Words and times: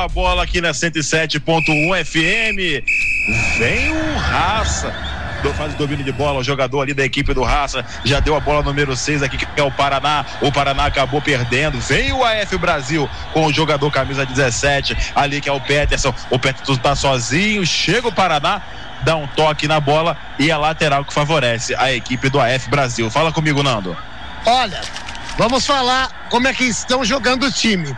a 0.00 0.08
bola 0.08 0.42
aqui 0.42 0.60
na 0.60 0.70
107.1 0.70 2.04
FM. 2.04 2.84
Vem 3.58 3.92
o 3.92 4.16
Raça 4.16 5.10
faz 5.60 5.74
o 5.74 5.76
domínio 5.76 6.04
de 6.04 6.12
bola, 6.12 6.38
o 6.40 6.44
jogador 6.44 6.82
ali 6.82 6.92
da 6.92 7.04
equipe 7.04 7.32
do 7.32 7.42
Raça 7.42 7.84
já 8.04 8.20
deu 8.20 8.36
a 8.36 8.40
bola 8.40 8.62
número 8.62 8.94
6 8.94 9.22
aqui, 9.22 9.38
que 9.38 9.46
é 9.60 9.62
o 9.62 9.70
Paraná. 9.70 10.24
O 10.40 10.52
Paraná 10.52 10.86
acabou 10.86 11.20
perdendo. 11.20 11.78
Vem 11.80 12.12
o 12.12 12.24
AF 12.24 12.56
Brasil 12.58 13.08
com 13.32 13.46
o 13.46 13.52
jogador 13.52 13.90
camisa 13.90 14.26
17, 14.26 14.96
ali 15.14 15.40
que 15.40 15.48
é 15.48 15.52
o 15.52 15.60
Peterson. 15.60 16.14
O 16.30 16.38
Peterson 16.38 16.76
tá 16.76 16.94
sozinho, 16.94 17.64
chega 17.66 18.08
o 18.08 18.12
Paraná, 18.12 18.60
dá 19.02 19.16
um 19.16 19.26
toque 19.28 19.66
na 19.66 19.80
bola 19.80 20.16
e 20.38 20.50
a 20.50 20.58
lateral 20.58 21.04
que 21.04 21.12
favorece 21.12 21.74
a 21.74 21.92
equipe 21.92 22.28
do 22.28 22.40
AF 22.40 22.68
Brasil. 22.68 23.10
Fala 23.10 23.32
comigo, 23.32 23.62
Nando. 23.62 23.96
Olha, 24.44 24.80
vamos 25.38 25.66
falar 25.66 26.26
como 26.30 26.48
é 26.48 26.52
que 26.52 26.64
estão 26.64 27.04
jogando 27.04 27.44
o 27.44 27.52
time. 27.52 27.96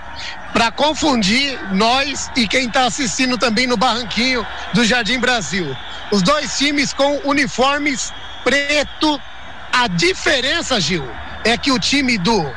Para 0.53 0.71
confundir 0.71 1.59
nós 1.73 2.31
e 2.37 2.47
quem 2.47 2.67
está 2.67 2.85
assistindo 2.85 3.39
também 3.39 3.67
no 3.67 3.77
barranquinho 3.77 4.47
do 4.75 4.85
Jardim 4.85 5.19
Brasil. 5.19 5.77
Os 6.11 6.23
dois 6.23 6.57
times 6.59 6.93
com 6.93 7.21
uniformes 7.25 8.13
preto. 8.45 9.21
A 9.73 9.89
diferença, 9.89 10.79
Gil, 10.79 11.09
é 11.45 11.57
que 11.57 11.73
o 11.73 11.79
time 11.79 12.19
do 12.19 12.55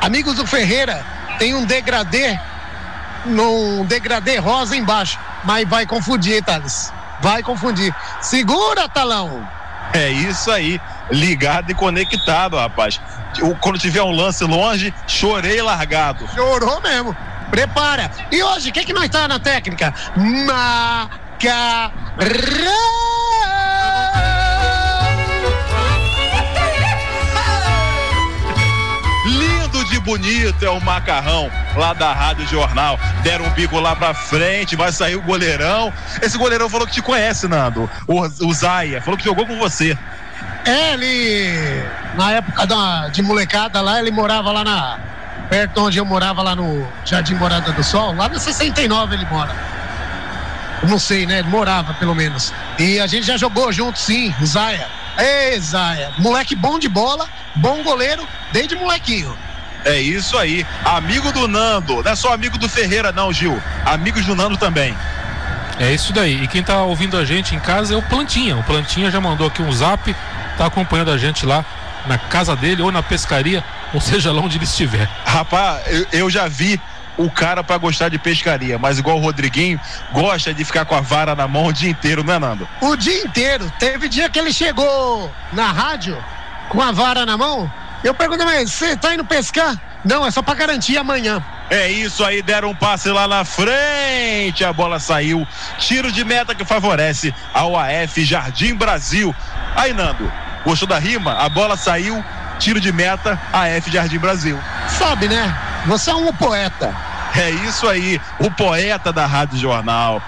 Amigos 0.00 0.36
do 0.36 0.46
Ferreira 0.46 1.04
tem 1.38 1.54
um 1.54 1.66
degradê, 1.66 2.38
um 3.26 3.84
degradê 3.84 4.38
rosa 4.38 4.74
embaixo, 4.74 5.18
mas 5.44 5.68
vai 5.68 5.84
confundir, 5.84 6.42
Thales. 6.42 6.90
Vai 7.20 7.42
confundir. 7.42 7.94
Segura, 8.22 8.88
Talão. 8.88 9.46
É 9.92 10.08
isso 10.10 10.50
aí, 10.50 10.80
ligado 11.10 11.70
e 11.70 11.74
conectado, 11.74 12.56
rapaz. 12.56 13.00
Quando 13.60 13.78
tiver 13.78 14.02
um 14.02 14.10
lance 14.10 14.44
longe, 14.44 14.94
chorei 15.06 15.60
largado. 15.60 16.28
Chorou 16.34 16.80
mesmo. 16.80 17.16
Prepara. 17.50 18.10
E 18.30 18.42
hoje, 18.42 18.70
o 18.70 18.72
que, 18.72 18.84
que 18.84 18.92
nós 18.92 19.08
tá 19.08 19.26
na 19.26 19.40
técnica? 19.40 19.92
Macarrão. 20.46 21.50
Bonito 30.00 30.64
é 30.64 30.70
o 30.70 30.80
macarrão 30.80 31.50
lá 31.76 31.92
da 31.92 32.12
Rádio 32.12 32.46
Jornal. 32.46 32.98
Deram 33.22 33.44
um 33.44 33.50
bico 33.50 33.78
lá 33.78 33.94
pra 33.94 34.14
frente, 34.14 34.76
vai 34.76 34.90
sair 34.92 35.16
o 35.16 35.22
goleirão. 35.22 35.92
Esse 36.22 36.36
goleirão 36.36 36.68
falou 36.68 36.86
que 36.86 36.94
te 36.94 37.02
conhece, 37.02 37.46
Nando. 37.46 37.88
O, 38.06 38.20
o 38.20 38.54
falou 38.54 39.16
que 39.16 39.24
jogou 39.24 39.46
com 39.46 39.58
você. 39.58 39.96
É, 40.64 40.94
ele. 40.94 41.84
Na 42.14 42.32
época 42.32 42.66
da, 42.66 43.08
de 43.08 43.22
molecada 43.22 43.80
lá, 43.80 43.98
ele 43.98 44.10
morava 44.10 44.50
lá 44.52 44.64
na. 44.64 44.98
Perto 45.48 45.84
onde 45.84 45.98
eu 45.98 46.04
morava, 46.04 46.42
lá 46.42 46.54
no 46.54 46.86
Jardim 47.04 47.34
Morada 47.34 47.72
do 47.72 47.82
Sol. 47.82 48.14
Lá 48.14 48.28
na 48.28 48.38
69 48.38 49.14
ele 49.16 49.26
mora. 49.26 49.54
Não 50.88 50.98
sei, 50.98 51.26
né? 51.26 51.40
Ele 51.40 51.48
morava, 51.48 51.92
pelo 51.94 52.14
menos. 52.14 52.52
E 52.78 53.00
a 53.00 53.06
gente 53.06 53.26
já 53.26 53.36
jogou 53.36 53.72
junto, 53.72 53.98
sim, 53.98 54.34
o 54.40 54.46
Zaia. 54.46 54.86
Ei, 55.18 55.58
Zaia. 55.58 56.12
Moleque 56.18 56.54
bom 56.54 56.78
de 56.78 56.88
bola, 56.88 57.28
bom 57.56 57.82
goleiro, 57.82 58.26
desde 58.52 58.76
molequinho. 58.76 59.36
É 59.84 60.00
isso 60.00 60.36
aí. 60.36 60.66
Amigo 60.84 61.32
do 61.32 61.48
Nando. 61.48 62.02
Não 62.02 62.10
é 62.10 62.14
só 62.14 62.32
amigo 62.32 62.58
do 62.58 62.68
Ferreira, 62.68 63.12
não, 63.12 63.32
Gil. 63.32 63.60
Amigos 63.84 64.24
do 64.26 64.34
Nando 64.34 64.56
também. 64.56 64.94
É 65.78 65.92
isso 65.92 66.12
daí. 66.12 66.42
E 66.42 66.48
quem 66.48 66.62
tá 66.62 66.82
ouvindo 66.82 67.16
a 67.16 67.24
gente 67.24 67.54
em 67.54 67.60
casa 67.60 67.94
é 67.94 67.96
o 67.96 68.02
Plantinha. 68.02 68.56
O 68.56 68.62
Plantinha 68.62 69.10
já 69.10 69.20
mandou 69.20 69.46
aqui 69.46 69.62
um 69.62 69.72
zap, 69.72 70.14
tá 70.58 70.66
acompanhando 70.66 71.10
a 71.10 71.18
gente 71.18 71.46
lá 71.46 71.64
na 72.06 72.18
casa 72.18 72.54
dele 72.54 72.82
ou 72.82 72.92
na 72.92 73.02
pescaria, 73.02 73.64
ou 73.94 74.00
seja 74.00 74.32
lá 74.32 74.40
onde 74.40 74.58
ele 74.58 74.64
estiver. 74.64 75.08
Rapaz, 75.24 75.80
eu, 75.86 76.06
eu 76.12 76.30
já 76.30 76.46
vi 76.48 76.80
o 77.16 77.30
cara 77.30 77.62
para 77.62 77.76
gostar 77.76 78.08
de 78.08 78.18
pescaria, 78.18 78.78
mas 78.78 78.98
igual 78.98 79.18
o 79.18 79.20
Rodriguinho, 79.20 79.78
gosta 80.12 80.54
de 80.54 80.64
ficar 80.64 80.84
com 80.84 80.94
a 80.94 81.00
vara 81.00 81.34
na 81.34 81.46
mão 81.46 81.66
o 81.66 81.72
dia 81.72 81.90
inteiro, 81.90 82.24
não 82.24 82.34
é, 82.34 82.38
Nando? 82.38 82.68
O 82.80 82.96
dia 82.96 83.22
inteiro. 83.24 83.70
Teve 83.78 84.08
dia 84.08 84.28
que 84.28 84.38
ele 84.38 84.52
chegou 84.52 85.30
na 85.52 85.70
rádio 85.70 86.16
com 86.68 86.80
a 86.80 86.92
vara 86.92 87.26
na 87.26 87.36
mão. 87.36 87.70
Eu 88.02 88.14
perguntei, 88.14 88.46
mas 88.46 88.70
você 88.72 88.96
tá 88.96 89.14
indo 89.14 89.24
pescar? 89.24 89.78
Não, 90.04 90.26
é 90.26 90.30
só 90.30 90.40
para 90.40 90.54
garantir 90.54 90.96
amanhã. 90.96 91.44
É 91.68 91.88
isso 91.88 92.24
aí, 92.24 92.42
deram 92.42 92.70
um 92.70 92.74
passe 92.74 93.10
lá 93.10 93.28
na 93.28 93.44
frente, 93.44 94.64
a 94.64 94.72
bola 94.72 94.98
saiu. 94.98 95.46
Tiro 95.78 96.10
de 96.10 96.24
meta 96.24 96.54
que 96.54 96.64
favorece 96.64 97.34
ao 97.52 97.76
AF 97.76 98.24
Jardim 98.24 98.74
Brasil. 98.74 99.34
Aí, 99.76 99.92
Nando, 99.92 100.32
gostou 100.64 100.88
da 100.88 100.98
rima? 100.98 101.34
A 101.34 101.48
bola 101.48 101.76
saiu, 101.76 102.24
tiro 102.58 102.80
de 102.80 102.90
meta, 102.90 103.38
AF 103.52 103.90
Jardim 103.90 104.18
Brasil. 104.18 104.58
Sabe, 104.88 105.28
né? 105.28 105.54
Você 105.86 106.10
é 106.10 106.14
um 106.14 106.32
poeta. 106.32 106.94
É 107.36 107.50
isso 107.50 107.86
aí, 107.86 108.20
o 108.40 108.50
poeta 108.50 109.12
da 109.12 109.26
Rádio 109.26 109.58
Jornal. 109.58 110.20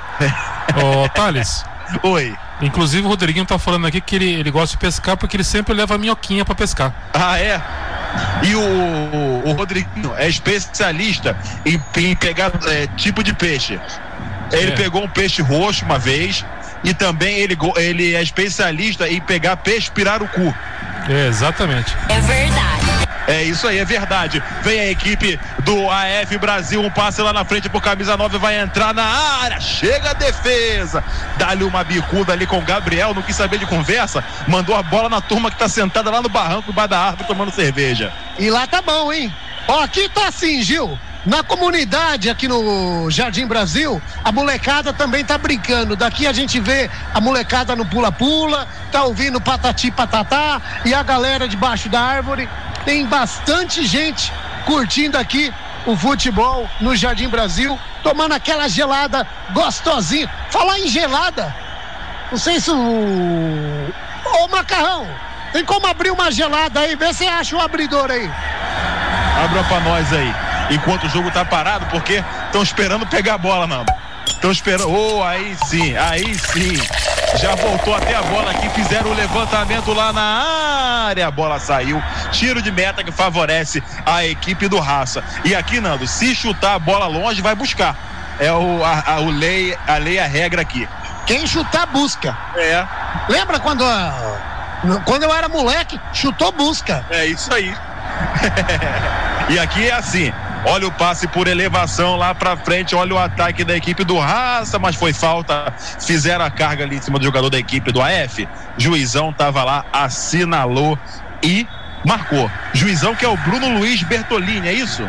Ô, 0.76 1.08
Thales. 1.08 1.64
Oi. 2.02 2.34
Inclusive 2.60 3.04
o 3.04 3.08
Rodriguinho 3.08 3.44
tá 3.44 3.58
falando 3.58 3.86
aqui 3.86 4.00
que 4.00 4.16
ele, 4.16 4.30
ele 4.32 4.50
gosta 4.50 4.76
de 4.76 4.78
pescar 4.78 5.16
porque 5.16 5.36
ele 5.36 5.44
sempre 5.44 5.74
leva 5.74 5.94
a 5.94 5.98
minhoquinha 5.98 6.44
para 6.44 6.54
pescar. 6.54 6.94
Ah, 7.12 7.38
é? 7.38 7.60
E 8.42 8.54
o, 8.54 9.42
o 9.44 9.52
Rodriguinho 9.52 10.14
é 10.16 10.28
especialista 10.28 11.36
em, 11.64 11.80
em 11.96 12.14
pegar 12.14 12.52
é, 12.66 12.86
tipo 12.96 13.22
de 13.22 13.32
peixe. 13.32 13.80
Ele 14.52 14.72
é. 14.72 14.74
pegou 14.74 15.02
um 15.02 15.08
peixe 15.08 15.42
roxo 15.42 15.84
uma 15.84 15.98
vez 15.98 16.44
e 16.84 16.92
também 16.92 17.38
ele, 17.38 17.56
ele 17.76 18.14
é 18.14 18.22
especialista 18.22 19.08
em 19.08 19.20
pegar 19.20 19.56
peixe 19.56 19.90
pirarucu. 19.90 20.54
É, 21.08 21.28
exatamente. 21.28 21.96
É 22.08 22.20
verdade. 22.20 22.81
É 23.32 23.42
isso 23.42 23.66
aí, 23.66 23.78
é 23.78 23.84
verdade. 23.84 24.42
Vem 24.62 24.78
a 24.78 24.90
equipe 24.90 25.40
do 25.60 25.88
AF 25.88 26.36
Brasil, 26.36 26.82
um 26.82 26.90
passe 26.90 27.22
lá 27.22 27.32
na 27.32 27.46
frente 27.46 27.66
pro 27.66 27.80
camisa 27.80 28.14
9, 28.14 28.36
vai 28.36 28.60
entrar 28.60 28.92
na 28.92 29.04
área. 29.04 29.58
Chega 29.58 30.10
a 30.10 30.12
defesa. 30.12 31.02
Dá-lhe 31.38 31.64
uma 31.64 31.82
bicuda 31.82 32.34
ali 32.34 32.46
com 32.46 32.58
o 32.58 32.62
Gabriel, 32.62 33.14
não 33.14 33.22
quis 33.22 33.34
saber 33.34 33.56
de 33.56 33.64
conversa. 33.64 34.22
Mandou 34.46 34.76
a 34.76 34.82
bola 34.82 35.08
na 35.08 35.22
turma 35.22 35.50
que 35.50 35.56
tá 35.56 35.66
sentada 35.66 36.10
lá 36.10 36.20
no 36.20 36.28
barranco, 36.28 36.70
embaixo 36.70 36.90
da 36.90 36.98
árvore, 36.98 37.26
tomando 37.26 37.50
cerveja. 37.50 38.12
E 38.38 38.50
lá 38.50 38.66
tá 38.66 38.82
bom, 38.82 39.10
hein? 39.10 39.34
Ó, 39.66 39.82
aqui 39.82 40.10
tá 40.10 40.28
assim, 40.28 40.60
Gil. 40.60 40.98
Na 41.24 41.42
comunidade 41.42 42.28
aqui 42.28 42.46
no 42.46 43.08
Jardim 43.08 43.46
Brasil, 43.46 44.02
a 44.22 44.30
molecada 44.30 44.92
também 44.92 45.24
tá 45.24 45.38
brincando. 45.38 45.96
Daqui 45.96 46.26
a 46.26 46.34
gente 46.34 46.60
vê 46.60 46.90
a 47.14 47.20
molecada 47.20 47.74
no 47.74 47.86
pula-pula, 47.86 48.68
tá 48.90 49.04
ouvindo 49.04 49.40
patati 49.40 49.90
patatá 49.90 50.60
e 50.84 50.92
a 50.92 51.02
galera 51.02 51.48
debaixo 51.48 51.88
da 51.88 52.00
árvore 52.00 52.46
tem 52.84 53.06
bastante 53.06 53.84
gente 53.86 54.32
curtindo 54.64 55.18
aqui 55.18 55.52
o 55.86 55.96
futebol 55.96 56.68
no 56.80 56.94
Jardim 56.94 57.28
Brasil, 57.28 57.78
tomando 58.02 58.32
aquela 58.32 58.68
gelada 58.68 59.26
gostosinha. 59.52 60.30
Falar 60.50 60.78
em 60.78 60.88
gelada, 60.88 61.54
não 62.30 62.38
sei 62.38 62.60
se 62.60 62.70
o. 62.70 63.92
Ô 64.24 64.48
Macarrão, 64.48 65.06
tem 65.52 65.64
como 65.64 65.86
abrir 65.86 66.10
uma 66.10 66.30
gelada 66.30 66.80
aí? 66.80 66.96
Vê 66.96 67.12
se 67.12 67.26
acha 67.26 67.56
o 67.56 67.60
abridor 67.60 68.10
aí. 68.10 68.30
Abra 69.44 69.64
pra 69.64 69.80
nós 69.80 70.12
aí. 70.12 70.34
Enquanto 70.70 71.04
o 71.04 71.08
jogo 71.08 71.30
tá 71.30 71.44
parado, 71.44 71.86
porque 71.86 72.22
estão 72.46 72.62
esperando 72.62 73.06
pegar 73.06 73.34
a 73.34 73.38
bola, 73.38 73.66
não. 73.66 73.84
Estão 74.26 74.50
esperando. 74.50 74.90
Oh, 74.90 75.22
aí 75.22 75.56
sim, 75.66 75.96
aí 75.96 76.34
sim. 76.38 77.11
Já 77.36 77.54
voltou 77.54 77.94
até 77.94 78.14
a 78.14 78.22
bola 78.22 78.50
aqui, 78.50 78.68
fizeram 78.70 79.10
o 79.10 79.14
levantamento 79.14 79.92
lá 79.92 80.12
na 80.12 80.22
área. 81.06 81.26
A 81.26 81.30
bola 81.30 81.58
saiu. 81.58 82.02
Tiro 82.30 82.60
de 82.60 82.70
meta 82.70 83.02
que 83.02 83.10
favorece 83.10 83.82
a 84.04 84.24
equipe 84.24 84.68
do 84.68 84.78
Raça. 84.78 85.24
E 85.44 85.54
aqui, 85.54 85.80
Nando, 85.80 86.06
se 86.06 86.34
chutar 86.34 86.74
a 86.74 86.78
bola 86.78 87.06
longe, 87.06 87.40
vai 87.40 87.54
buscar. 87.54 87.96
É 88.38 88.52
o, 88.52 88.84
a, 88.84 89.14
a, 89.14 89.20
o 89.20 89.30
lei, 89.30 89.76
a 89.86 89.96
lei, 89.96 90.18
a 90.18 90.26
regra 90.26 90.62
aqui. 90.62 90.88
Quem 91.26 91.46
chutar, 91.46 91.86
busca. 91.86 92.36
É. 92.56 92.86
Lembra 93.28 93.58
quando, 93.60 93.84
quando 95.04 95.22
eu 95.22 95.34
era 95.34 95.48
moleque, 95.48 95.98
chutou, 96.12 96.52
busca. 96.52 97.04
É 97.10 97.26
isso 97.26 97.52
aí. 97.52 97.74
e 99.48 99.58
aqui 99.58 99.88
é 99.88 99.92
assim. 99.92 100.32
Olha 100.64 100.86
o 100.86 100.92
passe 100.92 101.26
por 101.26 101.48
elevação 101.48 102.16
lá 102.16 102.34
pra 102.34 102.56
frente. 102.56 102.94
Olha 102.94 103.14
o 103.14 103.18
ataque 103.18 103.64
da 103.64 103.76
equipe 103.76 104.04
do 104.04 104.18
Raça, 104.18 104.78
mas 104.78 104.94
foi 104.94 105.12
falta. 105.12 105.72
Fizeram 106.00 106.44
a 106.44 106.50
carga 106.50 106.84
ali 106.84 106.96
em 106.96 107.02
cima 107.02 107.18
do 107.18 107.24
jogador 107.24 107.50
da 107.50 107.58
equipe 107.58 107.90
do 107.90 108.00
AF. 108.00 108.48
Juizão 108.78 109.32
tava 109.32 109.64
lá, 109.64 109.84
assinalou 109.92 110.98
e 111.42 111.66
marcou. 112.04 112.50
Juizão 112.72 113.14
que 113.14 113.24
é 113.24 113.28
o 113.28 113.36
Bruno 113.38 113.78
Luiz 113.78 114.02
Bertolini, 114.04 114.68
é 114.68 114.72
isso? 114.72 115.02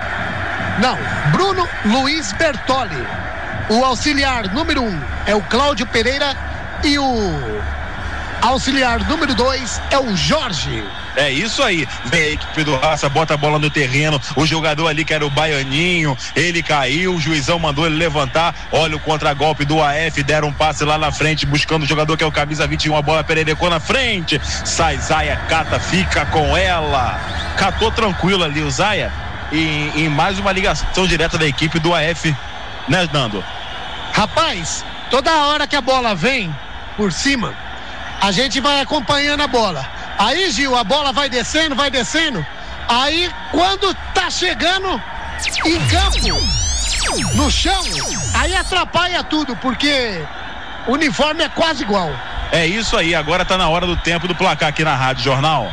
Não, 0.79 0.97
Bruno 1.31 1.67
Luiz 1.85 2.33
Bertoli. 2.33 3.06
O 3.69 3.85
auxiliar 3.85 4.51
número 4.53 4.81
um 4.81 5.01
é 5.25 5.35
o 5.35 5.41
Cláudio 5.41 5.85
Pereira 5.85 6.35
e 6.83 6.97
o 6.97 7.03
auxiliar 8.48 9.07
número 9.07 9.34
dois 9.34 9.81
é 9.90 9.98
o 10.00 10.16
Jorge. 10.16 10.84
É 11.16 11.30
isso 11.30 11.62
aí. 11.62 11.88
Vem 12.06 12.22
a 12.22 12.30
equipe 12.31 12.63
do 12.63 12.75
Raça, 12.75 13.07
bota 13.07 13.34
a 13.34 13.38
bola 13.38 13.60
no 13.60 13.69
terreno. 13.69 14.19
O 14.36 14.45
jogador 14.45 14.88
ali 14.88 15.06
que 15.06 15.13
era 15.13 15.25
o 15.25 15.30
Baianinho, 15.30 16.18
ele 16.36 16.63
caiu, 16.63 17.16
o 17.16 17.19
juizão 17.19 17.60
mandou 17.60 17.86
ele 17.86 17.95
levantar. 17.95 18.56
Olha 18.72 18.95
o 18.95 19.00
contragolpe 19.00 19.63
do 19.66 19.81
AF, 19.81 20.22
deram 20.24 20.50
um 20.50 20.54
passe 20.54 20.84
lá 20.84 20.98
na 20.98 21.12
frente, 21.12 21.45
buscando 21.45 21.84
o 21.84 21.88
jogador 21.88 22.18
que 22.18 22.24
é 22.24 22.28
o 22.28 22.31
camisa 22.31 22.68
21. 22.68 22.95
A 22.95 23.01
bola 23.01 23.24
pererecou 23.24 23.69
na 23.69 23.80
frente. 23.80 24.42
Sai 24.66 24.98
Zaia, 24.98 25.38
cata, 25.48 25.80
fica 25.80 26.25
com 26.25 26.57
ela. 26.57 27.19
Catou 27.57 27.92
tranquilo 27.92 28.44
ali 28.44 28.62
o 28.62 28.72
Zaia. 28.72 29.12
E 29.51 29.92
em 29.95 30.10
mais 30.10 30.40
uma 30.40 30.51
ligação 30.51 31.06
direta 31.06 31.38
da 31.38 31.45
equipe 31.45 31.78
do 31.80 31.94
AF 31.94 32.36
né, 32.88 33.07
Nando? 33.12 33.44
Rapaz, 34.12 34.86
toda 35.10 35.48
hora 35.48 35.68
que 35.68 35.75
a 35.75 35.81
bola 35.81 36.16
vem 36.16 36.54
por 36.98 37.12
cima, 37.12 37.54
a 38.21 38.31
gente 38.31 38.60
vai 38.60 38.81
acompanhando 38.81 39.42
a 39.42 39.48
bola. 39.48 39.86
Aí, 40.18 40.50
Gil, 40.51 40.75
a 40.75 40.83
bola 40.83 41.12
vai 41.12 41.30
descendo, 41.30 41.75
vai 41.75 41.89
descendo. 41.89 42.45
Aí, 42.88 43.30
quando 43.51 43.94
tá 44.13 44.30
chegando 44.30 45.01
em 45.65 45.80
campo, 45.88 46.42
no 47.36 47.51
chão, 47.51 47.83
aí 48.33 48.56
atrapalha 48.56 49.24
tudo, 49.24 49.56
porque 49.57 50.21
o 50.88 50.94
uniforme 50.94 51.44
é 51.44 51.50
quase 51.50 51.83
igual. 51.83 52.12
É 52.51 52.68
isso 52.68 52.95
aí, 52.95 53.15
agora 53.15 53.44
tá 53.44 53.57
na 53.57 53.68
hora 53.68 53.88
do 53.88 53.98
tempo 53.98 54.27
do 54.27 54.36
placar 54.36 54.69
aqui 54.69 54.83
na 54.83 54.95
Rádio 54.95 55.24
Jornal. 55.24 55.71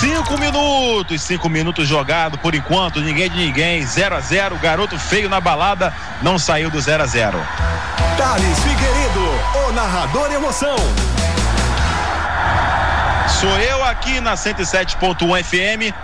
Cinco 0.00 0.38
minutos, 0.38 1.20
cinco 1.20 1.46
minutos 1.50 1.86
jogado 1.86 2.38
por 2.38 2.54
enquanto, 2.54 3.02
ninguém 3.02 3.28
de 3.28 3.36
ninguém, 3.36 3.84
0 3.84 4.16
a 4.16 4.20
0 4.20 4.56
garoto 4.56 4.98
feio 4.98 5.28
na 5.28 5.42
balada, 5.42 5.92
não 6.22 6.38
saiu 6.38 6.70
do 6.70 6.80
0 6.80 7.02
a 7.02 7.06
0 7.06 7.38
Thales 8.16 8.58
Figueiredo, 8.60 9.68
o 9.68 9.72
narrador 9.72 10.32
emoção. 10.32 10.76
Sou 13.28 13.58
eu 13.58 13.84
aqui 13.84 14.22
na 14.22 14.36
107.1 14.36 15.44
FM. 15.44 15.94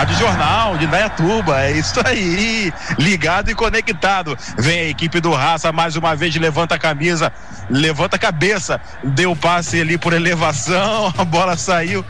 Rádio 0.00 0.16
Jornal 0.16 0.78
de 0.78 0.86
Indaiatuba, 0.86 1.60
é 1.60 1.72
isso 1.72 2.00
aí, 2.02 2.72
ligado 2.98 3.50
e 3.50 3.54
conectado. 3.54 4.34
Vem 4.56 4.80
a 4.80 4.88
equipe 4.88 5.20
do 5.20 5.30
Raça 5.30 5.70
mais 5.72 5.94
uma 5.94 6.16
vez, 6.16 6.34
levanta 6.36 6.74
a 6.74 6.78
camisa, 6.78 7.30
levanta 7.68 8.16
a 8.16 8.18
cabeça, 8.18 8.80
deu 9.04 9.36
passe 9.36 9.78
ali 9.78 9.98
por 9.98 10.14
elevação, 10.14 11.12
a 11.18 11.22
bola 11.22 11.54
saiu. 11.54 12.02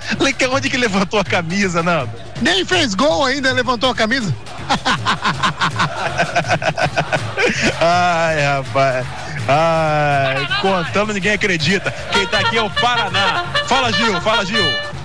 Onde 0.53 0.71
que 0.71 0.77
levantou 0.77 1.19
a 1.19 1.25
camisa, 1.25 1.83
Nando? 1.83 2.13
Nem 2.41 2.65
fez 2.65 2.95
gol 2.95 3.25
ainda, 3.25 3.53
levantou 3.53 3.91
a 3.91 3.95
camisa. 3.95 4.33
Ai, 7.81 8.45
rapaz. 8.45 9.05
Ai, 9.49 10.47
contando, 10.61 11.13
ninguém 11.13 11.33
acredita. 11.33 11.93
Quem 12.13 12.25
tá 12.29 12.39
aqui 12.39 12.57
é 12.57 12.63
o 12.63 12.71
Paraná. 12.71 13.47
Fala, 13.67 13.93
Gil, 13.93 14.21
fala, 14.21 14.47
Gil. 14.47 15.00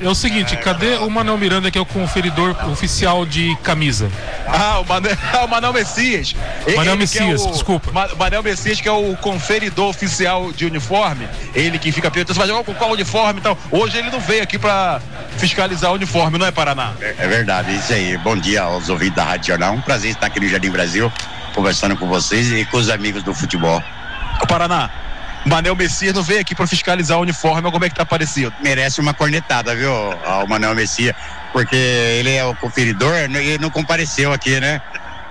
É 0.00 0.08
o 0.08 0.14
seguinte, 0.14 0.56
cadê 0.58 0.94
o 0.94 1.10
Manuel 1.10 1.36
Miranda, 1.36 1.72
que 1.72 1.76
é 1.76 1.80
o 1.80 1.84
conferidor 1.84 2.54
oficial 2.70 3.26
de 3.26 3.56
camisa? 3.64 4.08
Ah, 4.46 4.78
o 4.78 4.84
Manuel, 4.84 5.16
o 5.42 5.48
Manuel 5.48 5.72
Messias. 5.72 6.36
Manuel 6.64 6.92
ele 6.92 6.96
Messias, 6.98 7.44
é 7.44 7.48
o, 7.48 7.50
desculpa. 7.50 7.90
Manuel 8.16 8.44
Messias, 8.44 8.80
que 8.80 8.88
é 8.88 8.92
o 8.92 9.16
conferidor 9.16 9.88
oficial 9.88 10.52
de 10.52 10.66
uniforme. 10.66 11.26
Ele 11.52 11.80
que 11.80 11.90
fica 11.90 12.08
perguntando, 12.08 12.34
você 12.34 12.38
vai 12.38 12.48
jogar 12.48 12.62
com 12.62 12.74
qual 12.74 12.92
uniforme 12.92 13.40
e 13.40 13.42
tal. 13.42 13.58
Hoje 13.72 13.98
ele 13.98 14.08
não 14.08 14.20
veio 14.20 14.44
aqui 14.44 14.56
para 14.56 15.00
fiscalizar 15.36 15.90
o 15.90 15.94
uniforme, 15.94 16.38
não 16.38 16.46
é, 16.46 16.52
Paraná? 16.52 16.92
É, 17.00 17.16
é, 17.18 17.26
verdade, 17.26 17.74
isso 17.74 17.92
aí. 17.92 18.16
Bom 18.18 18.36
dia 18.36 18.62
aos 18.62 18.88
ouvintes 18.88 19.16
da 19.16 19.24
Rádio 19.24 19.48
Jornal. 19.48 19.74
Um 19.74 19.82
prazer 19.82 20.12
estar 20.12 20.28
aqui 20.28 20.38
no 20.38 20.48
Jardim 20.48 20.70
Brasil, 20.70 21.12
conversando 21.56 21.96
com 21.96 22.06
vocês 22.06 22.52
e 22.52 22.64
com 22.66 22.76
os 22.76 22.88
amigos 22.88 23.24
do 23.24 23.34
futebol. 23.34 23.82
O 24.40 24.46
Paraná, 24.46 24.88
Manel 25.46 25.76
Messias 25.76 26.12
não 26.12 26.22
veio 26.22 26.40
aqui 26.40 26.54
para 26.54 26.66
fiscalizar 26.66 27.18
o 27.18 27.22
uniforme, 27.22 27.70
como 27.70 27.84
é 27.84 27.88
que 27.88 27.94
tá 27.94 28.04
parecido? 28.04 28.52
Merece 28.60 29.00
uma 29.00 29.14
cornetada, 29.14 29.74
viu, 29.76 29.92
o 29.92 30.46
Manel 30.48 30.74
Messias, 30.74 31.14
porque 31.52 31.76
ele 31.76 32.34
é 32.34 32.44
o 32.44 32.54
conferidor 32.54 33.14
e 33.40 33.56
não 33.58 33.70
compareceu 33.70 34.32
aqui, 34.32 34.58
né? 34.58 34.82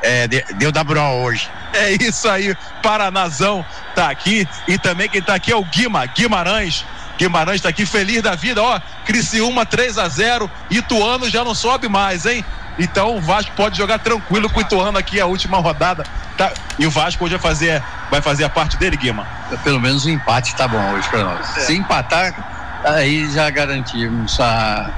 É, 0.02 0.28
deu 0.28 0.72
da 0.72 0.84
bro 0.84 1.02
hoje. 1.02 1.50
É 1.74 1.92
isso 1.92 2.30
aí, 2.30 2.56
Paranazão 2.82 3.66
tá 3.94 4.10
aqui 4.10 4.48
e 4.68 4.78
também 4.78 5.10
quem 5.10 5.22
tá 5.22 5.36
aqui 5.36 5.52
é 5.52 5.56
o 5.56 5.66
Guima, 5.66 6.06
Guimarães. 6.06 6.86
Guimarães 7.18 7.62
tá 7.62 7.70
aqui 7.70 7.86
feliz 7.86 8.22
da 8.22 8.36
vida, 8.36 8.62
ó, 8.62 8.80
Criciúma 9.06 9.66
3 9.66 9.98
a 9.98 10.08
0, 10.08 10.50
Ituano 10.70 11.30
já 11.30 11.44
não 11.44 11.56
sobe 11.56 11.90
mais, 11.90 12.26
hein? 12.26 12.46
Então 12.78 13.16
o 13.16 13.22
Vasco 13.22 13.52
pode 13.56 13.78
jogar 13.78 14.00
tranquilo 14.00 14.50
com 14.50 14.60
o 14.60 14.62
Ituano 14.62 14.98
aqui 14.98 15.20
a 15.20 15.26
última 15.26 15.58
rodada. 15.58 16.06
Tá? 16.38 16.52
E 16.78 16.86
o 16.86 16.92
Vasco 16.92 17.24
hoje 17.24 17.38
vai 17.38 17.42
fazer, 17.42 17.84
vai 18.12 18.22
fazer 18.22 18.44
a 18.44 18.50
parte 18.50 18.78
dele, 18.78 18.98
Guima? 18.98 19.26
Pelo 19.64 19.80
menos 19.80 20.06
o 20.06 20.10
um 20.10 20.12
empate 20.12 20.56
tá 20.56 20.68
bom 20.68 20.92
hoje 20.92 21.08
para 21.10 21.24
nós. 21.24 21.58
É. 21.58 21.62
Se 21.62 21.76
empatar, 21.76 22.82
aí 22.84 23.32
já 23.32 23.50
garantimos 23.50 24.40
a, 24.40 24.90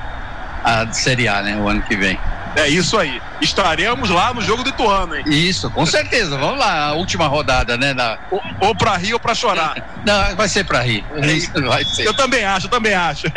a 0.64 0.92
Série 0.92 1.28
A, 1.28 1.42
né? 1.42 1.56
O 1.58 1.68
ano 1.68 1.82
que 1.84 1.96
vem. 1.96 2.20
É 2.56 2.68
isso 2.68 2.98
aí. 2.98 3.22
Estaremos 3.42 4.10
lá 4.10 4.34
no 4.34 4.42
jogo 4.42 4.64
do 4.64 4.70
Ituano, 4.70 5.16
hein? 5.16 5.24
Isso, 5.28 5.70
com 5.70 5.86
certeza. 5.86 6.38
Vamos 6.38 6.60
lá, 6.60 6.88
a 6.88 6.94
última 6.94 7.28
rodada, 7.28 7.78
né? 7.78 7.94
Na... 7.94 8.18
Ou, 8.32 8.42
ou 8.62 8.76
pra 8.76 8.98
rir 8.98 9.14
ou 9.14 9.20
pra 9.20 9.36
chorar. 9.36 10.02
Não, 10.06 10.36
vai 10.36 10.48
ser 10.48 10.64
pra 10.64 10.82
rir. 10.82 11.06
É, 11.16 11.62
vai 11.62 11.84
ser. 11.84 12.06
Eu 12.06 12.14
também 12.14 12.44
acho, 12.44 12.66
eu 12.66 12.70
também 12.72 12.94
acho. 12.94 13.28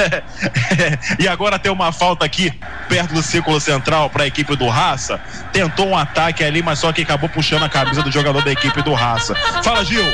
e 1.18 1.28
agora 1.28 1.58
tem 1.58 1.70
uma 1.70 1.92
falta 1.92 2.24
aqui, 2.24 2.52
perto 2.88 3.14
do 3.14 3.22
círculo 3.22 3.60
central, 3.60 4.08
pra 4.08 4.26
equipe 4.26 4.56
do 4.56 4.68
Raça. 4.68 5.20
Tentou 5.52 5.88
um 5.88 5.96
ataque 5.96 6.42
ali, 6.42 6.62
mas 6.62 6.78
só 6.78 6.92
que 6.92 7.02
acabou 7.02 7.28
puxando 7.28 7.64
a 7.64 7.68
camisa 7.68 8.02
do 8.02 8.10
jogador 8.10 8.42
da 8.42 8.52
equipe 8.52 8.82
do 8.82 8.94
Raça. 8.94 9.34
Fala, 9.62 9.84
Gil. 9.84 10.04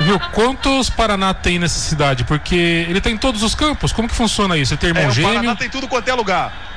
Viu, 0.00 0.18
quantos 0.32 0.90
Paraná 0.90 1.32
tem 1.32 1.58
nessa 1.58 1.78
cidade? 1.78 2.24
Porque 2.24 2.86
ele 2.88 3.00
tem 3.00 3.16
todos 3.16 3.42
os 3.42 3.54
campos. 3.54 3.92
Como 3.92 4.08
que 4.08 4.14
funciona 4.14 4.56
isso? 4.56 4.74
Ele 4.74 4.80
tem 4.80 4.90
irmão 4.90 5.04
é, 5.04 5.10
gêmeo? 5.10 5.30
O 5.30 5.34
Paraná 5.34 5.56
tem 5.56 5.70
tudo 5.70 5.86
quanto 5.88 6.08
é 6.08 6.14
lugar. 6.14 6.73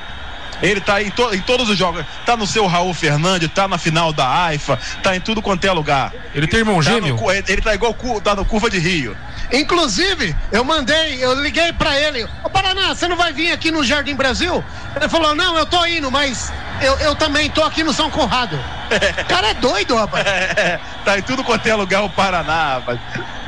Ele 0.62 0.80
tá 0.80 1.02
em, 1.02 1.10
to, 1.10 1.34
em, 1.34 1.40
todos 1.40 1.68
os 1.68 1.76
jogos. 1.76 2.04
Tá 2.26 2.36
no 2.36 2.46
seu 2.46 2.66
Raul 2.66 2.92
Fernandes, 2.94 3.48
tá 3.50 3.68
na 3.68 3.78
final 3.78 4.12
da 4.12 4.44
AIFA, 4.44 4.78
tá 5.02 5.16
em 5.16 5.20
tudo 5.20 5.40
quanto 5.40 5.64
é 5.64 5.72
lugar. 5.72 6.12
Ele 6.34 6.46
tem 6.46 6.60
irmão 6.60 6.76
tá 6.76 6.90
gêmeo? 6.90 7.16
No, 7.16 7.30
ele 7.30 7.62
tá 7.62 7.74
igual 7.74 7.94
tá 8.22 8.34
no 8.34 8.44
Curva 8.44 8.68
de 8.68 8.78
Rio. 8.78 9.16
Inclusive, 9.52 10.36
eu 10.52 10.62
mandei, 10.62 11.24
eu 11.24 11.40
liguei 11.40 11.72
para 11.72 11.98
ele, 11.98 12.26
ô 12.44 12.50
Paraná, 12.50 12.94
você 12.94 13.08
não 13.08 13.16
vai 13.16 13.32
vir 13.32 13.50
aqui 13.50 13.70
no 13.70 13.82
Jardim 13.82 14.14
Brasil? 14.14 14.62
Ele 14.94 15.08
falou, 15.08 15.34
não, 15.34 15.56
eu 15.56 15.64
tô 15.64 15.86
indo, 15.86 16.10
mas 16.10 16.52
eu, 16.82 16.98
eu 16.98 17.14
também 17.14 17.48
tô 17.48 17.62
aqui 17.64 17.82
no 17.82 17.92
São 17.92 18.10
Conrado. 18.10 18.58
O 18.88 19.24
cara 19.26 19.48
é 19.48 19.54
doido, 19.54 19.94
rapaz. 19.94 20.26
É, 20.26 20.80
tá 21.04 21.18
em 21.18 21.22
tudo 21.22 21.44
quanto 21.44 21.66
é 21.66 21.74
lugar 21.74 22.02
o 22.02 22.10
Paraná, 22.10 22.74
rapaz. 22.74 22.98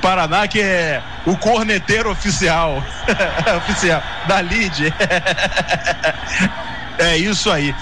Paraná 0.02 0.46
que 0.46 0.60
é 0.60 1.02
o 1.24 1.34
corneteiro 1.36 2.10
oficial. 2.10 2.82
oficial 3.56 4.02
da 4.26 4.42
LID. 4.42 4.92
É 7.00 7.16
isso 7.16 7.50
aí. 7.50 7.74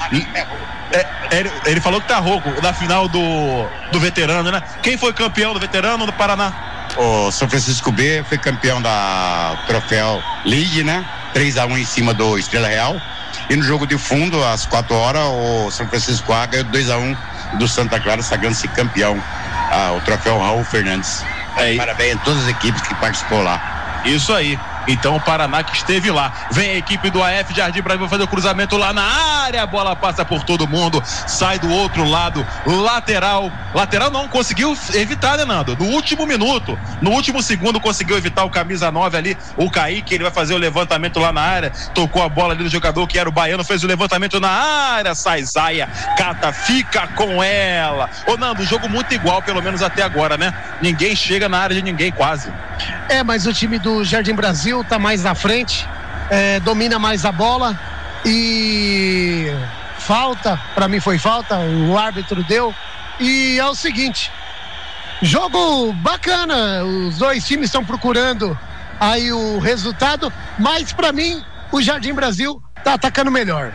É, 0.93 1.07
ele, 1.33 1.51
ele, 1.67 1.81
falou 1.81 2.01
que 2.01 2.09
tá 2.09 2.19
rouco 2.19 2.49
na 2.63 2.73
final 2.73 3.09
do, 3.09 3.21
do 3.93 4.01
veterano, 4.01 4.51
né? 4.51 4.63
Quem 4.83 4.97
foi 4.97 5.13
campeão 5.13 5.53
do 5.53 5.61
veterano 5.61 6.07
do 6.07 6.13
Paraná? 6.13 6.53
O 6.97 7.31
São 7.31 7.49
Francisco 7.49 7.93
B 7.93 8.25
foi 8.29 8.39
campeão 8.39 8.81
da 8.81 9.59
troféu 9.67 10.23
League, 10.45 10.83
né? 10.83 11.05
3 11.35 11.59
a 11.59 11.67
1 11.67 11.79
em 11.79 11.85
cima 11.85 12.15
do 12.15 12.39
Estrela 12.39 12.69
Real. 12.69 13.01
E 13.51 13.57
no 13.57 13.63
jogo 13.63 13.87
de 13.87 13.99
fundo, 13.99 14.43
às 14.45 14.65
4 14.67 14.95
horas, 14.95 15.23
o 15.23 15.71
São 15.71 15.87
Francisco 15.89 16.33
A 16.33 16.47
ganhou 16.47 16.65
2 16.67 16.91
a 16.91 16.99
1 16.99 17.17
do 17.59 17.69
Santa 17.69 18.01
Clara, 18.01 18.23
sagrando-se 18.23 18.69
campeão. 18.69 19.23
Ah, 19.71 19.95
o 19.97 20.01
troféu 20.03 20.39
Raul 20.39 20.65
Fernandes. 20.65 21.25
É, 21.57 21.77
Parabéns 21.77 22.17
a 22.17 22.19
todas 22.21 22.45
as 22.45 22.49
equipes 22.49 22.81
que 22.83 22.95
participou 22.95 23.43
lá. 23.43 24.03
Isso 24.05 24.33
aí. 24.33 24.59
Então 24.89 25.17
o 25.17 25.21
Paraná 25.21 25.63
que 25.63 25.77
esteve 25.77 26.11
lá. 26.11 26.33
Vem 26.51 26.71
a 26.71 26.77
equipe 26.79 27.11
do 27.11 27.23
AF 27.23 27.55
Jardim 27.55 27.83
Brasil 27.83 28.09
fazer 28.09 28.23
o 28.25 28.29
cruzamento 28.29 28.77
lá 28.77 28.93
na 28.93 29.03
área. 29.03 29.63
A 29.63 29.67
bola 29.67 29.95
passa 29.95 30.25
por 30.25 30.43
todo 30.43 30.67
mundo. 30.67 31.03
Sai 31.05 31.59
do 31.59 31.71
outro 31.71 32.05
lado. 32.05 32.45
Lateral. 32.67 33.53
Lateral 33.75 34.11
não 34.11 34.27
conseguiu 34.27 34.77
evitar, 34.95 35.37
né, 35.37 35.45
Nando? 35.45 35.77
No 35.77 35.87
último 35.87 36.27
minuto. 36.27 36.79
No 37.03 37.11
último 37.11 37.43
segundo 37.43 37.79
conseguiu 37.79 38.17
evitar 38.17 38.45
o 38.45 38.51
camisa 38.51 38.91
9 38.91 39.17
ali. 39.17 39.39
O 39.57 39.71
Kaique, 39.71 40.15
ele 40.15 40.25
vai 40.25 40.33
fazer 40.33 40.55
o 40.55 40.59
levantamento 40.59 41.21
lá 41.21 41.33
na 41.33 41.43
área. 41.43 41.71
Tocou 41.95 42.23
a 42.23 42.29
bola 42.29 42.55
ali 42.55 42.65
do 42.65 42.71
jogador 42.71 43.07
que 43.07 43.19
era 43.19 43.29
o 43.29 43.33
Baiano. 43.33 43.63
Fez 43.63 43.85
o 43.85 43.87
levantamento 43.87 44.41
na 44.41 44.49
área. 44.49 45.15
Sai 45.15 45.45
Zaia. 45.45 45.87
Cata, 46.17 46.53
fica 46.53 47.07
com 47.09 47.43
ela. 47.43 48.09
Ô, 48.27 48.37
Nando, 48.37 48.65
jogo 48.65 48.89
muito 48.89 49.13
igual, 49.15 49.43
pelo 49.43 49.63
menos 49.63 49.83
até 49.83 50.03
agora, 50.03 50.39
né? 50.39 50.55
Ninguém 50.81 51.15
chega 51.15 51.49
na 51.49 51.59
área 51.59 51.77
de 51.77 51.83
ninguém 51.83 52.11
quase. 52.11 52.51
É, 53.09 53.23
mas 53.23 53.47
o 53.47 53.53
time 53.53 53.79
do 53.79 54.05
Jardim 54.05 54.35
Brasil 54.35 54.78
está 54.81 54.99
mais 54.99 55.23
na 55.23 55.35
frente, 55.35 55.87
é, 56.31 56.61
domina 56.61 56.99
mais 56.99 57.25
a 57.25 57.33
bola 57.33 57.79
e 58.25 59.47
falta, 59.99 60.59
para 60.75 60.89
mim 60.89 61.01
foi 61.01 61.19
falta, 61.19 61.59
o 61.59 61.99
árbitro 61.99 62.43
deu. 62.45 62.75
E 63.21 63.59
é 63.59 63.67
o 63.67 63.75
seguinte, 63.75 64.31
jogo 65.21 65.93
bacana, 65.95 66.85
os 66.85 67.19
dois 67.19 67.47
times 67.47 67.67
estão 67.67 67.85
procurando 67.85 68.59
aí 69.01 69.33
o 69.33 69.59
resultado, 69.59 70.33
mas 70.59 70.93
para 70.93 71.13
mim 71.13 71.43
o 71.71 71.83
Jardim 71.83 72.13
Brasil 72.13 72.63
tá 72.83 72.95
atacando 72.95 73.31
melhor. 73.31 73.73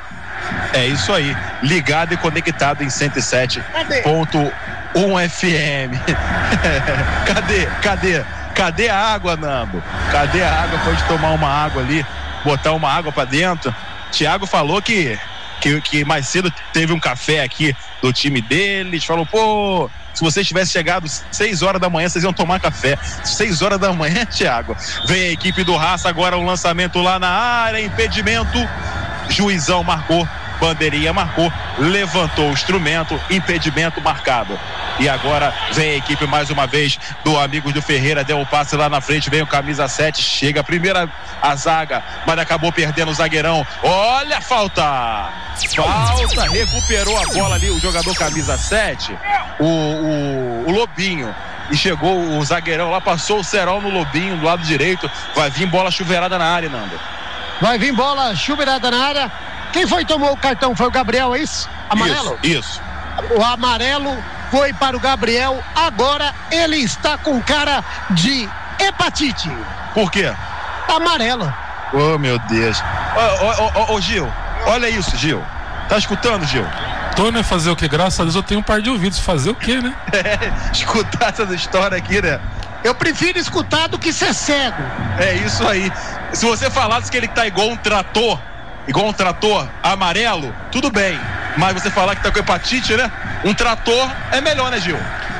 É 0.74 0.88
isso 0.88 1.13
aí, 1.13 1.36
ligado 1.62 2.13
e 2.13 2.17
conectado 2.17 2.83
em 2.83 2.88
107.1 2.88 5.29
FM. 5.29 5.95
cadê? 7.27 7.65
Cadê? 7.81 8.25
Cadê 8.53 8.89
a 8.89 8.98
água, 8.98 9.36
Nando? 9.36 9.83
Cadê 10.12 10.43
a 10.43 10.63
água? 10.63 10.79
Pode 10.79 11.03
tomar 11.05 11.31
uma 11.31 11.48
água 11.48 11.81
ali, 11.81 12.05
botar 12.43 12.74
uma 12.74 12.91
água 12.91 13.12
para 13.12 13.25
dentro. 13.25 13.74
Tiago 14.12 14.45
falou 14.45 14.81
que, 14.81 15.17
que, 15.60 15.81
que 15.81 16.05
mais 16.05 16.27
cedo 16.27 16.53
teve 16.72 16.93
um 16.93 17.00
café 17.00 17.41
aqui 17.41 17.75
do 18.01 18.13
time 18.13 18.41
deles. 18.41 19.03
Falou, 19.03 19.25
pô, 19.25 19.89
se 20.13 20.24
vocês 20.24 20.48
tivessem 20.48 20.72
chegado 20.72 21.07
6 21.07 21.62
horas 21.63 21.81
da 21.81 21.89
manhã, 21.89 22.07
vocês 22.07 22.24
iam 22.24 22.33
tomar 22.33 22.60
café. 22.60 22.98
6 23.24 23.62
horas 23.62 23.79
da 23.79 23.91
manhã, 23.91 24.25
Thiago. 24.29 24.77
Vem 25.07 25.29
a 25.29 25.31
equipe 25.31 25.63
do 25.63 25.75
Raça 25.75 26.07
agora, 26.07 26.38
um 26.38 26.45
lançamento 26.45 27.01
lá 27.01 27.17
na 27.17 27.29
área, 27.29 27.81
impedimento. 27.81 28.57
Juizão 29.29 29.83
marcou 29.83 30.27
bandeirinha 30.63 31.12
marcou, 31.12 31.51
levantou 31.77 32.50
o 32.50 32.53
instrumento, 32.53 33.19
impedimento 33.29 34.00
marcado. 34.01 34.57
E 35.00 35.09
agora 35.09 35.53
vem 35.71 35.91
a 35.91 35.95
equipe 35.95 36.25
mais 36.27 36.50
uma 36.50 36.67
vez 36.67 37.00
do 37.23 37.38
Amigos 37.39 37.73
do 37.73 37.81
Ferreira, 37.81 38.23
deu 38.23 38.38
o 38.38 38.41
um 38.41 38.45
passe 38.45 38.75
lá 38.75 38.88
na 38.88 39.01
frente, 39.01 39.29
vem 39.29 39.41
o 39.41 39.47
camisa 39.47 39.88
7, 39.88 40.21
chega 40.21 40.62
a 40.62 40.63
primeira 40.63 41.09
a 41.41 41.55
zaga, 41.55 42.03
mas 42.25 42.38
acabou 42.38 42.71
perdendo 42.71 43.12
o 43.12 43.13
zagueirão. 43.13 43.65
Olha 43.81 44.38
a 44.38 44.41
falta! 44.41 45.29
Falta, 45.75 46.50
recuperou 46.50 47.17
a 47.17 47.25
bola 47.33 47.55
ali 47.55 47.69
o 47.69 47.79
jogador 47.79 48.15
camisa 48.15 48.57
7, 48.57 49.17
o, 49.59 49.65
o, 49.65 50.65
o 50.67 50.71
Lobinho 50.71 51.33
e 51.71 51.77
chegou 51.77 52.38
o 52.38 52.45
zagueirão 52.45 52.91
lá, 52.91 53.01
passou 53.01 53.39
o 53.39 53.43
Serol 53.43 53.81
no 53.81 53.89
Lobinho, 53.89 54.38
do 54.38 54.45
lado 54.45 54.62
direito. 54.63 55.09
Vai 55.35 55.50
vir 55.50 55.65
bola 55.65 55.89
chuveirada 55.89 56.38
na 56.38 56.45
área, 56.45 56.69
Nando. 56.69 57.00
Vai 57.62 57.77
vir 57.77 57.93
bola 57.93 58.35
chuveirada 58.35 58.91
na 58.91 59.05
área. 59.05 59.31
Quem 59.71 59.88
foi 59.88 60.03
que 60.05 60.13
tomou 60.13 60.33
o 60.33 60.38
cartão? 60.38 60.75
Foi 60.75 60.88
o 60.88 60.91
Gabriel, 60.91 61.33
é 61.33 61.39
isso? 61.39 61.69
Amarelo? 61.89 62.38
Isso. 62.43 62.59
isso. 62.59 62.81
O 63.35 63.43
amarelo 63.43 64.15
foi 64.53 64.72
para 64.72 64.95
o 64.95 65.00
Gabriel. 65.00 65.63
Agora 65.75 66.31
ele 66.51 66.77
está 66.77 67.17
com 67.17 67.41
cara 67.41 67.83
de 68.12 68.48
hepatite. 68.79 69.51
Por 69.95 70.12
quê? 70.12 70.31
Amarela. 70.88 71.57
Oh, 71.91 72.19
meu 72.19 72.38
Deus. 72.38 72.79
Ô, 72.79 73.45
oh, 73.45 73.72
oh, 73.75 73.93
oh, 73.95 74.01
Gil, 74.01 74.31
olha 74.67 74.88
isso, 74.88 75.17
Gil. 75.17 75.43
Tá 75.89 75.98
escutando, 75.98 76.45
Gil? 76.45 76.65
Tô, 77.15 77.31
né? 77.31 77.41
Fazer 77.41 77.72
o 77.72 77.75
que? 77.75 77.88
Graças 77.88 78.19
a 78.19 78.24
Deus 78.24 78.36
eu 78.36 78.43
tenho 78.43 78.60
um 78.60 78.63
par 78.63 78.79
de 78.79 78.91
ouvidos. 78.91 79.17
Fazer 79.17 79.50
o 79.50 79.55
que, 79.55 79.81
né? 79.81 79.91
É, 80.13 80.72
escutar 80.72 81.29
essa 81.29 81.51
história 81.55 81.98
aqui, 81.98 82.22
né? 82.22 82.39
Eu 82.83 82.93
prefiro 82.93 83.39
escutar 83.39 83.88
do 83.88 83.98
que 83.98 84.13
ser 84.13 84.36
cego. 84.36 84.83
É 85.17 85.33
isso 85.33 85.67
aí. 85.67 85.91
Se 86.31 86.45
você 86.45 86.69
falasse 86.69 87.10
que 87.10 87.17
ele 87.17 87.27
tá 87.27 87.48
igual 87.48 87.69
um 87.69 87.77
trator, 87.77 88.39
igual 88.88 89.07
um 89.07 89.13
trator 89.13 89.67
amarelo, 89.81 90.53
tudo 90.72 90.91
bem. 90.91 91.19
Mas 91.57 91.74
você 91.74 91.89
falar 91.89 92.15
que 92.15 92.24
tá 92.24 92.31
com 92.31 92.39
hepatite, 92.39 92.95
né? 92.95 93.12
Um 93.43 93.53
trator 93.53 94.10
é 94.31 94.41
melhor, 94.41 94.72
né, 94.72 94.79
Gil? 94.79 94.98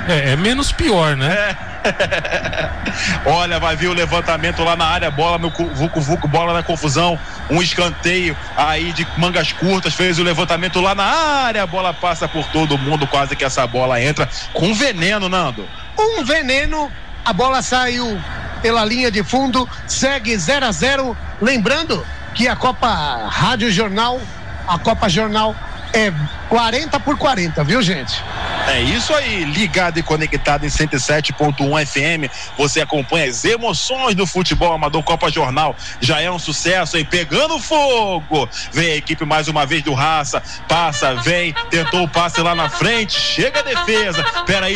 É, 0.08 0.32
é 0.32 0.36
menos 0.36 0.72
pior, 0.72 1.16
né? 1.16 1.34
É. 1.34 1.74
Olha, 3.26 3.60
vai 3.60 3.76
vir 3.76 3.88
o 3.88 3.94
levantamento 3.94 4.64
lá 4.64 4.76
na 4.76 4.86
área, 4.86 5.12
bola 5.12 5.38
no 5.38 5.50
Vucu 5.50 6.00
Vucu, 6.00 6.28
bola 6.28 6.54
na 6.54 6.64
confusão, 6.64 7.20
um 7.50 7.62
escanteio 7.62 8.38
aí 8.56 8.92
de 8.94 9.06
mangas 9.18 9.52
curtas, 9.52 9.94
fez 9.94 10.20
o 10.20 10.24
levantamento 10.24 10.80
lá 10.80 10.96
na 10.96 11.04
área, 11.04 11.64
a 11.64 11.68
bola 11.68 11.94
passa 11.94 12.28
por 12.28 12.46
todo 12.48 12.78
mundo, 12.78 13.08
quase 13.08 13.36
que 13.36 13.44
essa 13.44 13.66
bola 13.68 14.02
entra 14.02 14.30
com 14.54 14.74
veneno, 14.74 15.28
Nando. 15.28 15.68
Um 15.98 16.24
veneno, 16.24 16.92
a 17.26 17.34
bola 17.34 17.62
saiu 17.62 18.22
pela 18.62 18.86
linha 18.86 19.12
de 19.12 19.24
fundo, 19.24 19.68
segue 19.88 20.38
0 20.38 20.66
a 20.66 20.72
0 20.72 21.18
lembrando 21.42 22.06
que 22.34 22.48
a 22.48 22.56
Copa 22.56 23.28
Rádio 23.30 23.70
Jornal, 23.72 24.22
a 24.68 24.80
Copa 24.80 25.10
Jornal 25.10 25.56
é 25.94 26.12
40 26.50 27.00
por 27.00 27.18
40, 27.18 27.64
viu, 27.64 27.82
gente? 27.82 28.22
É 28.68 28.82
isso 28.82 29.14
aí, 29.14 29.44
ligado 29.46 30.00
e 30.00 30.04
conectado 30.04 30.66
em 30.66 30.70
107.1 30.70 31.86
FM. 31.86 32.32
Você 32.58 32.82
acompanha 32.82 33.30
as 33.30 33.46
emoções 33.46 34.16
do 34.16 34.26
futebol 34.26 34.74
amador 34.74 35.04
Copa 35.04 35.30
Jornal. 35.30 35.76
Já 36.00 36.22
é 36.22 36.32
um 36.32 36.40
sucesso, 36.40 36.98
hein? 36.98 37.06
Pegando 37.06 37.60
fogo. 37.60 38.50
Vem 38.72 38.92
a 38.92 38.96
equipe 38.96 39.26
mais 39.26 39.48
uma 39.48 39.66
vez 39.66 39.84
do 39.84 39.94
Raça. 39.94 40.42
Passa, 40.68 41.16
vem, 41.16 41.54
tentou 41.70 42.04
o 42.04 42.10
passe 42.10 42.42
lá 42.42 42.56
na 42.56 42.70
frente. 42.70 43.20
Chega 43.20 43.60
a 43.60 43.64
defesa. 43.64 44.24
Pera 44.46 44.66
aí, 44.66 44.76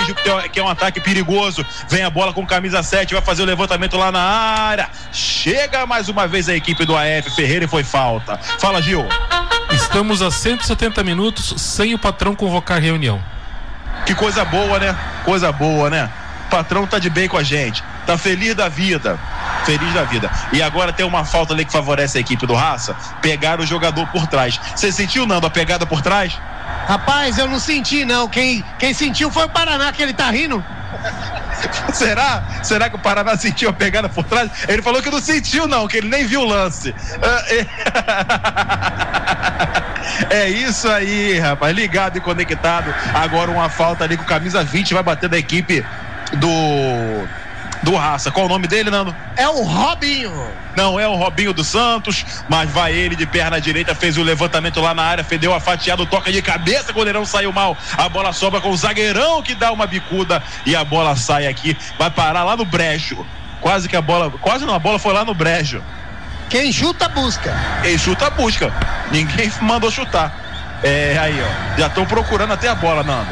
que 0.52 0.60
é 0.60 0.64
um 0.64 0.70
ataque 0.70 1.00
perigoso. 1.00 1.66
Vem 1.90 2.04
a 2.04 2.10
bola 2.10 2.34
com 2.34 2.46
camisa 2.46 2.84
7, 2.84 3.14
vai 3.14 3.24
fazer 3.24 3.42
o 3.42 3.46
levantamento 3.46 3.98
lá 3.98 4.12
na 4.12 4.22
área. 4.22 4.90
Chega 5.12 5.86
mais 5.86 6.10
uma 6.10 6.28
vez 6.28 6.50
a 6.50 6.56
equipe 6.56 6.86
do 6.86 6.96
AF 6.96 7.32
Ferreira 7.36 7.66
e 7.66 7.68
foi 7.68 7.84
falta. 7.84 8.38
Fala, 8.60 8.82
Gil. 8.82 9.08
Estamos 9.88 10.22
a 10.22 10.30
170 10.30 11.02
minutos 11.02 11.54
sem 11.58 11.94
o 11.94 11.98
patrão 11.98 12.36
convocar 12.36 12.80
reunião. 12.80 13.24
Que 14.06 14.14
coisa 14.14 14.44
boa, 14.44 14.78
né? 14.78 14.96
Coisa 15.24 15.50
boa, 15.50 15.90
né? 15.90 16.12
O 16.46 16.50
patrão 16.50 16.86
tá 16.86 17.00
de 17.00 17.10
bem 17.10 17.30
com 17.30 17.38
a 17.38 17.42
gente. 17.42 17.82
Tá 18.06 18.18
feliz 18.18 18.54
da 18.54 18.68
vida. 18.68 19.18
Feliz 19.66 19.94
da 19.94 20.04
vida. 20.04 20.30
E 20.52 20.62
agora 20.62 20.92
tem 20.92 21.06
uma 21.06 21.24
falta 21.24 21.54
ali 21.54 21.64
que 21.64 21.72
favorece 21.72 22.18
a 22.18 22.22
equipe 22.22 22.46
do 22.46 22.54
Raça. 22.54 22.98
Pegar 23.22 23.62
o 23.62 23.66
jogador 23.66 24.06
por 24.08 24.28
trás. 24.28 24.60
Você 24.76 24.92
sentiu, 24.92 25.26
Nando, 25.26 25.48
a 25.48 25.50
pegada 25.50 25.86
por 25.86 26.02
trás? 26.02 26.38
Rapaz, 26.86 27.38
eu 27.38 27.48
não 27.48 27.58
senti, 27.58 28.04
não. 28.04 28.28
Quem, 28.28 28.64
quem 28.78 28.94
sentiu 28.94 29.32
foi 29.32 29.46
o 29.46 29.50
Paraná, 29.50 29.94
que 29.94 30.04
ele 30.04 30.14
tá 30.14 30.30
rindo. 30.30 30.64
Será? 31.94 32.64
Será 32.64 32.90
que 32.90 32.96
o 32.96 33.00
Paraná 33.00 33.38
sentiu 33.38 33.70
a 33.70 33.74
pegada 33.74 34.10
por 34.10 34.24
trás? 34.24 34.50
Ele 34.68 34.82
falou 34.82 35.02
que 35.02 35.10
não 35.10 35.22
sentiu, 35.22 35.68
não, 35.68 35.88
que 35.88 35.98
ele 35.98 36.10
nem 36.10 36.26
viu 36.26 36.42
o 36.42 36.46
lance. 36.46 36.94
É 40.30 40.50
isso 40.50 40.90
aí, 40.90 41.38
rapaz. 41.38 41.76
Ligado 41.76 42.18
e 42.18 42.22
conectado. 42.22 42.94
Agora 43.14 43.52
uma 43.52 43.70
falta 43.70 44.04
ali 44.04 44.18
com 44.18 44.24
camisa 44.24 44.64
20 44.64 44.94
vai 44.94 45.04
bater 45.04 45.30
da 45.30 45.38
equipe 45.38 45.86
do 46.34 47.28
do 47.84 47.96
Raça. 47.96 48.32
Qual 48.32 48.46
o 48.46 48.50
nome 48.50 48.68
dele, 48.68 48.90
Nando? 48.90 49.16
É 49.36 49.48
o 49.48 49.64
Robinho. 49.64 50.32
Não 50.76 51.00
é 51.00 51.08
o 51.08 51.16
Robinho 51.16 51.54
dos 51.54 51.68
Santos, 51.68 52.26
mas 52.48 52.70
vai 52.70 52.94
ele 52.94 53.16
de 53.16 53.26
perna 53.26 53.60
direita, 53.60 53.96
fez 53.96 54.18
o 54.18 54.24
levantamento 54.24 54.80
lá 54.80 54.94
na 54.94 55.04
área, 55.04 55.24
fedeu 55.24 55.54
a 55.54 55.60
fatiada, 55.60 56.06
toca 56.06 56.32
de 56.32 56.42
cabeça, 56.42 56.92
o 56.92 56.94
goleirão 56.94 57.26
saiu 57.26 57.52
mal. 57.52 57.76
A 57.98 58.08
bola 58.08 58.32
sobra 58.32 58.62
com 58.62 58.70
o 58.70 58.78
zagueirão 58.78 59.42
que 59.42 59.56
dá 59.56 59.72
uma 59.72 59.88
bicuda 59.88 60.42
e 60.66 60.76
a 60.76 60.84
bola 60.84 61.16
sai 61.16 61.48
aqui, 61.48 61.76
vai 61.98 62.12
parar 62.12 62.44
lá 62.44 62.56
no 62.56 62.66
brejo. 62.66 63.26
Quase 63.60 63.90
que 63.90 63.96
a 63.96 64.02
bola, 64.02 64.30
quase 64.40 64.66
não, 64.66 64.76
a 64.76 64.80
bola 64.80 65.00
foi 65.00 65.14
lá 65.14 65.26
no 65.26 65.34
brejo. 65.34 65.84
Quem 66.50 66.72
chuta, 66.72 67.10
busca. 67.10 67.54
Quem 67.82 67.98
chuta, 67.98 68.30
busca. 68.30 68.72
Ninguém 69.12 69.52
mandou 69.62 69.92
chutar. 69.92 70.32
É, 70.84 71.18
aí, 71.20 71.42
ó. 71.42 71.80
Já 71.80 71.88
estão 71.88 72.06
procurando 72.06 72.54
até 72.54 72.70
a 72.70 72.76
bola, 72.76 73.04
Nando. 73.04 73.30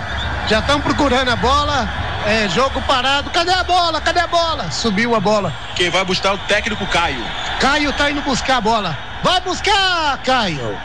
Já 0.50 0.60
estão 0.60 0.82
procurando 0.82 1.30
a 1.30 1.36
bola. 1.36 2.05
É, 2.26 2.50
jogo 2.50 2.82
parado. 2.82 3.30
Cadê 3.30 3.52
a 3.52 3.64
bola? 3.64 4.02
Cadê 4.02 4.20
a 4.20 4.28
bola? 4.28 4.72
Subiu 4.72 5.16
a 5.16 5.20
bola. 5.20 5.54
Quem 5.76 5.92
vai 5.92 6.04
buscar 6.04 6.30
é 6.30 6.34
o 6.34 6.38
técnico 6.40 6.86
Caio. 6.88 7.24
Caio 7.60 7.94
tá 7.94 8.10
indo 8.10 8.22
buscar 8.22 8.58
a 8.58 8.62
bola. 8.62 8.98
Vai 9.24 9.40
buscar, 9.42 10.18
Caio. 10.24 10.76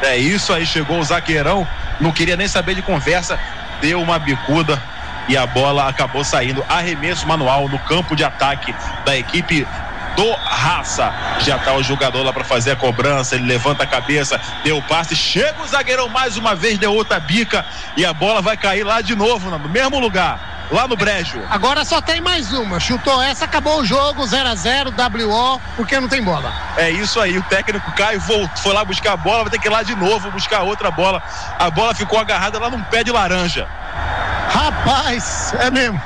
É 0.00 0.16
isso 0.16 0.52
aí, 0.52 0.64
chegou 0.64 1.00
o 1.00 1.04
zagueirão. 1.04 1.66
Não 2.00 2.12
queria 2.12 2.36
nem 2.36 2.46
saber 2.46 2.76
de 2.76 2.82
conversa. 2.82 3.38
Deu 3.80 4.00
uma 4.00 4.18
bicuda 4.18 4.80
e 5.28 5.36
a 5.36 5.44
bola 5.44 5.88
acabou 5.88 6.22
saindo. 6.22 6.64
Arremesso 6.68 7.26
manual 7.26 7.68
no 7.68 7.78
campo 7.80 8.14
de 8.14 8.22
ataque 8.22 8.72
da 9.04 9.16
equipe 9.16 9.66
do 10.14 10.32
Raça. 10.34 11.12
Já 11.40 11.58
tá 11.58 11.74
o 11.74 11.82
jogador 11.82 12.22
lá 12.22 12.32
para 12.32 12.44
fazer 12.44 12.70
a 12.70 12.76
cobrança, 12.76 13.34
ele 13.34 13.44
levanta 13.44 13.82
a 13.82 13.86
cabeça, 13.86 14.40
deu 14.64 14.78
o 14.78 14.82
passe, 14.82 15.14
chega 15.14 15.60
o 15.62 15.66
zagueirão 15.66 16.08
mais 16.08 16.36
uma 16.36 16.54
vez, 16.54 16.78
deu 16.78 16.94
outra 16.94 17.20
bica 17.20 17.66
e 17.96 18.04
a 18.04 18.14
bola 18.14 18.40
vai 18.40 18.56
cair 18.56 18.84
lá 18.84 19.00
de 19.00 19.14
novo, 19.14 19.50
no 19.50 19.68
mesmo 19.68 19.98
lugar. 19.98 20.55
Lá 20.70 20.88
no 20.88 20.96
Brejo. 20.96 21.40
Agora 21.48 21.84
só 21.84 22.00
tem 22.00 22.20
mais 22.20 22.52
uma. 22.52 22.80
Chutou 22.80 23.22
essa, 23.22 23.44
acabou 23.44 23.80
o 23.80 23.84
jogo, 23.84 24.26
0 24.26 24.48
a 24.48 24.54
0 24.54 24.90
WO, 24.90 25.60
porque 25.76 25.98
não 26.00 26.08
tem 26.08 26.22
bola. 26.22 26.52
É 26.76 26.90
isso 26.90 27.20
aí. 27.20 27.38
O 27.38 27.42
técnico 27.44 27.92
Caio 27.92 28.20
voltou, 28.20 28.56
foi 28.56 28.72
lá 28.72 28.84
buscar 28.84 29.12
a 29.12 29.16
bola, 29.16 29.42
vai 29.44 29.50
ter 29.50 29.58
que 29.58 29.68
ir 29.68 29.70
lá 29.70 29.82
de 29.82 29.94
novo 29.94 30.30
buscar 30.32 30.62
outra 30.62 30.90
bola. 30.90 31.22
A 31.58 31.70
bola 31.70 31.94
ficou 31.94 32.18
agarrada 32.18 32.58
lá 32.58 32.68
num 32.68 32.82
pé 32.84 33.04
de 33.04 33.12
laranja. 33.12 33.66
Rapaz, 34.48 35.54
é 35.60 35.70
mesmo. 35.70 36.00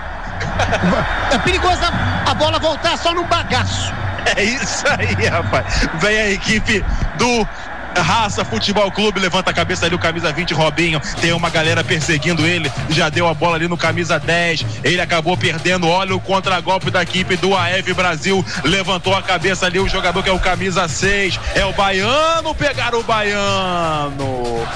É 1.30 1.38
perigoso 1.38 1.80
a 2.26 2.34
bola 2.34 2.58
voltar 2.58 2.96
só 2.98 3.14
no 3.14 3.24
bagaço. 3.24 3.92
É 4.36 4.42
isso 4.42 4.84
aí, 4.86 5.26
rapaz. 5.26 5.88
Vem 5.94 6.18
a 6.18 6.30
equipe 6.30 6.84
do 7.16 7.48
Raça 7.96 8.44
Futebol 8.44 8.90
Clube, 8.90 9.20
levanta 9.20 9.50
a 9.50 9.54
cabeça 9.54 9.86
ali 9.86 9.94
o 9.94 9.98
camisa 9.98 10.32
20, 10.32 10.54
Robinho. 10.54 11.00
Tem 11.20 11.32
uma 11.32 11.50
galera 11.50 11.82
perseguindo 11.82 12.46
ele, 12.46 12.70
já 12.88 13.08
deu 13.08 13.26
a 13.26 13.34
bola 13.34 13.56
ali 13.56 13.68
no 13.68 13.76
camisa 13.76 14.18
10. 14.18 14.66
Ele 14.84 15.00
acabou 15.00 15.36
perdendo. 15.36 15.88
Olha 15.88 16.14
o 16.14 16.20
contragolpe 16.20 16.90
da 16.90 17.02
equipe 17.02 17.36
do 17.36 17.56
AF 17.56 17.92
Brasil. 17.94 18.44
Levantou 18.64 19.14
a 19.14 19.22
cabeça 19.22 19.66
ali 19.66 19.78
o 19.78 19.88
jogador 19.88 20.22
que 20.22 20.28
é 20.28 20.32
o 20.32 20.38
camisa 20.38 20.86
6. 20.86 21.38
É 21.54 21.64
o 21.64 21.72
Baiano, 21.72 22.54
pegaram 22.54 23.00
o 23.00 23.02
Baiano. 23.02 24.66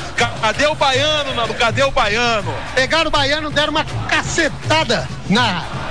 Cadê 0.41 0.67
o 0.67 0.75
Baiano, 0.75 1.35
Nando? 1.35 1.55
Cadê 1.55 1.83
o 1.83 1.91
Baiano? 1.91 2.55
Pegaram 2.75 3.09
o 3.09 3.11
Baiano, 3.11 3.51
deram 3.51 3.71
uma 3.71 3.85
cacetada 4.09 5.09
na 5.29 5.84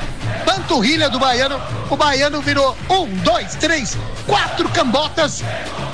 panturrilha 0.45 1.09
do 1.09 1.19
Baiano. 1.19 1.61
O 1.89 1.95
Baiano 1.95 2.41
virou 2.41 2.77
um, 2.89 3.07
dois, 3.17 3.55
três, 3.55 3.97
quatro 4.25 4.69
cambotas 4.69 5.43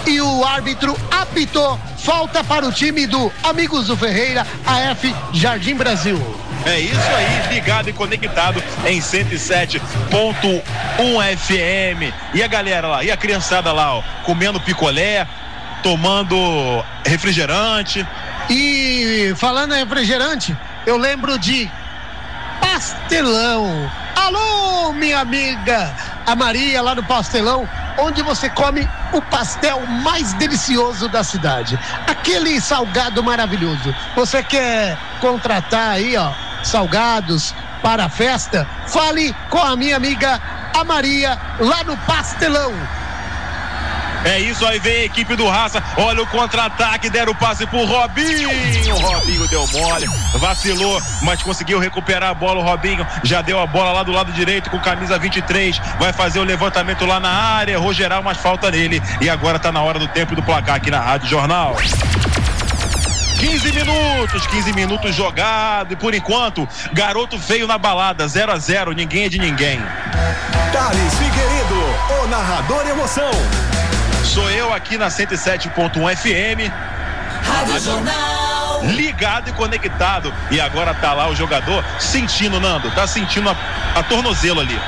e 0.05 0.19
o 0.21 0.45
árbitro 0.45 0.97
apitou 1.11 1.79
falta 1.97 2.43
para 2.43 2.65
o 2.65 2.71
time 2.71 3.05
do 3.05 3.31
Amigos 3.43 3.87
do 3.87 3.97
Ferreira, 3.97 4.45
AF 4.65 5.13
Jardim 5.33 5.75
Brasil. 5.75 6.19
É 6.65 6.79
isso 6.79 6.99
aí, 7.15 7.53
ligado 7.53 7.89
e 7.89 7.93
conectado 7.93 8.61
em 8.85 8.99
107.1 8.99 10.61
FM. 11.37 12.13
E 12.33 12.43
a 12.43 12.47
galera 12.47 12.87
lá, 12.87 13.03
e 13.03 13.11
a 13.11 13.17
criançada 13.17 13.71
lá, 13.71 13.95
ó, 13.95 14.03
comendo 14.23 14.59
picolé, 14.59 15.25
tomando 15.81 16.35
refrigerante. 17.05 18.05
E 18.49 19.33
falando 19.37 19.73
em 19.73 19.79
refrigerante, 19.79 20.55
eu 20.85 20.97
lembro 20.97 21.37
de 21.39 21.69
pastelão. 22.79 23.91
Alô, 24.15 24.93
minha 24.93 25.19
amiga, 25.19 25.93
a 26.25 26.33
Maria 26.33 26.81
lá 26.81 26.95
no 26.95 27.03
pastelão, 27.03 27.67
onde 27.97 28.21
você 28.21 28.49
come 28.49 28.89
o 29.11 29.21
pastel 29.21 29.85
mais 30.01 30.31
delicioso 30.35 31.09
da 31.09 31.21
cidade. 31.21 31.77
Aquele 32.07 32.61
salgado 32.61 33.21
maravilhoso. 33.21 33.93
Você 34.15 34.41
quer 34.41 34.97
contratar 35.19 35.91
aí, 35.91 36.15
ó, 36.15 36.31
salgados 36.63 37.53
para 37.81 38.05
a 38.05 38.09
festa? 38.09 38.65
Fale 38.87 39.35
com 39.49 39.61
a 39.61 39.75
minha 39.75 39.97
amiga 39.97 40.41
a 40.73 40.83
Maria 40.85 41.37
lá 41.59 41.83
no 41.83 41.97
Pastelão. 41.97 42.71
É 44.25 44.39
isso 44.39 44.65
aí, 44.65 44.79
vem 44.79 45.01
a 45.01 45.05
equipe 45.05 45.35
do 45.35 45.47
Raça. 45.47 45.81
Olha 45.97 46.21
o 46.21 46.27
contra-ataque, 46.27 47.09
deram 47.09 47.31
o 47.31 47.35
passe 47.35 47.65
pro 47.65 47.85
Robinho. 47.85 48.49
Robinho 48.95 49.47
deu 49.47 49.65
mole, 49.67 50.07
vacilou, 50.35 51.01
mas 51.21 51.41
conseguiu 51.41 51.79
recuperar 51.79 52.29
a 52.29 52.33
bola. 52.33 52.59
O 52.59 52.63
Robinho 52.63 53.05
já 53.23 53.41
deu 53.41 53.59
a 53.59 53.65
bola 53.65 53.91
lá 53.91 54.03
do 54.03 54.11
lado 54.11 54.31
direito 54.31 54.69
com 54.69 54.79
camisa 54.79 55.17
23. 55.17 55.79
Vai 55.99 56.11
fazer 56.11 56.39
o 56.39 56.43
levantamento 56.43 57.05
lá 57.05 57.19
na 57.19 57.29
área. 57.29 57.73
Errou 57.73 57.93
geral, 57.93 58.21
mas 58.21 58.37
falta 58.37 58.69
nele. 58.69 59.01
E 59.21 59.29
agora 59.29 59.57
tá 59.57 59.71
na 59.71 59.81
hora 59.81 59.97
do 59.97 60.07
tempo 60.07 60.35
do 60.35 60.43
placar 60.43 60.75
aqui 60.75 60.91
na 60.91 60.99
Rádio 60.99 61.29
Jornal. 61.29 61.75
15 63.39 63.71
minutos, 63.71 64.47
15 64.47 64.73
minutos 64.73 65.15
jogado. 65.15 65.93
E 65.93 65.95
por 65.95 66.13
enquanto, 66.13 66.67
garoto 66.91 67.39
feio 67.39 67.65
na 67.65 67.77
balada, 67.77 68.27
0 68.27 68.51
a 68.51 68.57
0 68.57 68.91
ninguém 68.91 69.25
é 69.25 69.29
de 69.29 69.39
ninguém. 69.39 69.79
Thales 70.73 71.13
Figueiredo, 71.13 72.23
o 72.23 72.27
narrador 72.27 72.85
emoção. 72.87 73.31
Sou 74.29 74.47
eu 74.51 74.71
aqui 74.71 74.95
na 74.95 75.07
107.1 75.07 75.89
FM. 76.15 76.71
Rádio 77.43 77.79
Jornal. 77.79 78.85
Ligado 78.85 79.49
e 79.49 79.53
conectado. 79.53 80.31
E 80.51 80.61
agora 80.61 80.93
tá 80.93 81.13
lá 81.13 81.27
o 81.29 81.35
jogador 81.35 81.83
sentindo, 81.99 82.59
Nando. 82.59 82.91
Tá 82.91 83.07
sentindo 83.07 83.49
a, 83.49 83.55
a 83.95 84.03
tornozelo 84.03 84.61
ali. 84.61 84.79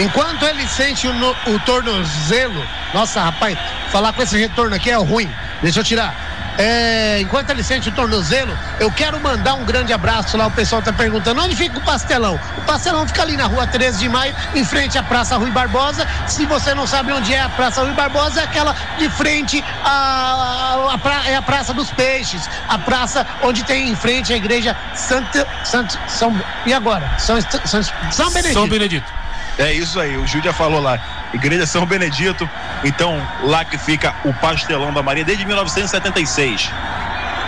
Enquanto 0.00 0.44
ele 0.44 0.66
sente 0.66 1.06
o, 1.06 1.12
no, 1.12 1.30
o 1.46 1.60
tornozelo, 1.60 2.60
nossa, 2.92 3.22
rapaz, 3.22 3.56
falar 3.92 4.12
com 4.12 4.20
esse 4.20 4.36
retorno 4.36 4.74
aqui 4.74 4.90
é 4.90 4.96
ruim. 4.96 5.32
Deixa 5.62 5.78
eu 5.78 5.84
tirar. 5.84 6.12
É, 6.58 7.20
enquanto 7.20 7.50
ele 7.50 7.62
sente 7.62 7.88
o 7.88 7.92
tornozelo, 7.92 8.52
eu 8.80 8.90
quero 8.90 9.20
mandar 9.20 9.54
um 9.54 9.64
grande 9.64 9.92
abraço 9.92 10.36
lá. 10.36 10.48
O 10.48 10.50
pessoal 10.50 10.82
tá 10.82 10.92
perguntando 10.92 11.40
onde 11.40 11.54
fica 11.54 11.78
o 11.78 11.82
pastelão. 11.82 12.38
O 12.56 12.60
pastelão 12.62 13.06
fica 13.06 13.22
ali 13.22 13.36
na 13.36 13.46
rua 13.46 13.64
13 13.64 14.00
de 14.00 14.08
maio, 14.08 14.34
em 14.54 14.64
frente 14.64 14.98
à 14.98 15.02
Praça 15.02 15.36
Rui 15.36 15.52
Barbosa. 15.52 16.06
Se 16.26 16.44
você 16.46 16.74
não 16.74 16.86
sabe 16.86 17.12
onde 17.12 17.32
é 17.32 17.40
a 17.40 17.48
Praça 17.48 17.82
Rui 17.82 17.92
Barbosa, 17.92 18.40
é 18.40 18.44
aquela 18.44 18.74
de 18.98 19.08
frente 19.08 19.64
à, 19.84 20.88
à 20.92 20.98
pra, 20.98 21.28
é 21.28 21.36
a 21.36 21.42
Praça 21.42 21.72
dos 21.72 21.90
Peixes, 21.92 22.48
a 22.68 22.78
praça 22.78 23.24
onde 23.42 23.62
tem 23.62 23.88
em 23.88 23.94
frente 23.96 24.32
a 24.32 24.36
igreja 24.36 24.76
Santa, 24.94 25.46
Santo, 25.64 25.96
São. 26.08 26.34
E 26.66 26.72
agora? 26.72 27.08
São, 27.18 27.40
São, 27.40 27.82
São 28.10 28.30
Benedito. 28.30 28.54
São 28.54 28.68
Benedito. 28.68 29.17
É 29.58 29.72
isso 29.72 29.98
aí, 29.98 30.16
o 30.16 30.26
Júlia 30.26 30.52
falou 30.52 30.80
lá. 30.80 30.98
Igreja 31.34 31.66
São 31.66 31.84
Benedito. 31.84 32.48
Então, 32.84 33.20
lá 33.42 33.64
que 33.64 33.76
fica 33.76 34.14
o 34.24 34.32
pastelão 34.34 34.92
da 34.92 35.02
Maria 35.02 35.24
desde 35.24 35.44
1976. 35.44 36.70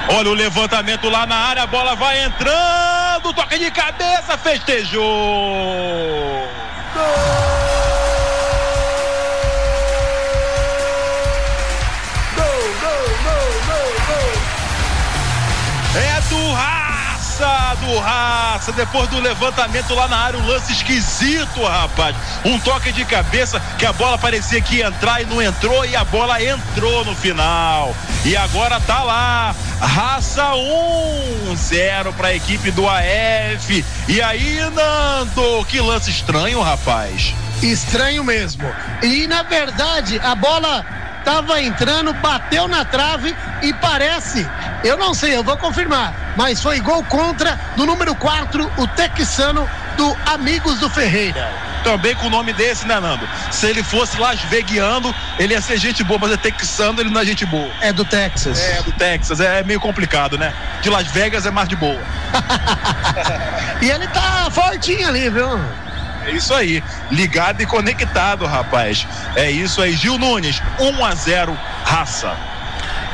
Olha 0.08 0.30
o 0.30 0.34
levantamento 0.34 1.08
lá 1.08 1.24
na 1.24 1.36
área, 1.36 1.62
a 1.62 1.66
bola 1.66 1.94
vai 1.94 2.24
entrando, 2.24 3.32
toca 3.32 3.56
de 3.56 3.70
cabeça, 3.70 4.36
festejou. 4.36 5.04
É 6.96 7.29
do 17.80 17.99
raça. 17.99 18.72
Depois 18.72 19.08
do 19.08 19.20
levantamento 19.20 19.94
lá 19.94 20.08
na 20.08 20.16
área, 20.16 20.38
um 20.38 20.46
lance 20.46 20.72
esquisito, 20.72 21.62
rapaz. 21.62 22.14
Um 22.44 22.58
toque 22.58 22.92
de 22.92 23.04
cabeça 23.04 23.60
que 23.78 23.87
a 23.87 23.92
bola 23.92 24.18
parecia 24.18 24.60
que 24.60 24.76
ia 24.76 24.88
entrar 24.88 25.20
e 25.20 25.26
não 25.26 25.42
entrou 25.42 25.84
e 25.84 25.96
a 25.96 26.04
bola 26.04 26.42
entrou 26.42 27.04
no 27.04 27.14
final. 27.14 27.94
E 28.25 28.37
agora 28.37 28.80
tá 28.80 29.02
lá, 29.02 29.54
raça 29.80 30.54
1, 30.54 31.56
0 31.56 32.12
para 32.12 32.28
a 32.28 32.34
equipe 32.34 32.70
do 32.70 32.87
AF. 32.88 33.84
E 34.08 34.20
aí, 34.20 34.58
Nando, 34.71 35.64
que 35.66 35.80
lance 35.80 36.10
estranho, 36.10 36.60
rapaz. 36.60 37.34
Estranho 37.62 38.25
mesmo. 38.25 38.64
E 39.02 39.26
na 39.26 39.43
verdade, 39.43 40.19
a 40.23 40.34
bola 40.34 40.84
tava 41.25 41.61
entrando, 41.63 42.13
bateu 42.15 42.67
na 42.69 42.85
trave 42.85 43.35
e 43.63 43.73
parece, 43.75 44.49
eu 44.85 44.97
não 44.97 45.15
sei, 45.15 45.37
eu 45.37 45.45
vou 45.45 45.56
confirmar, 45.56 46.13
mas 46.37 46.63
foi 46.63 46.80
gol 46.80 47.04
contra 47.04 47.59
do 47.76 47.87
número 47.87 48.15
4, 48.15 48.71
o 48.76 48.87
texano 48.89 49.69
do 49.97 50.17
Amigos 50.26 50.78
do 50.78 50.89
Ferreira. 50.89 51.50
Também 51.85 52.15
com 52.15 52.26
o 52.26 52.30
nome 52.30 52.52
desse, 52.52 52.87
né, 52.87 53.00
Nando? 53.00 53.26
Se 53.50 53.67
ele 53.67 53.83
fosse 53.83 54.19
Las 54.19 54.41
Veguiano, 54.43 55.15
ele 55.39 55.54
ia 55.54 55.61
ser 55.63 55.78
gente 55.78 56.04
boa, 56.04 56.19
mas 56.21 56.33
é 56.33 56.37
texano, 56.37 57.00
ele 57.00 57.11
não 57.11 57.21
é 57.21 57.25
gente 57.25 57.47
boa. 57.47 57.71
É 57.80 57.93
do 57.93 58.04
Texas. 58.04 58.61
É, 58.61 58.83
do 58.83 58.93
Texas, 58.93 59.41
é 59.41 59.63
meio 59.63 59.80
complicado, 59.80 60.37
né? 60.37 60.52
De 60.83 60.91
Las 60.91 61.06
Vegas 61.09 61.47
é 61.47 61.50
mais 61.50 61.69
de 61.69 61.76
boa. 61.76 62.00
e 63.80 63.91
ele 63.91 64.06
tá 64.09 64.49
fortinho 64.50 65.09
ali, 65.09 65.30
viu? 65.30 65.59
É 66.26 66.33
isso 66.33 66.52
aí, 66.52 66.83
ligado 67.11 67.63
e 67.63 67.67
conectado, 67.67 68.47
rapaz. 68.47 69.06
É 69.35 69.50
isso 69.50 69.80
aí, 69.80 69.93
Gil 69.95 70.19
Nunes, 70.19 70.63
1 70.78 71.04
a 71.04 71.15
0 71.15 71.59
raça. 71.85 72.37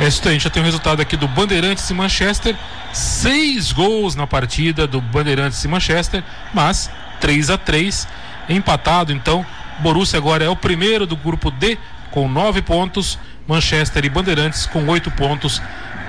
É 0.01 0.09
isso 0.09 0.29
aí, 0.29 0.39
já 0.39 0.51
tem 0.51 0.61
o 0.61 0.65
um 0.65 0.67
resultado 0.67 1.01
aqui 1.01 1.17
do 1.17 1.27
Bandeirantes 1.27 1.89
e 1.89 1.95
Manchester. 1.95 2.57
Seis 2.93 3.73
gols 3.73 4.15
na 4.15 4.27
partida 4.27 4.87
do 4.87 5.01
Bandeirantes 5.01 5.63
e 5.65 5.69
Manchester, 5.69 6.23
mas 6.53 6.91
3 7.21 7.51
a 7.51 7.59
3 7.59 8.07
empatado. 8.49 9.13
Então, 9.13 9.45
Borussia 9.79 10.19
agora 10.19 10.45
é 10.45 10.49
o 10.49 10.57
primeiro 10.57 11.07
do 11.07 11.17
grupo 11.17 11.51
D 11.51 11.79
com 12.11 12.29
nove 12.29 12.63
pontos. 12.63 13.19
Manchester 13.47 14.05
e 14.05 14.09
Bandeirantes 14.09 14.67
com 14.67 14.87
oito 14.89 15.11
pontos, 15.11 15.63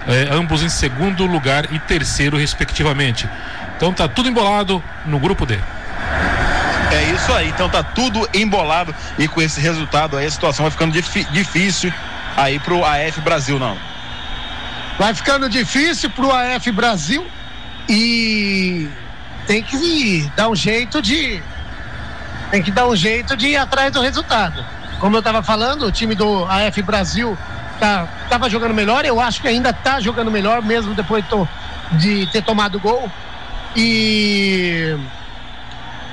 eh, 0.08 0.28
ambos 0.32 0.64
em 0.64 0.70
segundo 0.70 1.26
lugar 1.26 1.72
e 1.72 1.80
terceiro, 1.80 2.36
respectivamente. 2.36 3.30
Então 3.76 3.94
tá 3.94 4.08
tudo 4.08 4.28
embolado 4.28 4.84
no 5.06 5.20
grupo 5.20 5.46
D. 5.46 5.60
É 6.92 7.04
isso 7.12 7.34
aí, 7.34 7.50
então 7.50 7.70
tá 7.70 7.84
tudo 7.84 8.28
embolado 8.34 8.96
e 9.18 9.28
com 9.28 9.42
esse 9.42 9.60
resultado 9.60 10.18
aí 10.18 10.26
a 10.26 10.32
situação 10.32 10.64
vai 10.64 10.72
ficando 10.72 10.92
difícil 10.94 11.94
aí 12.36 12.60
pro 12.60 12.84
AF 12.84 13.20
Brasil, 13.22 13.60
não. 13.60 13.78
Vai 14.98 15.14
ficando 15.14 15.50
difícil 15.50 16.10
pro 16.10 16.32
AF 16.32 16.72
Brasil 16.72 17.26
e 17.90 18.90
tem 19.46 19.62
que 19.62 20.32
dar 20.36 20.50
um 20.50 20.56
jeito 20.56 21.02
de 21.02 21.42
tem 22.50 22.64
que 22.64 22.72
dar 22.72 22.88
um 22.88 22.96
jeito 22.96 23.36
de 23.36 23.50
ir 23.50 23.58
atrás 23.58 23.92
do 23.92 24.02
resultado. 24.02 24.66
Como 25.00 25.16
eu 25.16 25.20
estava 25.20 25.44
falando, 25.44 25.86
o 25.86 25.92
time 25.92 26.16
do 26.16 26.46
AF 26.46 26.82
Brasil 26.82 27.38
tá, 27.80 28.08
tava 28.30 28.50
jogando 28.50 28.74
melhor, 28.74 29.06
eu 29.06 29.20
acho 29.20 29.42
que 29.42 29.48
ainda 29.48 29.74
tá 29.74 30.00
jogando 30.00 30.32
melhor, 30.32 30.62
mesmo 30.62 30.94
depois 30.94 31.24
de 31.92 32.26
ter 32.28 32.42
tomado 32.42 32.80
gol. 32.80 33.12
E 33.76 34.98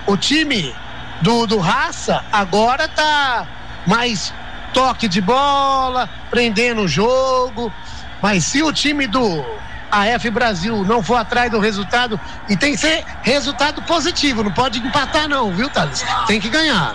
o 0.06 0.16
time 0.16 0.74
do, 1.20 1.46
do 1.46 1.58
Raça 1.58 2.24
agora 2.32 2.88
tá 2.88 3.46
mais 3.86 4.32
toque 4.72 5.08
de 5.08 5.20
bola, 5.20 6.08
prendendo 6.30 6.82
o 6.82 6.88
jogo. 6.88 7.72
Mas 8.20 8.44
se 8.44 8.62
o 8.62 8.72
time 8.72 9.06
do 9.06 9.44
AF 9.90 10.28
Brasil 10.30 10.84
não 10.84 11.02
for 11.02 11.16
atrás 11.16 11.50
do 11.50 11.58
resultado, 11.58 12.18
e 12.48 12.56
tem 12.56 12.72
que 12.72 12.78
ser 12.78 13.04
resultado 13.22 13.82
positivo, 13.82 14.42
não 14.42 14.52
pode 14.52 14.78
empatar, 14.78 15.28
não, 15.28 15.52
viu, 15.52 15.70
Thales? 15.70 16.04
Tem 16.26 16.40
que 16.40 16.48
ganhar. 16.48 16.94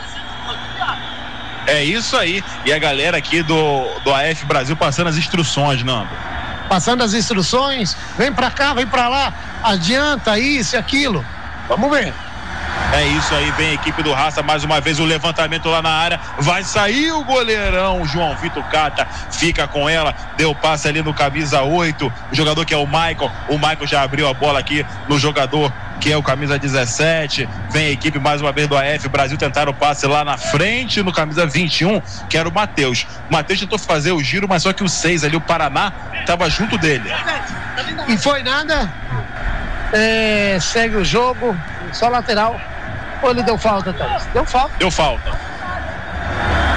É 1.66 1.84
isso 1.84 2.18
aí. 2.18 2.44
E 2.66 2.74
a 2.74 2.80
galera 2.80 3.18
aqui 3.18 3.44
do, 3.44 3.88
do 4.04 4.14
AF 4.14 4.46
Brasil 4.46 4.76
passando 4.76 5.08
as 5.08 5.18
instruções, 5.18 5.84
Nando. 5.84 6.10
Passando 6.68 7.04
as 7.04 7.14
instruções, 7.14 7.96
vem 8.18 8.32
pra 8.32 8.52
cá, 8.52 8.74
vem 8.74 8.86
pra 8.86 9.08
lá, 9.08 9.34
adianta 9.64 10.38
isso 10.38 10.76
e 10.76 10.78
aquilo. 10.78 11.26
Vamos 11.68 11.90
ver. 11.90 12.14
É 12.94 13.06
isso 13.06 13.34
aí, 13.36 13.52
vem 13.52 13.70
a 13.70 13.74
equipe 13.74 14.02
do 14.02 14.12
Raça, 14.12 14.42
mais 14.42 14.64
uma 14.64 14.82
vez 14.82 15.00
o 15.00 15.06
levantamento 15.06 15.70
lá 15.70 15.82
na 15.82 15.92
área, 15.92 16.20
vai 16.40 16.64
sair 16.64 17.12
o 17.12 17.24
goleirão, 17.24 18.04
João 18.06 18.36
Vitor 18.38 18.64
Cata, 18.64 19.08
fica 19.32 19.68
com 19.68 19.88
ela, 19.88 20.14
deu 20.38 20.56
passe 20.56 20.88
ali 20.88 21.02
no 21.02 21.14
camisa 21.14 21.62
8, 21.62 22.12
o 22.32 22.36
jogador 22.36 22.66
que 22.66 22.74
é 22.74 22.78
o 22.78 22.88
Michael, 22.88 23.32
o 23.48 23.58
Michael 23.58 23.86
já 23.86 24.02
abriu 24.02 24.28
a 24.28 24.34
bola 24.34 24.60
aqui 24.60 24.86
no 25.08 25.20
jogador 25.20 25.72
que 26.00 26.12
é 26.12 26.18
o 26.18 26.24
camisa 26.24 26.58
17, 26.58 27.48
vem 27.70 27.88
a 27.88 27.92
equipe 27.92 28.18
mais 28.20 28.42
uma 28.42 28.52
vez 28.52 28.68
do 28.68 28.78
AF, 28.78 29.08
Brasil 29.10 29.38
tentaram 29.38 29.72
o 29.72 29.76
passe 29.76 30.08
lá 30.08 30.24
na 30.24 30.38
frente 30.38 31.04
no 31.04 31.12
camisa 31.12 31.46
21, 31.46 32.02
que 32.30 32.38
era 32.38 32.48
o 32.48 32.54
Matheus. 32.54 33.06
O 33.30 33.34
Matheus 33.34 33.60
tentou 33.60 33.78
fazer 33.78 34.12
o 34.14 34.24
giro, 34.24 34.48
mas 34.48 34.64
só 34.64 34.72
que 34.72 34.84
o 34.84 34.90
6 34.90 35.26
ali, 35.26 35.36
o 35.36 35.42
Paraná, 35.42 35.92
estava 36.22 36.50
junto 36.50 36.78
dele. 36.78 37.12
E 38.08 38.18
foi 38.18 38.42
nada, 38.44 38.92
é, 39.92 40.58
segue 40.62 40.96
o 40.96 41.04
jogo, 41.04 41.56
só 41.96 42.10
lateral. 42.10 42.60
Ou 43.22 43.32
ele 43.32 43.44
deu 43.44 43.58
falta, 43.58 43.92
Thales? 43.94 44.26
Deu 44.34 44.46
falta. 44.46 44.76
Deu 44.78 44.92
falta. 44.92 45.32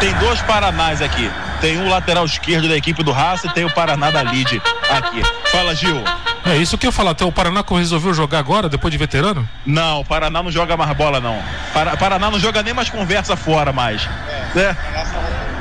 Tem 0.00 0.12
dois 0.14 0.40
Paranás 0.42 1.00
aqui. 1.00 1.30
Tem 1.60 1.78
um 1.78 1.88
lateral 1.88 2.24
esquerdo 2.24 2.68
da 2.68 2.76
equipe 2.76 3.04
do 3.04 3.12
Raça 3.12 3.46
e 3.46 3.50
tem 3.50 3.64
o 3.64 3.72
Paraná 3.72 4.10
da 4.10 4.22
Lide 4.22 4.60
aqui. 4.90 5.22
Fala, 5.46 5.74
Gil. 5.76 6.02
É 6.44 6.56
isso 6.56 6.76
que 6.76 6.86
eu 6.86 6.88
ia 6.88 6.92
falar. 6.92 7.12
Até 7.12 7.24
o 7.24 7.30
Paraná 7.30 7.62
resolveu 7.70 8.12
jogar 8.12 8.40
agora, 8.40 8.68
depois 8.68 8.90
de 8.90 8.98
veterano? 8.98 9.48
Não, 9.64 10.00
o 10.00 10.04
Paraná 10.04 10.42
não 10.42 10.50
joga 10.50 10.76
mais 10.76 10.90
bola, 10.96 11.20
não. 11.20 11.40
Para, 11.72 11.96
Paraná 11.96 12.30
não 12.32 12.40
joga 12.40 12.64
nem 12.64 12.74
mais 12.74 12.90
conversa 12.90 13.36
fora 13.36 13.72
mais. 13.72 14.08
É. 14.56 14.74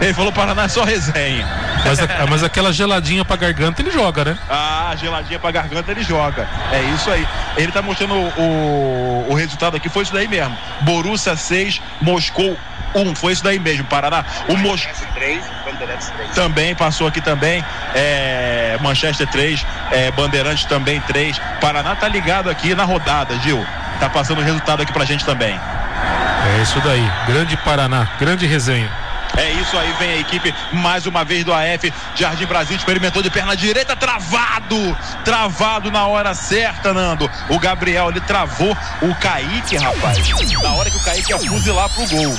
Ele 0.03 0.13
falou 0.15 0.31
Paraná 0.31 0.63
é 0.63 0.67
só 0.67 0.83
resenha. 0.83 1.47
Mas, 1.85 1.99
a- 1.99 2.25
mas 2.29 2.43
aquela 2.43 2.71
geladinha 2.71 3.25
pra 3.25 3.35
garganta 3.35 3.81
ele 3.81 3.91
joga, 3.91 4.23
né? 4.25 4.37
Ah, 4.49 4.93
geladinha 4.97 5.39
pra 5.39 5.51
garganta 5.51 5.91
ele 5.91 6.03
joga. 6.03 6.47
É 6.71 6.81
isso 6.95 7.09
aí. 7.09 7.27
Ele 7.57 7.71
tá 7.71 7.81
mostrando 7.81 8.13
o, 8.15 9.25
o 9.29 9.33
resultado 9.33 9.75
aqui, 9.77 9.89
foi 9.89 10.03
isso 10.03 10.13
daí 10.13 10.27
mesmo. 10.27 10.55
Borussia 10.81 11.35
6, 11.35 11.81
Moscou 12.01 12.57
1. 12.95 13.15
Foi 13.15 13.33
isso 13.33 13.43
daí 13.43 13.59
mesmo, 13.59 13.85
Paraná. 13.85 14.23
O 14.47 14.55
Moscou. 14.57 14.91
3, 15.15 15.43
Bandeirantes 15.65 16.09
3. 16.09 16.31
também 16.31 16.75
passou 16.75 17.07
aqui 17.07 17.21
também. 17.21 17.63
É, 17.95 18.77
Manchester 18.81 19.27
3, 19.27 19.65
é, 19.91 20.11
Bandeirantes 20.11 20.65
também 20.65 20.99
3. 21.01 21.39
Paraná 21.59 21.95
tá 21.95 22.07
ligado 22.07 22.49
aqui 22.49 22.73
na 22.75 22.83
rodada, 22.83 23.37
Gil. 23.39 23.65
Tá 23.99 24.09
passando 24.09 24.39
o 24.39 24.43
resultado 24.43 24.81
aqui 24.81 24.91
pra 24.91 25.05
gente 25.05 25.23
também. 25.25 25.59
É 26.57 26.61
isso 26.63 26.79
daí. 26.81 27.11
Grande 27.27 27.55
Paraná, 27.57 28.07
grande 28.19 28.45
resenha. 28.47 28.89
É 29.37 29.49
isso 29.51 29.77
aí, 29.77 29.93
vem 29.93 30.11
a 30.11 30.17
equipe 30.17 30.53
mais 30.73 31.05
uma 31.05 31.23
vez 31.23 31.43
do 31.43 31.53
AF. 31.53 31.93
Jardim 32.15 32.45
Brasil 32.45 32.75
experimentou 32.75 33.21
de 33.21 33.29
perna 33.29 33.55
direita, 33.55 33.95
travado! 33.95 34.97
Travado 35.23 35.89
na 35.89 36.05
hora 36.07 36.33
certa, 36.33 36.93
Nando. 36.93 37.29
O 37.49 37.59
Gabriel 37.59 38.09
ele 38.09 38.21
travou 38.21 38.75
o 39.01 39.15
Kaique, 39.15 39.77
rapaz. 39.77 40.17
Na 40.61 40.73
hora 40.73 40.89
que 40.89 40.97
o 40.97 41.03
Kaique 41.03 41.31
ia 41.31 41.39
fuzilar 41.39 41.89
pro 41.89 42.07
gol. 42.07 42.37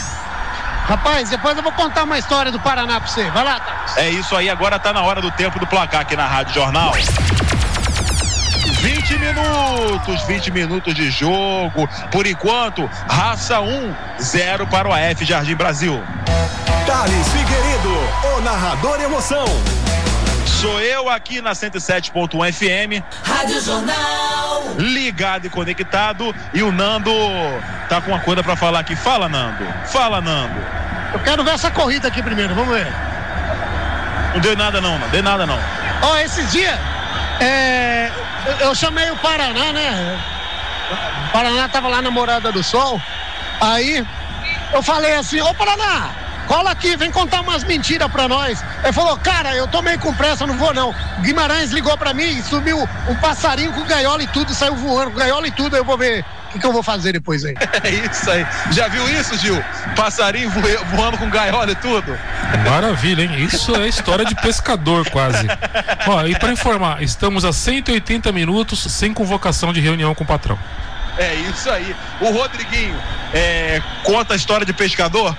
Rapaz, 0.86 1.30
depois 1.30 1.56
eu 1.56 1.62
vou 1.62 1.72
contar 1.72 2.02
uma 2.02 2.18
história 2.18 2.50
do 2.50 2.58
Paraná 2.60 3.00
pra 3.00 3.08
você. 3.08 3.30
Vai 3.30 3.44
lá, 3.44 3.60
Thales. 3.60 3.96
É 3.96 4.10
isso 4.10 4.36
aí, 4.36 4.50
agora 4.50 4.78
tá 4.78 4.92
na 4.92 5.02
hora 5.02 5.20
do 5.20 5.30
tempo 5.30 5.58
do 5.58 5.66
placar 5.66 6.00
aqui 6.00 6.16
na 6.16 6.26
Rádio 6.26 6.54
Jornal. 6.54 6.92
20 8.82 9.18
minutos, 9.18 10.22
20 10.24 10.50
minutos 10.50 10.94
de 10.94 11.08
jogo. 11.08 11.88
Por 12.10 12.26
enquanto, 12.26 12.90
raça 13.08 13.60
1, 13.60 13.94
0 14.20 14.66
para 14.66 14.88
o 14.88 14.92
AF 14.92 15.24
Jardim 15.24 15.54
Brasil. 15.54 16.02
Thales 16.92 17.26
Figueiredo, 17.28 18.36
o 18.36 18.40
narrador 18.42 19.00
emoção. 19.00 19.46
Sou 20.44 20.78
eu 20.78 21.08
aqui 21.08 21.40
na 21.40 21.52
107.1 21.52 22.52
FM, 22.52 23.02
Rádio 23.24 23.62
Jornal. 23.62 24.74
ligado 24.76 25.46
e 25.46 25.48
conectado. 25.48 26.34
E 26.52 26.62
o 26.62 26.70
Nando 26.70 27.10
tá 27.88 27.98
com 28.02 28.10
uma 28.10 28.20
coisa 28.20 28.42
pra 28.42 28.56
falar 28.56 28.80
aqui. 28.80 28.94
Fala, 28.94 29.26
Nando. 29.26 29.64
Fala, 29.86 30.20
Nando. 30.20 30.54
Eu 31.14 31.20
quero 31.20 31.42
ver 31.42 31.54
essa 31.54 31.70
corrida 31.70 32.08
aqui 32.08 32.22
primeiro, 32.22 32.54
vamos 32.54 32.74
ver. 32.74 32.86
Não 34.34 34.40
deu 34.42 34.54
nada, 34.54 34.78
não, 34.78 34.98
não 34.98 35.08
deu 35.08 35.22
nada, 35.22 35.46
não. 35.46 35.58
Ó, 36.02 36.18
esses 36.18 36.52
dias, 36.52 36.78
é, 37.40 38.12
eu, 38.44 38.66
eu 38.66 38.74
chamei 38.74 39.10
o 39.10 39.16
Paraná, 39.16 39.72
né? 39.72 40.22
O 41.26 41.32
Paraná 41.32 41.70
tava 41.70 41.88
lá 41.88 42.02
na 42.02 42.10
Morada 42.10 42.52
do 42.52 42.62
Sol. 42.62 43.00
Aí 43.62 44.06
eu 44.74 44.82
falei 44.82 45.14
assim, 45.14 45.40
ô 45.40 45.54
Paraná, 45.54 46.21
cola 46.46 46.70
aqui, 46.70 46.96
vem 46.96 47.10
contar 47.10 47.40
umas 47.40 47.64
mentiras 47.64 48.10
pra 48.10 48.28
nós. 48.28 48.62
Ele 48.82 48.92
falou, 48.92 49.16
cara, 49.18 49.54
eu 49.54 49.66
tô 49.68 49.80
meio 49.82 49.98
com 49.98 50.12
pressa, 50.14 50.46
não 50.46 50.56
vou 50.56 50.72
não. 50.74 50.94
Guimarães 51.20 51.70
ligou 51.70 51.96
pra 51.96 52.12
mim 52.12 52.24
e 52.38 52.42
subiu 52.42 52.78
um 53.08 53.14
passarinho 53.16 53.72
com 53.72 53.84
gaiola 53.84 54.22
e 54.22 54.26
tudo, 54.28 54.54
saiu 54.54 54.74
voando 54.76 55.10
com 55.12 55.18
gaiola 55.18 55.46
e 55.46 55.50
tudo, 55.50 55.76
eu 55.76 55.84
vou 55.84 55.96
ver 55.96 56.24
o 56.48 56.52
que, 56.52 56.58
que 56.58 56.66
eu 56.66 56.72
vou 56.72 56.82
fazer 56.82 57.12
depois 57.12 57.44
aí. 57.44 57.54
É 57.82 57.88
isso 57.90 58.30
aí. 58.30 58.46
Já 58.72 58.88
viu 58.88 59.08
isso, 59.08 59.36
Gil? 59.38 59.62
Passarinho 59.96 60.50
voe- 60.50 60.76
voando 60.94 61.16
com 61.18 61.30
gaiola 61.30 61.70
e 61.72 61.74
tudo? 61.76 62.16
Maravilha, 62.68 63.22
hein? 63.22 63.44
Isso 63.44 63.74
é 63.74 63.88
história 63.88 64.24
de 64.24 64.34
pescador 64.34 65.08
quase. 65.10 65.46
Ó, 66.06 66.26
e 66.26 66.38
para 66.38 66.52
informar, 66.52 67.02
estamos 67.02 67.44
a 67.44 67.52
180 67.52 68.30
minutos 68.32 68.80
sem 68.92 69.14
convocação 69.14 69.72
de 69.72 69.80
reunião 69.80 70.14
com 70.14 70.24
o 70.24 70.26
patrão. 70.26 70.58
É 71.18 71.34
isso 71.34 71.70
aí. 71.70 71.94
O 72.20 72.30
Rodriguinho 72.30 72.94
é, 73.34 73.82
conta 74.04 74.32
a 74.34 74.36
história 74.36 74.64
de 74.66 74.72
pescador? 74.72 75.36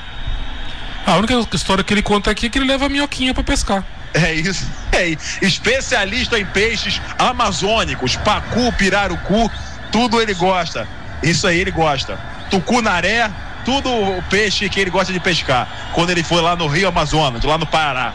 A 1.05 1.15
única 1.17 1.33
história 1.55 1.83
que 1.83 1.93
ele 1.93 2.01
conta 2.01 2.31
aqui 2.31 2.45
é 2.45 2.49
que 2.49 2.57
ele 2.57 2.65
leva 2.67 2.85
a 2.85 2.89
minhoquinha 2.89 3.33
pra 3.33 3.43
pescar. 3.43 3.83
É 4.13 4.33
isso. 4.33 4.65
É. 4.91 5.15
Especialista 5.41 6.39
em 6.39 6.45
peixes 6.45 7.01
amazônicos, 7.17 8.15
pacu, 8.17 8.71
pirarucu, 8.73 9.51
tudo 9.91 10.21
ele 10.21 10.33
gosta. 10.33 10.87
Isso 11.21 11.45
aí 11.47 11.59
ele 11.59 11.71
gosta. 11.71 12.17
Tucunaré, 12.49 13.29
tudo 13.65 13.89
o 13.91 14.21
peixe 14.29 14.69
que 14.69 14.79
ele 14.79 14.89
gosta 14.91 15.11
de 15.11 15.19
pescar. 15.19 15.67
Quando 15.93 16.11
ele 16.11 16.23
foi 16.23 16.41
lá 16.41 16.55
no 16.55 16.67
Rio 16.67 16.87
Amazonas, 16.87 17.43
lá 17.43 17.57
no 17.57 17.65
Pará. 17.65 18.13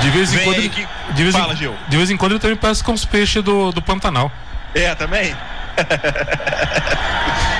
De 0.00 0.10
vez 0.10 0.32
em 0.32 0.36
Vem 0.36 0.44
quando. 0.44 0.58
ele- 0.58 0.68
que- 0.70 0.86
De 1.14 1.22
vez, 1.22 1.34
Fala, 1.36 1.52
em, 1.52 1.56
Gil. 1.56 1.74
de 1.88 1.96
vez 1.96 2.10
em 2.10 2.16
quando 2.16 2.32
ele 2.32 2.40
também 2.40 2.56
pesca 2.56 2.90
uns 2.90 3.04
peixes 3.04 3.42
do, 3.42 3.70
do 3.72 3.80
Pantanal. 3.82 4.30
É, 4.74 4.94
também? 4.94 5.34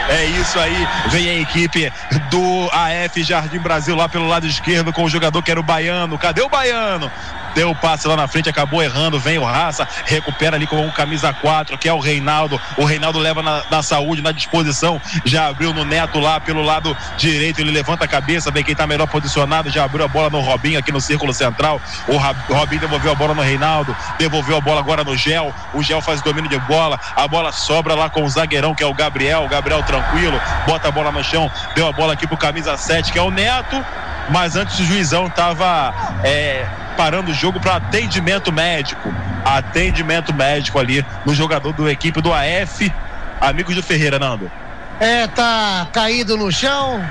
É 0.08 0.24
isso 0.24 0.58
aí, 0.58 0.86
vem 1.08 1.28
a 1.28 1.40
equipe 1.40 1.92
do 2.30 2.70
AF 2.72 3.22
Jardim 3.22 3.58
Brasil 3.58 3.96
lá 3.96 4.08
pelo 4.08 4.28
lado 4.28 4.46
esquerdo 4.46 4.92
com 4.92 5.04
o 5.04 5.08
jogador 5.08 5.42
que 5.42 5.50
era 5.50 5.58
o 5.58 5.62
Baiano. 5.64 6.16
Cadê 6.16 6.42
o 6.42 6.48
Baiano? 6.48 7.10
Deu 7.56 7.70
o 7.70 7.74
passe 7.74 8.06
lá 8.06 8.14
na 8.14 8.28
frente, 8.28 8.50
acabou 8.50 8.82
errando. 8.82 9.18
Vem 9.18 9.38
o 9.38 9.44
Raça, 9.44 9.88
recupera 10.04 10.56
ali 10.56 10.66
com 10.66 10.86
o 10.86 10.92
camisa 10.92 11.32
4, 11.32 11.78
que 11.78 11.88
é 11.88 11.92
o 11.92 11.98
Reinaldo. 11.98 12.60
O 12.76 12.84
Reinaldo 12.84 13.18
leva 13.18 13.42
na, 13.42 13.62
na 13.70 13.82
saúde, 13.82 14.20
na 14.20 14.30
disposição. 14.30 15.00
Já 15.24 15.46
abriu 15.46 15.72
no 15.72 15.82
Neto 15.82 16.20
lá 16.20 16.38
pelo 16.38 16.60
lado 16.60 16.94
direito. 17.16 17.62
Ele 17.62 17.70
levanta 17.70 18.04
a 18.04 18.08
cabeça, 18.08 18.50
vem 18.50 18.62
quem 18.62 18.74
tá 18.74 18.86
melhor 18.86 19.06
posicionado. 19.06 19.70
Já 19.70 19.84
abriu 19.84 20.04
a 20.04 20.08
bola 20.08 20.28
no 20.28 20.40
Robinho 20.40 20.78
aqui 20.78 20.92
no 20.92 21.00
círculo 21.00 21.32
central. 21.32 21.80
O 22.06 22.18
Robinho 22.52 22.82
devolveu 22.82 23.12
a 23.12 23.14
bola 23.14 23.32
no 23.32 23.40
Reinaldo, 23.40 23.96
devolveu 24.18 24.58
a 24.58 24.60
bola 24.60 24.80
agora 24.80 25.02
no 25.02 25.16
Gel. 25.16 25.54
O 25.72 25.82
Gel 25.82 26.02
faz 26.02 26.20
domínio 26.20 26.50
de 26.50 26.58
bola. 26.58 27.00
A 27.16 27.26
bola 27.26 27.52
sobra 27.52 27.94
lá 27.94 28.10
com 28.10 28.22
o 28.22 28.28
zagueirão, 28.28 28.74
que 28.74 28.82
é 28.82 28.86
o 28.86 28.92
Gabriel. 28.92 29.44
O 29.44 29.48
Gabriel 29.48 29.82
tranquilo, 29.82 30.38
bota 30.66 30.88
a 30.88 30.90
bola 30.90 31.10
no 31.10 31.24
chão, 31.24 31.50
deu 31.74 31.88
a 31.88 31.92
bola 31.92 32.12
aqui 32.12 32.26
pro 32.26 32.36
camisa 32.36 32.76
7, 32.76 33.10
que 33.10 33.18
é 33.18 33.22
o 33.22 33.30
Neto. 33.30 33.82
Mas 34.28 34.56
antes 34.56 34.78
o 34.78 34.84
juizão 34.84 35.30
tava 35.30 35.94
é, 36.24 36.66
parando 36.96 37.30
o 37.30 37.34
jogo 37.34 37.60
para 37.60 37.76
atendimento 37.76 38.52
médico. 38.52 39.12
Atendimento 39.44 40.34
médico 40.34 40.78
ali 40.78 41.04
no 41.24 41.34
jogador 41.34 41.72
do 41.72 41.88
equipe 41.88 42.20
do 42.20 42.32
AF. 42.32 42.92
Amigos 43.40 43.74
do 43.74 43.82
Ferreira, 43.82 44.18
Nando. 44.18 44.50
É, 44.98 45.26
tá 45.26 45.86
caído 45.92 46.36
no 46.36 46.50
chão. 46.50 47.04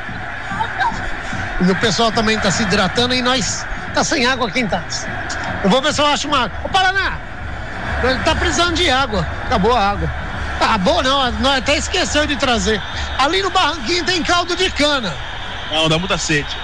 E 1.61 1.71
o 1.71 1.75
pessoal 1.75 2.11
também 2.11 2.37
tá 2.39 2.51
se 2.51 2.63
hidratando 2.63 3.13
e 3.13 3.21
nós 3.21 3.65
tá 3.93 4.03
sem 4.03 4.25
água 4.25 4.47
aqui 4.47 4.59
em 4.59 4.67
Tats. 4.67 5.07
Eu 5.63 5.69
vou 5.69 5.81
ver 5.81 5.93
se 5.93 6.01
eu 6.01 6.05
acho 6.05 6.27
uma. 6.27 6.51
Ô 6.63 6.69
Paraná! 6.69 7.17
Ele 8.03 8.19
tá 8.19 8.35
precisando 8.35 8.75
de 8.75 8.89
água. 8.89 9.25
Acabou 9.45 9.75
a 9.75 9.89
água. 9.91 10.11
Acabou 10.59 11.03
não, 11.03 11.31
nós 11.33 11.57
até 11.57 11.77
esqueceu 11.77 12.25
de 12.25 12.35
trazer. 12.35 12.81
Ali 13.17 13.41
no 13.41 13.49
barranquinho 13.49 14.03
tem 14.03 14.23
caldo 14.23 14.55
de 14.55 14.69
cana. 14.71 15.13
Não, 15.71 15.87
dá 15.87 15.97
muita 15.97 16.17
sede. 16.17 16.57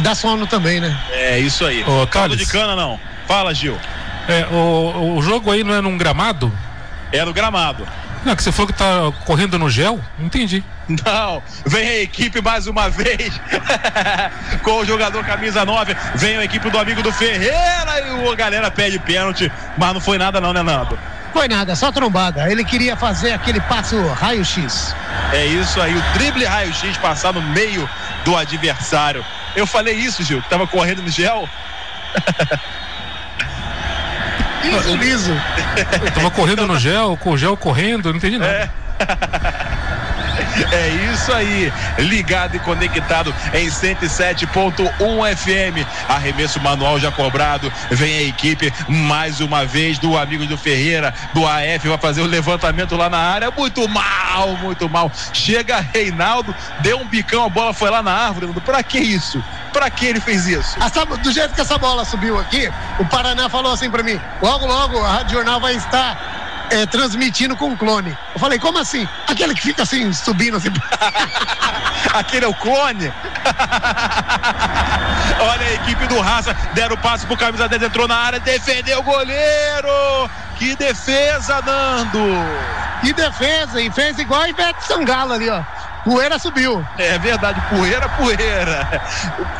E 0.00 0.02
dá 0.02 0.14
sono 0.14 0.46
também, 0.46 0.80
né? 0.80 0.98
É 1.12 1.38
isso 1.38 1.62
aí. 1.62 1.84
Ô, 1.84 2.06
Caldo 2.06 2.34
de 2.34 2.46
cana 2.46 2.74
não. 2.74 2.98
Fala, 3.28 3.52
Gil. 3.52 3.78
É, 4.26 4.46
o, 4.50 5.16
o 5.18 5.22
jogo 5.22 5.52
aí 5.52 5.62
não 5.62 5.74
é 5.74 5.82
num 5.82 5.98
gramado? 5.98 6.50
É 7.12 7.22
no 7.22 7.34
gramado. 7.34 7.86
Não, 8.24 8.34
que 8.34 8.42
você 8.42 8.50
falou 8.50 8.68
que 8.68 8.72
tá 8.72 9.12
correndo 9.26 9.58
no 9.58 9.68
gel? 9.68 10.00
Não 10.18 10.24
entendi. 10.24 10.64
Não, 10.88 11.42
vem 11.66 11.86
a 11.86 12.00
equipe 12.00 12.40
mais 12.40 12.66
uma 12.66 12.88
vez 12.88 13.38
com 14.64 14.78
o 14.78 14.84
jogador 14.86 15.22
camisa 15.22 15.66
9. 15.66 15.94
Vem 16.14 16.38
a 16.38 16.44
equipe 16.44 16.70
do 16.70 16.78
amigo 16.78 17.02
do 17.02 17.12
Ferreira 17.12 18.00
e 18.06 18.26
o 18.26 18.34
galera 18.34 18.70
pede 18.70 18.98
pênalti, 18.98 19.52
mas 19.76 19.92
não 19.92 20.00
foi 20.00 20.16
nada 20.16 20.40
não, 20.40 20.54
né, 20.54 20.62
Nando? 20.62 20.98
Foi 21.32 21.46
nada, 21.46 21.76
só 21.76 21.92
trombada. 21.92 22.50
Ele 22.50 22.64
queria 22.64 22.96
fazer 22.96 23.32
aquele 23.32 23.60
passo 23.60 23.96
raio-x. 24.14 24.94
É 25.32 25.44
isso 25.44 25.80
aí, 25.80 25.94
o 25.94 26.02
drible 26.14 26.44
raio-x 26.44 26.96
passar 26.96 27.34
no 27.34 27.42
meio 27.42 27.88
do 28.24 28.34
adversário. 28.36 29.24
Eu 29.54 29.66
falei 29.66 29.94
isso, 29.94 30.22
Gil, 30.22 30.40
que 30.42 30.48
tava 30.48 30.66
correndo 30.66 31.02
no 31.02 31.08
gel. 31.08 31.48
Liso, 34.62 34.96
liso. 34.96 35.32
Eu 36.04 36.12
tava 36.12 36.30
correndo 36.30 36.66
no 36.66 36.78
gel, 36.78 37.16
com 37.16 37.30
o 37.30 37.38
gel 37.38 37.56
correndo, 37.56 38.10
não 38.10 38.16
entendi 38.16 38.38
nada. 38.38 38.52
É 38.52 38.70
isso 41.12 41.32
aí, 41.32 41.72
ligado 41.98 42.56
e 42.56 42.58
conectado 42.60 43.34
em 43.54 43.68
107.1 43.68 45.36
FM. 45.36 45.86
Arremesso 46.08 46.60
manual 46.60 46.98
já 46.98 47.10
cobrado. 47.10 47.72
Vem 47.90 48.18
a 48.18 48.22
equipe 48.22 48.72
mais 48.88 49.40
uma 49.40 49.64
vez 49.64 49.98
do 49.98 50.16
Amigos 50.16 50.46
do 50.48 50.56
Ferreira, 50.56 51.12
do 51.34 51.46
AF, 51.46 51.88
vai 51.88 51.98
fazer 51.98 52.20
o 52.22 52.26
levantamento 52.26 52.96
lá 52.96 53.08
na 53.08 53.18
área. 53.18 53.50
Muito 53.50 53.86
mal, 53.88 54.56
muito 54.62 54.88
mal. 54.88 55.10
Chega 55.32 55.80
Reinaldo, 55.92 56.54
deu 56.80 56.98
um 56.98 57.06
bicão, 57.06 57.44
a 57.44 57.48
bola 57.48 57.72
foi 57.72 57.90
lá 57.90 58.02
na 58.02 58.12
árvore. 58.12 58.48
Pra 58.64 58.82
que 58.82 58.98
isso? 58.98 59.42
Pra 59.72 59.88
que 59.88 60.04
ele 60.06 60.20
fez 60.20 60.46
isso? 60.46 60.76
Essa- 60.82 61.04
do 61.06 61.32
jeito 61.32 61.54
que 61.54 61.60
essa 61.60 61.78
bola 61.78 62.04
subiu 62.04 62.38
aqui, 62.38 62.70
o 62.98 63.04
Paraná 63.06 63.48
falou 63.48 63.72
assim 63.72 63.90
pra 63.90 64.02
mim: 64.02 64.20
logo, 64.42 64.66
logo 64.66 64.98
a 65.04 65.08
Rádio 65.12 65.36
Jornal 65.36 65.60
vai 65.60 65.74
estar 65.74 66.39
é, 66.70 66.86
transmitindo 66.86 67.56
com 67.56 67.76
clone. 67.76 68.16
Eu 68.34 68.40
falei, 68.40 68.58
como 68.58 68.78
assim? 68.78 69.06
Aquele 69.26 69.54
que 69.54 69.62
fica 69.62 69.82
assim, 69.82 70.12
subindo 70.12 70.56
assim. 70.56 70.68
Aquele 72.14 72.44
é 72.44 72.48
o 72.48 72.54
clone. 72.54 73.12
Olha 75.40 75.66
a 75.66 75.72
equipe 75.74 76.06
do 76.06 76.20
Raça, 76.20 76.54
deram 76.74 76.94
o 76.94 76.98
passe 76.98 77.26
pro 77.26 77.36
camisa 77.36 77.68
10, 77.68 77.82
entrou 77.82 78.08
na 78.08 78.16
área, 78.16 78.40
defendeu 78.40 79.00
o 79.00 79.02
goleiro. 79.02 80.30
Que 80.56 80.74
defesa, 80.76 81.60
Nando. 81.62 82.18
Que 83.00 83.12
defesa, 83.12 83.80
e 83.80 83.90
fez 83.90 84.18
igual 84.18 84.42
a 84.42 84.48
Ivete 84.48 84.84
Sangalo 84.84 85.32
ali, 85.32 85.48
ó. 85.48 85.62
Poeira 86.04 86.38
subiu. 86.38 86.84
É 86.98 87.18
verdade, 87.18 87.60
poeira, 87.68 88.08
poeira. 88.10 89.02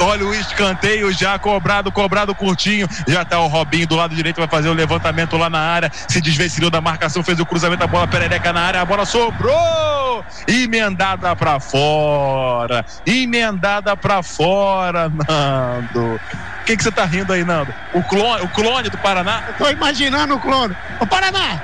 Olha 0.00 0.24
o 0.24 0.34
escanteio 0.34 1.12
já 1.12 1.38
cobrado, 1.38 1.92
cobrado 1.92 2.34
curtinho. 2.34 2.88
Já 3.06 3.24
tá 3.24 3.38
o 3.40 3.46
Robinho 3.46 3.86
do 3.86 3.96
lado 3.96 4.14
direito, 4.14 4.38
vai 4.38 4.48
fazer 4.48 4.68
o 4.68 4.72
levantamento 4.72 5.36
lá 5.36 5.50
na 5.50 5.60
área. 5.60 5.90
Se 6.08 6.20
desvencilhou 6.20 6.70
da 6.70 6.80
marcação, 6.80 7.22
fez 7.22 7.38
o 7.38 7.46
cruzamento, 7.46 7.84
a 7.84 7.86
bola 7.86 8.06
perereca 8.06 8.52
na 8.52 8.62
área, 8.62 8.80
a 8.80 8.84
bola 8.84 9.04
sobrou. 9.04 10.24
Emendada 10.46 11.34
pra 11.36 11.60
fora. 11.60 12.84
Emendada 13.06 13.96
pra 13.96 14.22
fora, 14.22 15.08
Nando. 15.10 16.20
O 16.60 16.64
que 16.64 16.76
você 16.82 16.90
tá 16.90 17.04
rindo 17.04 17.32
aí, 17.32 17.44
Nando? 17.44 17.74
O 17.92 18.02
clone, 18.02 18.42
o 18.44 18.48
clone 18.48 18.88
do 18.88 18.98
Paraná? 18.98 19.42
Tô 19.58 19.68
imaginando 19.68 20.34
o 20.36 20.40
clone. 20.40 20.74
Ô, 21.00 21.06
Paraná! 21.06 21.60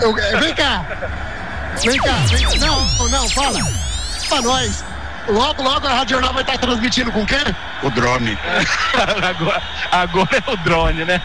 Eu- 0.00 0.14
vem 0.14 0.54
cá. 0.54 0.84
Vem 1.84 1.98
cá. 1.98 2.12
Vem, 2.30 2.58
não, 2.60 3.08
não, 3.08 3.28
fala. 3.30 3.58
Pra 4.28 4.40
nós. 4.40 4.84
Logo, 5.28 5.62
logo 5.62 5.86
a 5.86 5.94
Rádio 5.94 6.16
Jornal 6.16 6.32
vai 6.32 6.42
estar 6.42 6.58
transmitindo 6.58 7.12
com 7.12 7.24
quem? 7.24 7.38
O 7.82 7.90
drone. 7.90 8.36
agora, 9.22 9.62
agora 9.90 10.44
é 10.46 10.50
o 10.50 10.56
drone, 10.58 11.04
né? 11.04 11.22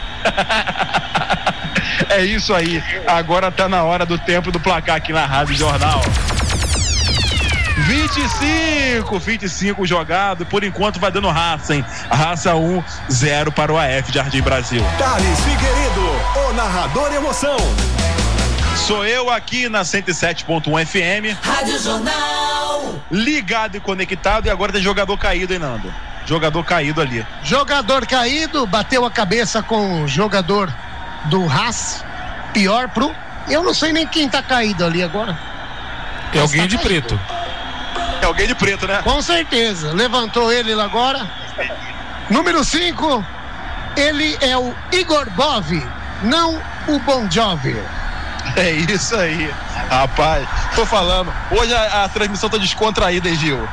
é 2.09 2.23
isso 2.23 2.53
aí. 2.53 2.83
Agora 3.07 3.51
tá 3.51 3.67
na 3.67 3.83
hora 3.83 4.05
do 4.05 4.17
tempo 4.17 4.51
do 4.51 4.59
placar 4.59 4.95
aqui 4.95 5.11
na 5.11 5.25
Rádio 5.25 5.55
Jornal. 5.55 6.01
25, 7.87 9.17
25 9.19 9.85
jogado. 9.85 10.45
Por 10.45 10.63
enquanto 10.63 10.99
vai 10.99 11.11
dando 11.11 11.29
raça, 11.29 11.73
hein? 11.73 11.85
Raça 12.09 12.53
1, 12.55 12.83
0 13.09 13.51
para 13.51 13.71
o 13.73 13.77
AF 13.77 14.11
Jardim 14.11 14.41
Brasil. 14.41 14.83
Thales 14.97 15.39
Figueiredo, 15.39 16.49
o 16.49 16.53
narrador 16.53 17.13
emoção. 17.13 17.57
Sou 18.85 19.05
eu 19.05 19.29
aqui 19.29 19.67
na 19.67 19.81
107.1 19.81 20.85
FM, 20.85 21.37
Rádio 21.45 21.79
Jornal. 21.79 22.95
ligado 23.11 23.75
e 23.75 23.79
conectado. 23.79 24.47
E 24.47 24.49
agora 24.49 24.71
tem 24.71 24.81
jogador 24.81 25.17
caído, 25.17 25.53
hein, 25.53 25.59
Nando? 25.59 25.93
Jogador 26.25 26.63
caído 26.63 27.01
ali. 27.01 27.25
Jogador 27.43 28.05
caído, 28.05 28.65
bateu 28.65 29.05
a 29.05 29.11
cabeça 29.11 29.61
com 29.61 30.03
o 30.03 30.07
jogador 30.07 30.73
do 31.25 31.49
Haas. 31.49 32.03
Pior 32.53 32.87
pro. 32.89 33.13
Eu 33.49 33.63
não 33.63 33.73
sei 33.73 33.91
nem 33.91 34.07
quem 34.07 34.29
tá 34.29 34.41
caído 34.41 34.85
ali 34.85 35.03
agora. 35.03 35.37
É 36.33 36.39
alguém 36.39 36.61
tá 36.61 36.67
de 36.67 36.77
caído. 36.77 36.87
preto. 37.07 37.19
É 38.21 38.25
alguém 38.25 38.47
de 38.47 38.55
preto, 38.55 38.87
né? 38.87 39.01
Com 39.03 39.21
certeza. 39.21 39.91
Levantou 39.93 40.51
ele 40.51 40.73
lá 40.73 40.85
agora. 40.85 41.29
Número 42.29 42.63
5. 42.63 43.25
Ele 43.97 44.37
é 44.41 44.57
o 44.57 44.73
Igor 44.91 45.29
Bov, 45.31 45.71
não 46.23 46.61
o 46.87 46.99
Bon 46.99 47.29
Jovi. 47.31 47.75
É 48.55 48.71
isso 48.71 49.15
aí. 49.15 49.51
Rapaz, 49.89 50.47
tô 50.75 50.85
falando. 50.85 51.31
Hoje 51.51 51.73
a, 51.73 52.05
a 52.05 52.09
transmissão 52.09 52.49
tá 52.49 52.57
descontraída, 52.57 53.27
hein, 53.29 53.35
Gil? 53.35 53.67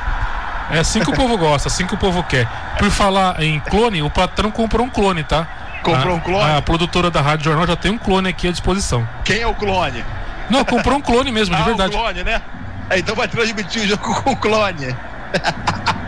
É 0.71 0.79
assim 0.79 0.99
que 0.99 1.09
o 1.09 1.13
povo 1.13 1.37
gosta, 1.37 1.67
assim 1.67 1.85
que 1.85 1.93
o 1.93 1.97
povo 1.97 2.23
quer. 2.23 2.47
Por 2.77 2.89
falar 2.89 3.41
em 3.41 3.59
clone, 3.59 4.01
o 4.01 4.09
patrão 4.09 4.49
comprou 4.51 4.85
um 4.85 4.89
clone, 4.89 5.23
tá? 5.23 5.47
Comprou 5.83 6.13
A- 6.13 6.17
um 6.17 6.19
clone? 6.19 6.57
A 6.57 6.61
produtora 6.61 7.09
da 7.11 7.21
Rádio 7.21 7.45
Jornal 7.45 7.67
já 7.67 7.75
tem 7.75 7.91
um 7.91 7.97
clone 7.97 8.29
aqui 8.29 8.47
à 8.47 8.51
disposição. 8.51 9.07
Quem 9.23 9.41
é 9.41 9.47
o 9.47 9.53
clone? 9.53 10.03
Não, 10.49 10.63
comprou 10.65 10.97
um 10.97 11.01
clone 11.01 11.31
mesmo, 11.31 11.55
de 11.55 11.61
ah, 11.63 11.65
verdade. 11.65 11.95
o 11.95 11.97
clone, 11.99 12.23
né? 12.23 12.41
É, 12.89 12.99
então 12.99 13.15
vai 13.15 13.27
transmitir 13.27 13.83
o 13.83 13.87
jogo 13.87 14.21
com 14.23 14.31
o 14.31 14.35
clone. 14.37 14.95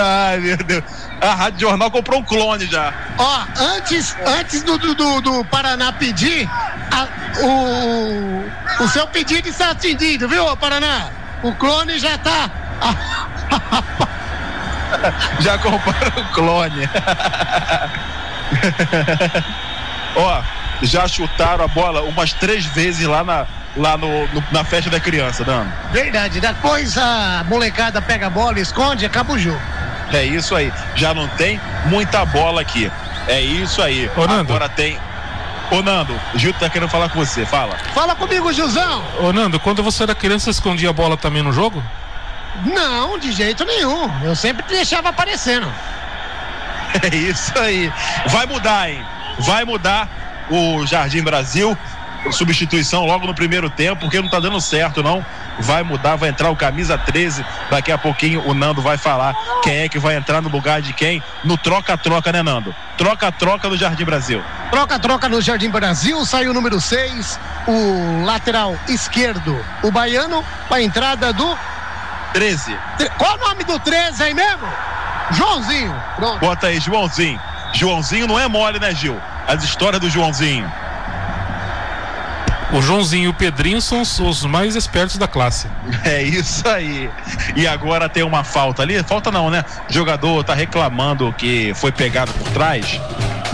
Ai, 0.00 0.38
meu 0.38 0.56
Deus. 0.58 0.84
A 1.20 1.34
Rádio 1.34 1.60
Jornal 1.60 1.90
comprou 1.90 2.20
um 2.20 2.24
clone 2.24 2.66
já. 2.66 2.92
Ó, 3.18 3.40
antes, 3.76 4.16
antes 4.24 4.62
do, 4.62 4.78
do- 4.78 5.20
do 5.20 5.44
Paraná 5.46 5.92
pedir, 5.92 6.48
a- 6.90 7.08
o, 7.42 8.84
o 8.84 8.88
seu 8.88 9.06
pedido 9.06 9.48
está 9.48 9.70
atendido, 9.70 10.28
viu, 10.28 10.56
Paraná? 10.56 11.08
O 11.42 11.52
clone 11.54 11.98
já 11.98 12.18
tá. 12.18 12.50
Já 15.40 15.58
compraram 15.58 16.22
o 16.22 16.32
clone. 16.32 16.88
Ó, 20.16 20.42
já 20.82 21.06
chutaram 21.06 21.64
a 21.64 21.68
bola 21.68 22.02
umas 22.02 22.32
três 22.32 22.64
vezes 22.64 23.06
lá 23.06 23.22
na, 23.22 23.46
lá 23.76 23.96
no, 23.96 24.26
no- 24.28 24.44
na 24.50 24.64
festa 24.64 24.90
da 24.90 24.98
criança, 24.98 25.44
Dano. 25.44 25.70
Verdade, 25.92 26.40
depois 26.40 26.96
a 26.96 27.44
molecada 27.48 28.00
pega 28.00 28.26
a 28.26 28.30
bola, 28.30 28.58
esconde, 28.58 29.04
acaba 29.06 29.34
o 29.34 29.38
jogo. 29.38 29.60
É 30.12 30.24
isso 30.24 30.56
aí. 30.56 30.72
Já 30.96 31.12
não 31.12 31.28
tem 31.28 31.60
muita 31.84 32.24
bola 32.24 32.62
aqui. 32.62 32.90
É 33.28 33.40
isso 33.40 33.82
aí. 33.82 34.10
Ô. 34.16 34.22
Agora 34.24 34.68
tem. 34.68 34.98
Ô 35.70 35.82
Nando, 35.82 36.18
o 36.34 36.38
Gil 36.38 36.52
tá 36.54 36.68
querendo 36.70 36.88
falar 36.88 37.08
com 37.10 37.18
você. 37.18 37.44
Fala. 37.44 37.76
Fala 37.94 38.14
comigo, 38.14 38.52
Gilzão. 38.52 39.04
Ô 39.20 39.32
Nando, 39.32 39.60
quando 39.60 39.82
você 39.82 40.02
era 40.04 40.14
criança, 40.14 40.46
você 40.46 40.50
escondia 40.50 40.90
a 40.90 40.92
bola 40.92 41.16
também 41.16 41.42
no 41.42 41.52
jogo? 41.52 41.82
Não, 42.64 43.18
de 43.18 43.32
jeito 43.32 43.64
nenhum. 43.64 44.10
Eu 44.24 44.34
sempre 44.34 44.64
deixava 44.66 45.10
aparecendo. 45.10 45.66
É 47.02 47.14
isso 47.14 47.52
aí. 47.58 47.92
Vai 48.28 48.46
mudar, 48.46 48.90
hein? 48.90 49.04
Vai 49.40 49.62
mudar 49.62 50.08
o 50.50 50.86
Jardim 50.86 51.22
Brasil. 51.22 51.76
Substituição 52.32 53.04
logo 53.04 53.26
no 53.26 53.34
primeiro 53.34 53.68
tempo, 53.70 54.02
porque 54.02 54.20
não 54.20 54.28
tá 54.28 54.38
dando 54.40 54.60
certo, 54.60 55.02
não. 55.02 55.24
Vai 55.60 55.82
mudar, 55.82 56.16
vai 56.16 56.28
entrar 56.28 56.50
o 56.50 56.56
camisa 56.56 56.96
13. 56.96 57.44
Daqui 57.70 57.90
a 57.90 57.98
pouquinho 57.98 58.42
o 58.46 58.54
Nando 58.54 58.80
vai 58.80 58.96
falar 58.96 59.34
quem 59.62 59.78
é 59.78 59.88
que 59.88 59.98
vai 59.98 60.14
entrar 60.16 60.40
no 60.40 60.48
lugar 60.48 60.80
de 60.80 60.92
quem. 60.92 61.22
No 61.44 61.56
troca-troca, 61.56 62.30
né, 62.32 62.42
Nando? 62.42 62.74
Troca-troca 62.96 63.68
do 63.68 63.76
Jardim 63.76 64.04
Brasil. 64.04 64.42
Troca-troca 64.70 65.28
no 65.28 65.40
Jardim 65.40 65.70
Brasil, 65.70 66.24
saiu 66.26 66.50
o 66.50 66.54
número 66.54 66.80
6, 66.80 67.40
o 67.66 68.24
lateral 68.24 68.76
esquerdo, 68.88 69.58
o 69.82 69.90
baiano, 69.90 70.44
para 70.68 70.76
a 70.78 70.82
entrada 70.82 71.32
do. 71.32 71.56
13. 72.32 72.76
tre- 72.98 73.10
Qual 73.16 73.34
o 73.36 73.38
nome 73.48 73.64
do 73.64 73.78
13 73.80 74.22
aí 74.22 74.34
mesmo? 74.34 74.66
Joãozinho. 75.32 75.94
Pronto. 76.16 76.38
Bota 76.40 76.66
aí, 76.68 76.78
Joãozinho. 76.78 77.40
Joãozinho 77.72 78.26
não 78.26 78.38
é 78.38 78.46
mole, 78.48 78.78
né, 78.78 78.94
Gil? 78.94 79.20
As 79.46 79.62
histórias 79.64 80.00
do 80.00 80.08
Joãozinho. 80.10 80.70
O 82.72 82.82
Joãozinho 82.82 83.24
e 83.24 83.28
o 83.28 83.34
Pedrinho 83.34 83.80
são 83.80 84.02
os, 84.02 84.18
os 84.20 84.44
mais 84.44 84.76
espertos 84.76 85.16
da 85.16 85.26
classe. 85.26 85.66
É 86.04 86.22
isso 86.22 86.66
aí. 86.68 87.10
E 87.56 87.66
agora 87.66 88.08
tem 88.08 88.22
uma 88.22 88.44
falta 88.44 88.82
ali. 88.82 89.02
Falta 89.02 89.30
não, 89.30 89.50
né? 89.50 89.64
O 89.88 89.92
jogador 89.92 90.44
tá 90.44 90.54
reclamando 90.54 91.32
que 91.32 91.72
foi 91.74 91.92
pegado 91.92 92.32
por 92.32 92.48
trás, 92.50 93.00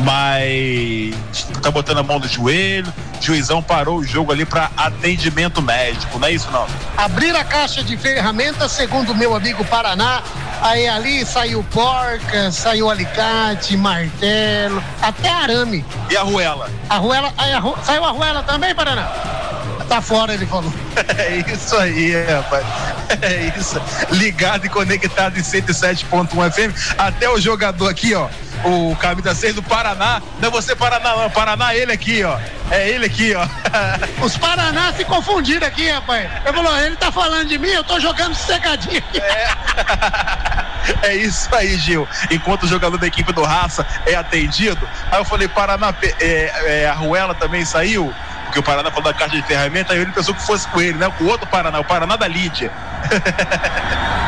mas 0.00 1.14
tá 1.62 1.70
botando 1.70 1.98
a 1.98 2.03
mão 2.03 2.18
no 2.18 2.29
joelho. 2.29 2.92
O 3.20 3.24
juizão 3.24 3.62
parou 3.62 3.98
o 3.98 4.05
jogo 4.05 4.33
ali 4.33 4.44
para 4.44 4.70
atendimento 4.77 5.62
médico, 5.62 6.18
não 6.18 6.29
é 6.29 6.33
isso 6.33 6.50
não? 6.50 6.66
Abrir 6.96 7.35
a 7.35 7.44
caixa 7.44 7.83
de 7.83 7.96
ferramentas, 7.96 8.72
segundo 8.72 9.12
o 9.12 9.14
meu 9.14 9.35
amigo 9.35 9.64
Paraná. 9.64 10.22
Aí 10.64 10.88
ali 10.88 11.27
saiu 11.27 11.62
porca, 11.64 12.50
saiu 12.50 12.88
alicate, 12.90 13.77
martelo, 13.77 14.83
até 15.03 15.29
arame. 15.29 15.85
E 16.11 16.16
a 16.16 16.22
Ruela? 16.22 16.70
A 16.88 16.96
ruela, 16.96 17.31
aí 17.37 17.53
a 17.53 17.59
ru- 17.59 17.77
saiu 17.85 18.03
a 18.03 18.11
ruela 18.11 18.42
também, 18.42 18.74
Paraná? 18.74 19.07
Tá 19.90 20.00
fora, 20.00 20.33
ele 20.33 20.46
falou. 20.46 20.72
É 21.18 21.44
isso 21.53 21.77
aí, 21.77 22.12
rapaz. 22.24 22.64
É 23.20 23.53
isso. 23.59 23.79
Ligado 24.12 24.64
e 24.64 24.68
conectado 24.70 25.38
em 25.38 25.42
107.1 25.42 26.50
FM. 26.53 26.94
Até 26.96 27.29
o 27.29 27.38
jogador 27.38 27.88
aqui, 27.90 28.14
ó. 28.14 28.29
O 28.64 28.96
camisa 28.96 29.35
6 29.35 29.57
do 29.57 29.62
Paraná. 29.62 30.22
Não 30.40 30.48
é 30.48 30.50
você, 30.50 30.74
Paraná, 30.74 31.16
não. 31.16 31.31
Paraná, 31.31 31.74
ele 31.74 31.92
aqui, 31.92 32.24
ó. 32.24 32.38
É 32.70 32.88
ele 32.88 33.07
aqui, 33.07 33.35
ó. 33.35 33.46
Os 34.24 34.37
Paraná 34.37 34.92
se 34.92 35.05
confundiram 35.05 35.66
aqui, 35.66 35.88
rapaz. 35.90 36.31
Eu 36.44 36.55
falou, 36.55 36.79
ele 36.79 36.96
tá 36.96 37.12
falando 37.12 37.48
de 37.48 37.59
mim, 37.59 37.68
eu 37.68 37.85
tô 37.85 38.00
jogando 38.00 38.35
sossegadinho 38.35 38.98
aqui. 38.98 39.20
É 41.03 41.14
isso 41.14 41.55
aí, 41.55 41.79
Gil. 41.79 42.07
Enquanto 42.31 42.64
o 42.64 42.68
jogador 42.68 42.98
da 42.98 43.07
equipe 43.07 43.33
do 43.33 43.42
Raça 43.42 43.87
é 44.07 44.14
atendido, 44.14 44.87
aí 45.11 45.18
eu 45.18 45.24
falei, 45.24 45.48
Paraná, 45.48 45.94
é, 46.20 46.83
é, 46.83 46.87
a 46.87 46.92
Ruela 46.92 47.35
também 47.35 47.64
saiu, 47.64 48.12
porque 48.44 48.59
o 48.59 48.62
Paraná 48.62 48.90
falou 48.90 49.05
da 49.05 49.14
caixa 49.14 49.37
de 49.37 49.42
ferramenta, 49.42 49.94
aí 49.94 50.00
ele 50.00 50.12
pensou 50.12 50.35
que 50.35 50.42
fosse 50.44 50.68
com 50.68 50.81
ele, 50.81 50.98
né? 50.98 51.11
Com 51.16 51.24
o 51.24 51.29
outro 51.29 51.46
Paraná, 51.46 51.81
o 51.81 51.85
Paraná 51.85 52.16
da 52.16 52.29
Lídia. 52.29 52.70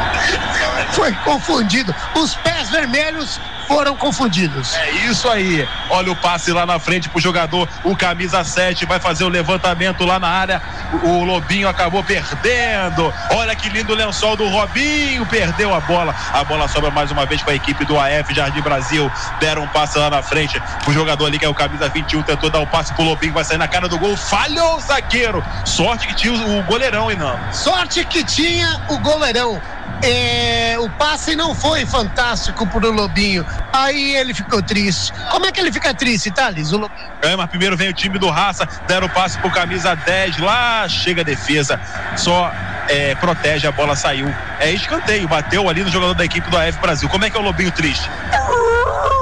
Foi 0.96 1.12
confundido. 1.24 1.94
Os 2.14 2.34
pés 2.36 2.70
vermelhos 2.70 3.40
foram 3.68 3.96
confundidos. 3.96 4.74
É 4.74 4.90
isso 5.08 5.28
aí. 5.28 5.68
Olha 5.90 6.12
o 6.12 6.16
passe 6.16 6.52
lá 6.52 6.64
na 6.64 6.78
frente 6.78 7.08
pro 7.08 7.20
jogador, 7.20 7.68
o 7.84 7.96
camisa 7.96 8.42
7 8.42 8.86
vai 8.86 8.98
fazer 8.98 9.24
o 9.24 9.28
levantamento 9.28 10.04
lá 10.04 10.18
na 10.18 10.28
área. 10.28 10.62
O 11.02 11.16
o 11.16 11.24
Lobinho 11.24 11.68
acabou 11.68 12.02
perdendo. 12.02 13.12
Olha 13.30 13.54
que 13.54 13.68
lindo 13.68 13.94
lençol 13.94 14.36
do 14.36 14.48
Robinho, 14.48 15.24
perdeu 15.26 15.74
a 15.74 15.80
bola. 15.80 16.14
A 16.32 16.44
bola 16.44 16.68
sobra 16.68 16.90
mais 16.90 17.10
uma 17.10 17.26
vez 17.26 17.42
para 17.42 17.52
a 17.52 17.56
equipe 17.56 17.84
do 17.84 17.98
AF 17.98 18.34
Jardim 18.34 18.60
Brasil. 18.60 19.10
Deram 19.40 19.62
um 19.62 19.68
passe 19.68 19.98
lá 19.98 20.10
na 20.10 20.22
frente 20.22 20.60
pro 20.84 20.92
jogador 20.92 21.26
ali 21.26 21.38
que 21.38 21.44
é 21.44 21.48
o 21.48 21.54
camisa 21.54 21.88
21, 21.88 22.22
tentou 22.22 22.50
dar 22.50 22.60
um 22.60 22.66
passe 22.66 22.92
pro 22.94 23.04
Lobinho, 23.04 23.32
vai 23.32 23.44
sair 23.44 23.58
na 23.58 23.68
cara 23.68 23.88
do 23.88 23.98
gol. 23.98 24.16
Falhou 24.16 24.76
o 24.76 24.80
zagueiro. 24.80 25.44
Sorte 25.64 26.06
que 26.06 26.14
tinha 26.14 26.32
o 26.32 26.56
o 26.56 26.62
goleirão, 26.62 27.10
hein, 27.10 27.18
não. 27.18 27.38
Sorte 27.52 28.04
que 28.04 28.24
tinha 28.24 28.80
o 28.88 28.98
goleirão. 28.98 29.60
É, 30.02 30.76
o 30.78 30.90
passe 30.90 31.34
não 31.34 31.54
foi 31.54 31.86
fantástico 31.86 32.66
pro 32.66 32.90
Lobinho. 32.90 33.46
Aí 33.72 34.14
ele 34.16 34.34
ficou 34.34 34.62
triste. 34.62 35.12
Como 35.30 35.46
é 35.46 35.52
que 35.52 35.60
ele 35.60 35.72
fica 35.72 35.94
triste, 35.94 36.30
Thales? 36.30 36.72
O 36.72 36.78
Lobinho. 36.78 37.08
É, 37.22 37.34
mas 37.34 37.48
primeiro 37.48 37.76
vem 37.76 37.88
o 37.88 37.92
time 37.92 38.18
do 38.18 38.28
Raça, 38.28 38.68
deram 38.86 39.06
o 39.06 39.10
passe 39.10 39.38
pro 39.38 39.50
camisa 39.50 39.94
10, 39.94 40.38
lá 40.38 40.88
chega 40.88 41.22
a 41.22 41.24
defesa. 41.24 41.80
Só 42.16 42.52
é, 42.88 43.14
protege, 43.14 43.66
a 43.66 43.72
bola 43.72 43.96
saiu. 43.96 44.32
É 44.60 44.70
escanteio, 44.70 45.26
bateu 45.28 45.68
ali 45.68 45.82
no 45.82 45.90
jogador 45.90 46.14
da 46.14 46.24
equipe 46.24 46.48
do 46.50 46.56
AF 46.56 46.78
Brasil. 46.78 47.08
Como 47.08 47.24
é 47.24 47.30
que 47.30 47.36
é 47.36 47.40
o 47.40 47.42
Lobinho 47.42 47.72
triste? 47.72 48.08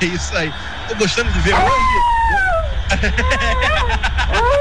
É 0.00 0.04
isso 0.04 0.34
aí. 0.36 0.52
Tô 0.88 0.94
gostando 0.94 1.30
de 1.30 1.40
ver 1.40 1.52
hoje. 1.54 1.64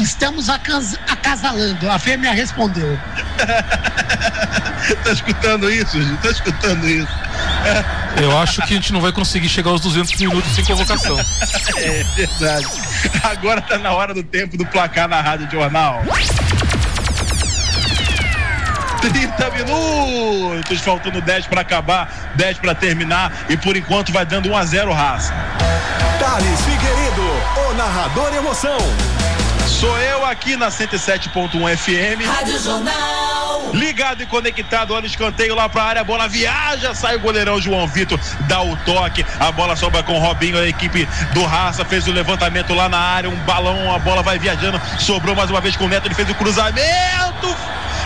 Estamos 0.00 0.48
acas- 0.48 0.98
acasalando. 1.08 1.90
A 1.90 1.98
fêmea 1.98 2.32
respondeu. 2.32 2.98
tá 5.04 5.12
escutando 5.12 5.70
isso, 5.70 6.00
gente? 6.02 6.16
Tá 6.22 6.30
escutando 6.30 6.88
isso? 6.88 7.12
Eu 8.20 8.38
acho 8.38 8.62
que 8.62 8.72
a 8.72 8.76
gente 8.76 8.92
não 8.92 9.00
vai 9.00 9.12
conseguir 9.12 9.48
chegar 9.48 9.70
aos 9.70 9.80
200 9.82 10.18
minutos 10.18 10.54
sem 10.54 10.64
convocação. 10.64 11.18
É 11.76 12.04
verdade. 12.16 12.66
Agora 13.22 13.60
tá 13.62 13.78
na 13.78 13.92
hora 13.92 14.12
do 14.12 14.22
tempo 14.22 14.56
do 14.56 14.66
placar 14.66 15.08
na 15.08 15.20
Rádio 15.20 15.48
Jornal. 15.50 16.02
30 19.00 19.50
minutos, 19.50 20.80
faltando 20.80 21.20
10 21.22 21.46
para 21.46 21.62
acabar, 21.62 22.32
10 22.36 22.58
para 22.58 22.74
terminar 22.74 23.32
e 23.48 23.56
por 23.56 23.74
enquanto 23.76 24.12
vai 24.12 24.26
dando 24.26 24.50
1 24.50 24.56
a 24.56 24.64
0 24.64 24.92
raça. 24.92 25.32
Thales 26.18 26.60
Figueiredo, 26.60 27.70
o 27.70 27.74
narrador 27.74 28.34
emoção. 28.34 28.76
Sou 29.80 29.98
eu 29.98 30.26
aqui 30.26 30.56
na 30.56 30.68
107.1 30.68 31.76
FM. 31.78 32.26
Rádio 32.26 32.58
Jornal. 32.62 33.70
Ligado 33.72 34.22
e 34.22 34.26
conectado, 34.26 34.92
olha 34.92 35.04
o 35.04 35.06
escanteio 35.06 35.54
lá 35.54 35.70
pra 35.70 35.84
área, 35.84 36.02
a 36.02 36.04
bola 36.04 36.28
viaja, 36.28 36.94
sai 36.94 37.16
o 37.16 37.20
goleirão 37.20 37.58
João 37.58 37.86
Vitor, 37.86 38.20
dá 38.40 38.60
o 38.60 38.76
toque, 38.78 39.24
a 39.38 39.50
bola 39.50 39.74
sobra 39.76 40.02
com 40.02 40.12
o 40.12 40.18
Robinho, 40.18 40.58
a 40.58 40.68
equipe 40.68 41.08
do 41.32 41.44
Raça 41.44 41.82
fez 41.82 42.06
o 42.06 42.12
levantamento 42.12 42.74
lá 42.74 42.90
na 42.90 42.98
área, 42.98 43.30
um 43.30 43.36
balão, 43.36 43.94
a 43.94 43.98
bola 43.98 44.22
vai 44.22 44.38
viajando, 44.38 44.78
sobrou 44.98 45.34
mais 45.34 45.48
uma 45.48 45.62
vez 45.62 45.76
com 45.76 45.84
o 45.84 45.88
Neto, 45.88 46.08
ele 46.08 46.14
fez 46.14 46.28
o 46.28 46.34
cruzamento, 46.34 47.56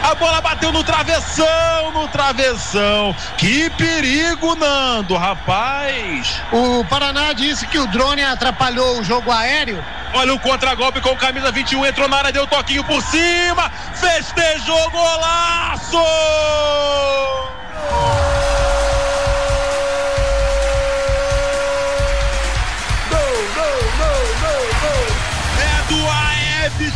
a 0.05 0.15
bola 0.15 0.41
bateu 0.43 0.71
no 0.71 0.85
travessão, 0.85 1.91
no 1.93 2.07
travessão, 2.09 3.17
que 3.39 3.71
perigo, 3.71 4.55
Nando, 4.55 5.17
rapaz. 5.17 6.43
O 6.53 6.85
Paraná 6.85 7.33
disse 7.33 7.67
que 7.67 7.79
o 7.79 7.87
drone 7.87 8.23
atrapalhou 8.23 9.01
o 9.01 9.05
jogo 9.05 9.33
aéreo. 9.33 9.83
Olha 10.13 10.35
o 10.35 10.39
contragolpe 10.39 11.01
com 11.01 11.17
camisa 11.17 11.51
21, 11.51 11.87
entrou 11.87 12.07
na 12.07 12.19
área, 12.19 12.33
deu 12.33 12.47
toquinho 12.47 12.85
por 12.85 13.01
cima, 13.03 13.71
festejou 13.95 14.91
golaço! 14.91 15.99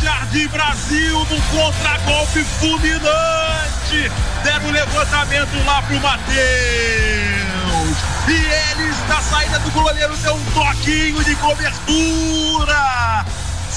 Jardim 0.01 0.47
Brasil 0.47 1.19
no 1.19 1.41
contragolpe 1.43 2.43
fulminante. 2.43 4.11
Deram 4.43 4.67
o 4.67 4.71
levantamento 4.71 5.65
lá 5.65 5.81
pro 5.81 5.99
Matheus. 5.99 6.29
E 8.27 8.31
eles, 8.31 9.07
na 9.07 9.21
saída 9.21 9.59
do 9.59 9.71
goleiro, 9.71 10.15
deu 10.17 10.35
um 10.35 10.45
toquinho 10.51 11.23
de 11.23 11.35
cobertura. 11.37 13.25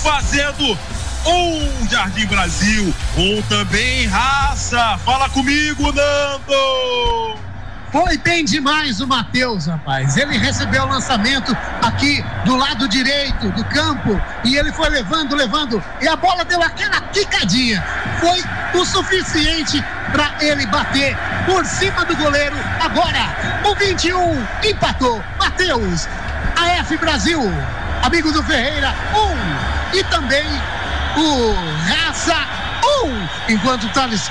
Fazendo 0.03 0.77
um 1.25 1.89
Jardim 1.89 2.27
Brasil, 2.27 2.95
um 3.17 3.41
também 3.43 4.07
raça. 4.07 4.99
Fala 5.05 5.29
comigo, 5.29 5.93
Nando. 5.93 7.52
Foi 7.93 8.17
bem 8.17 8.43
demais 8.43 9.03
o 9.03 9.07
Matheus, 9.07 9.67
rapaz. 9.67 10.17
Ele 10.17 10.39
recebeu 10.39 10.85
o 10.85 10.89
lançamento 10.89 11.55
aqui 11.83 12.25
do 12.47 12.57
lado 12.57 12.89
direito 12.89 13.51
do 13.51 13.63
campo 13.67 14.19
e 14.45 14.57
ele 14.57 14.73
foi 14.73 14.89
levando, 14.89 15.37
levando 15.37 15.85
e 16.01 16.09
a 16.09 16.17
bola 16.17 16.43
deu 16.43 16.63
aquela 16.63 17.03
quicadinha. 17.13 17.85
Foi 18.19 18.43
o 18.81 18.83
suficiente 18.87 19.85
para 20.11 20.33
ele 20.41 20.65
bater 20.69 21.15
por 21.45 21.67
cima 21.67 22.03
do 22.07 22.17
goleiro. 22.17 22.57
Agora, 22.81 23.61
o 23.71 23.75
21 23.75 24.43
empatou. 24.65 25.23
Matheus, 25.39 26.09
AF 26.57 26.97
Brasil, 26.97 27.43
amigo 28.03 28.33
do 28.33 28.43
Ferreira, 28.43 28.95
um. 29.15 29.97
E 29.99 30.03
também 30.05 30.47
o 31.19 31.55
Raça, 31.91 32.39
um. 33.05 33.53
Enquanto 33.53 33.85
o 33.85 33.89
Thales 33.91 34.31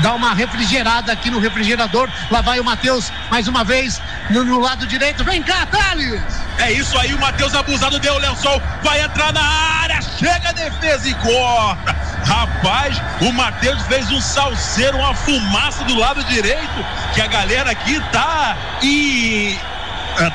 dá 0.00 0.14
uma 0.14 0.34
refrigerada 0.34 1.12
aqui 1.12 1.30
no 1.30 1.38
refrigerador. 1.38 2.08
Lá 2.30 2.40
vai 2.40 2.60
o 2.60 2.64
Matheus 2.64 3.12
mais 3.30 3.48
uma 3.48 3.64
vez 3.64 4.00
no, 4.30 4.44
no 4.44 4.58
lado 4.58 4.86
direito. 4.86 5.24
Vem 5.24 5.42
cá, 5.42 5.66
Thales! 5.66 6.22
É 6.58 6.72
isso 6.72 6.98
aí, 6.98 7.14
o 7.14 7.18
Matheus 7.18 7.54
abusado 7.54 7.98
deu 7.98 8.14
o 8.14 8.18
lençol, 8.18 8.60
vai 8.82 9.00
entrar 9.00 9.32
na 9.32 9.42
área, 9.42 10.00
chega 10.02 10.50
a 10.50 10.52
defesa 10.52 11.08
e 11.08 11.14
corta. 11.14 11.96
Rapaz, 12.24 13.00
o 13.22 13.32
Matheus 13.32 13.80
fez 13.82 14.10
um 14.10 14.20
salseiro, 14.20 14.98
uma 14.98 15.14
fumaça 15.14 15.84
do 15.84 15.96
lado 15.96 16.22
direito, 16.24 16.84
que 17.14 17.22
a 17.22 17.26
galera 17.26 17.70
aqui 17.70 17.98
tá 18.12 18.56
e 18.82 19.58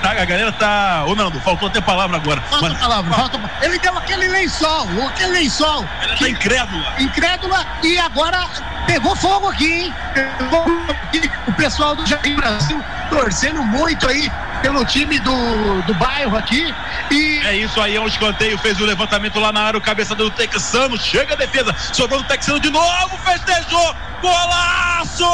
tá, 0.01 0.11
a 0.11 0.25
galera 0.25 0.51
tá. 0.51 1.03
Ô 1.05 1.15
Nando, 1.15 1.39
faltou 1.41 1.67
até 1.67 1.81
palavra 1.81 2.17
agora. 2.17 2.41
Falta 2.41 2.69
Mas- 2.69 2.79
palavra, 2.79 3.13
falta. 3.13 3.39
Ele 3.61 3.77
deu 3.79 3.97
aquele 3.97 4.27
lençol, 4.27 4.87
aquele 5.07 5.31
lençol. 5.33 5.85
Ela 6.01 6.15
tá 6.17 6.29
incrédula. 6.29 6.93
Incrédula 6.99 7.65
e 7.83 7.97
agora 7.99 8.47
pegou 8.87 9.15
fogo 9.15 9.49
aqui, 9.49 9.71
hein? 9.85 9.93
Pegou 10.13 10.63
fogo 10.63 10.85
aqui. 10.91 11.31
O 11.47 11.53
pessoal 11.53 11.95
do 11.95 12.05
Jardim 12.05 12.35
Brasil 12.35 12.83
torcendo 13.09 13.61
muito 13.63 14.07
aí 14.07 14.31
pelo 14.61 14.83
time 14.85 15.19
do, 15.19 15.81
do 15.83 15.93
bairro 15.93 16.35
aqui. 16.37 16.73
E 17.11 17.39
É 17.45 17.55
isso 17.55 17.79
aí, 17.79 17.95
é 17.95 18.01
um 18.01 18.07
escanteio, 18.07 18.57
fez 18.57 18.79
o 18.79 18.85
levantamento 18.85 19.39
lá 19.39 19.51
na 19.51 19.61
área, 19.61 19.77
o 19.77 19.81
cabeça 19.81 20.15
do 20.15 20.29
Texano, 20.31 20.97
chega 20.97 21.33
a 21.33 21.37
defesa, 21.37 21.73
sobrou 21.93 22.21
do 22.21 22.27
Texano 22.27 22.59
de 22.59 22.69
novo, 22.71 23.17
festejou, 23.23 23.95
golaço! 24.21 25.25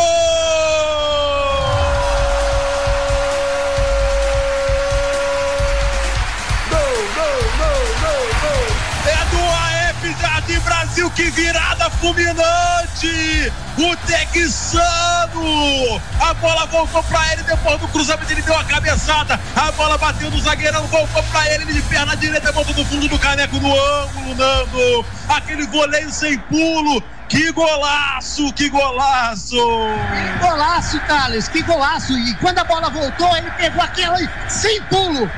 Jardim 10.48 10.60
Brasil, 10.62 11.10
que 11.12 11.30
virada 11.30 11.90
fulminante! 11.90 13.52
O 13.78 13.96
Texano! 14.08 16.02
A 16.20 16.34
bola 16.36 16.66
voltou 16.66 17.04
pra 17.04 17.34
ele 17.34 17.44
depois 17.44 17.80
do 17.80 17.88
cruzamento, 17.88 18.32
ele 18.32 18.42
deu 18.42 18.58
a 18.58 18.64
cabeçada. 18.64 19.40
A 19.56 19.72
bola 19.74 19.98
bateu 19.98 20.30
no 20.32 20.40
zagueirão, 20.40 20.86
voltou 20.88 21.24
pra 21.24 21.48
ele, 21.52 21.64
ele 21.64 21.74
de 21.74 21.82
perna 21.84 22.16
direita, 22.18 22.52
botou 22.52 22.76
no 22.76 22.86
fundo 22.86 23.08
do 23.08 23.20
caneco 23.20 23.58
no 23.58 23.72
ângulo, 23.72 24.36
Nando. 24.36 25.06
Aquele 25.30 25.66
voleio 25.68 26.12
sem 26.12 26.38
pulo. 26.40 27.02
Que 27.30 27.50
golaço, 27.54 28.52
que 28.52 28.68
golaço! 28.68 29.56
Que 29.56 30.46
golaço, 30.46 31.00
Thales, 31.08 31.48
que 31.48 31.62
golaço. 31.62 32.12
E 32.12 32.36
quando 32.36 32.60
a 32.60 32.66
bola 32.66 32.90
voltou, 32.90 33.38
ele 33.38 33.50
pegou 33.52 33.82
aquela 33.82 34.18
sem 34.50 34.82
pulo, 34.84 35.32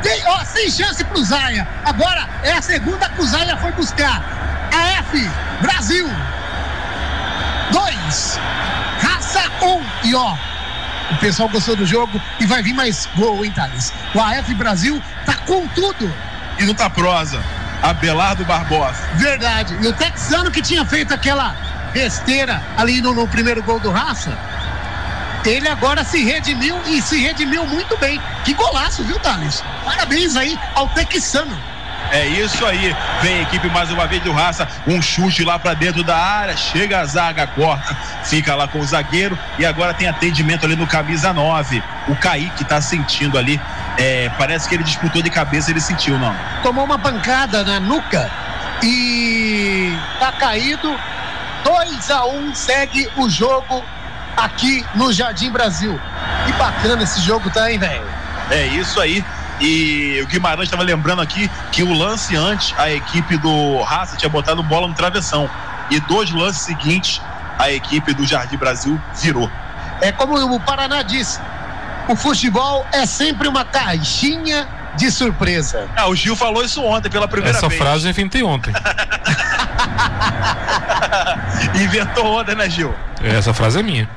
tem- 0.00 0.22
ó, 0.28 0.44
sem 0.44 0.70
chance 0.70 1.02
pro 1.02 1.24
Zaia. 1.24 1.66
Agora 1.84 2.28
é 2.44 2.52
a 2.52 2.62
segunda 2.62 3.08
que 3.08 3.20
o 3.20 3.26
Zaia 3.26 3.56
foi 3.56 3.72
buscar. 3.72 4.22
AF, 4.72 5.30
Brasil, 5.60 6.08
dois, 7.72 8.38
raça 9.00 9.42
um. 9.62 9.82
E 10.04 10.14
ó, 10.14 10.34
o 11.10 11.16
pessoal 11.18 11.48
gostou 11.48 11.76
do 11.76 11.86
jogo 11.86 12.20
e 12.38 12.46
vai 12.46 12.62
vir 12.62 12.72
mais 12.74 13.08
gol, 13.16 13.44
hein, 13.44 13.52
Thales? 13.52 13.92
O 14.14 14.20
AF 14.20 14.54
Brasil 14.54 15.02
tá 15.26 15.34
com 15.46 15.66
tudo. 15.68 16.12
E 16.58 16.64
não 16.64 16.74
tá 16.74 16.88
prosa. 16.88 17.42
Abelardo 17.82 18.44
Barbosa. 18.44 19.02
Verdade. 19.14 19.76
E 19.80 19.86
o 19.86 19.92
texano 19.94 20.50
que 20.50 20.60
tinha 20.60 20.84
feito 20.84 21.14
aquela 21.14 21.54
besteira 21.92 22.62
ali 22.76 23.00
no, 23.00 23.14
no 23.14 23.26
primeiro 23.26 23.62
gol 23.62 23.80
do 23.80 23.90
Raça, 23.90 24.36
ele 25.44 25.68
agora 25.68 26.04
se 26.04 26.22
redimiu 26.22 26.78
e 26.86 27.00
se 27.00 27.18
redimiu 27.18 27.64
muito 27.66 27.96
bem. 27.96 28.20
Que 28.44 28.52
golaço, 28.54 29.02
viu, 29.04 29.18
Thales? 29.20 29.64
Parabéns 29.84 30.36
aí 30.36 30.58
ao 30.74 30.88
texano. 30.88 31.56
É 32.10 32.26
isso 32.26 32.64
aí. 32.66 32.94
Vem 33.22 33.38
a 33.38 33.42
equipe 33.42 33.68
mais 33.68 33.90
uma 33.90 34.06
vez 34.06 34.22
do 34.22 34.32
Raça. 34.32 34.66
Um 34.86 35.00
chute 35.00 35.44
lá 35.44 35.58
pra 35.58 35.74
dentro 35.74 36.02
da 36.02 36.16
área. 36.16 36.56
Chega 36.56 37.00
a 37.00 37.04
zaga, 37.04 37.46
corta. 37.46 37.94
Fica 38.24 38.54
lá 38.54 38.66
com 38.66 38.80
o 38.80 38.84
zagueiro. 38.84 39.38
E 39.58 39.64
agora 39.64 39.94
tem 39.94 40.08
atendimento 40.08 40.64
ali 40.66 40.76
no 40.76 40.86
camisa 40.86 41.32
9. 41.32 41.82
O 42.08 42.16
Kaique 42.16 42.64
tá 42.64 42.80
sentindo 42.80 43.38
ali. 43.38 43.60
É, 43.96 44.30
parece 44.38 44.68
que 44.68 44.74
ele 44.74 44.84
disputou 44.84 45.22
de 45.22 45.30
cabeça, 45.30 45.70
ele 45.70 45.80
sentiu, 45.80 46.18
não. 46.18 46.34
Tomou 46.62 46.84
uma 46.84 46.98
pancada 46.98 47.62
na 47.62 47.78
nuca 47.78 48.30
e 48.82 49.96
tá 50.18 50.32
caído. 50.32 50.98
2 51.62 52.10
a 52.10 52.24
1 52.26 52.54
segue 52.54 53.08
o 53.16 53.28
jogo 53.28 53.84
aqui 54.36 54.84
no 54.94 55.12
Jardim 55.12 55.50
Brasil. 55.50 56.00
Que 56.46 56.52
bacana 56.54 57.02
esse 57.02 57.20
jogo 57.20 57.50
tá, 57.50 57.70
hein, 57.70 57.78
velho? 57.78 58.06
É 58.50 58.66
isso 58.66 59.00
aí. 59.00 59.24
E 59.60 60.20
o 60.22 60.26
Guimarães 60.26 60.66
estava 60.68 60.82
lembrando 60.82 61.20
aqui 61.20 61.50
que 61.70 61.82
o 61.82 61.92
lance 61.92 62.34
antes, 62.34 62.74
a 62.78 62.90
equipe 62.90 63.36
do 63.36 63.82
Raça 63.82 64.16
tinha 64.16 64.28
botado 64.28 64.62
bola 64.62 64.88
no 64.88 64.94
travessão. 64.94 65.48
E 65.90 66.00
dois 66.00 66.30
lances 66.30 66.62
seguintes, 66.62 67.20
a 67.58 67.70
equipe 67.70 68.14
do 68.14 68.26
Jardim 68.26 68.56
Brasil 68.56 69.00
virou. 69.16 69.50
É 70.00 70.10
como 70.12 70.34
o 70.54 70.60
Paraná 70.60 71.02
disse: 71.02 71.38
o 72.08 72.16
futebol 72.16 72.86
é 72.92 73.04
sempre 73.04 73.46
uma 73.48 73.64
caixinha 73.64 74.66
de 74.96 75.10
surpresa. 75.10 75.88
Ah, 75.96 76.08
o 76.08 76.16
Gil 76.16 76.34
falou 76.34 76.64
isso 76.64 76.82
ontem 76.82 77.10
pela 77.10 77.28
primeira 77.28 77.56
Essa 77.58 77.68
vez. 77.68 77.80
frase 77.80 78.06
eu 78.06 78.10
inventei 78.10 78.42
ontem. 78.42 78.72
Inventou 81.74 82.40
ontem, 82.40 82.54
né, 82.54 82.68
Gil? 82.68 82.94
Essa 83.22 83.52
frase 83.54 83.78
é 83.80 83.82
minha. 83.82 84.08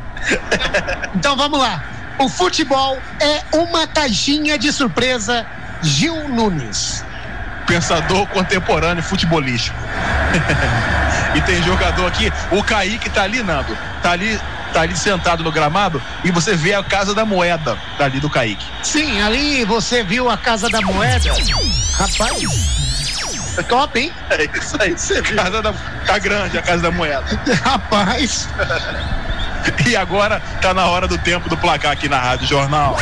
Então 1.15 1.35
vamos 1.35 1.59
lá. 1.59 1.83
O 2.19 2.29
futebol 2.29 2.97
é 3.19 3.43
uma 3.57 3.87
caixinha 3.87 4.57
de 4.57 4.71
surpresa. 4.71 5.45
Gil 5.81 6.29
Nunes. 6.29 7.03
Pensador 7.67 8.27
contemporâneo 8.27 9.03
futebolístico. 9.03 9.77
e 11.35 11.41
tem 11.41 11.61
jogador 11.63 12.07
aqui, 12.07 12.31
o 12.51 12.63
Kaique 12.63 13.09
tá 13.09 13.23
ali, 13.23 13.41
Nando. 13.41 13.77
Tá 14.01 14.11
ali, 14.11 14.39
tá 14.73 14.81
ali 14.81 14.95
sentado 14.95 15.43
no 15.43 15.51
gramado 15.51 16.01
e 16.23 16.31
você 16.31 16.55
vê 16.55 16.73
a 16.73 16.83
casa 16.83 17.13
da 17.13 17.25
moeda 17.25 17.77
tá 17.97 18.05
ali 18.05 18.19
do 18.19 18.29
Kaique. 18.29 18.65
Sim, 18.81 19.21
ali 19.21 19.63
você 19.65 20.03
viu 20.03 20.29
a 20.29 20.37
Casa 20.37 20.69
da 20.69 20.81
Moeda. 20.81 21.33
Rapaz, 21.97 22.41
top, 23.67 23.99
hein? 23.99 24.11
É 24.29 24.45
isso 24.57 24.75
aí. 24.79 24.91
Você 24.91 25.21
casa 25.21 25.61
da, 25.61 25.73
tá 26.05 26.17
grande 26.17 26.57
a 26.57 26.61
casa 26.61 26.83
da 26.83 26.91
moeda. 26.91 27.23
Rapaz, 27.63 28.49
E 29.87 29.95
agora 29.95 30.39
tá 30.61 30.73
na 30.73 30.85
hora 30.87 31.07
do 31.07 31.17
tempo 31.17 31.49
do 31.49 31.57
placar 31.57 31.91
aqui 31.91 32.07
na 32.07 32.19
Rádio 32.19 32.47
Jornal. 32.47 32.97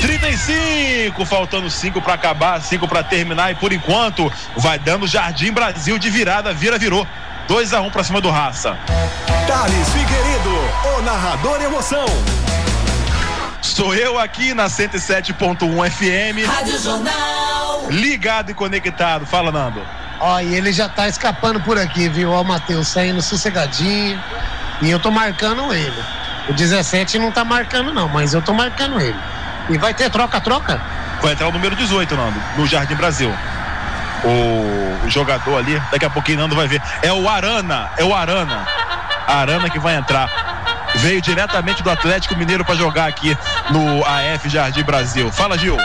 35, 0.00 1.24
faltando 1.26 1.70
5 1.70 2.00
para 2.00 2.14
acabar, 2.14 2.60
5 2.60 2.88
para 2.88 3.02
terminar 3.02 3.52
e 3.52 3.54
por 3.54 3.72
enquanto 3.72 4.32
vai 4.56 4.78
dando 4.78 5.06
Jardim 5.06 5.52
Brasil 5.52 5.98
de 5.98 6.08
virada, 6.10 6.52
vira 6.52 6.78
virou. 6.78 7.06
2 7.46 7.72
a 7.74 7.80
1 7.80 7.86
um 7.86 7.90
para 7.90 8.04
cima 8.04 8.20
do 8.20 8.30
Raça. 8.30 8.78
Thales 9.46 9.88
Figueiredo, 9.88 10.98
o 10.98 11.02
narrador 11.02 11.60
emoção. 11.60 12.06
Sou 13.60 13.94
eu 13.94 14.18
aqui 14.18 14.54
na 14.54 14.66
107.1 14.66 15.90
FM, 15.90 16.46
Rádio 16.46 16.78
Jornal. 16.78 17.88
ligado 17.90 18.50
e 18.50 18.54
conectado. 18.54 19.26
Fala, 19.26 19.50
Nando. 19.52 19.82
ó, 20.18 20.40
e 20.40 20.54
ele 20.54 20.72
já 20.72 20.88
tá 20.88 21.08
escapando 21.08 21.60
por 21.60 21.76
aqui, 21.76 22.08
viu? 22.08 22.30
Ó, 22.30 22.40
o 22.40 22.44
Matheus 22.44 22.88
saindo 22.88 23.20
sossegadinho. 23.20 24.22
E 24.82 24.90
eu 24.90 24.98
tô 24.98 25.10
marcando 25.10 25.72
ele. 25.72 26.02
O 26.48 26.52
17 26.52 27.18
não 27.18 27.30
tá 27.30 27.44
marcando, 27.44 27.92
não, 27.92 28.08
mas 28.08 28.34
eu 28.34 28.42
tô 28.42 28.52
marcando 28.52 29.00
ele. 29.00 29.18
E 29.68 29.78
vai 29.78 29.94
ter 29.94 30.10
troca-troca? 30.10 30.80
Vai 31.22 31.32
entrar 31.32 31.48
o 31.48 31.52
número 31.52 31.76
18, 31.76 32.16
Nando, 32.16 32.40
no 32.56 32.66
Jardim 32.66 32.94
Brasil. 32.94 33.32
O, 34.24 35.06
o 35.06 35.10
jogador 35.10 35.58
ali, 35.58 35.80
daqui 35.92 36.04
a 36.04 36.10
pouquinho 36.10 36.38
Nando 36.38 36.56
vai 36.56 36.66
ver. 36.66 36.82
É 37.02 37.12
o 37.12 37.28
Arana, 37.28 37.90
é 37.96 38.04
o 38.04 38.14
Arana. 38.14 38.66
Arana 39.26 39.70
que 39.70 39.78
vai 39.78 39.96
entrar. 39.96 40.28
Veio 40.96 41.20
diretamente 41.20 41.82
do 41.82 41.90
Atlético 41.90 42.36
Mineiro 42.36 42.64
para 42.64 42.74
jogar 42.74 43.06
aqui 43.06 43.36
no 43.70 44.04
AF 44.04 44.48
Jardim 44.48 44.82
Brasil. 44.82 45.30
Fala, 45.30 45.56
Gil. 45.56 45.76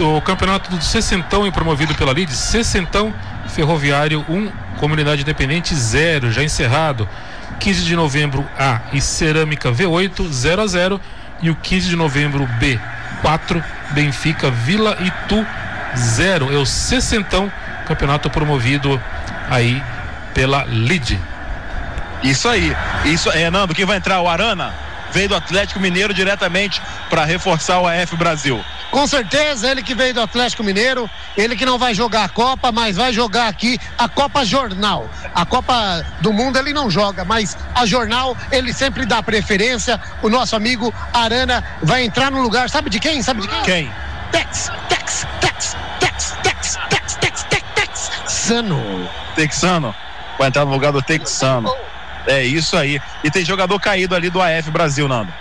O 0.00 0.20
campeonato 0.20 0.70
do 0.70 0.82
Sessentão 0.82 1.50
promovido 1.50 1.94
pela 1.94 2.12
LID. 2.12 2.32
Sessentão 2.32 3.12
Ferroviário 3.48 4.24
1, 4.28 4.50
Comunidade 4.78 5.22
Independente 5.22 5.74
0, 5.74 6.30
já 6.30 6.42
encerrado. 6.42 7.08
15 7.60 7.84
de 7.84 7.96
novembro 7.96 8.46
A 8.58 8.80
e 8.92 9.00
Cerâmica 9.00 9.70
V8 9.70 10.30
0 10.30 10.62
a 10.62 10.66
0 10.66 11.00
e 11.40 11.50
o 11.50 11.56
15 11.56 11.88
de 11.88 11.96
novembro 11.96 12.46
B 12.58 12.78
4 13.20 13.62
Benfica 13.90 14.50
Vila 14.50 14.96
Itu 15.00 15.46
0. 15.96 16.52
É 16.52 16.56
o 16.56 16.66
Sessentão, 16.66 17.50
campeonato 17.86 18.30
promovido 18.30 19.00
aí 19.50 19.82
pela 20.34 20.64
LID. 20.64 21.18
Isso 22.22 22.48
aí. 22.48 22.74
Isso 23.04 23.30
é, 23.30 23.50
Nando, 23.50 23.74
quem 23.74 23.84
vai 23.84 23.96
entrar? 23.96 24.20
O 24.20 24.28
Arana 24.28 24.81
veio 25.12 25.28
do 25.28 25.36
Atlético 25.36 25.78
Mineiro 25.78 26.12
diretamente 26.14 26.80
para 27.08 27.24
reforçar 27.24 27.80
o 27.80 27.86
AF 27.86 28.16
Brasil. 28.16 28.62
Com 28.90 29.06
certeza, 29.06 29.70
ele 29.70 29.82
que 29.82 29.94
veio 29.94 30.12
do 30.12 30.20
Atlético 30.20 30.62
Mineiro, 30.62 31.08
ele 31.36 31.56
que 31.56 31.64
não 31.64 31.78
vai 31.78 31.94
jogar 31.94 32.24
a 32.24 32.28
Copa, 32.28 32.70
mas 32.70 32.96
vai 32.96 33.12
jogar 33.12 33.48
aqui 33.48 33.78
a 33.96 34.08
Copa 34.08 34.44
Jornal. 34.44 35.08
A 35.34 35.46
Copa 35.46 36.04
do 36.20 36.32
Mundo 36.32 36.58
ele 36.58 36.72
não 36.74 36.90
joga, 36.90 37.24
mas 37.24 37.56
a 37.74 37.86
Jornal 37.86 38.36
ele 38.50 38.72
sempre 38.72 39.06
dá 39.06 39.22
preferência. 39.22 39.98
O 40.22 40.28
nosso 40.28 40.54
amigo 40.54 40.92
Arana 41.12 41.64
vai 41.82 42.04
entrar 42.04 42.30
no 42.30 42.42
lugar, 42.42 42.68
sabe 42.68 42.90
de 42.90 43.00
quem? 43.00 43.22
Sabe 43.22 43.40
de 43.40 43.48
quem? 43.48 43.62
Quem? 43.62 43.92
Tex, 44.30 44.70
Tex, 44.88 45.26
Tex, 45.40 45.76
Tex, 46.00 46.36
Tex, 46.42 46.78
Tex, 46.90 47.16
Tex, 47.16 47.44
Tex, 47.44 47.70
Tex, 47.74 48.10
Sano. 48.26 49.08
Texano. 49.34 49.94
Vai 50.38 50.48
entrar 50.48 50.64
no 50.64 50.72
lugar 50.72 50.92
do 50.92 51.00
Texano. 51.00 51.74
É 52.26 52.42
isso 52.42 52.76
aí. 52.76 53.00
E 53.22 53.30
tem 53.30 53.44
jogador 53.44 53.78
caído 53.80 54.14
ali 54.14 54.30
do 54.30 54.40
AF 54.40 54.70
Brasil, 54.70 55.08
Nando. 55.08 55.32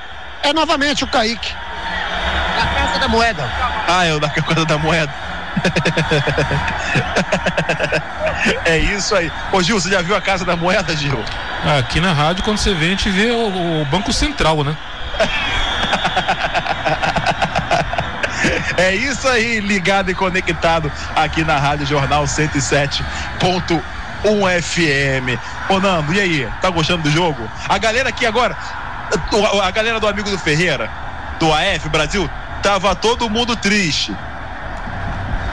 É 0.43 0.53
novamente 0.53 1.03
o 1.03 1.07
Kaique. 1.07 1.53
Da 2.57 2.65
Casa 2.65 2.99
da 2.99 3.07
Moeda. 3.07 3.49
Ah, 3.88 4.05
é 4.05 4.13
o 4.13 4.19
da 4.19 4.29
coisa 4.29 4.65
da 4.65 4.77
moeda. 4.77 5.13
é 8.65 8.77
isso 8.77 9.15
aí. 9.15 9.32
Ô 9.51 9.61
Gil, 9.61 9.79
você 9.79 9.89
já 9.89 10.01
viu 10.01 10.15
a 10.15 10.21
Casa 10.21 10.45
da 10.45 10.55
Moeda, 10.55 10.95
Gil? 10.95 11.23
Aqui 11.77 11.99
na 11.99 12.13
rádio, 12.13 12.43
quando 12.43 12.57
você 12.57 12.73
vê, 12.73 12.86
a 12.86 12.89
gente 12.89 13.09
vê 13.09 13.32
o, 13.32 13.82
o 13.82 13.86
Banco 13.86 14.13
Central, 14.13 14.63
né? 14.63 14.75
É 18.77 18.95
isso 18.95 19.27
aí, 19.27 19.59
ligado 19.59 20.09
e 20.09 20.15
conectado 20.15 20.91
aqui 21.15 21.43
na 21.43 21.59
Rádio 21.59 21.86
Jornal 21.86 22.23
107.1 22.23 23.82
FM. 24.61 25.39
Ô 25.69 25.80
Nando, 25.80 26.13
e 26.13 26.19
aí? 26.19 26.49
Tá 26.61 26.69
gostando 26.69 27.03
do 27.03 27.11
jogo? 27.11 27.49
A 27.67 27.78
galera 27.78 28.09
aqui 28.09 28.26
agora, 28.26 28.55
a 29.63 29.72
galera 29.72 29.99
do 29.99 30.07
amigo 30.07 30.30
do 30.30 30.38
Ferreira, 30.38 30.89
do 31.39 31.51
AF 31.53 31.89
Brasil, 31.89 32.30
tava 32.61 32.95
todo 32.95 33.30
mundo 33.30 33.55
triste. 33.55 34.15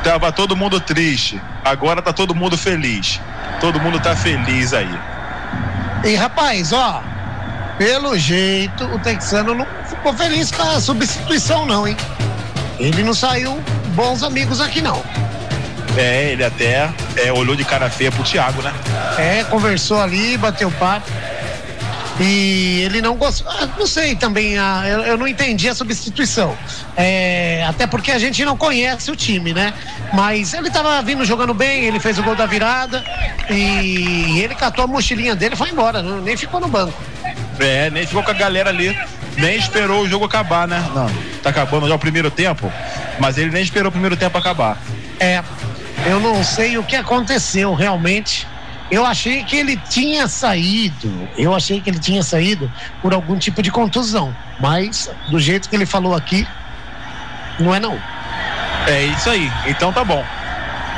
Tava 0.04 0.30
todo 0.32 0.56
mundo 0.56 0.80
triste. 0.80 1.40
Agora 1.64 2.00
tá 2.00 2.12
todo 2.12 2.34
mundo 2.34 2.56
feliz. 2.56 3.20
Todo 3.60 3.80
mundo 3.80 3.98
tá 4.00 4.14
feliz 4.14 4.72
aí. 4.72 4.98
E 6.04 6.14
rapaz, 6.14 6.72
ó, 6.72 7.02
pelo 7.76 8.16
jeito 8.16 8.84
o 8.84 8.98
Texano 9.00 9.54
não 9.54 9.66
ficou 9.88 10.12
feliz 10.14 10.50
com 10.50 10.62
a 10.62 10.80
substituição, 10.80 11.66
não, 11.66 11.86
hein? 11.86 11.96
Ele 12.78 13.02
não 13.02 13.12
saiu 13.12 13.60
bons 13.94 14.22
amigos 14.22 14.60
aqui, 14.60 14.80
não. 14.80 15.02
É, 15.98 16.30
ele 16.30 16.44
até 16.44 16.88
é, 17.16 17.32
olhou 17.32 17.56
de 17.56 17.64
cara 17.64 17.90
feia 17.90 18.10
pro 18.12 18.22
Thiago, 18.22 18.62
né? 18.62 18.72
É, 19.18 19.44
conversou 19.44 20.00
ali, 20.00 20.36
bateu 20.36 20.70
papo. 20.70 21.10
E 22.20 22.82
ele 22.84 23.00
não 23.00 23.14
gostou. 23.16 23.50
ah, 23.50 23.68
Não 23.78 23.86
sei 23.86 24.16
também, 24.16 24.58
ah, 24.58 24.82
eu, 24.86 25.00
eu 25.02 25.16
não 25.18 25.26
entendi 25.26 25.68
a 25.68 25.74
substituição. 25.74 26.56
É, 26.96 27.64
até 27.68 27.86
porque 27.86 28.10
a 28.10 28.18
gente 28.18 28.44
não 28.44 28.56
conhece 28.56 29.10
o 29.10 29.14
time, 29.16 29.52
né? 29.52 29.72
Mas 30.12 30.52
ele 30.52 30.68
tava 30.70 31.00
vindo 31.02 31.24
jogando 31.24 31.54
bem, 31.54 31.84
ele 31.84 32.00
fez 32.00 32.18
o 32.18 32.22
gol 32.22 32.34
da 32.34 32.44
virada 32.46 33.04
e 33.50 34.40
ele 34.40 34.54
catou 34.56 34.84
a 34.84 34.86
mochilinha 34.88 35.36
dele 35.36 35.54
e 35.54 35.56
foi 35.56 35.70
embora, 35.70 36.02
não- 36.02 36.20
nem 36.20 36.36
ficou 36.36 36.58
no 36.60 36.66
banco. 36.68 36.94
É, 37.60 37.88
nem 37.90 38.04
ficou 38.06 38.22
com 38.22 38.30
a 38.30 38.34
galera 38.34 38.70
ali. 38.70 38.96
Nem 39.36 39.56
esperou 39.56 40.02
o 40.02 40.08
jogo 40.08 40.24
acabar, 40.24 40.66
né? 40.66 40.84
Não, 40.92 41.08
tá 41.42 41.50
acabando 41.50 41.86
já 41.86 41.94
o 41.94 41.98
primeiro 41.98 42.28
tempo, 42.32 42.72
mas 43.20 43.38
ele 43.38 43.50
nem 43.52 43.62
esperou 43.62 43.88
o 43.90 43.92
primeiro 43.92 44.16
tempo 44.16 44.36
acabar. 44.36 44.76
É, 45.20 45.40
eu 46.06 46.20
não 46.20 46.42
sei 46.42 46.78
o 46.78 46.84
que 46.84 46.96
aconteceu 46.96 47.74
realmente. 47.74 48.46
Eu 48.90 49.04
achei 49.04 49.44
que 49.44 49.56
ele 49.56 49.76
tinha 49.76 50.26
saído. 50.26 51.28
Eu 51.36 51.54
achei 51.54 51.80
que 51.80 51.90
ele 51.90 51.98
tinha 51.98 52.22
saído 52.22 52.70
por 53.02 53.12
algum 53.12 53.38
tipo 53.38 53.62
de 53.62 53.70
contusão. 53.70 54.34
Mas, 54.58 55.10
do 55.30 55.38
jeito 55.38 55.68
que 55.68 55.76
ele 55.76 55.84
falou 55.84 56.14
aqui, 56.14 56.46
não 57.58 57.74
é 57.74 57.80
não. 57.80 57.98
É 58.86 59.04
isso 59.04 59.28
aí. 59.28 59.50
Então 59.66 59.92
tá 59.92 60.04
bom. 60.04 60.24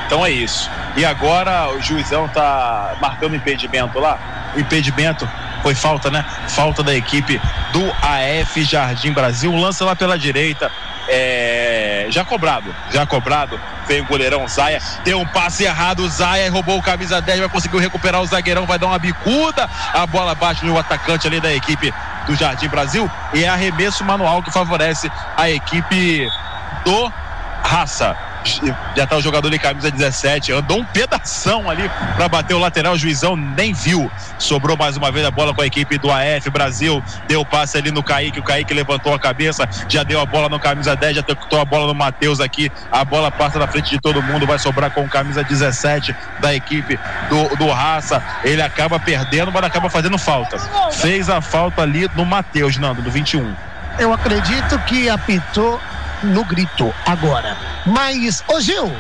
Então 0.07 0.25
é 0.25 0.31
isso. 0.31 0.71
E 0.97 1.05
agora 1.05 1.69
o 1.71 1.81
juizão 1.81 2.29
tá 2.29 2.97
marcando 3.01 3.35
impedimento 3.35 3.99
lá. 3.99 4.53
O 4.55 4.61
impedimento 4.61 5.29
foi 5.63 5.75
falta, 5.75 6.11
né? 6.11 6.25
Falta 6.49 6.83
da 6.83 6.95
equipe 6.95 7.41
do 7.73 7.91
AF 8.03 8.63
Jardim 8.65 9.13
Brasil. 9.13 9.55
Lança 9.55 9.85
lá 9.85 9.95
pela 9.95 10.19
direita. 10.19 10.71
É... 11.09 12.07
Já 12.11 12.25
cobrado, 12.25 12.75
já 12.93 13.05
cobrado. 13.07 13.61
Vem 13.91 14.03
o 14.03 14.05
goleirão 14.05 14.47
Zaia, 14.47 14.81
deu 15.03 15.19
um 15.19 15.27
passe 15.27 15.65
errado. 15.65 16.09
Zaia 16.09 16.49
roubou 16.49 16.79
o 16.79 16.83
camisa 16.83 17.21
10, 17.21 17.41
vai 17.41 17.49
conseguir 17.49 17.77
recuperar 17.79 18.23
o 18.23 18.27
zagueirão, 18.27 18.65
vai 18.65 18.79
dar 18.79 18.87
uma 18.87 19.01
bicuda. 19.01 19.69
A 19.93 20.07
bola 20.07 20.33
bate 20.33 20.65
no 20.65 20.79
atacante 20.79 21.27
ali 21.27 21.41
da 21.41 21.53
equipe 21.53 21.93
do 22.25 22.37
Jardim 22.37 22.69
Brasil. 22.69 23.11
E 23.35 23.43
é 23.43 23.49
arremesso 23.49 24.05
manual 24.05 24.45
que 24.45 24.53
favorece 24.53 25.11
a 25.37 25.51
equipe 25.51 26.25
do 26.85 27.13
Raça. 27.65 28.30
Já 28.97 29.07
tá 29.07 29.17
o 29.17 29.23
jogador 29.23 29.51
de 29.51 29.59
camisa 29.59 29.91
17, 29.91 30.53
andou 30.53 30.79
um 30.79 30.85
pedação 30.85 31.69
ali 31.69 31.91
para 32.17 32.29
bater 32.29 32.55
o 32.55 32.59
lateral, 32.59 32.95
o 32.95 32.99
juizão 32.99 33.37
nem 33.37 33.73
viu. 33.73 34.11
Sobrou 34.39 34.77
mais 34.77 34.97
uma 34.97 35.11
vez 35.11 35.27
a 35.27 35.31
bola 35.31 35.55
com 35.55 35.63
a 35.63 35.67
equipe 35.67 35.99
do 35.99 36.11
AF 36.11 36.49
Brasil. 36.51 37.03
Deu 37.29 37.45
passe 37.45 37.79
ali 37.79 37.91
no 37.91 38.03
Kaique, 38.03 38.41
o 38.41 38.43
Kaique 38.43 38.73
levantou 38.73 39.15
a 39.15 39.19
cabeça, 39.19 39.69
já 39.89 40.03
deu 40.03 40.21
a 40.21 40.27
bola 40.27 40.49
no 40.49 40.59
camisa 40.59 40.97
10, 40.97 41.17
já 41.17 41.23
tocou 41.23 41.61
a 41.61 41.65
bola 41.65 41.87
no 41.87 41.95
Matheus 41.95 42.41
aqui. 42.41 42.71
A 42.91 43.05
bola 43.05 43.31
passa 43.31 43.59
na 43.59 43.67
frente 43.67 43.91
de 43.91 44.01
todo 44.01 44.23
mundo, 44.23 44.47
vai 44.47 44.59
sobrar 44.59 44.91
com 44.91 45.03
o 45.03 45.09
camisa 45.09 45.43
17 45.43 46.15
da 46.41 46.55
equipe 46.55 46.99
do, 47.29 47.57
do 47.57 47.71
Raça. 47.71 48.23
Ele 48.45 48.63
acaba 48.63 48.99
perdendo, 48.99 49.53
mas 49.53 49.65
acaba 49.65 49.89
fazendo 49.91 50.19
falta. 50.19 50.59
Fez 50.93 51.29
a 51.29 51.41
falta 51.41 51.83
ali 51.83 52.09
no 52.15 52.25
Matheus, 52.25 52.77
Nando, 52.77 53.03
do 53.03 53.11
21. 53.11 53.55
Eu 53.99 54.13
acredito 54.13 54.79
que 54.87 55.09
apitou 55.11 55.81
no 56.23 56.45
grito 56.45 56.93
agora. 57.07 57.57
Mas, 57.87 58.45
ô 58.49 58.61
Gil, 58.61 58.93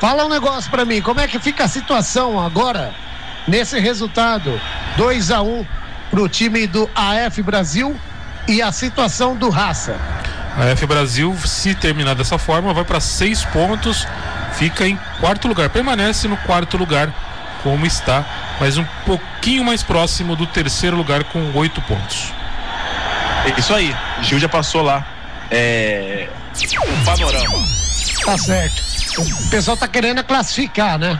fala 0.00 0.24
um 0.24 0.28
negócio 0.28 0.70
para 0.70 0.84
mim, 0.84 1.00
como 1.00 1.20
é 1.20 1.28
que 1.28 1.38
fica 1.38 1.64
a 1.64 1.68
situação 1.68 2.38
agora 2.38 2.94
nesse 3.46 3.78
resultado? 3.78 4.60
2 4.96 5.30
a 5.30 5.42
1 5.42 5.46
um 5.60 5.66
pro 6.10 6.28
time 6.28 6.66
do 6.66 6.88
AF 6.94 7.42
Brasil 7.42 7.98
e 8.46 8.60
a 8.60 8.70
situação 8.70 9.34
do 9.36 9.48
Raça. 9.48 9.96
A 10.56 10.66
F 10.66 10.84
Brasil, 10.86 11.34
se 11.46 11.74
terminar 11.74 12.14
dessa 12.14 12.36
forma, 12.36 12.74
vai 12.74 12.84
para 12.84 13.00
seis 13.00 13.42
pontos, 13.46 14.06
fica 14.52 14.86
em 14.86 14.98
quarto 15.18 15.48
lugar, 15.48 15.70
permanece 15.70 16.28
no 16.28 16.36
quarto 16.36 16.76
lugar 16.76 17.10
como 17.62 17.86
está, 17.86 18.24
mas 18.60 18.76
um 18.76 18.84
pouquinho 19.06 19.64
mais 19.64 19.82
próximo 19.82 20.36
do 20.36 20.46
terceiro 20.46 20.96
lugar 20.96 21.24
com 21.24 21.52
oito 21.54 21.80
pontos. 21.82 22.32
É 23.46 23.58
isso 23.58 23.74
aí, 23.74 23.96
Gil 24.20 24.38
já 24.38 24.48
passou 24.48 24.82
lá. 24.82 25.06
É... 25.50 26.28
O 26.82 27.04
panorama. 27.04 27.66
Tá 28.24 28.38
certo. 28.38 28.82
O 29.18 29.48
pessoal 29.48 29.76
tá 29.76 29.88
querendo 29.88 30.22
classificar, 30.22 30.98
né? 30.98 31.18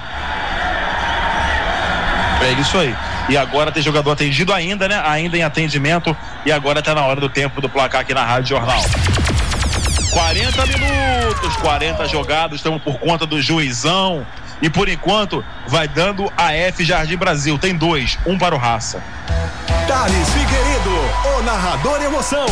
É 2.42 2.52
isso 2.60 2.76
aí. 2.76 2.94
E 3.28 3.36
agora 3.36 3.70
tem 3.70 3.82
jogador 3.82 4.12
atendido 4.12 4.52
ainda, 4.52 4.88
né? 4.88 5.00
Ainda 5.04 5.36
em 5.36 5.42
atendimento. 5.42 6.16
E 6.44 6.52
agora 6.52 6.82
tá 6.82 6.94
na 6.94 7.04
hora 7.04 7.20
do 7.20 7.28
tempo 7.28 7.60
do 7.60 7.68
placar 7.68 8.00
aqui 8.00 8.12
na 8.12 8.24
Rádio 8.24 8.50
Jornal. 8.50 8.82
40 10.10 10.66
minutos, 10.66 11.56
40 11.56 12.06
jogados, 12.08 12.56
estamos 12.56 12.82
por 12.82 12.98
conta 12.98 13.24
do 13.24 13.40
juizão. 13.40 14.26
E 14.60 14.68
por 14.68 14.88
enquanto 14.88 15.44
vai 15.66 15.88
dando 15.88 16.30
a 16.36 16.52
F 16.52 16.84
Jardim 16.84 17.16
Brasil. 17.16 17.58
Tem 17.58 17.74
dois, 17.74 18.18
um 18.26 18.38
para 18.38 18.54
o 18.54 18.58
Raça. 18.58 19.02
Thales 19.88 20.28
Figueiredo, 20.30 21.38
o 21.38 21.42
narrador 21.42 22.00
emoção. 22.02 22.46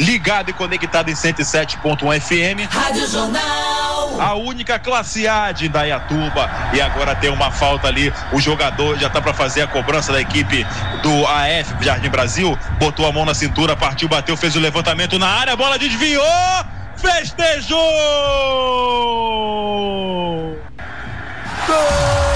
Ligado 0.00 0.48
e 0.48 0.52
conectado 0.54 1.10
em 1.10 1.14
107.1 1.14 2.20
FM. 2.20 2.72
Rádio 2.72 3.06
Jornal. 3.06 4.18
A 4.18 4.34
única 4.34 4.78
classe 4.78 5.28
A 5.28 5.52
de 5.52 5.66
Indaiatuba. 5.66 6.50
E 6.72 6.80
agora 6.80 7.14
tem 7.14 7.28
uma 7.28 7.50
falta 7.50 7.86
ali. 7.88 8.10
O 8.32 8.40
jogador 8.40 8.98
já 8.98 9.08
está 9.08 9.20
para 9.20 9.34
fazer 9.34 9.60
a 9.60 9.66
cobrança 9.66 10.10
da 10.10 10.18
equipe 10.18 10.66
do 11.02 11.26
AF 11.26 11.84
Jardim 11.84 12.08
Brasil. 12.08 12.58
Botou 12.78 13.06
a 13.06 13.12
mão 13.12 13.26
na 13.26 13.34
cintura, 13.34 13.76
partiu, 13.76 14.08
bateu, 14.08 14.38
fez 14.38 14.56
o 14.56 14.60
levantamento 14.60 15.18
na 15.18 15.28
área, 15.28 15.52
a 15.52 15.56
bola 15.56 15.78
desviou. 15.78 16.24
Festejou! 16.96 17.78
É 21.68 22.29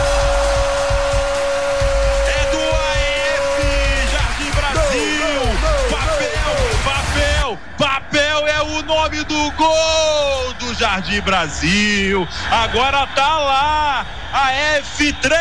Jardim 10.75 11.21
Brasil. 11.21 12.27
Agora 12.51 13.07
tá 13.09 13.39
lá. 13.39 14.07
A 14.33 14.51
F3, 14.81 15.37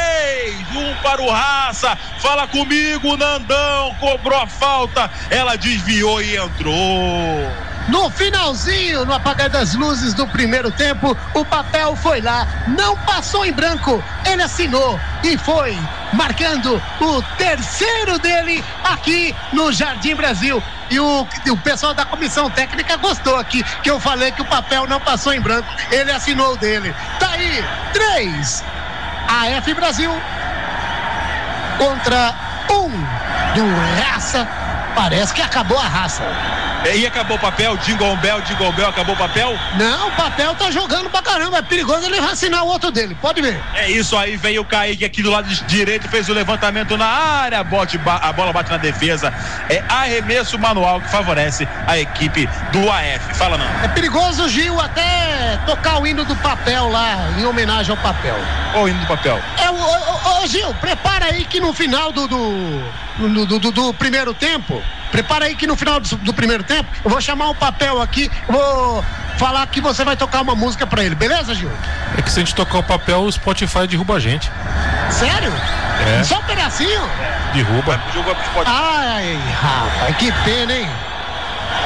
um 0.76 0.96
para 1.02 1.22
o 1.22 1.30
Raça. 1.30 1.98
Fala 2.20 2.48
comigo, 2.48 3.18
Nandão. 3.18 3.96
Cobrou 4.00 4.40
a 4.40 4.46
falta. 4.46 5.10
Ela 5.32 5.56
desviou 5.58 6.22
e 6.22 6.36
entrou. 6.38 7.73
No 7.88 8.10
finalzinho, 8.10 9.06
no 9.06 9.14
apagar 9.14 9.50
das 9.50 9.74
luzes 9.74 10.14
do 10.14 10.26
primeiro 10.28 10.72
tempo, 10.72 11.18
o 11.34 11.44
papel 11.44 11.96
foi 11.98 12.22
lá, 12.22 12.48
não 12.68 12.96
passou 12.98 13.46
em 13.46 13.52
branco, 13.52 14.02
ele 14.26 14.42
assinou 14.42 15.00
e 15.24 15.38
foi 15.38 15.78
marcando 16.14 16.82
o 17.02 17.22
terceiro 17.38 18.18
dele 18.20 18.64
aqui 18.84 19.36
no 19.52 19.72
Jardim 19.72 20.16
Brasil. 20.16 20.64
E 20.90 21.00
o, 21.00 21.28
o 21.50 21.58
pessoal 21.58 21.94
da 21.94 22.06
comissão 22.06 22.50
técnica 22.50 22.96
gostou 22.98 23.38
aqui, 23.38 23.64
que 23.82 23.90
eu 23.90 24.00
falei 24.00 24.32
que 24.32 24.42
o 24.42 24.46
papel 24.46 24.88
não 24.88 25.00
passou 25.00 25.34
em 25.34 25.42
branco, 25.42 25.68
ele 25.92 26.12
assinou 26.12 26.54
o 26.54 26.58
dele. 26.58 26.94
Tá 27.20 27.32
aí, 27.32 27.64
três. 27.92 28.64
AF 29.28 29.74
Brasil 29.74 30.12
contra 31.78 32.34
um 32.70 32.90
do 33.56 34.02
Raça. 34.02 34.63
Parece 34.96 35.34
que 35.34 35.42
acabou 35.42 35.78
a 35.78 35.88
raça. 35.88 36.24
E 36.96 37.08
acabou 37.08 37.38
o 37.38 37.40
papel, 37.40 37.78
Jingle 37.78 38.16
Bell, 38.18 38.42
Jingle 38.42 38.72
Bell, 38.74 38.90
acabou 38.90 39.16
o 39.16 39.18
papel? 39.18 39.58
Não, 39.78 40.10
o 40.10 40.12
papel 40.12 40.54
tá 40.56 40.70
jogando 40.70 41.10
pra 41.10 41.22
caramba. 41.22 41.58
É 41.58 41.62
perigoso 41.62 42.06
ele 42.06 42.20
vacinar 42.20 42.64
o 42.64 42.68
outro 42.68 42.92
dele. 42.92 43.18
Pode 43.22 43.42
ver. 43.42 43.58
É 43.74 43.90
isso 43.90 44.18
aí, 44.18 44.36
veio 44.36 44.62
o 44.62 44.66
Kaique 44.66 45.06
aqui 45.06 45.24
do 45.24 45.32
lado 45.32 45.48
direito, 45.66 46.10
fez 46.10 46.28
o 46.28 46.34
levantamento 46.34 46.98
na 46.98 47.06
área, 47.06 47.64
bote, 47.64 48.00
a 48.06 48.34
bola 48.34 48.52
bate 48.52 48.70
na 48.70 48.78
defesa. 48.78 49.34
É 49.70 49.82
arremesso 49.88 50.60
manual 50.60 51.00
que 51.00 51.10
favorece 51.10 51.68
a 51.88 51.98
equipe 51.98 52.50
do 52.74 52.92
AF. 52.92 53.34
Fala 53.36 53.58
não. 53.58 53.66
É 53.84 53.88
perigoso, 53.88 54.50
Gil, 54.50 54.80
até 54.80 55.58
tocar 55.66 56.02
o 56.02 56.06
hino 56.06 56.26
do 56.26 56.36
papel 56.38 56.90
lá, 56.90 57.30
em 57.40 57.46
homenagem 57.46 57.92
ao 57.92 58.02
papel. 58.04 58.36
Ou 58.76 58.90
hino 58.90 59.00
do 59.00 59.08
papel. 59.08 59.42
É, 59.58 59.70
ô, 59.70 59.74
ô, 59.74 60.44
ô, 60.44 60.48
Gil, 60.48 60.74
prepara 60.76 61.26
aí 61.26 61.46
que 61.46 61.60
no 61.62 61.74
final 61.74 62.12
do, 62.12 62.28
do, 62.28 62.84
do, 63.18 63.60
do, 63.60 63.72
do 63.72 63.94
primeiro 63.94 64.34
tempo, 64.34 64.82
prepara 65.12 65.46
aí 65.46 65.56
que 65.56 65.68
no 65.68 65.76
final 65.76 66.00
do, 66.00 66.16
do 66.18 66.34
primeiro 66.34 66.64
tempo, 66.64 66.90
eu 67.04 67.10
vou 67.10 67.22
chamar 67.22 67.50
o 67.50 67.56
papel 67.56 68.02
aqui, 68.02 68.30
vou 68.48 69.04
falar 69.38 69.66
que 69.68 69.82
você 69.82 70.04
vai 70.04 70.16
tocar 70.16 70.42
uma 70.42 70.56
música 70.56 70.86
pra 70.88 71.04
ele, 71.04 71.16
beleza, 71.16 71.54
Gil? 71.54 71.72
É 72.18 72.22
que 72.22 72.32
se 72.32 72.40
a 72.40 72.44
gente 72.44 72.56
tocar 72.56 72.80
o 72.80 72.84
papel, 72.84 73.22
o 73.22 73.32
Spotify 73.32 73.88
derruba 73.88 74.16
a 74.16 74.20
gente. 74.20 74.52
Sério? 75.12 75.52
É. 76.20 76.24
Só 76.24 76.40
um 76.40 76.44
pedacinho? 76.44 77.02
Derruba. 77.54 77.98
Pro 78.12 78.22
Spotify. 78.22 78.66
Ai, 78.66 79.40
rapaz, 79.62 80.18
que 80.18 80.32
pena, 80.44 80.74
hein? 80.74 80.90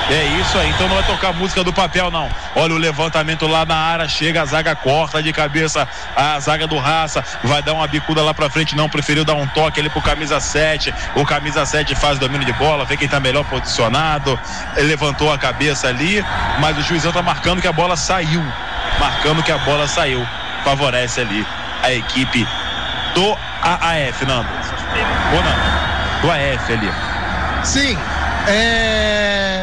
É 0.09 0.23
isso 0.39 0.57
aí, 0.57 0.69
então 0.69 0.87
não 0.87 0.95
vai 0.95 1.03
tocar 1.03 1.33
música 1.33 1.65
do 1.65 1.73
papel, 1.73 2.09
não. 2.09 2.29
Olha 2.55 2.73
o 2.73 2.77
levantamento 2.77 3.45
lá 3.45 3.65
na 3.65 3.75
área, 3.75 4.07
chega 4.07 4.41
a 4.41 4.45
zaga, 4.45 4.73
corta 4.73 5.21
de 5.21 5.33
cabeça 5.33 5.85
a 6.15 6.39
zaga 6.39 6.65
do 6.65 6.77
Raça, 6.77 7.21
vai 7.43 7.61
dar 7.61 7.73
uma 7.73 7.85
bicuda 7.87 8.21
lá 8.23 8.33
pra 8.33 8.49
frente, 8.49 8.73
não, 8.73 8.87
preferiu 8.87 9.25
dar 9.25 9.35
um 9.35 9.45
toque 9.47 9.81
ali 9.81 9.89
pro 9.89 10.01
camisa 10.01 10.39
7. 10.39 10.93
O 11.15 11.25
camisa 11.25 11.65
7 11.65 11.93
faz 11.95 12.17
domínio 12.17 12.45
de 12.45 12.53
bola, 12.53 12.85
vê 12.85 12.95
quem 12.95 13.07
tá 13.07 13.19
melhor 13.19 13.43
posicionado, 13.45 14.39
ele 14.77 14.87
levantou 14.87 15.31
a 15.31 15.37
cabeça 15.37 15.89
ali, 15.89 16.23
mas 16.59 16.77
o 16.77 16.81
juizão 16.83 17.11
tá 17.11 17.21
marcando 17.21 17.61
que 17.61 17.67
a 17.67 17.73
bola 17.73 17.97
saiu. 17.97 18.41
Marcando 18.99 19.43
que 19.43 19.51
a 19.51 19.57
bola 19.57 19.87
saiu. 19.87 20.25
Favorece 20.63 21.19
ali 21.19 21.45
a 21.83 21.91
equipe 21.91 22.47
do 23.13 23.37
AAF, 23.61 24.25
Nando. 24.25 24.49
Ou 25.33 25.43
não? 25.43 26.21
Do 26.21 26.31
AF 26.31 26.73
ali. 26.73 26.91
Sim. 27.63 27.97
É. 28.47 29.56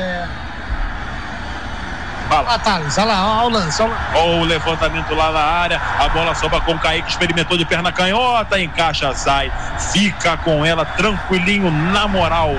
Fala. 2.35 2.55
Ah, 2.55 2.59
Thales, 2.59 2.99
olha 2.99 3.07
lá, 3.07 3.37
olha 3.37 3.47
o 3.47 3.51
lance, 3.51 3.82
olha 3.82 3.93
lá. 3.93 4.24
O 4.24 4.45
levantamento 4.45 5.14
lá 5.14 5.30
na 5.30 5.41
área, 5.41 5.80
a 6.01 6.09
bola 6.09 6.35
sobra 6.35 6.61
com 6.61 6.72
o 6.72 6.78
Kaique, 6.78 7.09
experimentou 7.09 7.57
de 7.57 7.64
perna 7.64 7.93
canhota, 7.93 8.59
encaixa 8.59 9.12
Zay, 9.12 9.53
fica 9.93 10.37
com 10.39 10.66
ela 10.66 10.85
tranquilinho, 10.85 11.70
na 11.70 12.09
moral. 12.09 12.51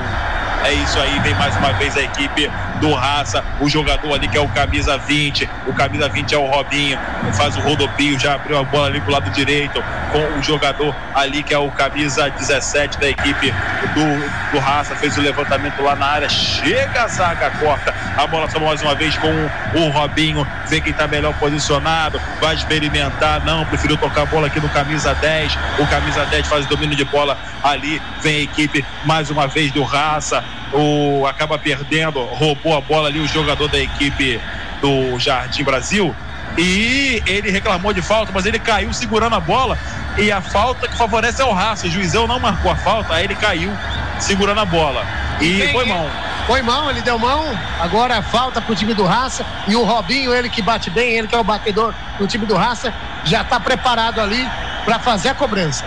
É 0.64 0.72
isso 0.72 1.00
aí, 1.00 1.20
vem 1.20 1.36
mais 1.36 1.56
uma 1.58 1.74
vez 1.74 1.96
a 1.98 2.02
equipe 2.02 2.50
do 2.80 2.94
Raça, 2.94 3.44
o 3.60 3.70
jogador 3.70 4.14
ali 4.14 4.28
que 4.28 4.38
é 4.38 4.42
o 4.42 4.48
camisa 4.50 4.98
20, 4.98 5.50
o 5.68 5.74
camisa 5.74 6.10
20 6.10 6.34
é 6.34 6.38
o 6.38 6.46
Robinho, 6.46 7.00
faz 7.34 7.56
o 7.58 7.62
rodopio, 7.62 8.20
já 8.20 8.36
abriu 8.36 8.58
a 8.58 8.64
bola 8.64 8.88
ali 8.88 9.00
pro 9.02 9.12
lado 9.12 9.30
direito, 9.32 9.84
com 10.12 10.40
o 10.40 10.44
jogador 10.44 10.96
ali 11.14 11.44
que 11.44 11.54
é 11.54 11.58
o 11.58 11.70
camisa 11.72 12.30
17 12.30 13.00
da 13.00 13.10
equipe 13.10 13.52
do, 13.94 14.52
do 14.52 14.60
Raça, 14.60 14.96
fez 14.96 15.18
o 15.18 15.22
levantamento 15.22 15.82
lá 15.82 15.96
na 15.96 16.06
área, 16.06 16.30
chega 16.30 17.04
a 17.04 17.08
zaga, 17.08 17.52
corta, 17.52 17.94
a 18.18 18.28
bola 18.28 18.50
sobra 18.50 18.68
mais 18.68 18.82
uma 18.82 18.96
vez 18.96 19.18
com 19.18 19.32
o 19.80 19.90
Robinho, 19.90 20.46
vê 20.68 20.82
quem 20.82 20.94
tá 20.94 21.08
melhor 21.08 21.34
posicionado, 21.36 22.20
vai 22.42 22.56
experimentar, 22.56 23.44
não, 23.46 23.66
preferiu 23.66 23.98
tocar 23.98 24.24
a 24.24 24.26
bola 24.26 24.48
aqui 24.48 24.60
no 24.60 24.70
camisa 24.70 25.14
10, 25.16 25.58
o 25.80 25.88
camisa 25.88 26.26
10 26.26 26.48
faz 26.48 26.66
o 26.66 26.70
domínio 26.70 26.96
de 26.96 27.06
bola 27.06 27.38
ali, 27.64 28.02
vem 28.22 28.38
a 28.38 28.42
equipe 28.42 28.86
mais 29.06 29.30
uma 29.30 29.48
vez 29.48 29.72
do 29.72 29.84
Raça, 29.84 30.44
o 30.76 31.26
acaba 31.26 31.58
perdendo, 31.58 32.24
roubou 32.26 32.78
a 32.78 32.82
bola 32.82 33.08
ali 33.08 33.20
o 33.20 33.28
jogador 33.28 33.68
da 33.70 33.80
equipe 33.80 34.40
do 34.82 35.18
Jardim 35.18 35.64
Brasil. 35.64 36.14
E 36.58 37.22
ele 37.26 37.50
reclamou 37.50 37.94
de 37.94 38.02
falta, 38.02 38.32
mas 38.34 38.46
ele 38.46 38.60
caiu 38.60 38.94
segurando 38.94 39.36
a 39.36 39.40
bola. 39.40 39.78
E 40.18 40.32
a 40.32 40.42
falta 40.42 40.88
que 40.88 40.98
favorece 40.98 41.42
é 41.42 41.46
o 41.46 41.52
Raça, 41.52 41.88
o 41.88 41.90
juizão 41.90 42.28
não 42.28 42.40
marcou 42.40 42.72
a 42.72 42.76
falta, 42.76 43.14
aí 43.14 43.26
ele 43.26 43.36
caiu 43.36 43.72
segurando 44.20 44.62
a 44.62 44.66
bola. 44.66 45.06
E 45.42 45.68
foi 45.72 45.86
mão. 45.86 46.10
Foi 46.48 46.62
mão, 46.62 46.90
ele 46.92 47.02
deu 47.02 47.18
mão, 47.18 47.58
agora 47.82 48.22
falta 48.22 48.62
pro 48.62 48.76
time 48.76 48.94
do 48.94 49.04
Raça 49.04 49.44
e 49.68 49.76
o 49.76 49.84
Robinho, 49.84 50.32
ele 50.32 50.48
que 50.48 50.62
bate 50.62 50.92
bem, 50.92 51.18
ele 51.18 51.28
que 51.28 51.34
é 51.34 51.40
o 51.40 51.44
batedor 51.44 51.92
do 52.20 52.28
time 52.28 52.46
do 52.46 52.56
Raça, 52.56 52.94
já 53.24 53.44
tá 53.44 53.60
preparado 53.60 54.22
ali 54.22 54.48
para 54.86 55.00
fazer 55.00 55.30
a 55.30 55.34
cobrança. 55.34 55.84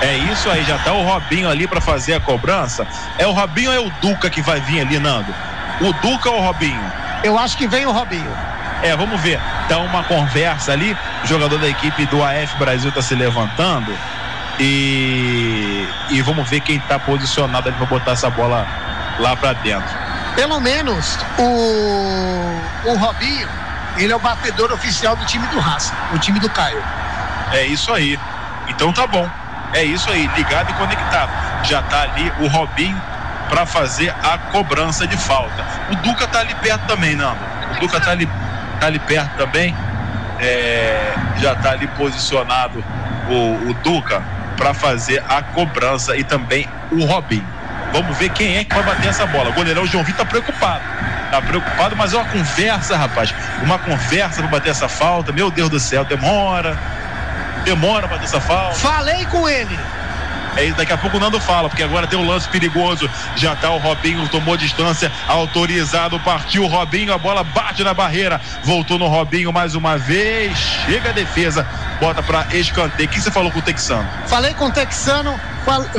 É 0.00 0.16
isso 0.16 0.48
aí, 0.50 0.62
já 0.64 0.78
tá 0.78 0.92
o 0.92 1.02
Robinho 1.02 1.50
ali 1.50 1.66
para 1.66 1.80
fazer 1.80 2.14
a 2.14 2.20
cobrança. 2.20 2.86
É 3.18 3.26
o 3.26 3.32
Robinho 3.32 3.70
ou 3.70 3.76
é 3.76 3.80
o 3.80 3.90
Duca 4.00 4.30
que 4.30 4.40
vai 4.40 4.60
vir 4.60 4.80
ali, 4.80 4.98
Nando? 4.98 5.34
O 5.80 5.92
Duca 5.94 6.30
ou 6.30 6.38
o 6.38 6.40
Robinho? 6.40 6.80
Eu 7.24 7.38
acho 7.38 7.56
que 7.56 7.66
vem 7.66 7.84
o 7.84 7.90
Robinho. 7.90 8.30
É, 8.82 8.94
vamos 8.96 9.20
ver. 9.20 9.40
Tá 9.68 9.78
uma 9.78 10.04
conversa 10.04 10.72
ali. 10.72 10.96
O 11.24 11.26
jogador 11.26 11.58
da 11.58 11.68
equipe 11.68 12.06
do 12.06 12.22
AF 12.22 12.56
Brasil 12.58 12.92
tá 12.92 13.02
se 13.02 13.14
levantando. 13.14 13.92
E, 14.60 15.88
e 16.10 16.22
vamos 16.22 16.48
ver 16.48 16.60
quem 16.60 16.78
tá 16.80 16.98
posicionado 16.98 17.68
ali 17.68 17.76
pra 17.76 17.86
botar 17.86 18.12
essa 18.12 18.30
bola 18.30 18.66
lá 19.18 19.34
pra 19.36 19.52
dentro. 19.52 19.88
pelo 20.34 20.60
menos 20.60 21.18
o, 21.38 22.90
o 22.90 22.94
Robinho, 22.96 23.48
ele 23.96 24.12
é 24.12 24.16
o 24.16 24.18
batedor 24.20 24.72
oficial 24.72 25.16
do 25.16 25.24
time 25.26 25.46
do 25.48 25.58
Raça, 25.58 25.92
o 26.12 26.18
time 26.18 26.38
do 26.38 26.48
Caio. 26.48 26.82
É 27.52 27.64
isso 27.64 27.92
aí. 27.92 28.18
Então 28.68 28.92
tá 28.92 29.06
bom. 29.06 29.28
É 29.74 29.82
isso 29.82 30.10
aí, 30.10 30.26
ligado 30.36 30.70
e 30.70 30.74
conectado. 30.74 31.30
Já 31.64 31.82
tá 31.82 32.02
ali 32.02 32.32
o 32.40 32.48
Robinho 32.48 33.00
para 33.48 33.66
fazer 33.66 34.14
a 34.22 34.38
cobrança 34.50 35.06
de 35.06 35.16
falta. 35.16 35.64
O 35.90 35.96
Duca 35.96 36.26
tá 36.26 36.40
ali 36.40 36.54
perto 36.56 36.86
também, 36.86 37.14
Nando. 37.14 37.38
O 37.76 37.80
Duca 37.80 38.00
tá 38.00 38.10
ali, 38.12 38.26
tá 38.80 38.86
ali 38.86 38.98
perto 38.98 39.36
também. 39.36 39.74
É, 40.40 41.14
já 41.38 41.54
tá 41.54 41.72
ali 41.72 41.86
posicionado 41.88 42.84
o, 43.28 43.70
o 43.70 43.74
Duca 43.82 44.22
para 44.56 44.72
fazer 44.74 45.22
a 45.28 45.42
cobrança 45.42 46.16
e 46.16 46.24
também 46.24 46.68
o 46.90 47.04
Robinho. 47.04 47.46
Vamos 47.92 48.16
ver 48.18 48.30
quem 48.30 48.56
é 48.56 48.64
que 48.64 48.74
vai 48.74 48.84
bater 48.84 49.08
essa 49.08 49.26
bola. 49.26 49.50
O 49.50 49.52
goleirão 49.52 49.86
João 49.86 50.04
Vitor 50.04 50.24
tá 50.24 50.30
preocupado. 50.30 50.82
Tá 51.30 51.42
preocupado, 51.42 51.96
mas 51.96 52.12
é 52.12 52.16
uma 52.16 52.26
conversa, 52.26 52.96
rapaz. 52.96 53.34
Uma 53.62 53.78
conversa 53.78 54.42
para 54.42 54.50
bater 54.50 54.70
essa 54.70 54.88
falta. 54.88 55.32
Meu 55.32 55.50
Deus 55.50 55.70
do 55.70 55.80
céu, 55.80 56.04
demora. 56.04 56.78
Demora 57.68 58.08
para 58.08 58.24
essa 58.24 58.40
falta. 58.40 58.76
Falei 58.76 59.26
com 59.26 59.46
ele. 59.46 59.78
É, 60.56 60.72
daqui 60.72 60.90
a 60.90 60.96
pouco 60.96 61.18
o 61.18 61.20
Nando 61.20 61.38
fala, 61.38 61.68
porque 61.68 61.82
agora 61.82 62.06
tem 62.06 62.18
um 62.18 62.26
lance 62.26 62.48
perigoso. 62.48 63.08
Já 63.36 63.54
tá 63.54 63.70
o 63.70 63.76
Robinho, 63.76 64.26
tomou 64.30 64.56
distância, 64.56 65.12
autorizado, 65.28 66.18
partiu 66.20 66.64
o 66.64 66.66
Robinho, 66.66 67.12
a 67.12 67.18
bola 67.18 67.44
bate 67.44 67.84
na 67.84 67.92
barreira. 67.92 68.40
Voltou 68.64 68.98
no 68.98 69.06
Robinho 69.06 69.52
mais 69.52 69.74
uma 69.74 69.98
vez. 69.98 70.56
Chega 70.86 71.10
a 71.10 71.12
defesa, 71.12 71.66
bota 72.00 72.22
para 72.22 72.46
escanteio. 72.56 73.06
O 73.06 73.12
que 73.12 73.20
você 73.20 73.30
falou 73.30 73.52
com 73.52 73.58
o 73.58 73.62
Texano? 73.62 74.08
Falei 74.26 74.54
com 74.54 74.68
o 74.68 74.72
Texano, 74.72 75.38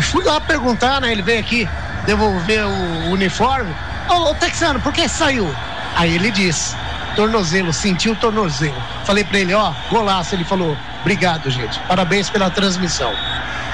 fui 0.02 0.24
lá 0.24 0.42
perguntar, 0.42 1.00
né? 1.00 1.12
Ele 1.12 1.22
veio 1.22 1.40
aqui 1.40 1.70
devolver 2.08 2.66
o 2.66 3.12
uniforme. 3.12 3.72
Ô, 4.10 4.32
ô 4.32 4.34
Texano, 4.34 4.80
por 4.80 4.92
que 4.92 5.08
saiu? 5.08 5.56
Aí 5.96 6.16
ele 6.16 6.32
disse: 6.32 6.76
tornozelo, 7.20 7.74
sentiu 7.74 8.14
o 8.14 8.16
tornozelo. 8.16 8.82
Falei 9.04 9.26
para 9.26 9.40
ele, 9.40 9.54
ó, 9.54 9.74
golaço. 9.90 10.34
Ele 10.36 10.46
falou, 10.46 10.78
obrigado, 11.02 11.52
gente. 11.52 11.78
Parabéns 11.82 12.30
pela 12.30 12.50
transmissão. 12.50 13.14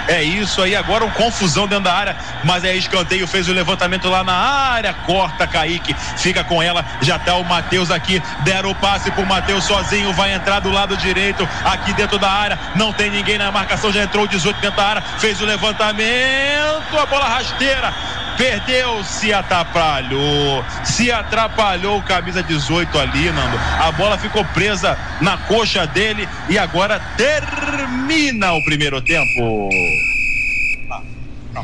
É 0.08 0.24
isso 0.24 0.62
aí, 0.64 0.76
agora 0.76 1.06
um 1.06 1.10
confusão 1.12 1.68
dentro 1.68 1.86
da 1.86 1.94
área, 1.94 2.16
mas 2.44 2.64
é 2.64 2.76
escanteio, 2.76 3.28
fez 3.28 3.48
o 3.48 3.54
levantamento 3.54 4.08
lá 4.08 4.24
na 4.24 4.34
área, 4.34 4.94
corta 4.94 5.48
Kaique, 5.48 5.96
fica 6.16 6.44
com 6.44 6.62
ela, 6.62 6.86
já 7.02 7.18
tá 7.18 7.36
o 7.36 7.44
Matheus 7.44 7.90
aqui, 7.90 8.22
deram 8.44 8.70
o 8.70 8.76
passe 8.76 9.10
pro 9.10 9.26
Matheus 9.26 9.64
sozinho, 9.64 10.14
vai 10.14 10.32
entrar 10.32 10.60
do 10.60 10.70
lado 10.70 10.96
direito, 10.96 11.48
aqui 11.64 11.92
dentro 11.94 12.20
da 12.20 12.30
área, 12.30 12.60
não 12.76 12.94
tem 12.94 13.10
ninguém 13.10 13.40
na 13.40 13.52
marcação, 13.52 13.92
já 13.92 14.04
entrou 14.04 14.26
o 14.26 14.28
18 14.28 14.62
dentro 14.62 14.78
da 14.78 14.86
área, 14.86 15.02
fez 15.18 15.42
o 15.42 15.46
levantamento, 15.46 17.00
a 17.02 17.06
bola 17.08 17.28
rasteira, 17.28 17.92
perdeu, 18.38 19.04
se 19.04 19.34
atrapalhou, 19.34 20.64
se 20.84 21.12
atrapalhou 21.12 21.98
o 21.98 22.04
camisa 22.04 22.44
18 22.44 23.00
ali, 23.00 23.32
Nando. 23.32 23.58
A 23.80 23.92
bola 23.92 24.18
ficou 24.18 24.44
presa 24.46 24.98
na 25.22 25.38
coxa 25.38 25.88
dele 25.88 26.28
e 26.50 26.58
agora 26.58 27.00
termina 27.18 28.54
o 28.54 28.64
primeiro 28.64 29.02
tempo. 29.02 29.70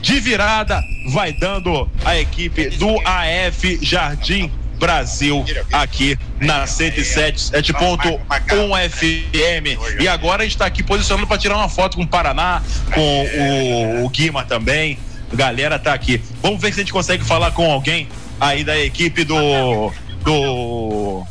De 0.01 0.19
virada, 0.19 0.81
vai 1.11 1.33
dando 1.33 1.89
a 2.05 2.17
equipe 2.17 2.69
do 2.69 2.95
AF 3.05 3.77
Jardim 3.81 4.49
Brasil 4.81 5.45
aqui 5.71 6.17
na 6.39 6.63
107.1 6.63 8.89
FM. 8.89 10.01
E 10.01 10.07
agora 10.07 10.41
a 10.41 10.45
gente 10.45 10.55
está 10.55 10.65
aqui 10.65 10.81
posicionando 10.81 11.27
para 11.27 11.37
tirar 11.37 11.55
uma 11.55 11.69
foto 11.69 11.97
com 11.97 12.03
o 12.03 12.07
Paraná, 12.07 12.63
com 12.91 14.01
o, 14.01 14.05
o 14.05 14.09
Guima 14.09 14.43
também. 14.43 14.97
Galera 15.33 15.79
tá 15.79 15.93
aqui. 15.93 16.21
Vamos 16.41 16.61
ver 16.61 16.73
se 16.73 16.79
a 16.79 16.83
gente 16.83 16.93
consegue 16.93 17.23
falar 17.23 17.51
com 17.51 17.71
alguém 17.71 18.07
aí 18.39 18.63
da 18.63 18.77
equipe 18.79 19.23
do 19.23 19.91
do 20.23 21.23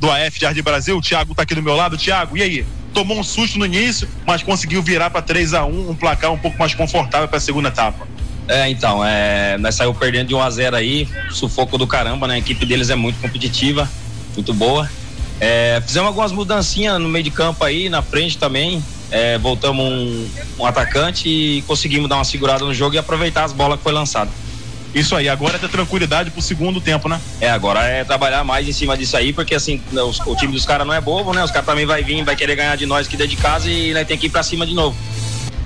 do 0.00 0.10
AF 0.10 0.38
Jardim 0.40 0.62
Brasil. 0.62 0.96
O 0.96 1.02
Thiago 1.02 1.34
tá 1.34 1.42
aqui 1.42 1.54
do 1.54 1.62
meu 1.62 1.74
lado. 1.74 1.96
Thiago, 1.96 2.36
e 2.36 2.42
aí? 2.42 2.66
Tomou 2.92 3.18
um 3.18 3.22
susto 3.22 3.58
no 3.58 3.66
início, 3.66 4.08
mas 4.26 4.42
conseguiu 4.42 4.82
virar 4.82 5.10
para 5.10 5.22
3 5.22 5.54
a 5.54 5.64
1 5.64 5.90
um 5.90 5.94
placar 5.94 6.32
um 6.32 6.38
pouco 6.38 6.58
mais 6.58 6.74
confortável 6.74 7.28
para 7.28 7.36
a 7.36 7.40
segunda 7.40 7.68
etapa. 7.68 8.06
É, 8.48 8.68
então, 8.70 9.04
é, 9.04 9.58
nós 9.58 9.74
saiu 9.74 9.92
perdendo 9.94 10.28
de 10.28 10.34
1 10.34 10.40
a 10.40 10.50
0 10.50 10.76
aí, 10.76 11.06
sufoco 11.30 11.76
do 11.76 11.86
caramba, 11.86 12.26
né? 12.26 12.34
A 12.34 12.38
equipe 12.38 12.64
deles 12.64 12.88
é 12.88 12.96
muito 12.96 13.20
competitiva, 13.20 13.88
muito 14.34 14.54
boa. 14.54 14.88
É, 15.38 15.80
fizemos 15.86 16.08
algumas 16.08 16.32
mudancinhas 16.32 16.98
no 16.98 17.08
meio 17.08 17.22
de 17.22 17.30
campo 17.30 17.62
aí, 17.62 17.88
na 17.90 18.00
frente 18.00 18.38
também. 18.38 18.82
É, 19.10 19.38
voltamos 19.38 19.84
um, 19.84 20.28
um, 20.58 20.66
atacante 20.66 21.28
e 21.28 21.62
conseguimos 21.62 22.08
dar 22.08 22.16
uma 22.16 22.24
segurada 22.24 22.64
no 22.64 22.74
jogo 22.74 22.94
e 22.94 22.98
aproveitar 22.98 23.44
as 23.44 23.52
bolas 23.52 23.78
que 23.78 23.82
foi 23.82 23.92
lançado. 23.92 24.30
Isso 24.94 25.14
aí, 25.14 25.28
agora 25.28 25.56
é 25.56 25.58
ter 25.58 25.68
tranquilidade 25.68 26.30
pro 26.30 26.40
segundo 26.40 26.80
tempo, 26.80 27.08
né? 27.08 27.20
É, 27.40 27.50
agora 27.50 27.84
é 27.84 28.04
trabalhar 28.04 28.42
mais 28.42 28.66
em 28.66 28.72
cima 28.72 28.96
disso 28.96 29.16
aí, 29.16 29.32
porque 29.32 29.54
assim, 29.54 29.82
os, 29.92 30.18
o 30.20 30.34
time 30.34 30.52
dos 30.52 30.64
caras 30.64 30.86
não 30.86 30.94
é 30.94 31.00
bobo, 31.00 31.32
né? 31.32 31.44
Os 31.44 31.50
caras 31.50 31.66
também 31.66 31.84
vai 31.84 32.02
vir, 32.02 32.24
vai 32.24 32.34
querer 32.34 32.56
ganhar 32.56 32.76
de 32.76 32.86
nós 32.86 33.06
aqui 33.06 33.16
dentro 33.16 33.36
de 33.36 33.42
casa 33.42 33.70
e 33.70 33.92
nós 33.92 34.06
tem 34.06 34.16
que 34.16 34.26
ir 34.26 34.30
pra 34.30 34.42
cima 34.42 34.66
de 34.66 34.74
novo. 34.74 34.96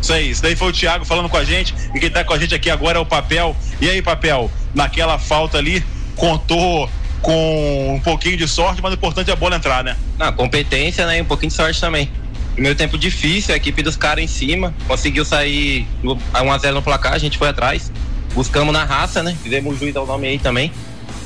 Isso 0.00 0.12
aí, 0.12 0.30
isso 0.30 0.42
daí 0.42 0.56
foi 0.56 0.68
o 0.68 0.72
Thiago 0.72 1.04
falando 1.04 1.28
com 1.28 1.36
a 1.36 1.44
gente 1.44 1.72
e 1.94 2.00
quem 2.00 2.10
tá 2.10 2.24
com 2.24 2.34
a 2.34 2.38
gente 2.38 2.54
aqui 2.54 2.68
agora 2.68 2.98
é 2.98 3.00
o 3.00 3.06
Papel. 3.06 3.56
E 3.80 3.88
aí, 3.88 4.02
Papel, 4.02 4.50
naquela 4.74 5.16
falta 5.18 5.58
ali, 5.58 5.84
contou 6.16 6.90
com 7.20 7.94
um 7.94 8.00
pouquinho 8.00 8.36
de 8.36 8.48
sorte, 8.48 8.82
mas 8.82 8.92
o 8.92 8.94
importante 8.94 9.30
é 9.30 9.32
a 9.32 9.36
bola 9.36 9.54
entrar, 9.54 9.84
né? 9.84 9.96
Na 10.18 10.32
competência, 10.32 11.06
né? 11.06 11.18
E 11.18 11.22
um 11.22 11.24
pouquinho 11.24 11.50
de 11.50 11.56
sorte 11.56 11.80
também. 11.80 12.10
Primeiro 12.52 12.76
tempo 12.76 12.98
difícil, 12.98 13.54
a 13.54 13.56
equipe 13.56 13.82
dos 13.82 13.96
caras 13.96 14.22
em 14.22 14.26
cima, 14.26 14.74
conseguiu 14.86 15.24
sair 15.24 15.86
1x0 16.04 16.72
no 16.72 16.82
placar, 16.82 17.14
a 17.14 17.18
gente 17.18 17.38
foi 17.38 17.48
atrás. 17.48 17.90
Buscamos 18.34 18.72
na 18.72 18.84
raça, 18.84 19.22
né? 19.22 19.36
Fizemos 19.42 19.74
o 19.74 19.78
juiz 19.78 19.94
ao 19.96 20.06
nome 20.06 20.26
aí 20.26 20.38
também. 20.38 20.72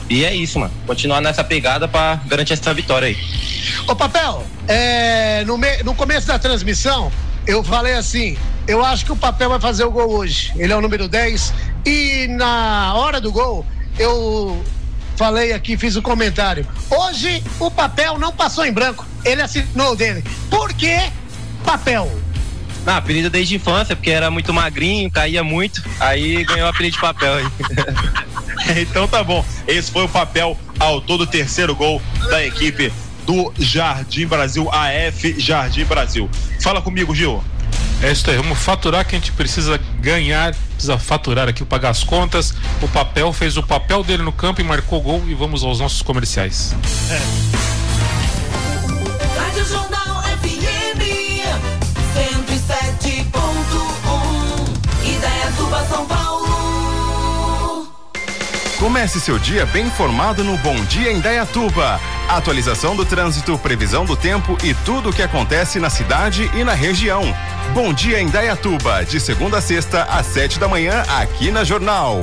E 0.09 0.25
é 0.25 0.35
isso, 0.35 0.59
mano. 0.59 0.73
Continuar 0.87 1.21
nessa 1.21 1.43
pegada 1.43 1.89
para 1.89 2.21
garantir 2.27 2.53
essa 2.53 2.73
vitória 2.73 3.09
aí. 3.09 3.17
Ô, 3.89 3.97
Papel, 3.97 4.45
é, 4.69 5.45
no, 5.45 5.59
me, 5.59 5.83
no 5.83 5.95
começo 5.95 6.27
da 6.29 6.39
transmissão, 6.39 7.11
eu 7.47 7.63
falei 7.63 7.95
assim: 7.95 8.37
eu 8.67 8.85
acho 8.85 9.05
que 9.05 9.13
o 9.13 9.17
Papel 9.17 9.49
vai 9.49 9.61
fazer 9.61 9.85
o 9.85 9.91
gol 9.91 10.11
hoje. 10.11 10.53
Ele 10.57 10.73
é 10.73 10.77
o 10.77 10.81
número 10.81 11.09
10. 11.09 11.53
E 11.85 12.27
na 12.31 12.95
hora 12.95 13.21
do 13.21 13.33
gol, 13.33 13.67
eu 13.99 14.65
falei 15.17 15.53
aqui, 15.53 15.77
fiz 15.77 15.97
o 15.97 16.01
um 16.01 16.03
comentário. 16.03 16.67
Hoje 16.91 17.43
o 17.59 17.71
papel 17.71 18.19
não 18.19 18.33
passou 18.33 18.65
em 18.65 18.73
branco. 18.73 19.07
Ele 19.25 19.43
assinou 19.43 19.93
o 19.93 19.97
dele. 19.97 20.25
Por 20.51 20.73
que 20.73 20.97
papel? 21.65 22.11
Ah, 22.87 22.99
apelido 22.99 23.29
desde 23.29 23.55
a 23.55 23.57
infância, 23.57 23.97
porque 23.97 24.11
era 24.11 24.31
muito 24.31 24.53
magrinho, 24.55 25.11
caía 25.11 25.43
muito, 25.43 25.83
aí 25.99 26.45
ganhou 26.45 26.67
o 26.67 26.71
apelido 26.71 26.95
de 26.95 27.01
papel 27.01 27.33
então 28.81 29.09
tá 29.09 29.25
bom. 29.25 29.45
Esse 29.67 29.91
foi 29.91 30.05
o 30.05 30.09
papel 30.09 30.57
ao 30.79 31.01
todo 31.01 31.27
terceiro 31.27 31.75
gol 31.75 32.01
da 32.31 32.45
equipe 32.45 32.93
do 33.27 33.53
Jardim 33.59 34.27
Brasil, 34.27 34.71
AF 34.71 35.35
Jardim 35.41 35.85
Brasil. 35.85 36.31
Fala 36.61 36.81
comigo, 36.81 37.13
Gil. 37.13 37.43
É 38.03 38.13
isso 38.13 38.31
aí, 38.31 38.37
vamos 38.37 38.59
faturar 38.59 39.07
que 39.07 39.17
a 39.17 39.19
gente 39.19 39.33
precisa 39.33 39.81
ganhar, 40.01 40.55
precisa 40.73 40.99
faturar 40.99 41.49
aqui, 41.49 41.65
pagar 41.65 41.91
as 41.91 42.05
contas. 42.05 42.55
O 42.83 42.89
papel 42.89 43.33
fez 43.33 43.57
o 43.57 43.63
papel 43.63 44.05
dele 44.05 44.23
no 44.23 44.33
campo 44.33 44.61
e 44.61 44.65
marcou 44.65 45.01
gol 45.01 45.23
e 45.27 45.35
vamos 45.35 45.65
aos 45.65 45.81
nossos 45.81 46.03
comerciais. 46.03 46.75
É. 47.11 47.67
Comece 58.87 59.21
seu 59.21 59.37
dia 59.37 59.67
bem 59.67 59.87
informado 59.87 60.45
no 60.45 60.57
Bom 60.59 60.77
Dia 60.85 61.11
Indaiatuba. 61.11 62.01
Atualização 62.29 62.95
do 62.95 63.05
trânsito, 63.05 63.59
previsão 63.59 64.05
do 64.05 64.17
tempo 64.17 64.57
e 64.63 64.73
tudo 64.75 65.11
o 65.11 65.13
que 65.13 65.23
acontece 65.23 65.81
na 65.81 65.91
cidade 65.91 66.49
e 66.55 66.63
na 66.63 66.73
região. 66.73 67.25
Bom 67.75 67.93
dia 67.93 68.21
em 68.21 68.29
Dayatuba, 68.29 69.05
de 69.05 69.19
segunda 69.19 69.59
a 69.59 69.61
sexta, 69.61 70.05
às 70.05 70.27
sete 70.27 70.61
da 70.61 70.69
manhã, 70.69 71.03
aqui 71.09 71.51
na 71.51 71.65
Jornal. 71.65 72.21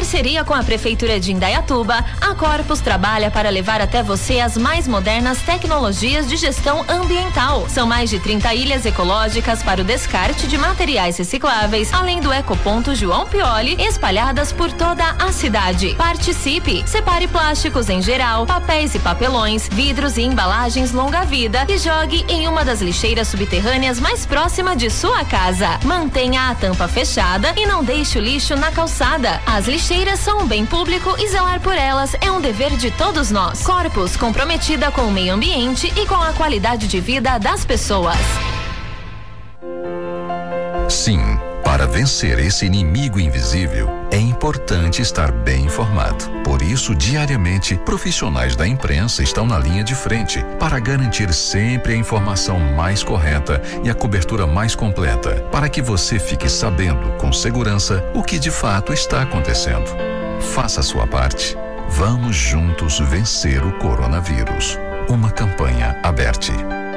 Parceria 0.00 0.42
com 0.44 0.54
a 0.54 0.62
Prefeitura 0.62 1.20
de 1.20 1.30
Indaiatuba, 1.30 2.02
a 2.22 2.34
Corpus 2.34 2.80
trabalha 2.80 3.30
para 3.30 3.50
levar 3.50 3.82
até 3.82 4.02
você 4.02 4.40
as 4.40 4.56
mais 4.56 4.88
modernas 4.88 5.42
tecnologias 5.42 6.26
de 6.26 6.38
gestão 6.38 6.82
ambiental. 6.88 7.68
São 7.68 7.86
mais 7.86 8.08
de 8.08 8.18
30 8.18 8.54
ilhas 8.54 8.86
ecológicas 8.86 9.62
para 9.62 9.82
o 9.82 9.84
descarte 9.84 10.46
de 10.46 10.56
materiais 10.56 11.18
recicláveis, 11.18 11.92
além 11.92 12.18
do 12.18 12.32
ecoponto 12.32 12.94
João 12.94 13.26
Pioli, 13.26 13.76
espalhadas 13.78 14.52
por 14.52 14.72
toda 14.72 15.04
a 15.18 15.30
cidade. 15.32 15.94
Participe! 15.96 16.82
Separe 16.88 17.28
plásticos 17.28 17.90
em 17.90 18.00
geral, 18.00 18.46
papéis 18.46 18.94
e 18.94 18.98
papelões, 18.98 19.68
vidros 19.70 20.16
e 20.16 20.22
embalagens 20.22 20.92
longa-vida 20.92 21.66
e 21.68 21.76
jogue 21.76 22.24
em 22.26 22.48
uma 22.48 22.64
das 22.64 22.80
lixeiras 22.80 23.28
subterrâneas 23.28 24.00
mais 24.00 24.24
próxima 24.24 24.74
de 24.74 24.88
sua 24.88 25.26
casa. 25.26 25.78
Mantenha 25.84 26.48
a 26.48 26.54
tampa 26.54 26.88
fechada 26.88 27.52
e 27.54 27.66
não 27.66 27.84
deixe 27.84 28.18
o 28.18 28.22
lixo 28.22 28.56
na 28.56 28.72
calçada. 28.72 29.42
As 29.44 29.68
lixeiras 29.68 29.89
são 30.16 30.42
um 30.42 30.46
bem 30.46 30.64
público 30.64 31.16
e 31.18 31.26
zelar 31.26 31.60
por 31.60 31.74
elas 31.74 32.14
é 32.20 32.30
um 32.30 32.40
dever 32.40 32.76
de 32.76 32.92
todos 32.92 33.32
nós. 33.32 33.62
Corpus, 33.62 34.16
comprometida 34.16 34.88
com 34.92 35.02
o 35.02 35.10
meio 35.10 35.34
ambiente 35.34 35.92
e 35.96 36.06
com 36.06 36.14
a 36.14 36.32
qualidade 36.32 36.86
de 36.86 37.00
vida 37.00 37.38
das 37.38 37.64
pessoas. 37.64 38.16
Sim 40.88 41.49
Para 41.70 41.86
vencer 41.86 42.40
esse 42.40 42.66
inimigo 42.66 43.20
invisível, 43.20 43.88
é 44.10 44.18
importante 44.18 45.00
estar 45.00 45.30
bem 45.30 45.66
informado. 45.66 46.28
Por 46.42 46.62
isso, 46.62 46.96
diariamente, 46.96 47.76
profissionais 47.76 48.56
da 48.56 48.66
imprensa 48.66 49.22
estão 49.22 49.46
na 49.46 49.56
linha 49.56 49.84
de 49.84 49.94
frente 49.94 50.44
para 50.58 50.80
garantir 50.80 51.32
sempre 51.32 51.92
a 51.92 51.96
informação 51.96 52.58
mais 52.58 53.04
correta 53.04 53.62
e 53.84 53.88
a 53.88 53.94
cobertura 53.94 54.48
mais 54.48 54.74
completa, 54.74 55.46
para 55.52 55.68
que 55.68 55.80
você 55.80 56.18
fique 56.18 56.48
sabendo 56.48 57.16
com 57.18 57.32
segurança 57.32 58.04
o 58.14 58.22
que 58.24 58.40
de 58.40 58.50
fato 58.50 58.92
está 58.92 59.22
acontecendo. 59.22 59.96
Faça 60.52 60.80
a 60.80 60.82
sua 60.82 61.06
parte. 61.06 61.56
Vamos 61.88 62.34
juntos 62.34 62.98
vencer 62.98 63.64
o 63.64 63.70
coronavírus. 63.78 64.76
Uma 65.08 65.30
campanha 65.30 65.96
aberta. 66.02 66.89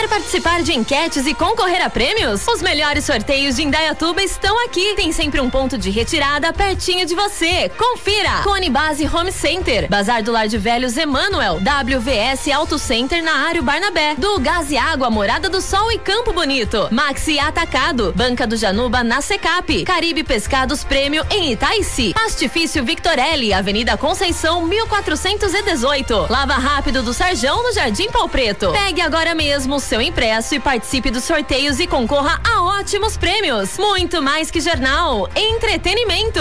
Quer 0.00 0.08
participar 0.08 0.62
de 0.62 0.72
enquetes 0.72 1.26
e 1.26 1.34
concorrer 1.34 1.84
a 1.84 1.90
prêmios? 1.90 2.48
Os 2.48 2.62
melhores 2.62 3.04
sorteios 3.04 3.56
de 3.56 3.64
Indaiatuba 3.64 4.22
estão 4.22 4.58
aqui. 4.64 4.94
Tem 4.94 5.12
sempre 5.12 5.42
um 5.42 5.50
ponto 5.50 5.76
de 5.76 5.90
retirada 5.90 6.50
pertinho 6.54 7.04
de 7.04 7.14
você. 7.14 7.70
Confira! 7.76 8.42
Cone 8.42 8.70
Base 8.70 9.06
Home 9.06 9.30
Center, 9.30 9.90
Bazar 9.90 10.22
do 10.22 10.32
Lar 10.32 10.48
de 10.48 10.56
Velhos 10.56 10.96
Emanuel, 10.96 11.56
WVS 11.56 12.48
Auto 12.50 12.78
Center 12.78 13.22
na 13.22 13.46
área 13.46 13.60
Barnabé, 13.60 14.14
do 14.14 14.40
Gás 14.40 14.70
e 14.70 14.78
Água 14.78 15.10
Morada 15.10 15.50
do 15.50 15.60
Sol 15.60 15.92
e 15.92 15.98
Campo 15.98 16.32
Bonito, 16.32 16.88
Maxi 16.90 17.38
Atacado, 17.38 18.14
Banca 18.16 18.46
do 18.46 18.56
Januba 18.56 19.04
na 19.04 19.20
Secap, 19.20 19.84
Caribe 19.84 20.24
Pescados 20.24 20.82
Prêmio 20.82 21.26
em 21.30 21.52
Itaici, 21.52 22.14
Pastifício 22.14 22.82
Victorelli, 22.82 23.52
Avenida 23.52 23.98
Conceição 23.98 24.64
1418, 24.64 26.28
Lava 26.30 26.54
Rápido 26.54 27.02
do 27.02 27.12
Sarjão 27.12 27.62
no 27.62 27.74
Jardim 27.74 28.08
Pau 28.10 28.30
Preto. 28.30 28.72
Pegue 28.72 29.02
agora 29.02 29.34
mesmo 29.34 29.78
seu 29.90 30.00
impresso 30.00 30.54
e 30.54 30.60
participe 30.60 31.10
dos 31.10 31.24
sorteios 31.24 31.80
e 31.80 31.86
concorra 31.88 32.40
a 32.48 32.62
ótimos 32.78 33.16
prêmios. 33.16 33.76
Muito 33.76 34.22
mais 34.22 34.48
que 34.48 34.60
jornal, 34.60 35.28
entretenimento. 35.34 36.38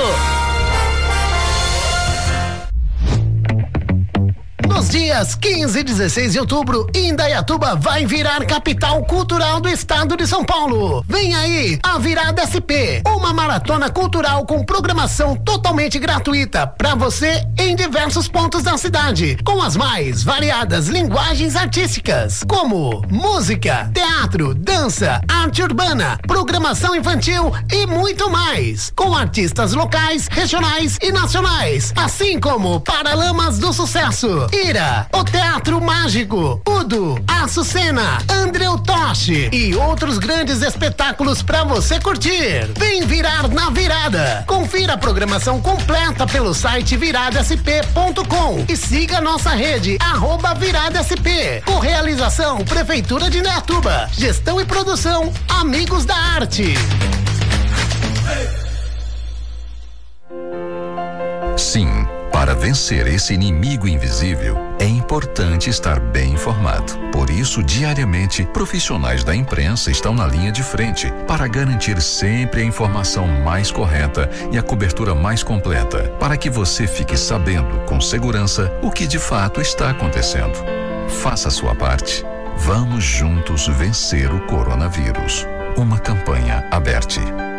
Nos 4.69 4.87
dias 4.87 5.33
15 5.33 5.79
e 5.79 5.83
16 5.83 6.33
de 6.33 6.39
outubro, 6.39 6.87
Indaiatuba 6.95 7.75
vai 7.75 8.05
virar 8.05 8.45
capital 8.45 9.03
cultural 9.03 9.59
do 9.59 9.67
estado 9.67 10.15
de 10.15 10.27
São 10.27 10.45
Paulo. 10.45 11.03
Vem 11.07 11.33
aí 11.33 11.79
a 11.81 11.97
Virada 11.97 12.45
SP, 12.45 13.01
uma 13.07 13.33
maratona 13.33 13.89
cultural 13.89 14.45
com 14.45 14.63
programação 14.63 15.35
totalmente 15.35 15.97
gratuita 15.97 16.67
para 16.67 16.93
você 16.93 17.43
em 17.57 17.75
diversos 17.75 18.27
pontos 18.27 18.61
da 18.61 18.77
cidade, 18.77 19.37
com 19.43 19.59
as 19.61 19.75
mais 19.75 20.23
variadas 20.23 20.87
linguagens 20.87 21.55
artísticas, 21.55 22.43
como 22.47 23.01
música, 23.09 23.89
teatro, 23.91 24.53
dança, 24.53 25.19
arte 25.27 25.63
urbana, 25.63 26.19
programação 26.27 26.95
infantil 26.95 27.51
e 27.73 27.87
muito 27.87 28.29
mais, 28.29 28.93
com 28.95 29.15
artistas 29.15 29.73
locais, 29.73 30.27
regionais 30.29 30.97
e 31.01 31.11
nacionais, 31.11 31.91
assim 31.95 32.39
como 32.39 32.79
Paralamas 32.81 33.57
do 33.57 33.73
Sucesso, 33.73 34.47
Ira, 34.65 35.07
o 35.13 35.23
Teatro 35.23 35.79
Mágico, 35.79 36.61
Udo, 36.67 37.23
Açucena, 37.27 38.17
Andreu 38.29 38.77
Toshi 38.77 39.49
e 39.53 39.75
outros 39.75 40.17
grandes 40.17 40.61
espetáculos 40.61 41.41
para 41.41 41.63
você 41.63 41.99
curtir. 41.99 42.69
Vem 42.77 43.05
virar 43.05 43.47
na 43.47 43.69
virada. 43.69 44.43
Confira 44.45 44.93
a 44.93 44.97
programação 44.97 45.61
completa 45.61 46.27
pelo 46.27 46.53
site 46.53 46.97
viradasp.com 46.97 48.65
e 48.67 48.75
siga 48.75 49.21
nossa 49.21 49.51
rede 49.51 49.97
arroba 50.01 50.53
Virada 50.53 51.01
SP. 51.01 51.63
Com 51.65 51.79
realização 51.79 52.63
Prefeitura 52.65 53.29
de 53.29 53.41
Neatuba. 53.41 54.09
Gestão 54.11 54.59
e 54.59 54.65
produção 54.65 55.31
Amigos 55.47 56.05
da 56.05 56.15
Arte. 56.15 56.73
Sim, 61.57 62.07
para 62.39 62.55
vencer 62.55 63.05
esse 63.05 63.33
inimigo 63.33 63.85
invisível, 63.85 64.55
é 64.79 64.85
importante 64.85 65.69
estar 65.69 65.99
bem 65.99 66.31
informado. 66.31 66.97
Por 67.11 67.29
isso, 67.29 67.61
diariamente, 67.61 68.45
profissionais 68.45 69.25
da 69.25 69.35
imprensa 69.35 69.91
estão 69.91 70.15
na 70.15 70.25
linha 70.25 70.49
de 70.49 70.63
frente 70.63 71.11
para 71.27 71.45
garantir 71.49 72.01
sempre 72.01 72.61
a 72.61 72.63
informação 72.63 73.27
mais 73.27 73.71
correta 73.71 74.29
e 74.53 74.57
a 74.57 74.63
cobertura 74.63 75.13
mais 75.13 75.43
completa, 75.43 76.15
para 76.17 76.37
que 76.37 76.49
você 76.49 76.87
fique 76.87 77.17
sabendo 77.17 77.77
com 77.81 77.99
segurança 77.99 78.71
o 78.81 78.89
que 78.89 79.05
de 79.05 79.19
fato 79.19 79.59
está 79.59 79.89
acontecendo. 79.89 80.63
Faça 81.09 81.49
a 81.49 81.51
sua 81.51 81.75
parte. 81.75 82.23
Vamos 82.55 83.03
juntos 83.03 83.67
vencer 83.67 84.33
o 84.33 84.39
coronavírus. 84.47 85.45
Uma 85.75 85.99
campanha 85.99 86.65
aberta. 86.71 87.58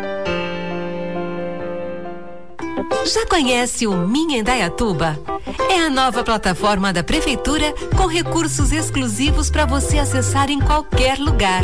Já 3.05 3.25
conhece 3.25 3.87
o 3.87 3.95
Minha 3.95 4.39
Indaiatuba? 4.39 5.17
É 5.69 5.85
a 5.85 5.89
nova 5.89 6.21
plataforma 6.23 6.91
da 6.93 7.03
Prefeitura 7.03 7.73
com 7.97 8.05
recursos 8.05 8.71
exclusivos 8.71 9.49
para 9.49 9.65
você 9.65 9.97
acessar 9.97 10.49
em 10.49 10.59
qualquer 10.59 11.19
lugar. 11.19 11.63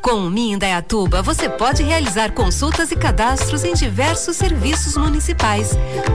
Com 0.00 0.26
o 0.26 0.30
Minha 0.30 0.56
Indaiatuba, 0.56 1.22
você 1.22 1.48
pode 1.48 1.82
realizar 1.82 2.32
consultas 2.32 2.90
e 2.90 2.96
cadastros 2.96 3.64
em 3.64 3.72
diversos 3.72 4.36
serviços 4.36 4.94
municipais, 4.96 5.70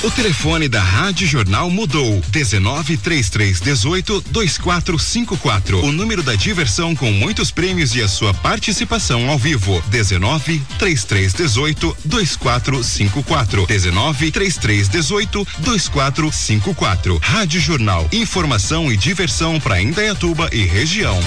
O 0.00 0.10
telefone 0.12 0.68
da 0.68 0.80
Rádio 0.80 1.26
Jornal 1.26 1.68
mudou. 1.70 2.22
19 2.28 2.96
33 2.96 3.60
18 3.60 4.24
2454. 4.30 5.84
O 5.84 5.90
número 5.90 6.22
da 6.22 6.36
diversão 6.36 6.94
com 6.94 7.10
muitos 7.10 7.50
prêmios 7.50 7.94
e 7.96 8.00
a 8.00 8.08
sua 8.08 8.32
participação 8.32 9.28
ao 9.28 9.36
vivo. 9.36 9.82
19 9.88 10.62
33 10.78 11.32
18 11.34 11.96
2454. 12.04 13.66
19 13.66 14.30
33 14.30 14.88
18 14.88 15.46
2454. 15.58 17.18
Rádio 17.20 17.60
Jornal. 17.60 18.08
Informação 18.12 18.92
e 18.92 18.96
diversão 18.96 19.58
para 19.58 19.82
Indaiatuba 19.82 20.48
e 20.52 20.64
região. 20.64 21.18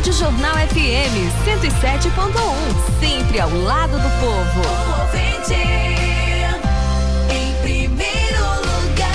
Rádio 0.00 0.14
Jornal 0.14 0.54
FM 0.54 1.28
107.1, 1.44 3.00
sempre 3.00 3.38
ao 3.38 3.50
lado 3.50 3.98
do 3.98 4.08
povo. 4.18 4.62
O 4.66 5.02
ouvinte 5.02 5.52
em 7.28 7.52
primeiro 7.60 8.44
lugar. 8.62 9.10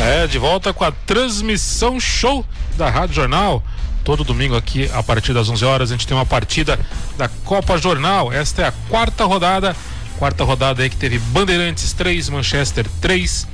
É, 0.00 0.28
de 0.28 0.38
volta 0.38 0.72
com 0.72 0.84
a 0.84 0.92
transmissão 0.92 1.98
show 1.98 2.46
da 2.76 2.88
Rádio 2.88 3.16
Jornal. 3.16 3.60
Todo 4.04 4.22
domingo 4.22 4.54
aqui, 4.54 4.88
a 4.94 5.02
partir 5.02 5.34
das 5.34 5.48
11 5.48 5.64
horas, 5.64 5.90
a 5.90 5.94
gente 5.94 6.06
tem 6.06 6.16
uma 6.16 6.24
partida 6.24 6.78
da 7.18 7.26
Copa 7.44 7.76
Jornal. 7.76 8.32
Esta 8.32 8.62
é 8.62 8.66
a 8.68 8.72
quarta 8.88 9.24
rodada. 9.24 9.74
Quarta 10.22 10.44
rodada 10.44 10.84
aí 10.84 10.88
que 10.88 10.94
teve 10.94 11.18
Bandeirantes 11.18 11.92
3, 11.94 12.28
Manchester 12.28 12.86
3, 13.00 13.44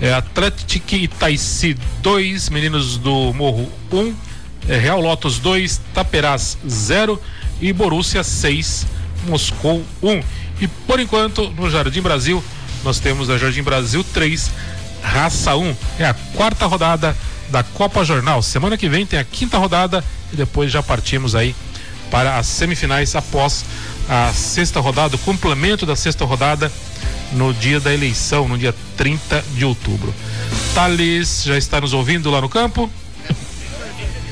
é, 0.00 0.12
Atlético 0.12 0.96
Itaici 0.96 1.78
2, 2.02 2.48
Meninos 2.48 2.96
do 2.96 3.32
Morro 3.32 3.70
1, 3.92 4.12
é, 4.68 4.78
Real 4.78 5.00
Lotus 5.00 5.38
2, 5.38 5.80
Taperás 5.94 6.58
0 6.68 7.22
e 7.60 7.72
Borussia 7.72 8.24
6, 8.24 8.84
Moscou 9.28 9.84
1. 10.02 10.20
E 10.62 10.66
por 10.66 10.98
enquanto, 10.98 11.48
no 11.50 11.70
Jardim 11.70 12.02
Brasil, 12.02 12.42
nós 12.82 12.98
temos 12.98 13.30
a 13.30 13.38
Jardim 13.38 13.62
Brasil 13.62 14.02
3, 14.12 14.50
Raça 15.04 15.54
1. 15.54 15.76
É 16.00 16.06
a 16.06 16.14
quarta 16.34 16.66
rodada 16.66 17.16
da 17.48 17.62
Copa 17.62 18.04
Jornal. 18.04 18.42
Semana 18.42 18.76
que 18.76 18.88
vem 18.88 19.06
tem 19.06 19.20
a 19.20 19.24
quinta 19.24 19.56
rodada 19.56 20.02
e 20.32 20.36
depois 20.36 20.72
já 20.72 20.82
partimos 20.82 21.36
aí 21.36 21.54
para 22.10 22.38
as 22.38 22.48
semifinais 22.48 23.14
após 23.14 23.64
a 24.08 24.32
sexta 24.32 24.80
rodada, 24.80 25.16
o 25.16 25.18
complemento 25.18 25.86
da 25.86 25.96
sexta 25.96 26.24
rodada 26.24 26.70
no 27.32 27.52
dia 27.54 27.80
da 27.80 27.92
eleição, 27.92 28.46
no 28.46 28.58
dia 28.58 28.74
30 28.96 29.44
de 29.54 29.64
outubro. 29.64 30.14
Thales 30.74 31.44
já 31.44 31.56
está 31.56 31.80
nos 31.80 31.92
ouvindo 31.92 32.30
lá 32.30 32.40
no 32.40 32.48
campo? 32.48 32.90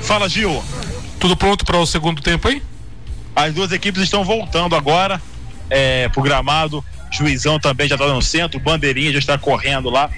Fala, 0.02 0.28
Gil. 0.28 0.62
Tudo 1.18 1.36
pronto 1.36 1.64
para 1.64 1.76
o 1.76 1.86
segundo 1.86 2.22
tempo 2.22 2.48
aí? 2.48 2.62
As 3.34 3.54
duas 3.54 3.72
equipes 3.72 4.02
estão 4.02 4.24
voltando 4.24 4.74
agora 4.74 5.20
é, 5.68 6.08
pro 6.08 6.22
gramado. 6.22 6.84
Juizão 7.10 7.58
também 7.58 7.88
já 7.88 7.94
está 7.94 8.06
no 8.06 8.22
centro, 8.22 8.60
Bandeirinha 8.60 9.12
já 9.12 9.18
está 9.18 9.38
correndo 9.38 9.90
lá. 9.90 10.10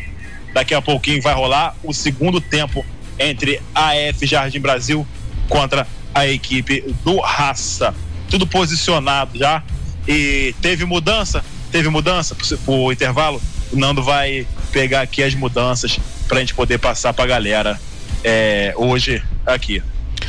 Daqui 0.52 0.74
a 0.74 0.82
pouquinho 0.82 1.22
vai 1.22 1.34
rolar 1.34 1.74
o 1.82 1.92
segundo 1.92 2.40
tempo 2.40 2.84
entre 3.18 3.60
AF 3.74 4.26
Jardim 4.26 4.60
Brasil 4.60 5.06
contra 5.48 5.86
a 6.14 6.26
equipe 6.26 6.82
do 7.04 7.20
Raça. 7.20 7.94
Tudo 8.32 8.46
posicionado 8.46 9.36
já. 9.36 9.62
E 10.08 10.54
teve 10.62 10.86
mudança? 10.86 11.44
Teve 11.70 11.90
mudança 11.90 12.34
pro, 12.34 12.58
pro 12.58 12.90
intervalo? 12.90 13.38
O 13.70 13.76
Nando 13.76 14.02
vai 14.02 14.46
pegar 14.72 15.02
aqui 15.02 15.22
as 15.22 15.34
mudanças 15.34 16.00
pra 16.26 16.40
gente 16.40 16.54
poder 16.54 16.78
passar 16.78 17.12
pra 17.12 17.26
galera 17.26 17.78
é, 18.24 18.72
hoje 18.74 19.22
aqui. 19.44 19.82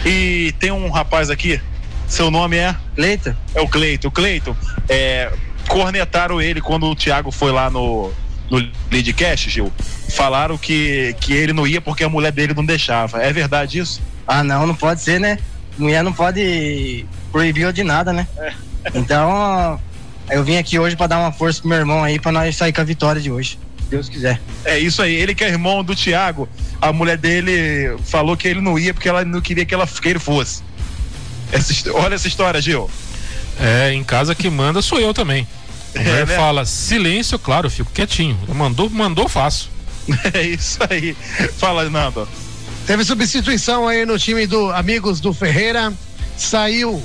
E 0.05 0.53
tem 0.59 0.69
um 0.69 0.89
rapaz 0.89 1.29
aqui, 1.29 1.61
seu 2.05 2.29
nome 2.29 2.57
é? 2.57 2.75
Cleiton. 2.93 3.33
É 3.55 3.61
o 3.61 3.69
Cleiton. 3.69 4.09
O 4.09 4.11
Cleiton, 4.11 4.55
é, 4.89 5.31
cornetaram 5.69 6.41
ele 6.41 6.59
quando 6.59 6.85
o 6.87 6.95
Thiago 6.95 7.31
foi 7.31 7.53
lá 7.53 7.69
no, 7.69 8.11
no 8.51 8.69
Leadcast, 8.91 9.49
Gil. 9.49 9.71
Falaram 10.09 10.57
que, 10.57 11.15
que 11.21 11.31
ele 11.31 11.53
não 11.53 11.65
ia 11.65 11.79
porque 11.79 12.03
a 12.03 12.09
mulher 12.09 12.33
dele 12.33 12.53
não 12.53 12.65
deixava. 12.65 13.23
É 13.23 13.31
verdade 13.31 13.79
isso? 13.79 14.01
Ah, 14.27 14.43
não, 14.43 14.67
não 14.67 14.75
pode 14.75 15.01
ser, 15.01 15.21
né? 15.21 15.39
Mulher 15.77 16.03
não 16.03 16.11
pode 16.11 17.05
proibir 17.33 17.73
de 17.73 17.83
nada, 17.83 18.13
né? 18.13 18.27
Então, 18.93 19.27
ó, 19.29 19.77
eu 20.29 20.43
vim 20.43 20.55
aqui 20.57 20.77
hoje 20.77 20.95
pra 20.95 21.07
dar 21.07 21.17
uma 21.19 21.31
força 21.31 21.59
pro 21.59 21.67
meu 21.69 21.79
irmão 21.79 22.03
aí, 22.03 22.19
pra 22.19 22.31
nós 22.31 22.55
sair 22.55 22.71
com 22.71 22.79
a 22.81 22.83
vitória 22.85 23.19
de 23.19 23.31
hoje. 23.31 23.59
Se 23.83 23.89
Deus 23.89 24.07
quiser. 24.07 24.39
É 24.63 24.77
isso 24.77 25.01
aí, 25.01 25.13
ele 25.15 25.33
que 25.35 25.43
é 25.43 25.49
irmão 25.49 25.83
do 25.83 25.95
Thiago, 25.95 26.47
a 26.79 26.93
mulher 26.93 27.17
dele 27.17 27.97
falou 28.05 28.37
que 28.37 28.47
ele 28.47 28.61
não 28.61 28.77
ia 28.77 28.93
porque 28.93 29.09
ela 29.09 29.25
não 29.25 29.41
queria 29.41 29.65
que, 29.65 29.73
ela, 29.73 29.87
que 29.87 30.07
ele 30.07 30.19
fosse. 30.19 30.61
Essa 31.51 31.91
olha 31.93 32.15
essa 32.15 32.27
história, 32.27 32.61
Gil. 32.61 32.89
É, 33.59 33.91
em 33.93 34.03
casa 34.03 34.33
que 34.33 34.49
manda 34.49 34.81
sou 34.81 34.99
eu 34.99 35.13
também. 35.13 35.47
A 35.95 35.99
mulher 35.99 36.23
É, 36.23 36.25
né? 36.25 36.35
fala 36.35 36.65
silêncio, 36.65 37.37
claro, 37.37 37.67
eu 37.67 37.71
fico 37.71 37.91
quietinho. 37.91 38.37
Mandou, 38.53 38.89
mandou, 38.89 39.27
faço. 39.27 39.71
É 40.33 40.41
isso 40.41 40.79
aí. 40.89 41.15
Fala, 41.57 41.89
Nando. 41.89 42.27
Teve 42.85 43.05
substituição 43.05 43.87
aí 43.87 44.05
no 44.05 44.19
time 44.19 44.45
do 44.45 44.71
Amigos 44.71 45.19
do 45.21 45.33
Ferreira. 45.33 45.93
Saiu 46.35 47.01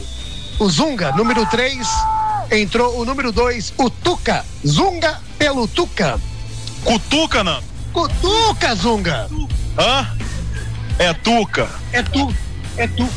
o 0.58 0.68
Zunga, 0.68 1.12
número 1.12 1.46
3. 1.46 1.86
Entrou 2.50 2.98
o 3.00 3.04
número 3.04 3.30
2, 3.30 3.74
o 3.76 3.90
Tuca. 3.90 4.44
Zunga 4.66 5.20
pelo 5.38 5.68
Tuca. 5.68 6.18
Cutuca, 6.84 7.44
Nando? 7.44 7.64
Cutuca, 7.92 8.74
Zunga. 8.74 9.28
Hã? 9.78 10.06
É 10.98 11.12
Tuca. 11.12 11.68
É 11.92 12.02
tu. 12.02 12.34
É 12.76 12.86
tu. 12.86 13.08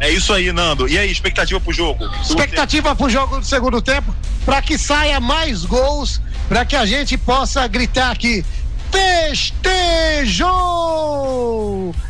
É 0.00 0.10
isso 0.10 0.32
aí, 0.32 0.52
Nando. 0.52 0.88
E 0.88 0.98
aí, 0.98 1.10
expectativa 1.10 1.60
pro 1.60 1.72
jogo? 1.72 2.04
Expectativa 2.20 2.94
pro 2.94 3.08
jogo 3.08 3.38
do 3.38 3.46
segundo 3.46 3.80
tempo, 3.80 4.14
para 4.44 4.60
que 4.60 4.76
saia 4.76 5.20
mais 5.20 5.64
gols, 5.64 6.20
para 6.48 6.64
que 6.64 6.76
a 6.76 6.84
gente 6.84 7.16
possa 7.16 7.66
gritar 7.68 8.10
aqui: 8.10 8.44
festejou! 8.90 10.52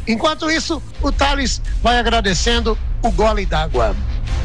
Enquanto 0.09 0.51
isso, 0.51 0.83
o 1.01 1.13
Thales 1.13 1.61
vai 1.83 1.99
agradecendo 1.99 2.79
o 3.03 3.11
gole 3.11 3.45
d'água. 3.45 3.95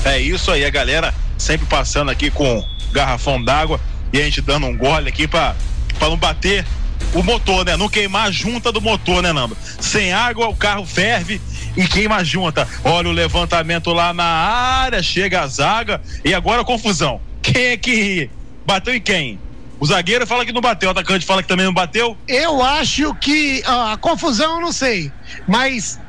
É 0.06 0.20
isso 0.20 0.52
aí, 0.52 0.64
a 0.64 0.70
galera 0.70 1.14
sempre 1.38 1.68
passando 1.68 2.10
aqui 2.10 2.32
com 2.32 2.64
garrafão 2.92 3.44
d'água 3.44 3.80
e 4.12 4.20
a 4.20 4.24
gente 4.24 4.42
dando 4.42 4.66
um 4.66 4.78
gole 4.78 5.10
aqui 5.10 5.28
pra 5.28 5.56
não 6.02 6.18
bater 6.18 6.66
o 7.14 7.22
motor, 7.22 7.66
né? 7.66 7.76
Não 7.76 7.90
queimar 7.90 8.28
a 8.28 8.32
junta 8.32 8.72
do 8.72 8.82
motor, 8.82 9.22
né, 9.22 9.34
Nando? 9.34 9.58
Sem 9.80 10.14
água 10.14 10.48
o 10.48 10.56
carro 10.56 10.86
ferve 10.86 11.42
e 11.76 11.86
queima 11.88 12.16
a 12.16 12.24
junta. 12.24 12.68
Olha 12.84 13.10
o 13.10 13.12
levantamento 13.12 13.92
lá 13.92 14.14
na 14.14 14.24
área, 14.24 15.04
chega 15.04 15.42
a 15.42 15.48
zaga 15.48 16.02
e 16.24 16.34
agora 16.34 16.62
a 16.62 16.66
confusão. 16.66 17.22
Quem 17.42 17.66
é 17.68 17.78
que 17.78 18.30
bateu 18.66 18.96
em 18.96 19.02
quem? 19.02 19.40
O 19.80 19.86
zagueiro 19.86 20.26
fala 20.26 20.44
que 20.44 20.52
não 20.52 20.62
bateu, 20.62 20.90
o 20.90 20.92
atacante 20.92 21.26
fala 21.26 21.44
que 21.44 21.48
também 21.48 21.66
não 21.66 21.74
bateu. 21.74 22.18
Eu 22.28 22.64
acho 22.64 23.14
que 23.16 23.62
a 23.66 23.96
confusão 23.98 24.56
eu 24.56 24.62
não 24.62 24.72
sei, 24.72 25.12
mas 25.48 26.00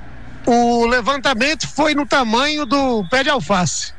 o 0.46 0.86
levantamento 0.86 1.68
foi 1.68 1.94
no 1.94 2.06
tamanho 2.06 2.64
do 2.64 3.04
pé 3.10 3.22
de 3.22 3.30
alface. 3.30 3.92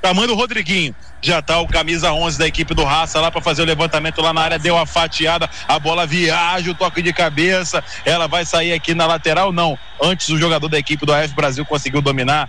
Tamanho 0.00 0.28
do 0.28 0.34
Rodriguinho. 0.34 0.94
Já 1.22 1.42
tá 1.42 1.58
o 1.58 1.66
camisa 1.66 2.12
11 2.12 2.38
da 2.38 2.46
equipe 2.46 2.74
do 2.74 2.84
Raça 2.84 3.20
lá 3.20 3.30
para 3.30 3.40
fazer 3.40 3.62
o 3.62 3.64
levantamento 3.64 4.20
lá 4.20 4.32
na 4.32 4.42
área, 4.42 4.58
deu 4.58 4.78
a 4.78 4.86
fatiada, 4.86 5.48
a 5.66 5.78
bola 5.78 6.06
viaja, 6.06 6.70
o 6.70 6.74
toque 6.74 7.02
de 7.02 7.12
cabeça, 7.12 7.82
ela 8.04 8.28
vai 8.28 8.44
sair 8.44 8.72
aqui 8.72 8.94
na 8.94 9.06
lateral? 9.06 9.52
Não. 9.52 9.76
Antes 10.00 10.28
o 10.28 10.38
jogador 10.38 10.68
da 10.68 10.78
equipe 10.78 11.04
do 11.04 11.12
AF 11.12 11.34
Brasil 11.34 11.64
conseguiu 11.64 12.00
dominar. 12.00 12.48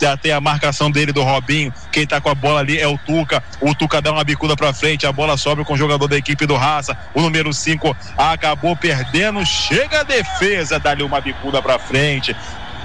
Já 0.00 0.16
tem 0.16 0.32
a 0.32 0.40
marcação 0.40 0.90
dele 0.90 1.12
do 1.12 1.22
Robinho. 1.22 1.72
Quem 1.90 2.06
tá 2.06 2.20
com 2.20 2.28
a 2.28 2.34
bola 2.34 2.60
ali 2.60 2.78
é 2.78 2.86
o 2.86 2.98
Tuca. 2.98 3.42
O 3.60 3.74
Tuca 3.74 4.02
dá 4.02 4.12
uma 4.12 4.24
bicuda 4.24 4.56
pra 4.56 4.72
frente, 4.72 5.06
a 5.06 5.12
bola 5.12 5.36
sobe 5.36 5.64
com 5.64 5.74
o 5.74 5.76
jogador 5.76 6.06
da 6.06 6.16
equipe 6.16 6.46
do 6.46 6.56
Raça. 6.56 6.98
O 7.14 7.22
número 7.22 7.52
5 7.52 7.96
acabou 8.16 8.76
perdendo. 8.76 9.44
Chega 9.46 10.00
a 10.00 10.02
defesa, 10.02 10.78
dá-lhe 10.78 11.02
uma 11.02 11.20
bicuda 11.20 11.62
pra 11.62 11.78
frente. 11.78 12.36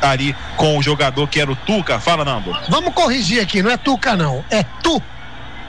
Ali 0.01 0.35
com 0.57 0.77
o 0.77 0.83
jogador 0.83 1.27
que 1.27 1.39
era 1.39 1.51
o 1.51 1.55
Tuca. 1.55 1.99
Fala, 1.99 2.25
Nando. 2.25 2.57
Vamos 2.67 2.93
corrigir 2.93 3.41
aqui, 3.41 3.61
não 3.61 3.69
é 3.69 3.77
Tuca 3.77 4.15
não, 4.15 4.43
é 4.49 4.63
Tu. 4.63 5.01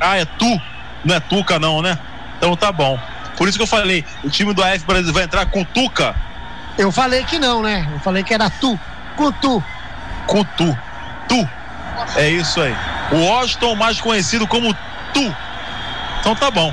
Ah, 0.01 0.19
é 0.19 0.25
tu? 0.25 0.61
Não 1.05 1.15
é 1.15 1.21
Tuca, 1.21 1.59
não, 1.59 1.81
né? 1.81 1.99
Então 2.37 2.57
tá 2.57 2.73
bom. 2.73 2.99
Por 3.37 3.49
isso 3.49 3.57
que 3.57 3.63
eu 3.63 3.69
falei, 3.69 4.05
o 4.25 4.31
time 4.31 4.53
do 4.53 4.63
AF 4.63 4.85
Brasil 4.85 5.13
vai 5.13 5.25
entrar 5.25 5.47
com 5.47 5.63
Tuca. 5.65 6.15
Eu 6.77 6.91
falei 6.91 7.23
que 7.25 7.39
não, 7.39 7.63
né? 7.63 7.89
Eu 7.93 8.01
falei 8.01 8.23
que 8.23 8.35
era 8.35 8.51
Tu. 8.51 8.79
Cutu. 9.17 9.63
Cutu. 10.27 10.79
Tu. 11.29 11.49
É 12.17 12.29
isso 12.29 12.61
aí. 12.61 12.75
O 13.13 13.17
Washington, 13.17 13.75
mais 13.77 14.01
conhecido 14.01 14.47
como 14.47 14.75
Tu. 15.13 15.37
Então 16.21 16.35
tá 16.35 16.51
bom. 16.51 16.73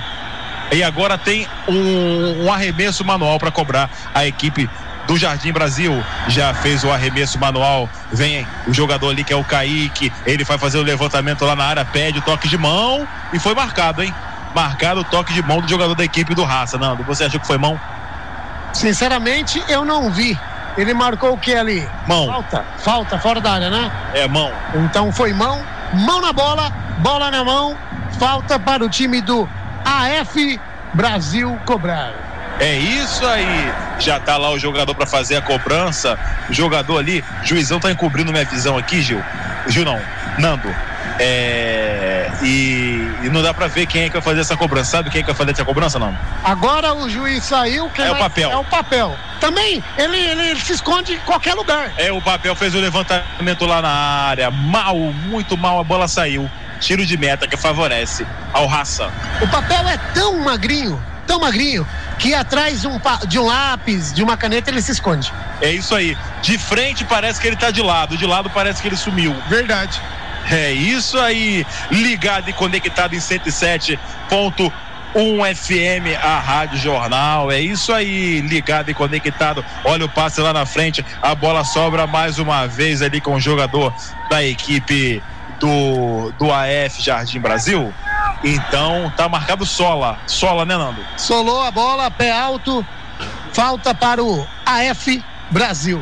E 0.72 0.84
agora 0.84 1.18
tem 1.18 1.48
um, 1.68 2.46
um 2.46 2.54
arremesso 2.54 3.04
manual 3.04 3.40
para 3.40 3.52
cobrar 3.52 3.90
a 4.14 4.26
equipe 4.26 4.70
do 5.10 5.18
Jardim 5.18 5.52
Brasil. 5.52 5.92
Já 6.28 6.54
fez 6.54 6.84
o 6.84 6.92
arremesso 6.92 7.40
manual. 7.40 7.90
Vem 8.12 8.48
o 8.68 8.74
jogador 8.74 9.10
ali 9.10 9.24
que 9.24 9.34
é 9.34 9.36
o 9.36 9.44
Kaique. 9.44 10.14
Ele 10.24 10.44
vai 10.44 10.58
fazer 10.60 10.78
o 10.78 10.84
levantamento 10.84 11.44
lá 11.44 11.56
na 11.56 11.66
área, 11.66 11.84
pede 11.84 12.20
o 12.20 12.22
toque 12.22 12.48
de 12.48 12.58
mão 12.58 13.08
e 13.34 13.40
foi 13.40 13.56
marcado, 13.56 14.04
hein? 14.04 14.14
Marcado 14.54 15.02
o 15.02 15.04
toque 15.04 15.34
de 15.34 15.42
mão 15.42 15.62
do 15.62 15.68
jogador 15.68 15.96
da 15.96 16.06
equipe 16.06 16.36
do 16.36 16.44
Raça. 16.44 16.78
Nando, 16.78 17.04
você 17.04 17.24
achou 17.24 17.40
que 17.40 17.48
foi 17.48 17.58
mão? 17.58 17.80
Sinceramente, 18.72 19.64
eu 19.68 19.84
não 19.84 20.12
vi. 20.12 20.38
Ele 20.78 20.94
marcou 20.94 21.34
o 21.34 21.38
que 21.38 21.56
ali? 21.56 21.90
Mão. 22.08 22.28
Falta. 22.28 22.66
Falta, 22.78 23.18
fora 23.18 23.42
da 23.42 23.54
área, 23.54 23.70
né? 23.72 23.92
É 24.14 24.28
mão. 24.28 24.52
Então 24.76 25.12
foi 25.12 25.34
mão, 25.34 25.60
mão 25.92 26.22
na 26.22 26.32
bola, 26.32 26.70
bola 27.00 27.32
na 27.32 27.44
mão, 27.44 27.76
falta 28.20 28.60
para 28.60 28.86
o 28.86 28.90
time 28.90 29.22
do 29.22 29.50
AF 29.84 30.62
Brasil 30.94 31.60
cobrar. 31.66 32.29
É 32.60 32.76
isso 32.78 33.26
aí. 33.26 33.72
Já 34.00 34.20
tá 34.20 34.36
lá 34.38 34.50
o 34.52 34.60
jogador 34.60 34.94
para 34.94 35.06
fazer 35.08 35.38
a 35.38 35.42
cobrança. 35.42 36.18
O 36.50 36.54
jogador 36.54 36.98
ali, 37.00 37.24
juizão 37.44 37.80
tá 37.80 37.90
encobrindo 37.92 38.32
minha 38.32 38.46
visão 38.46 38.78
aqui, 38.78 39.02
Gil. 39.02 39.24
Gil 39.68 39.86
não, 39.86 40.00
Nando. 40.38 40.74
É, 41.22 42.32
e, 42.42 43.12
e 43.24 43.30
não 43.30 43.42
dá 43.42 43.54
para 43.54 43.68
ver 43.68 43.86
quem 43.86 44.04
é 44.04 44.08
que 44.08 44.14
vai 44.14 44.22
fazer 44.22 44.42
essa 44.42 44.56
cobrança. 44.58 44.92
Sabe 44.92 45.10
quem 45.10 45.20
é 45.20 45.24
que 45.24 45.28
vai 45.28 45.36
fazer 45.36 45.52
essa 45.52 45.66
cobrança, 45.66 46.00
não? 46.00 46.18
Agora 46.44 46.94
o 46.94 47.10
juiz 47.10 47.44
saiu. 47.44 47.92
É 47.98 48.10
o 48.10 48.12
vai- 48.12 48.20
papel. 48.20 48.52
É 48.52 48.58
o 48.58 48.64
papel. 48.64 49.16
Também, 49.40 49.84
ele, 49.98 50.18
ele 50.18 50.56
se 50.60 50.74
esconde 50.74 51.14
em 51.14 51.20
qualquer 51.20 51.54
lugar. 51.54 51.92
É, 51.98 52.12
o 52.12 52.22
papel 52.22 52.56
fez 52.56 52.74
o 52.74 52.80
levantamento 52.80 53.66
lá 53.66 53.82
na 53.82 53.90
área. 53.90 54.50
Mal, 54.52 54.96
muito 54.98 55.58
mal, 55.58 55.80
a 55.80 55.84
bola 55.84 56.08
saiu. 56.08 56.50
Tiro 56.80 57.06
de 57.06 57.18
meta 57.18 57.48
que 57.48 57.58
favorece 57.58 58.26
ao 58.54 58.66
Raça. 58.66 59.10
O 59.42 59.48
papel 59.50 59.88
é 59.90 59.98
tão 60.14 60.42
magrinho, 60.44 61.02
tão 61.30 61.40
magrinho, 61.40 61.88
que 62.18 62.34
atrás 62.34 62.82
de 62.82 62.88
um, 62.88 63.00
de 63.28 63.38
um 63.38 63.46
lápis, 63.46 64.12
de 64.12 64.24
uma 64.24 64.36
caneta, 64.36 64.72
ele 64.72 64.82
se 64.82 64.92
esconde. 64.92 65.32
É 65.62 65.72
isso 65.72 65.94
aí. 65.94 66.18
De 66.42 66.58
frente 66.58 67.06
parece 67.06 67.40
que 67.40 67.46
ele 67.46 67.56
tá 67.56 67.70
de 67.70 67.84
lado, 67.84 68.18
de 68.18 68.26
lado 68.26 68.50
parece 68.50 68.82
que 68.82 68.88
ele 68.88 68.98
sumiu. 68.98 69.36
Verdade. 69.48 70.02
É 70.50 70.72
isso 70.72 71.20
aí. 71.20 71.64
Ligado 71.92 72.50
e 72.50 72.54
conectado 72.54 73.14
em 73.14 73.20
107.1 73.20 74.72
FM, 75.56 76.18
a 76.20 76.40
Rádio 76.40 76.80
Jornal. 76.80 77.52
É 77.52 77.62
isso 77.62 77.94
aí. 77.94 78.42
Ligado 78.42 78.90
e 78.90 78.96
conectado. 78.96 79.64
Olha 79.84 80.06
o 80.06 80.10
passe 80.10 80.42
lá 80.42 80.52
na 80.52 80.66
frente. 80.66 81.06
A 81.22 81.36
bola 81.36 81.64
sobra 81.64 82.08
mais 82.08 82.40
uma 82.40 82.66
vez 82.66 83.04
ali 83.04 83.22
com 83.22 83.36
o 83.36 83.40
jogador 83.40 83.94
da 84.32 84.44
equipe 84.44 85.22
do, 85.60 86.34
do 86.40 86.52
AF 86.52 87.00
Jardim 87.00 87.40
Brasil. 87.40 87.94
Então 88.44 89.12
tá 89.16 89.28
marcado 89.28 89.66
sola. 89.66 90.18
Sola, 90.26 90.66
né, 90.66 90.78
Nando? 90.78 91.06
Solou 91.18 91.62
a 91.62 91.72
bola, 91.72 92.10
pé 92.10 92.32
alto, 92.32 92.86
falta 93.54 93.94
para 93.94 94.24
o 94.24 94.48
AF 94.66 95.24
Brasil. 95.52 96.02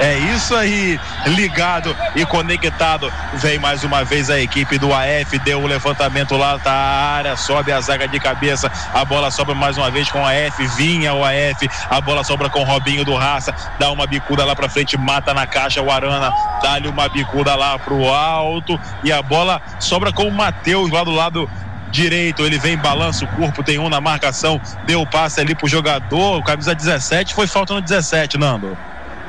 É 0.00 0.18
isso 0.34 0.54
aí, 0.54 0.98
ligado 1.26 1.96
e 2.14 2.24
conectado. 2.26 3.12
Vem 3.34 3.58
mais 3.58 3.84
uma 3.84 4.04
vez 4.04 4.30
a 4.30 4.40
equipe 4.40 4.78
do 4.78 4.92
AF, 4.92 5.38
deu 5.40 5.62
o 5.62 5.66
levantamento 5.66 6.36
lá 6.36 6.56
da 6.56 6.72
área, 6.72 7.36
sobe 7.36 7.72
a 7.72 7.80
zaga 7.80 8.08
de 8.08 8.18
cabeça, 8.18 8.70
a 8.92 9.04
bola 9.04 9.30
sobra 9.30 9.54
mais 9.54 9.76
uma 9.76 9.90
vez 9.90 10.10
com 10.10 10.20
o 10.20 10.26
AF, 10.26 10.66
vinha 10.76 11.14
o 11.14 11.24
AF, 11.24 11.68
a 11.88 12.00
bola 12.00 12.24
sobra 12.24 12.50
com 12.50 12.60
o 12.60 12.64
Robinho 12.64 13.04
do 13.04 13.14
Raça, 13.14 13.54
dá 13.78 13.90
uma 13.90 14.06
bicuda 14.06 14.44
lá 14.44 14.54
pra 14.54 14.68
frente, 14.68 14.96
mata 14.96 15.32
na 15.32 15.46
caixa 15.46 15.80
o 15.80 15.90
Arana, 15.90 16.32
dá-lhe 16.62 16.88
uma 16.88 17.08
bicuda 17.08 17.54
lá 17.54 17.78
pro 17.78 18.08
alto 18.08 18.78
e 19.02 19.12
a 19.12 19.22
bola 19.22 19.60
sobra 19.78 20.12
com 20.12 20.24
o 20.24 20.32
Matheus 20.32 20.90
lá 20.90 21.04
do 21.04 21.12
lado 21.12 21.48
direito, 21.90 22.42
ele 22.44 22.58
vem, 22.58 22.76
balança 22.76 23.24
o 23.24 23.28
corpo, 23.28 23.62
tem 23.62 23.78
um 23.78 23.88
na 23.88 24.00
marcação, 24.00 24.60
deu 24.84 25.00
o 25.00 25.06
passe 25.06 25.40
ali 25.40 25.54
pro 25.54 25.68
jogador, 25.68 26.42
camisa 26.42 26.74
17, 26.74 27.32
foi 27.32 27.46
falta 27.46 27.72
no 27.72 27.80
17, 27.80 28.36
Nando. 28.36 28.76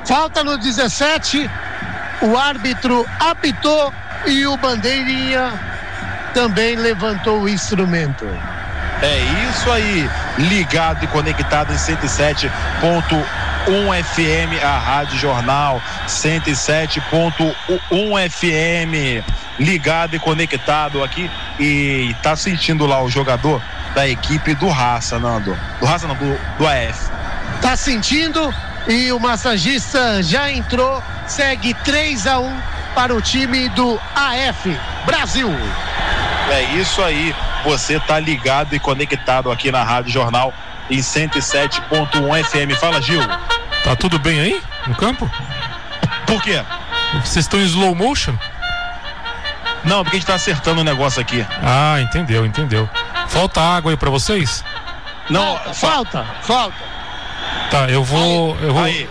Falta 0.05 0.43
no 0.43 0.57
17 0.57 1.49
o 2.21 2.37
árbitro 2.37 3.05
apitou 3.19 3.93
e 4.25 4.47
o 4.47 4.55
bandeirinha 4.57 5.53
também 6.33 6.75
levantou 6.75 7.41
o 7.41 7.49
instrumento. 7.49 8.25
É 9.01 9.19
isso 9.49 9.69
aí, 9.71 10.09
ligado 10.37 11.03
e 11.03 11.07
conectado 11.07 11.73
em 11.73 11.75
107.1 11.75 12.49
FM, 14.03 14.63
a 14.63 14.77
Rádio 14.77 15.17
Jornal 15.17 15.81
107.1 16.07 18.29
FM, 18.29 19.23
ligado 19.59 20.15
e 20.15 20.19
conectado 20.19 21.03
aqui 21.03 21.29
e 21.59 22.15
tá 22.23 22.35
sentindo 22.35 22.85
lá 22.85 23.03
o 23.03 23.09
jogador 23.09 23.61
da 23.93 24.07
equipe 24.07 24.55
do 24.55 24.69
Raça, 24.69 25.19
Nando. 25.19 25.57
Do 25.79 25.85
Raça 25.85 26.07
não, 26.07 26.15
do, 26.15 26.39
do 26.57 26.67
AF. 26.67 27.09
Tá 27.61 27.75
sentindo 27.75 28.53
e 28.87 29.11
o 29.11 29.19
massagista 29.19 30.21
já 30.21 30.51
entrou, 30.51 31.01
segue 31.27 31.73
3 31.73 32.27
a 32.27 32.39
1 32.39 32.61
para 32.93 33.13
o 33.13 33.21
time 33.21 33.67
do 33.69 33.99
AF 34.15 34.77
Brasil. 35.05 35.49
É 36.51 36.63
isso 36.75 37.01
aí, 37.03 37.35
você 37.63 37.99
tá 37.99 38.19
ligado 38.19 38.75
e 38.75 38.79
conectado 38.79 39.51
aqui 39.51 39.71
na 39.71 39.83
Rádio 39.83 40.11
Jornal 40.11 40.53
em 40.89 40.99
107.1 40.99 42.43
FM. 42.43 42.79
Fala, 42.79 43.01
Gil. 43.01 43.21
Tá 43.83 43.95
tudo 43.95 44.19
bem 44.19 44.39
aí 44.39 44.61
no 44.87 44.95
campo? 44.95 45.29
Por 46.25 46.41
quê? 46.41 46.63
Vocês 47.23 47.45
estão 47.45 47.59
em 47.59 47.65
slow 47.65 47.95
motion? 47.95 48.37
Não, 49.83 50.03
porque 50.03 50.17
a 50.17 50.19
gente 50.19 50.27
tá 50.27 50.35
acertando 50.35 50.81
o 50.81 50.83
negócio 50.83 51.21
aqui. 51.21 51.45
Ah, 51.61 51.99
entendeu, 52.01 52.45
entendeu. 52.45 52.89
Falta 53.27 53.61
água 53.61 53.91
aí 53.91 53.97
pra 53.97 54.09
vocês? 54.09 54.63
Não, 55.29 55.57
falta, 55.73 56.25
falta. 56.41 56.94
Tá, 57.69 57.89
eu 57.89 58.03
vou. 58.03 58.57
eu 58.61 58.73
vou. 58.73 58.83
aí. 58.83 59.09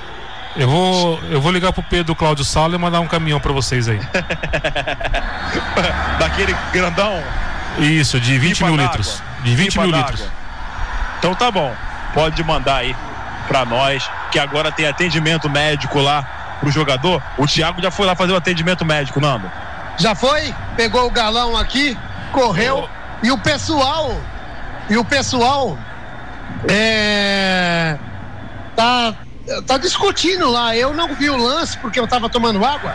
Eu 0.57 0.69
vou, 0.69 1.21
eu 1.31 1.41
vou 1.41 1.51
ligar 1.51 1.73
pro 1.73 1.83
Pedro 1.83 2.15
Cláudio 2.15 2.45
Sala 2.45 2.77
e 2.77 2.79
mandar 2.79 3.01
um 3.01 3.09
caminhão 3.09 3.41
pra 3.41 3.53
vocês 3.53 3.89
aí. 3.89 3.99
Daquele 6.19 6.55
grandão. 6.73 7.21
Isso, 7.79 8.21
de 8.21 8.39
20 8.39 8.59
Pipa 8.59 8.67
mil 8.67 8.77
litros. 8.77 9.21
De 9.43 9.57
20 9.57 9.71
Pipa 9.73 9.83
mil 9.83 9.97
litros. 9.97 10.23
Então 11.19 11.35
tá 11.35 11.51
bom. 11.51 11.75
Pode 12.13 12.45
mandar 12.45 12.77
aí 12.77 12.95
pra 13.49 13.65
nós, 13.65 14.09
que 14.31 14.39
agora 14.39 14.71
tem 14.71 14.87
atendimento 14.87 15.51
médico 15.51 15.99
lá 15.99 16.23
pro 16.61 16.71
jogador. 16.71 17.21
O 17.37 17.49
Thiago 17.49 17.83
já 17.83 17.91
foi 17.91 18.07
lá 18.07 18.15
fazer 18.15 18.33
o 18.33 18.37
atendimento 18.37 18.85
médico, 18.85 19.21
Nando. 19.21 19.51
Já 19.99 20.15
foi? 20.15 20.55
Pegou 20.77 21.07
o 21.07 21.11
galão 21.11 21.57
aqui, 21.57 21.99
correu 22.31 22.89
e 23.25 23.31
o 23.33 23.39
pessoal 23.39 24.21
e 24.89 24.97
o 24.97 25.05
pessoal 25.05 25.77
é 26.69 27.97
tá 28.75 29.15
tá 29.67 29.79
discutindo 29.79 30.51
lá. 30.51 30.77
Eu 30.77 30.95
não 30.95 31.15
vi 31.15 31.29
o 31.31 31.37
lance 31.37 31.77
porque 31.79 31.99
eu 31.99 32.07
tava 32.07 32.29
tomando 32.29 32.65
água, 32.65 32.95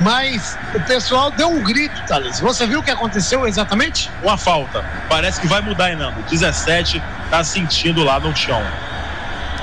mas 0.00 0.58
o 0.74 0.80
pessoal 0.80 1.30
deu 1.30 1.48
um 1.48 1.62
grito, 1.62 2.02
Thales. 2.06 2.40
Você 2.40 2.66
viu 2.66 2.80
o 2.80 2.82
que 2.82 2.90
aconteceu 2.90 3.46
exatamente? 3.46 4.10
Uma 4.22 4.36
falta. 4.36 4.84
Parece 5.08 5.40
que 5.40 5.46
vai 5.46 5.60
mudar, 5.60 5.90
hein, 5.90 5.96
Nando? 5.96 6.22
17 6.22 7.02
tá 7.30 7.44
sentindo 7.44 8.02
lá 8.02 8.18
no 8.18 8.34
chão. 8.34 8.62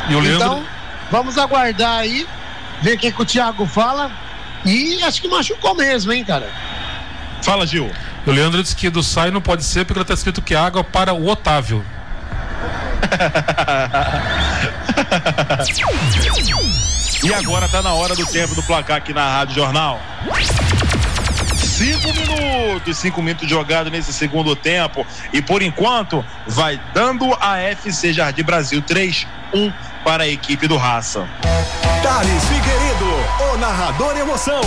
E 0.09 0.15
o 0.15 0.20
Leandro. 0.20 0.45
Então, 0.45 0.65
vamos 1.11 1.38
aguardar 1.38 1.99
aí, 1.99 2.28
ver 2.82 2.95
o 2.95 2.97
que, 2.97 3.11
que 3.11 3.22
o 3.22 3.26
Thiago 3.26 3.65
fala. 3.65 4.11
E 4.65 5.01
acho 5.03 5.22
que 5.22 5.28
machucou 5.28 5.76
mesmo, 5.76 6.11
hein, 6.11 6.24
cara? 6.24 6.49
Fala, 7.41 7.65
Gil. 7.65 7.91
O 8.26 8.32
Leandro 8.32 8.61
disse 8.61 8.76
que 8.76 8.89
do 8.89 9.01
sai 9.01 9.32
não 9.32 9.41
pode 9.41 9.63
ser 9.63 9.86
porque 9.86 10.03
tá 10.03 10.13
escrito 10.13 10.41
que 10.41 10.53
água 10.53 10.84
para 10.84 11.13
o 11.13 11.28
Otávio. 11.28 11.84
E 17.23 17.33
agora 17.33 17.67
tá 17.67 17.81
na 17.81 17.93
hora 17.93 18.15
do 18.15 18.25
tempo 18.25 18.55
do 18.55 18.63
placar 18.63 18.97
aqui 18.97 19.13
na 19.13 19.29
Rádio 19.29 19.55
Jornal. 19.55 19.99
Cinco 21.55 22.13
minutos, 22.13 22.97
cinco 22.97 23.21
minutos 23.21 23.49
jogado 23.49 23.89
nesse 23.91 24.13
segundo 24.13 24.55
tempo. 24.55 25.05
E 25.33 25.41
por 25.41 25.61
enquanto, 25.61 26.23
vai 26.47 26.79
dando 26.93 27.35
a 27.39 27.57
FC 27.57 28.13
Jardim 28.13 28.43
Brasil 28.43 28.81
3-1 28.81 29.25
para 30.03 30.23
a 30.23 30.27
equipe 30.27 30.67
do 30.67 30.77
Raça. 30.77 31.27
Thales 32.01 32.43
Figueiredo, 32.45 33.53
o 33.53 33.57
narrador 33.57 34.17
emoção. 34.17 34.61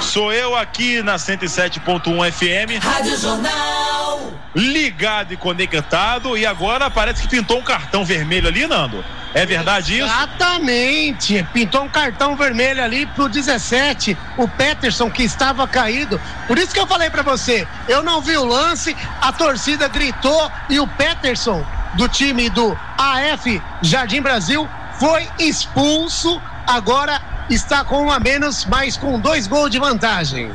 Sou 0.00 0.32
eu 0.32 0.56
aqui 0.56 1.02
na 1.02 1.16
107.1 1.16 2.32
FM. 2.32 2.82
Rádio 2.82 3.18
Jornal. 3.18 3.95
Ligado 4.54 5.32
e 5.32 5.36
conectado. 5.36 6.36
E 6.36 6.46
agora 6.46 6.90
parece 6.90 7.22
que 7.22 7.28
pintou 7.28 7.58
um 7.58 7.62
cartão 7.62 8.04
vermelho 8.04 8.48
ali, 8.48 8.66
Nando. 8.66 9.04
É 9.34 9.44
verdade 9.44 9.98
isso? 9.98 10.06
Exatamente. 10.06 11.46
Pintou 11.52 11.84
um 11.84 11.88
cartão 11.88 12.34
vermelho 12.36 12.82
ali 12.82 13.04
pro 13.04 13.28
17, 13.28 14.16
o 14.38 14.48
Peterson 14.48 15.10
que 15.10 15.22
estava 15.22 15.68
caído. 15.68 16.18
Por 16.46 16.56
isso 16.56 16.72
que 16.72 16.80
eu 16.80 16.86
falei 16.86 17.10
pra 17.10 17.22
você, 17.22 17.68
eu 17.86 18.02
não 18.02 18.22
vi 18.22 18.34
o 18.36 18.44
lance, 18.44 18.96
a 19.20 19.32
torcida 19.32 19.88
gritou 19.88 20.50
e 20.70 20.80
o 20.80 20.86
Peterson 20.86 21.62
do 21.96 22.08
time 22.08 22.48
do 22.48 22.78
AF 22.96 23.60
Jardim 23.82 24.22
Brasil 24.22 24.66
foi 24.98 25.28
expulso. 25.38 26.40
Agora 26.66 27.20
está 27.50 27.84
com 27.84 28.06
um 28.06 28.10
a 28.10 28.18
menos, 28.18 28.64
mas 28.64 28.96
com 28.96 29.20
dois 29.20 29.46
gols 29.46 29.70
de 29.70 29.78
vantagem. 29.78 30.50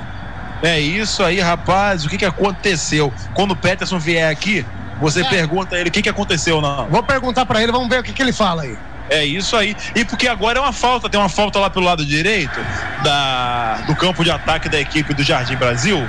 É 0.63 0.79
isso 0.79 1.23
aí, 1.23 1.39
rapaz. 1.39 2.05
O 2.05 2.09
que, 2.09 2.17
que 2.17 2.25
aconteceu? 2.25 3.11
Quando 3.33 3.51
o 3.51 3.55
Peterson 3.55 3.97
vier 3.99 4.29
aqui, 4.29 4.65
você 4.99 5.21
É. 5.21 5.23
pergunta 5.29 5.75
a 5.75 5.79
ele 5.79 5.89
o 5.89 5.91
que, 5.91 6.01
que 6.01 6.09
aconteceu, 6.09 6.61
não. 6.61 6.87
Vou 6.87 7.01
perguntar 7.03 7.45
pra 7.45 7.61
ele, 7.63 7.71
vamos 7.71 7.89
ver 7.89 7.99
o 7.99 8.03
que, 8.03 8.13
que 8.13 8.21
ele 8.21 8.33
fala 8.33 8.61
aí. 8.63 8.77
É 9.09 9.25
isso 9.25 9.57
aí. 9.57 9.75
E 9.95 10.05
porque 10.05 10.27
agora 10.27 10.59
é 10.59 10.61
uma 10.61 10.71
falta, 10.71 11.09
tem 11.09 11.19
uma 11.19 11.27
falta 11.27 11.59
lá 11.59 11.69
pelo 11.69 11.85
lado 11.85 12.05
direito 12.05 12.57
da, 13.03 13.77
do 13.87 13.95
campo 13.95 14.23
de 14.23 14.31
ataque 14.31 14.69
da 14.69 14.79
equipe 14.79 15.13
do 15.13 15.23
Jardim 15.23 15.55
Brasil. 15.55 16.01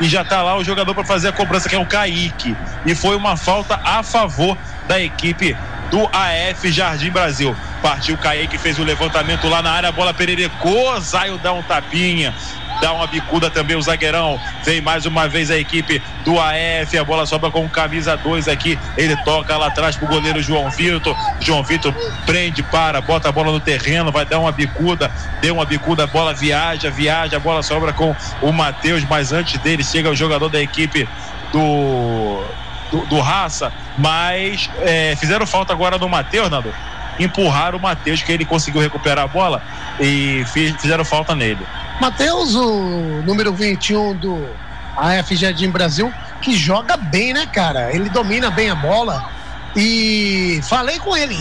E 0.00 0.08
já 0.08 0.24
tá 0.24 0.42
lá 0.42 0.56
o 0.56 0.64
jogador 0.64 0.94
para 0.94 1.04
fazer 1.04 1.28
a 1.28 1.32
cobrança, 1.32 1.68
que 1.68 1.74
é 1.74 1.78
o 1.78 1.86
Kaique. 1.86 2.56
E 2.86 2.94
foi 2.94 3.14
uma 3.14 3.36
falta 3.36 3.78
a 3.84 4.02
favor 4.02 4.56
da 4.88 4.98
equipe 4.98 5.56
do 5.90 6.08
AF 6.12 6.72
Jardim 6.72 7.10
Brasil. 7.10 7.54
Partiu 7.82 8.16
Kaique, 8.18 8.58
fez 8.58 8.78
o 8.78 8.84
levantamento 8.84 9.48
lá 9.48 9.62
na 9.62 9.72
área, 9.72 9.88
a 9.88 9.92
bola 9.92 10.12
pererecou, 10.12 11.00
Zaio 11.00 11.38
dá 11.38 11.52
um 11.52 11.62
tapinha. 11.62 12.34
Dá 12.80 12.94
uma 12.94 13.06
bicuda 13.06 13.50
também 13.50 13.76
o 13.76 13.82
zagueirão. 13.82 14.40
Vem 14.64 14.80
mais 14.80 15.04
uma 15.04 15.28
vez 15.28 15.50
a 15.50 15.58
equipe 15.58 16.02
do 16.24 16.38
AF. 16.40 16.96
A 16.98 17.04
bola 17.04 17.26
sobra 17.26 17.50
com 17.50 17.68
camisa 17.68 18.16
2 18.16 18.48
aqui. 18.48 18.78
Ele 18.96 19.14
toca 19.22 19.56
lá 19.56 19.66
atrás 19.66 19.96
pro 19.96 20.06
goleiro 20.06 20.40
João 20.42 20.70
Vitor. 20.70 21.14
João 21.40 21.62
Vitor 21.62 21.92
prende, 22.24 22.62
para, 22.62 23.00
bota 23.02 23.28
a 23.28 23.32
bola 23.32 23.52
no 23.52 23.60
terreno, 23.60 24.10
vai 24.10 24.24
dar 24.24 24.38
uma 24.38 24.50
bicuda. 24.50 25.10
Deu 25.42 25.54
uma 25.54 25.66
bicuda, 25.66 26.04
a 26.04 26.06
bola 26.06 26.32
viaja, 26.32 26.90
viaja. 26.90 27.36
A 27.36 27.40
bola 27.40 27.62
sobra 27.62 27.92
com 27.92 28.16
o 28.40 28.50
Matheus. 28.50 29.04
Mas 29.04 29.30
antes 29.30 29.58
dele 29.60 29.84
chega 29.84 30.08
o 30.08 30.16
jogador 30.16 30.48
da 30.48 30.60
equipe 30.60 31.06
do, 31.52 32.42
do, 32.90 33.04
do 33.06 33.20
Raça. 33.20 33.70
Mas 33.98 34.70
é, 34.80 35.14
fizeram 35.16 35.46
falta 35.46 35.74
agora 35.74 35.98
no 35.98 36.08
Matheus, 36.08 36.48
Nando. 36.48 36.72
Empurraram 37.20 37.78
o 37.78 37.82
Matheus, 37.82 38.22
que 38.22 38.32
ele 38.32 38.44
conseguiu 38.44 38.80
recuperar 38.80 39.24
a 39.24 39.28
bola 39.28 39.62
e 40.00 40.44
fi- 40.52 40.74
fizeram 40.78 41.04
falta 41.04 41.34
nele. 41.34 41.64
Matheus, 42.00 42.54
o 42.54 43.22
número 43.26 43.52
21 43.52 44.16
do 44.16 44.48
AF 44.96 45.36
Jardim 45.36 45.70
Brasil, 45.70 46.12
que 46.40 46.56
joga 46.56 46.96
bem, 46.96 47.32
né, 47.34 47.46
cara? 47.46 47.94
Ele 47.94 48.08
domina 48.08 48.50
bem 48.50 48.70
a 48.70 48.74
bola. 48.74 49.28
E 49.76 50.60
falei 50.68 50.98
com 50.98 51.16
ele. 51.16 51.36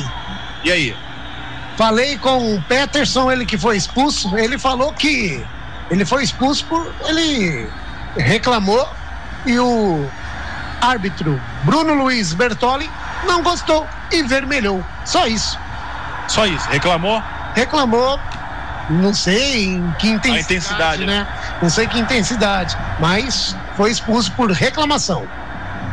E 0.63 0.71
aí? 0.71 0.95
Falei 1.77 2.17
com 2.17 2.55
o 2.55 2.61
Peterson, 2.63 3.31
ele 3.31 3.45
que 3.45 3.57
foi 3.57 3.77
expulso. 3.77 4.37
Ele 4.37 4.59
falou 4.59 4.91
que 4.93 5.43
ele 5.89 6.05
foi 6.05 6.23
expulso 6.23 6.65
por. 6.65 6.93
Ele 7.07 7.67
reclamou 8.17 8.85
e 9.45 9.57
o 9.57 10.05
árbitro 10.81 11.41
Bruno 11.63 11.93
Luiz 11.93 12.33
Bertoli 12.33 12.89
não 13.25 13.41
gostou 13.41 13.87
e 14.11 14.21
vermelhou. 14.23 14.83
Só 15.05 15.25
isso. 15.25 15.57
Só 16.29 16.45
isso. 16.45 16.67
Reclamou? 16.69 17.21
Reclamou. 17.55 18.19
Não 18.89 19.13
sei 19.13 19.65
em 19.65 19.91
que 19.99 20.07
intensidade, 20.07 20.41
intensidade, 20.41 21.05
né? 21.05 21.27
Não 21.61 21.69
sei 21.69 21.85
que 21.85 21.99
intensidade, 21.99 22.77
mas 22.99 23.55
foi 23.75 23.91
expulso 23.91 24.31
por 24.31 24.49
reclamação. 24.51 25.27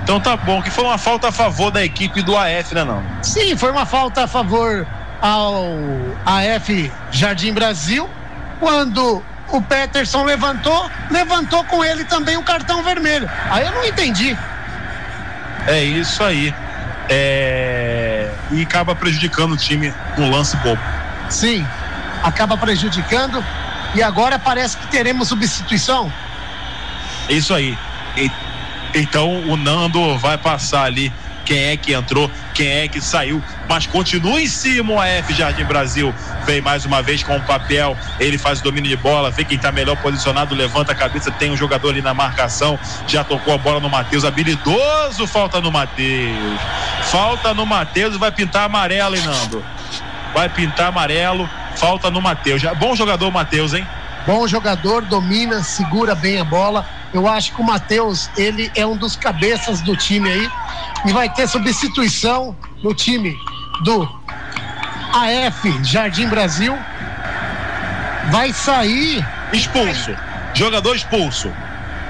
Então 0.03 0.20
tá 0.20 0.37
bom, 0.37 0.62
que 0.62 0.70
foi 0.70 0.84
uma 0.84 0.97
falta 0.97 1.28
a 1.28 1.32
favor 1.32 1.70
da 1.70 1.84
equipe 1.84 2.22
do 2.22 2.37
AF, 2.37 2.74
né 2.74 2.84
não? 2.84 3.03
Sim, 3.22 3.57
foi 3.57 3.70
uma 3.70 3.84
falta 3.84 4.24
a 4.24 4.26
favor 4.26 4.87
ao 5.20 5.74
AF 6.24 6.93
Jardim 7.11 7.53
Brasil, 7.53 8.09
quando 8.61 9.22
o 9.49 9.61
Peterson 9.62 10.24
levantou, 10.24 10.91
levantou 11.11 11.64
com 11.64 11.84
ele 11.84 12.05
também 12.05 12.37
o 12.37 12.43
cartão 12.43 12.82
vermelho. 12.82 13.28
Aí 13.51 13.66
eu 13.66 13.72
não 13.72 13.84
entendi. 13.84 14.37
É 15.66 15.82
isso 15.82 16.22
aí. 16.22 16.55
É... 17.09 18.06
E 18.51 18.62
acaba 18.62 18.95
prejudicando 18.95 19.53
o 19.53 19.57
time 19.57 19.93
no 20.16 20.31
lance 20.31 20.57
bobo. 20.59 20.81
Sim, 21.29 21.66
acaba 22.22 22.57
prejudicando 22.57 23.45
e 23.95 24.03
agora 24.03 24.39
parece 24.39 24.77
que 24.77 24.87
teremos 24.89 25.29
substituição. 25.29 26.12
Isso 27.29 27.55
aí. 27.55 27.77
E- 28.16 28.31
Então 28.95 29.43
o 29.51 29.57
Nando 29.57 30.16
vai 30.18 30.39
passar 30.39 30.85
ali 30.85 31.12
quem 31.47 31.62
é 31.62 31.76
que 31.76 31.94
entrou, 31.94 32.28
quem 32.53 32.68
é 32.68 32.88
que 32.88 33.01
saiu, 33.01 33.42
mas 33.68 33.86
continua 33.86 34.42
em 34.42 34.49
cima 34.49 34.92
o 34.92 35.01
AF 35.01 35.32
Jardim 35.32 35.64
Brasil. 35.64 36.12
Vem 36.44 36.61
mais 36.61 36.84
uma 36.84 37.01
vez 37.01 37.22
com 37.22 37.36
o 37.36 37.42
papel, 37.42 37.97
ele 38.18 38.36
faz 38.36 38.61
o 38.61 38.64
domínio 38.64 38.90
de 38.90 38.97
bola, 38.97 39.30
vê 39.30 39.44
quem 39.44 39.57
está 39.57 39.70
melhor 39.70 39.97
posicionado, 39.97 40.55
levanta 40.55 40.92
a 40.92 40.94
cabeça, 40.94 41.30
tem 41.30 41.53
um 41.53 41.57
jogador 41.57 41.90
ali 41.90 42.03
na 42.03 42.12
marcação, 42.12 42.78
já 43.07 43.22
tocou 43.22 43.55
a 43.55 43.59
bola 43.59 43.78
no 43.78 43.88
Matheus, 43.88 44.24
habilidoso, 44.24 45.26
falta 45.26 45.61
no 45.61 45.70
Matheus. 45.70 46.61
Falta 47.05 47.55
no 47.55 47.64
Matheus, 47.64 48.16
vai 48.16 48.32
pintar 48.32 48.64
amarelo, 48.64 49.14
hein, 49.14 49.22
Nando? 49.22 49.64
Vai 50.34 50.49
pintar 50.49 50.88
amarelo, 50.88 51.49
falta 51.76 52.11
no 52.11 52.20
Matheus. 52.20 52.61
Bom 52.78 52.97
jogador, 52.97 53.30
Matheus, 53.30 53.72
hein? 53.72 53.86
Bom 54.26 54.49
jogador, 54.49 55.03
domina, 55.03 55.62
segura 55.62 56.12
bem 56.12 56.40
a 56.40 56.44
bola. 56.44 56.84
Eu 57.13 57.27
acho 57.29 57.55
que 57.55 57.61
o 57.61 57.65
Matheus, 57.65 58.29
ele 58.37 58.71
é 58.75 58.85
um 58.87 58.97
dos 58.97 59.17
cabeças 59.17 59.81
do 59.81 59.97
time 59.97 60.31
aí. 60.31 60.51
E 61.07 61.13
vai 61.13 61.29
ter 61.29 61.49
substituição 61.49 62.57
no 62.83 62.95
time 62.95 63.37
do 63.85 64.03
AF 65.13 65.85
Jardim 65.85 66.29
Brasil. 66.29 66.77
Vai 68.31 68.53
sair. 68.53 69.25
Expulso. 69.53 70.15
Jogador 70.55 70.97
expulso. 70.97 71.53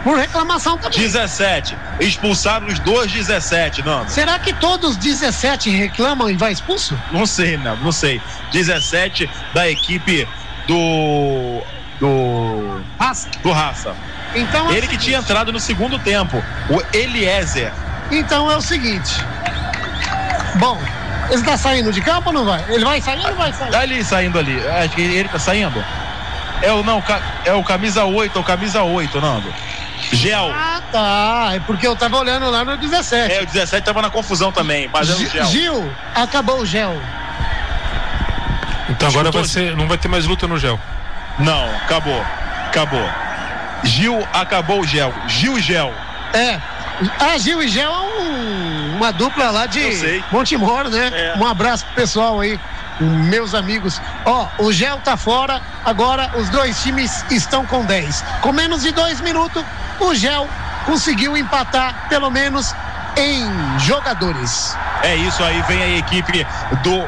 Por 0.02 0.16
reclamação 0.16 0.78
também. 0.78 1.00
17. 1.00 1.76
Expulsaram 1.98 2.68
os 2.68 2.78
dois 2.78 3.10
17, 3.10 3.82
não. 3.84 4.08
Será 4.08 4.38
que 4.38 4.52
todos 4.52 4.96
17 4.96 5.68
reclamam 5.68 6.30
e 6.30 6.36
vai 6.36 6.52
expulso? 6.52 6.96
Não 7.10 7.26
sei, 7.26 7.56
não, 7.56 7.76
não 7.78 7.90
sei. 7.90 8.22
17 8.52 9.28
da 9.52 9.68
equipe 9.68 10.26
do 10.68 11.60
do 11.98 12.80
Raça. 12.98 13.28
do 13.42 13.50
Raça. 13.50 13.96
Então, 14.36 14.70
ele 14.70 14.86
que 14.86 14.98
tinha 14.98 15.18
entrado 15.18 15.52
no 15.52 15.58
segundo 15.58 15.98
tempo, 15.98 16.42
o 16.68 16.96
Eliezer. 16.96 17.72
Então 18.10 18.50
é 18.50 18.56
o 18.56 18.60
seguinte. 18.60 19.24
Bom, 20.56 20.80
ele 21.30 21.42
tá 21.42 21.56
saindo 21.56 21.92
de 21.92 22.00
campo 22.00 22.28
ou 22.28 22.32
não 22.32 22.44
vai? 22.44 22.64
Ele 22.68 22.84
vai 22.84 23.00
sair 23.00 23.20
ou 23.20 23.30
não 23.30 23.36
vai 23.36 23.52
sair? 23.52 23.70
Tá 23.70 23.80
ali 23.80 24.04
saindo 24.04 24.38
ali. 24.38 24.64
Acho 24.68 24.94
que 24.94 25.02
ele 25.02 25.28
tá 25.28 25.38
saindo. 25.38 25.84
É 26.62 26.72
o 26.72 26.82
não, 26.82 27.02
é 27.44 27.52
o 27.52 27.62
camisa 27.62 28.04
8, 28.04 28.36
é 28.36 28.40
o 28.40 28.44
camisa 28.44 28.82
8, 28.82 29.20
Nando. 29.20 29.52
Gel. 30.12 30.50
Ah, 30.52 30.80
tá. 30.92 31.50
É 31.54 31.60
porque 31.60 31.86
eu 31.86 31.96
tava 31.96 32.16
olhando 32.18 32.48
lá 32.50 32.64
no 32.64 32.76
17. 32.76 33.32
É, 33.32 33.42
o 33.42 33.46
17 33.46 33.84
tava 33.84 34.02
na 34.02 34.10
confusão 34.10 34.52
também, 34.52 34.88
mas 34.92 35.10
é 35.10 35.14
o 35.14 35.30
gel. 35.30 35.44
Gil, 35.46 35.92
acabou 36.14 36.60
o 36.60 36.66
gel. 36.66 37.00
Então 38.88 39.08
agora 39.08 39.30
vai 39.30 39.44
ser, 39.44 39.76
não 39.76 39.88
vai 39.88 39.98
ter 39.98 40.08
mais 40.08 40.26
luta 40.26 40.46
no 40.46 40.58
gel. 40.58 40.78
Não, 41.38 41.68
acabou. 41.76 42.24
Acabou. 42.68 43.25
Gil 43.86 44.26
acabou 44.32 44.80
o 44.80 44.86
gel. 44.86 45.12
Gil 45.26 45.58
e 45.58 45.62
gel. 45.62 45.92
É. 46.32 46.60
Ah, 47.20 47.36
Gil 47.36 47.62
e 47.62 47.68
Gel 47.68 47.92
é 47.92 48.00
um, 48.00 48.96
uma 48.96 49.12
dupla 49.12 49.50
lá 49.50 49.66
de 49.66 50.24
Montemor, 50.32 50.88
né? 50.88 51.10
É. 51.12 51.38
Um 51.38 51.46
abraço 51.46 51.84
pro 51.84 51.94
pessoal 51.94 52.40
aí, 52.40 52.58
meus 53.00 53.54
amigos. 53.54 54.00
Ó, 54.24 54.48
o 54.58 54.72
Gel 54.72 54.98
tá 55.04 55.16
fora, 55.16 55.60
agora 55.84 56.30
os 56.36 56.48
dois 56.48 56.82
times 56.82 57.24
estão 57.30 57.66
com 57.66 57.84
10. 57.84 58.24
Com 58.40 58.52
menos 58.52 58.82
de 58.82 58.92
dois 58.92 59.20
minutos, 59.20 59.62
o 60.00 60.14
Gel 60.14 60.48
conseguiu 60.86 61.36
empatar, 61.36 62.08
pelo 62.08 62.30
menos 62.30 62.74
em 63.16 63.46
jogadores. 63.80 64.74
É 65.02 65.14
isso 65.16 65.42
aí, 65.44 65.60
vem 65.62 65.82
a 65.82 65.98
equipe 65.98 66.46
do 66.82 67.06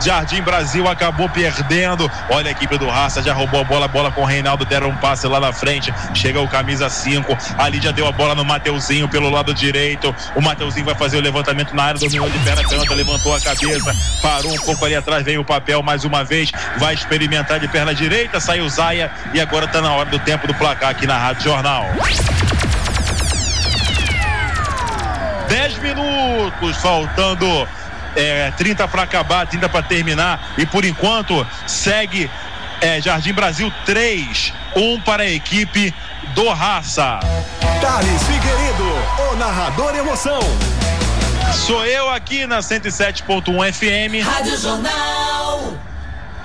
Jardim 0.00 0.42
Brasil 0.42 0.86
acabou 0.88 1.28
perdendo. 1.28 2.10
Olha 2.30 2.48
a 2.48 2.52
equipe 2.52 2.78
do 2.78 2.88
Raça, 2.88 3.22
já 3.22 3.32
roubou 3.32 3.60
a 3.60 3.64
bola, 3.64 3.84
a 3.86 3.88
bola 3.88 4.10
com 4.10 4.22
o 4.22 4.24
Reinaldo, 4.24 4.64
deram 4.64 4.90
um 4.90 4.96
passe 4.96 5.26
lá 5.26 5.40
na 5.40 5.52
frente. 5.52 5.92
Chega 6.14 6.40
o 6.40 6.48
camisa 6.48 6.88
5. 6.88 7.36
Ali 7.58 7.80
já 7.80 7.90
deu 7.90 8.06
a 8.06 8.12
bola 8.12 8.34
no 8.34 8.44
Mateuzinho 8.44 9.08
pelo 9.08 9.28
lado 9.30 9.52
direito. 9.52 10.14
O 10.34 10.40
Mateuzinho 10.40 10.86
vai 10.86 10.94
fazer 10.94 11.18
o 11.18 11.20
levantamento 11.20 11.74
na 11.74 11.84
área, 11.84 12.00
dominou 12.00 12.30
de 12.30 12.38
perna 12.38 12.62
canhota, 12.62 12.94
levantou 12.94 13.34
a 13.34 13.40
cabeça, 13.40 13.94
parou 14.22 14.52
um 14.52 14.58
pouco 14.58 14.84
ali 14.84 14.94
atrás, 14.94 15.24
vem 15.24 15.38
o 15.38 15.44
papel 15.44 15.82
mais 15.82 16.04
uma 16.04 16.24
vez, 16.24 16.50
vai 16.78 16.94
experimentar 16.94 17.58
de 17.60 17.68
perna 17.68 17.94
direita, 17.94 18.40
saiu 18.40 18.68
Zaia 18.68 19.10
e 19.34 19.40
agora 19.40 19.66
tá 19.66 19.80
na 19.80 19.92
hora 19.92 20.08
do 20.08 20.18
tempo 20.18 20.46
do 20.46 20.54
placar 20.54 20.90
aqui 20.90 21.06
na 21.06 21.18
Rádio 21.18 21.44
Jornal. 21.44 21.86
10 25.48 25.78
minutos 25.78 26.76
faltando 26.76 27.66
é, 28.16 28.50
30 28.56 28.86
para 28.88 29.02
acabar, 29.02 29.46
30 29.46 29.68
para 29.68 29.82
terminar. 29.82 30.54
E 30.56 30.66
por 30.66 30.84
enquanto 30.84 31.46
segue 31.66 32.30
é, 32.80 33.00
Jardim 33.00 33.32
Brasil 33.32 33.72
3, 33.84 34.52
1 34.76 35.00
para 35.00 35.22
a 35.22 35.30
equipe 35.30 35.94
do 36.34 36.48
Raça. 36.50 37.20
Thales 37.80 38.22
Figueiredo, 38.24 39.32
o 39.32 39.36
narrador 39.36 39.94
emoção. 39.96 40.40
Sou 41.52 41.84
eu 41.84 42.10
aqui 42.10 42.46
na 42.46 42.58
107.1 42.58 43.72
FM. 43.72 44.24
Rádio 44.24 44.58
Jornal. 44.58 45.74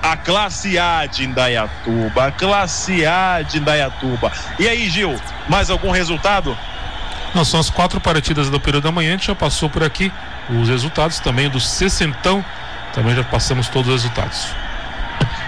A 0.02 0.18
classe 0.18 0.78
A 0.78 1.06
de 1.06 1.24
Indaiatuba, 1.24 2.28
a 2.28 2.32
classe 2.32 3.06
A 3.06 3.42
de 3.42 3.58
Indaiatuba. 3.60 4.32
E 4.60 4.68
aí, 4.68 4.90
Gil, 4.90 5.16
mais 5.48 5.70
algum 5.70 5.92
resultado? 5.92 6.58
Não, 7.34 7.46
são 7.46 7.60
as 7.60 7.70
quatro 7.70 8.02
partidas 8.02 8.50
do 8.50 8.60
período 8.60 8.84
da 8.84 8.92
manhã, 8.92 9.10
a 9.10 9.12
gente 9.14 9.28
já 9.28 9.36
passou 9.36 9.70
por 9.70 9.82
aqui 9.82 10.12
os 10.50 10.70
resultados 10.70 11.20
também 11.20 11.50
do 11.50 11.60
sessentão, 11.60 12.44
também 12.94 13.16
já 13.16 13.24
passamos 13.24 13.68
todos 13.68 13.94
os 13.94 14.04
resultados. 14.04 14.48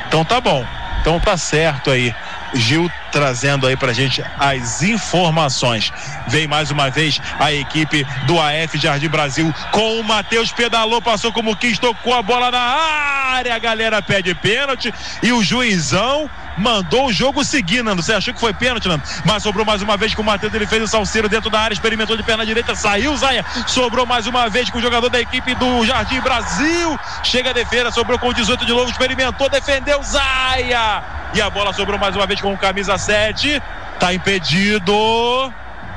Então 0.08 0.24
tá 0.24 0.39
bom. 0.39 0.66
Então 1.02 1.20
tá 1.20 1.38
certo 1.38 1.91
aí. 1.91 2.16
Gil 2.54 2.89
trazendo 3.12 3.68
aí 3.68 3.76
pra 3.76 3.91
gente 3.91 4.24
as 4.39 4.82
informações. 4.82 5.91
Vem 6.28 6.48
mais 6.48 6.72
uma 6.72 6.89
vez 6.89 7.20
a 7.39 7.52
equipe 7.52 8.06
do 8.26 8.39
AF 8.39 8.78
Jardim 8.78 9.10
Brasil 9.10 9.54
com 9.72 10.00
o 10.00 10.04
Matheus 10.04 10.52
pedalou, 10.52 11.02
passou 11.02 11.32
como 11.32 11.56
quis, 11.56 11.78
tocou 11.78 12.14
a 12.14 12.22
bola 12.22 12.50
na 12.50 12.60
área, 12.60 13.54
a 13.54 13.60
galera 13.60 14.02
pede 14.02 14.34
pênalti 14.34 14.93
e 15.22 15.32
o 15.32 15.43
juizão 15.43 16.30
mandou 16.58 17.08
o 17.08 17.14
jogo 17.14 17.43
seguir, 17.43 17.84
Nando. 17.84 18.01
Você 18.01 18.14
achou 18.14 18.34
que 18.34 18.39
foi 18.39 18.53
pênalti, 18.53 18.88
Nando? 18.88 19.03
Mas 19.26 19.43
sobrou 19.43 19.66
mais 19.66 19.82
uma 19.82 19.97
vez 19.97 20.14
com 20.14 20.22
o 20.22 20.26
Matheus, 20.26 20.53
ele 20.53 20.68
fez 20.68 20.82
o 20.84 20.88
salseiro 20.88 21.28
dentro 21.30 21.49
da 21.49 21.60
área, 21.60 21.74
experimentou 21.74 22.16
de 22.16 22.24
perna 22.24 22.45
direita, 22.45 22.76
saiu, 22.76 23.16
Zaia, 23.16 23.45
sobrou 23.68 24.06
mais 24.06 24.28
uma 24.28 24.49
vez 24.49 24.70
com 24.70 24.78
o 24.78 24.82
jogador 24.82 25.10
da 25.10 25.20
equipe 25.20 25.53
do 25.56 25.86
Jardim 25.86 26.20
Brasil, 26.22 26.99
chega 27.24 27.49
a 27.49 27.53
defesa, 27.53 27.91
sobrou 27.91 28.18
com 28.18 28.30
o 28.30 28.34
18 28.34 28.66
de 28.66 28.72
novo, 28.72 28.89
experimentou, 28.89 29.49
defendeu, 29.49 30.01
Zaia, 30.03 31.03
e 31.34 31.41
a 31.41 31.49
bola 31.49 31.74
sobrou 31.74 31.99
mais 31.99 32.16
uma 32.16 32.26
vez 32.26 32.41
com 32.41 32.53
o 32.53 32.58
camisa 32.58 32.97
7, 32.97 33.62
tá 33.99 34.14
impedido. 34.14 34.93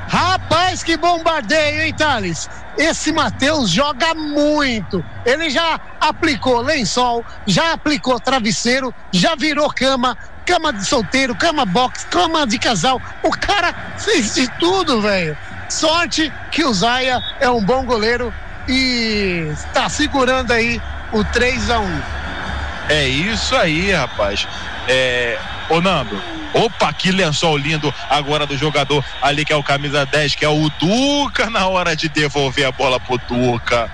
Rapaz, 0.09 0.81
que 0.81 0.97
bombardeio, 0.97 1.83
hein, 1.83 1.93
Thales? 1.93 2.49
Esse 2.75 3.11
Matheus 3.11 3.69
joga 3.69 4.15
muito. 4.15 5.05
Ele 5.23 5.51
já 5.51 5.79
aplicou 6.01 6.61
lençol, 6.61 7.23
já 7.45 7.73
aplicou 7.73 8.19
travesseiro, 8.19 8.91
já 9.11 9.35
virou 9.35 9.69
cama, 9.69 10.17
cama 10.49 10.73
de 10.73 10.83
solteiro, 10.83 11.35
cama 11.35 11.63
box, 11.63 12.07
cama 12.09 12.47
de 12.47 12.57
casal. 12.57 12.99
O 13.21 13.29
cara 13.29 13.93
fez 13.99 14.33
de 14.33 14.47
tudo, 14.57 14.99
velho. 14.99 15.37
Sorte 15.69 16.33
que 16.49 16.63
o 16.63 16.73
Zaia 16.73 17.21
é 17.39 17.47
um 17.47 17.63
bom 17.63 17.85
goleiro 17.85 18.33
e 18.67 19.47
está 19.53 19.87
segurando 19.87 20.51
aí 20.51 20.81
o 21.11 21.23
3 21.23 21.69
a 21.69 21.79
1 21.79 22.01
É 22.89 23.07
isso 23.07 23.55
aí, 23.55 23.91
rapaz. 23.91 24.47
É, 24.87 25.37
ô 25.69 25.79
Nando, 25.79 26.19
opa, 26.51 26.91
que 26.93 27.11
lençol 27.11 27.55
lindo 27.55 27.93
agora 28.09 28.47
do 28.47 28.57
jogador 28.57 29.05
ali 29.21 29.45
que 29.45 29.53
é 29.53 29.55
o 29.55 29.61
camisa 29.61 30.03
10, 30.07 30.33
que 30.33 30.43
é 30.43 30.49
o 30.49 30.67
Duca, 30.79 31.47
na 31.51 31.67
hora 31.67 31.95
de 31.95 32.09
devolver 32.09 32.65
a 32.65 32.71
bola 32.71 32.99
pro 32.99 33.19
Duca. 33.19 33.87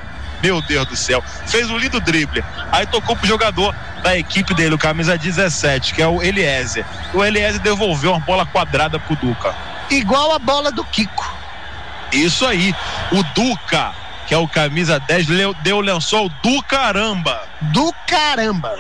Meu 0.46 0.62
Deus 0.62 0.86
do 0.88 0.96
céu. 0.96 1.24
Fez 1.48 1.72
um 1.72 1.78
lindo 1.78 2.00
drible. 2.00 2.44
Aí 2.72 2.86
tocou 2.86 3.16
pro 3.16 3.28
jogador 3.28 3.74
da 4.04 4.16
equipe 4.16 4.54
dele, 4.54 4.76
o 4.76 4.78
camisa 4.78 5.18
17, 5.18 5.92
que 5.96 6.04
é 6.04 6.08
o 6.08 6.22
Eliezer. 6.22 6.86
O 7.16 7.26
Eliezer 7.26 7.60
devolveu 7.60 8.12
uma 8.12 8.20
bola 8.20 8.46
quadrada 8.46 9.00
pro 9.00 9.16
Duca. 9.16 9.56
Igual 9.90 10.34
a 10.34 10.38
bola 10.38 10.72
do 10.72 10.84
Kiko. 10.84 11.28
Isso 12.14 12.46
aí. 12.46 12.76
O 13.12 13.24
Duca, 13.34 13.92
que 14.28 14.36
é 14.36 14.38
o 14.38 14.48
camisa 14.48 15.00
10, 15.00 15.28
leu- 15.30 15.56
deu 15.64 15.80
lençol 15.80 16.30
do 16.44 16.62
caramba. 16.62 17.42
Do 17.62 17.92
caramba. 18.06 18.72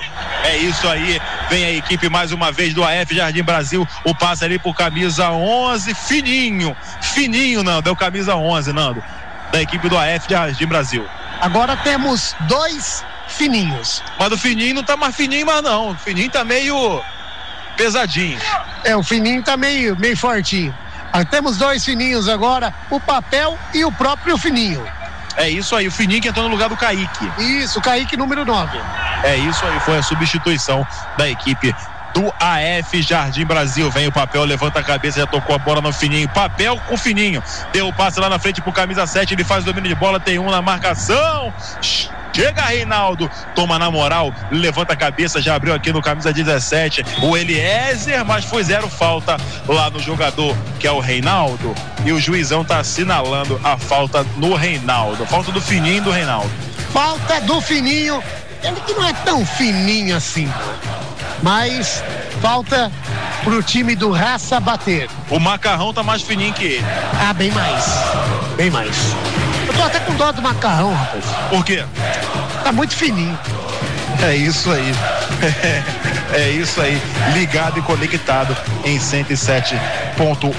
É 0.43 0.57
isso 0.57 0.87
aí. 0.87 1.19
Vem 1.49 1.65
a 1.65 1.71
equipe 1.71 2.07
mais 2.09 2.31
uma 2.31 2.51
vez 2.51 2.75
do 2.75 2.83
AF 2.83 3.15
Jardim 3.15 3.41
Brasil. 3.41 3.87
O 4.03 4.13
passe 4.13 4.45
ali 4.45 4.59
por 4.59 4.75
camisa 4.75 5.31
11, 5.31 5.95
fininho. 5.95 6.77
Fininho, 7.01 7.63
Nando. 7.63 7.89
É 7.89 7.91
o 7.91 7.95
camisa 7.95 8.35
11, 8.35 8.71
Nando. 8.71 9.03
Da 9.51 9.59
equipe 9.63 9.89
do 9.89 9.97
AF 9.97 10.27
Jardim 10.29 10.67
Brasil. 10.67 11.03
Agora 11.45 11.77
temos 11.77 12.35
dois 12.47 13.05
fininhos. 13.27 14.01
Mas 14.17 14.31
o 14.31 14.38
fininho 14.38 14.73
não 14.73 14.84
tá 14.84 14.97
mais 14.97 15.15
fininho 15.15 15.45
mais 15.45 15.61
não. 15.61 15.91
O 15.91 15.95
fininho 15.95 16.27
tá 16.31 16.43
meio 16.43 16.99
pesadinho. 17.77 18.39
É, 18.84 18.95
o 18.95 19.03
fininho 19.03 19.43
tá 19.43 19.55
meio, 19.55 19.95
meio 19.95 20.17
fortinho. 20.17 20.76
Ah, 21.13 21.23
temos 21.23 21.57
dois 21.57 21.85
fininhos 21.85 22.27
agora, 22.27 22.73
o 22.89 22.99
papel 22.99 23.59
e 23.76 23.85
o 23.85 23.91
próprio 23.91 24.39
fininho. 24.39 24.84
É 25.38 25.47
isso 25.47 25.76
aí. 25.76 25.88
O 25.88 25.91
fininho 25.91 26.19
que 26.19 26.30
entrou 26.30 26.45
no 26.45 26.51
lugar 26.51 26.67
do 26.67 26.76
Kaique. 26.76 27.31
Isso, 27.38 27.80
Kaique 27.80 28.17
número 28.17 28.43
9. 28.43 28.80
É 29.23 29.38
isso 29.38 29.63
aí, 29.67 29.80
foi 29.81 29.99
a 29.99 30.01
substituição 30.01 30.85
da 31.15 31.30
equipe 31.30 31.76
do 32.15 32.33
AF 32.39 33.01
Jardim 33.01 33.45
Brasil. 33.45 33.91
Vem 33.91 34.07
o 34.07 34.11
papel, 34.11 34.45
levanta 34.45 34.79
a 34.79 34.83
cabeça, 34.83 35.19
já 35.19 35.27
tocou 35.27 35.53
a 35.53 35.59
bola 35.59 35.81
no 35.81 35.91
fininho. 35.91 36.29
Papel 36.29 36.79
com 36.87 36.97
fininho. 36.97 37.43
Deu 37.73 37.89
o 37.89 37.93
passe 37.93 38.19
lá 38.21 38.29
na 38.29 38.39
frente 38.39 38.61
pro 38.61 38.71
camisa 38.71 39.05
7, 39.05 39.33
ele 39.33 39.43
faz 39.43 39.63
o 39.63 39.65
domínio 39.65 39.89
de 39.89 39.95
bola, 39.95 40.17
tem 40.17 40.39
um 40.39 40.49
na 40.49 40.61
marcação. 40.61 41.53
Chega 42.33 42.63
Reinaldo, 42.63 43.31
toma 43.53 43.79
na 43.79 43.89
moral, 43.89 44.33
levanta 44.51 44.91
a 44.91 44.95
cabeça, 44.95 45.41
já 45.41 45.55
abriu 45.55 45.73
aqui 45.73 45.93
no 45.93 46.01
camisa 46.01 46.33
17 46.33 47.05
o 47.21 47.37
Eliezer, 47.37 48.25
mas 48.25 48.43
foi 48.43 48.61
zero 48.61 48.89
falta 48.89 49.37
lá 49.65 49.89
no 49.89 49.99
jogador 49.99 50.53
que 50.77 50.85
é 50.85 50.91
o 50.91 50.99
Reinaldo. 50.99 51.73
E 52.05 52.11
o 52.11 52.19
juizão 52.19 52.63
tá 52.63 52.79
assinalando 52.79 53.59
a 53.63 53.77
falta 53.77 54.25
no 54.35 54.53
Reinaldo. 54.53 55.25
Falta 55.25 55.51
do 55.51 55.61
fininho 55.61 56.03
do 56.03 56.11
Reinaldo. 56.11 56.51
Falta 56.91 57.39
do 57.41 57.61
fininho. 57.61 58.21
Ele 58.61 58.81
que 58.81 58.93
não 58.93 59.05
é 59.05 59.13
tão 59.13 59.45
fininho 59.45 60.15
assim. 60.15 60.51
Mas 61.41 62.03
falta 62.41 62.91
pro 63.43 63.61
time 63.61 63.95
do 63.95 64.11
Raça 64.11 64.59
bater. 64.59 65.09
O 65.29 65.39
macarrão 65.39 65.93
tá 65.93 66.03
mais 66.03 66.21
fininho 66.21 66.53
que 66.53 66.63
ele. 66.63 66.85
Ah, 67.19 67.33
bem 67.33 67.51
mais. 67.51 67.85
Bem 68.55 68.69
mais. 68.69 68.95
Eu 69.67 69.73
tô 69.73 69.83
até 69.83 69.99
com 69.99 70.15
dó 70.15 70.31
do 70.31 70.41
macarrão, 70.41 70.93
rapaz. 70.93 71.25
Por 71.49 71.65
quê? 71.65 71.83
Tá 72.63 72.71
muito 72.71 72.95
fininho. 72.95 73.37
É 74.23 74.35
isso 74.35 74.71
aí. 74.71 74.93
É, 76.34 76.49
isso 76.49 76.81
aí. 76.81 77.01
Ligado 77.34 77.80
e 77.80 77.81
conectado 77.81 78.57
em 78.84 78.97
107.1 78.97 80.53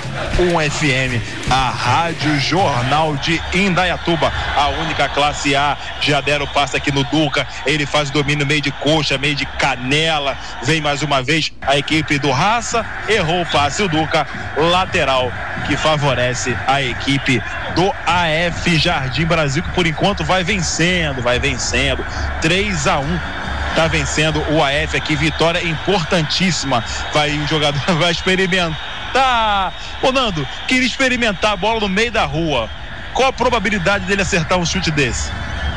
FM, 0.71 1.51
a 1.51 1.71
Rádio 1.71 2.39
Jornal 2.41 3.17
de 3.17 3.41
Indaiatuba, 3.53 4.33
a 4.57 4.69
única 4.69 5.09
classe 5.09 5.55
A. 5.55 5.77
Já 6.01 6.21
deram 6.21 6.45
o 6.45 6.49
passe 6.49 6.77
aqui 6.77 6.93
no 6.93 7.05
Duca. 7.05 7.47
Ele 7.67 7.85
faz 7.85 8.09
o 8.11 8.13
domínio 8.13 8.47
meio 8.47 8.61
de 8.61 8.71
coxa, 8.71 9.19
meio 9.19 9.35
de 9.35 9.45
canela. 9.45 10.37
Vem 10.63 10.81
mais 10.81 11.03
uma 11.03 11.23
vez 11.23 11.53
a 11.61 11.77
equipe 11.77 12.19
do 12.19 12.31
Raça. 12.31 12.85
Errou 13.09 13.43
o 13.43 13.47
passe 13.47 13.83
o 13.83 13.89
Duca, 13.89 14.27
lateral, 14.57 15.31
que 15.67 15.77
favorece 15.77 16.57
a 16.67 16.81
equipe 16.81 17.43
do 17.75 17.93
AF 18.07 18.79
Jardim 18.79 19.27
Brasil, 19.27 19.63
que 19.63 19.71
por 19.73 19.87
enquanto 19.87 20.25
vai 20.25 20.43
vencendo, 20.43 21.21
vai 21.21 21.39
vencendo. 21.39 22.05
3 22.41 22.87
a 22.87 22.99
1 22.99 23.46
tá 23.77 23.87
vencendo 23.87 24.43
o 24.51 24.65
AF 24.65 24.97
aqui, 24.97 25.15
vitória 25.15 25.63
importantíssima. 25.63 26.83
Vai 27.13 27.37
o 27.37 27.47
jogador 27.47 27.79
vai 28.01 28.11
experimentar. 28.11 29.73
Ô 30.03 30.11
Nando, 30.11 30.49
queria 30.67 30.87
experimentar 30.87 31.53
a 31.53 31.57
bola 31.57 31.81
no 31.81 31.89
meio 31.89 32.11
da 32.11 32.25
rua. 32.25 32.71
Qual 33.13 33.29
a 33.29 33.33
probabilidade 33.33 34.07
dele 34.07 34.23
acertar 34.23 34.59
um 34.59 34.65
chute 34.65 34.91
desse? 34.91 35.31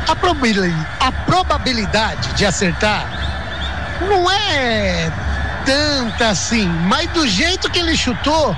A 0.08 0.16
probabilidade, 0.16 0.88
a 1.00 1.12
probabilidade 1.12 2.34
de 2.34 2.46
acertar 2.46 3.06
não 4.02 4.32
é 4.32 5.12
tanta 5.66 6.30
assim, 6.30 6.68
mas 6.68 7.10
do 7.12 7.28
jeito 7.28 7.70
que 7.70 7.80
ele 7.80 7.96
chutou, 7.96 8.56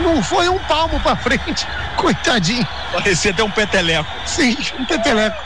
não 0.00 0.22
foi 0.22 0.48
um 0.48 0.58
palmo 0.58 0.98
pra 1.00 1.14
frente. 1.14 1.66
Coitadinho. 1.96 2.66
Parecia 2.92 3.30
até 3.30 3.42
um 3.42 3.50
peteleco. 3.50 4.10
Sim, 4.26 4.56
um 4.78 4.84
peteleco. 4.84 5.40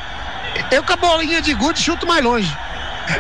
Eu 0.71 0.83
com 0.83 0.93
a 0.93 0.97
bolinha 0.97 1.43
de 1.43 1.53
gude 1.53 1.81
chuto 1.81 2.07
mais 2.07 2.25
longe. 2.25 2.57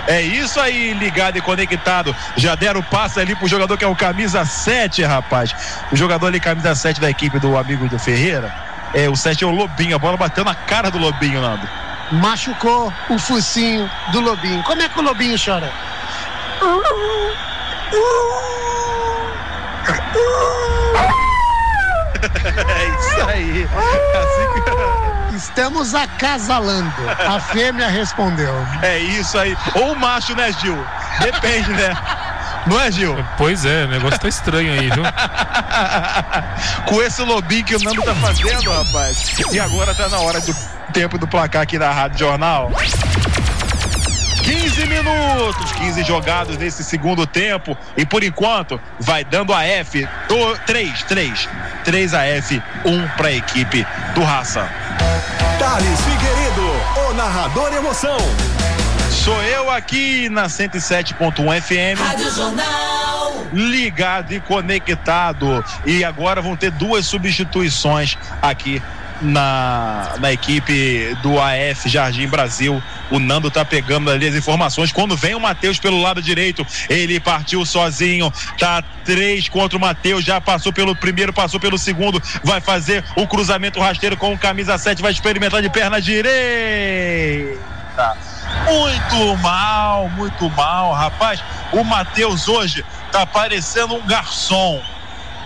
É 0.07 0.21
isso 0.21 0.61
aí, 0.61 0.93
ligado 0.95 1.37
e 1.37 1.41
conectado. 1.41 2.15
Já 2.37 2.55
deram 2.55 2.81
o 2.81 2.83
passe 2.83 3.21
ali 3.21 3.35
pro 3.35 3.49
jogador 3.49 3.77
que 3.77 3.85
é 3.85 3.89
o 3.89 3.97
camisa 3.97 4.45
7, 4.45 5.03
rapaz. 5.03 5.55
O 5.93 5.97
jogador 5.97 6.29
ali, 6.29 6.41
camisa 6.41 6.75
7 6.75 7.01
da 7.01 7.11
equipe 7.11 7.39
do 7.39 7.57
amigo 7.57 7.89
do 7.89 7.99
Ferreira. 7.99 8.55
É, 8.95 9.09
o 9.09 9.17
7 9.17 9.45
é 9.45 9.47
o 9.47 9.51
Lobinho. 9.51 9.97
A 9.97 9.99
bola 9.99 10.17
bateu 10.17 10.45
na 10.45 10.55
cara 10.55 10.91
do 10.91 10.99
Lobinho, 10.99 11.41
Nando. 11.41 11.69
Machucou 12.13 12.93
o 13.09 13.19
focinho 13.19 13.91
do 14.13 14.21
Lobinho. 14.21 14.63
Como 14.63 14.81
é 14.81 14.89
que 14.89 14.99
o 14.99 15.03
Lobinho 15.03 15.37
chora? 15.43 15.73
É 22.25 22.89
isso 22.89 23.29
aí. 23.29 23.69
Assim 24.15 24.63
que... 24.63 25.15
Estamos 25.35 25.95
acasalando. 25.95 26.93
A 27.27 27.41
fêmea 27.41 27.89
respondeu. 27.89 28.55
É 28.83 28.99
isso 28.99 29.37
aí. 29.37 29.57
Ou 29.75 29.93
o 29.93 29.99
macho, 29.99 30.35
né, 30.35 30.53
Gil? 30.53 30.79
Depende, 31.21 31.71
né? 31.73 31.97
Não 32.67 32.81
é, 32.81 32.91
Gil? 32.91 33.17
Pois 33.37 33.65
é, 33.65 33.85
o 33.85 33.89
negócio 33.89 34.19
tá 34.19 34.29
estranho 34.29 34.73
aí, 34.73 34.91
viu? 34.91 35.03
Com 36.87 37.03
esse 37.03 37.23
lobinho 37.23 37.65
que 37.65 37.75
o 37.75 37.83
Nando 37.83 38.03
tá 38.03 38.15
fazendo, 38.15 38.71
rapaz. 38.71 39.39
E 39.53 39.59
agora 39.59 39.95
tá 39.95 40.09
na 40.09 40.19
hora 40.19 40.41
do 40.41 40.55
tempo 40.93 41.19
do 41.19 41.27
placar 41.27 41.63
aqui 41.63 41.79
da 41.79 41.91
Rádio 41.91 42.19
Jornal. 42.21 42.71
15 44.45 44.87
minutos, 44.87 45.73
15 45.73 46.05
jogados 46.05 46.59
nesse 46.59 46.85
segundo 46.85 47.27
tempo. 47.27 47.77
E 47.97 48.05
por 48.05 48.23
enquanto, 48.23 48.79
vai 49.01 49.25
dando 49.25 49.55
a 49.55 49.65
F. 49.65 50.07
3, 50.67 51.03
3. 51.05 51.49
3 51.83 52.15
a 52.15 52.27
F, 52.27 52.63
1 52.85 53.09
para 53.17 53.29
a 53.29 53.33
equipe 53.33 53.87
do 54.15 54.23
Raça. 54.23 54.69
Thales 55.59 56.01
Figueiredo, 56.03 57.09
o 57.09 57.15
narrador 57.15 57.73
emoção. 57.73 58.19
Sou 59.11 59.43
eu 59.45 59.71
aqui 59.71 60.29
na 60.29 60.45
107.1 60.45 61.63
FM. 61.63 61.99
Rádio 61.99 62.31
Jornal. 62.31 63.47
Ligado 63.51 64.35
e 64.35 64.41
conectado. 64.41 65.65
E 65.87 66.05
agora 66.05 66.43
vão 66.43 66.55
ter 66.55 66.71
duas 66.71 67.07
substituições 67.07 68.19
aqui 68.43 68.83
na, 69.23 70.15
na 70.21 70.33
equipe 70.33 71.17
do 71.23 71.41
AF 71.41 71.89
Jardim 71.89 72.29
Brasil. 72.29 72.83
O 73.11 73.19
Nando 73.19 73.51
tá 73.51 73.65
pegando 73.65 74.11
ali 74.11 74.27
as 74.27 74.35
informações. 74.35 74.93
Quando 74.93 75.17
vem 75.17 75.35
o 75.35 75.41
Matheus 75.41 75.79
pelo 75.79 76.01
lado 76.01 76.23
direito, 76.23 76.67
ele 76.89 77.21
partiu 77.21 77.65
sozinho. 77.65 78.33
Tá 78.59 78.83
três 79.05 79.49
contra 79.49 79.77
o 79.77 79.81
Matheus. 79.81 80.25
Já 80.25 80.41
passou 80.41 80.73
pelo 80.73 80.97
primeiro, 80.97 81.33
passou 81.33 81.61
pelo 81.61 81.79
segundo. 81.79 82.23
Vai 82.43 82.61
fazer 82.61 83.05
o 83.17 83.27
cruzamento 83.27 83.81
rasteiro 83.81 84.17
com 84.17 84.33
o 84.33 84.39
camisa 84.39 84.79
7. 84.79 85.03
Vai 85.03 85.13
experimentar 85.13 85.61
de 85.63 85.69
perna 85.69 86.01
direita. 86.01 87.61
Muito 88.67 89.37
mal, 89.43 90.09
muito 90.11 90.51
mal, 90.51 90.93
rapaz. 90.93 91.43
O 91.73 91.85
Matheus 91.85 92.49
hoje 92.49 92.85
tá 93.13 93.27
parecendo 93.27 93.95
um 93.95 94.07
garçom. 94.07 94.83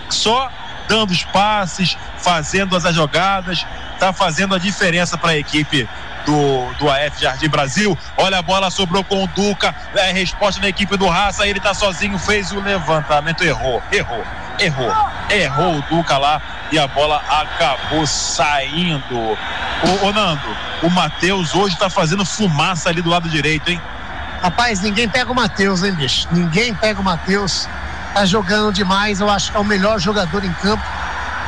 Só 0.09 0.49
dando 0.87 1.11
os 1.11 1.23
passes, 1.23 1.95
fazendo 2.17 2.75
as 2.75 2.95
jogadas, 2.95 3.65
tá 3.99 4.11
fazendo 4.11 4.55
a 4.55 4.57
diferença 4.57 5.17
para 5.17 5.31
a 5.31 5.37
equipe 5.37 5.87
do, 6.25 6.73
do 6.73 6.89
AF 6.89 7.21
Jardim 7.21 7.49
Brasil. 7.49 7.97
Olha 8.17 8.39
a 8.39 8.41
bola 8.41 8.69
sobrou 8.69 9.03
com 9.03 9.23
o 9.23 9.27
Duca, 9.27 9.73
é 9.95 10.11
resposta 10.11 10.61
da 10.61 10.69
equipe 10.69 10.95
do 10.97 11.07
Raça, 11.07 11.47
ele 11.47 11.59
tá 11.59 11.73
sozinho, 11.73 12.17
fez 12.17 12.51
o 12.51 12.59
levantamento, 12.59 13.43
errou, 13.43 13.81
errou, 13.91 14.23
errou, 14.59 14.93
errou 15.29 15.75
o 15.77 15.81
Duca 15.83 16.17
lá 16.17 16.41
e 16.71 16.79
a 16.79 16.87
bola 16.87 17.21
acabou 17.29 18.05
saindo. 18.05 19.17
Ô, 19.17 20.05
ô 20.05 20.13
Nando, 20.13 20.55
o 20.83 20.89
Matheus 20.89 21.55
hoje 21.55 21.77
tá 21.77 21.89
fazendo 21.89 22.25
fumaça 22.25 22.89
ali 22.89 23.01
do 23.01 23.09
lado 23.09 23.29
direito, 23.29 23.69
hein? 23.69 23.81
Rapaz, 24.41 24.79
ninguém 24.81 25.09
pega 25.09 25.31
o 25.31 25.35
Matheus, 25.35 25.83
hein, 25.83 25.93
bicho? 25.93 26.27
Ninguém 26.31 26.73
pega 26.73 27.01
o 27.01 27.03
Matheus. 27.03 27.67
Tá 28.13 28.25
jogando 28.25 28.73
demais, 28.73 29.19
eu 29.19 29.29
acho 29.29 29.51
que 29.51 29.57
é 29.57 29.59
o 29.59 29.65
melhor 29.65 29.99
jogador 29.99 30.43
em 30.43 30.53
campo 30.53 30.83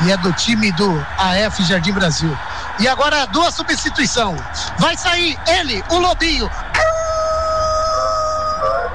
e 0.04 0.12
é 0.12 0.18
do 0.18 0.32
time 0.34 0.72
do 0.72 1.06
AF 1.18 1.64
Jardim 1.64 1.92
Brasil. 1.92 2.38
E 2.80 2.88
agora 2.88 3.26
duas 3.28 3.54
substituição. 3.54 4.36
Vai 4.80 4.98
sair 4.98 5.38
ele, 5.48 5.84
o 5.90 6.00
Lobinho. 6.00 6.50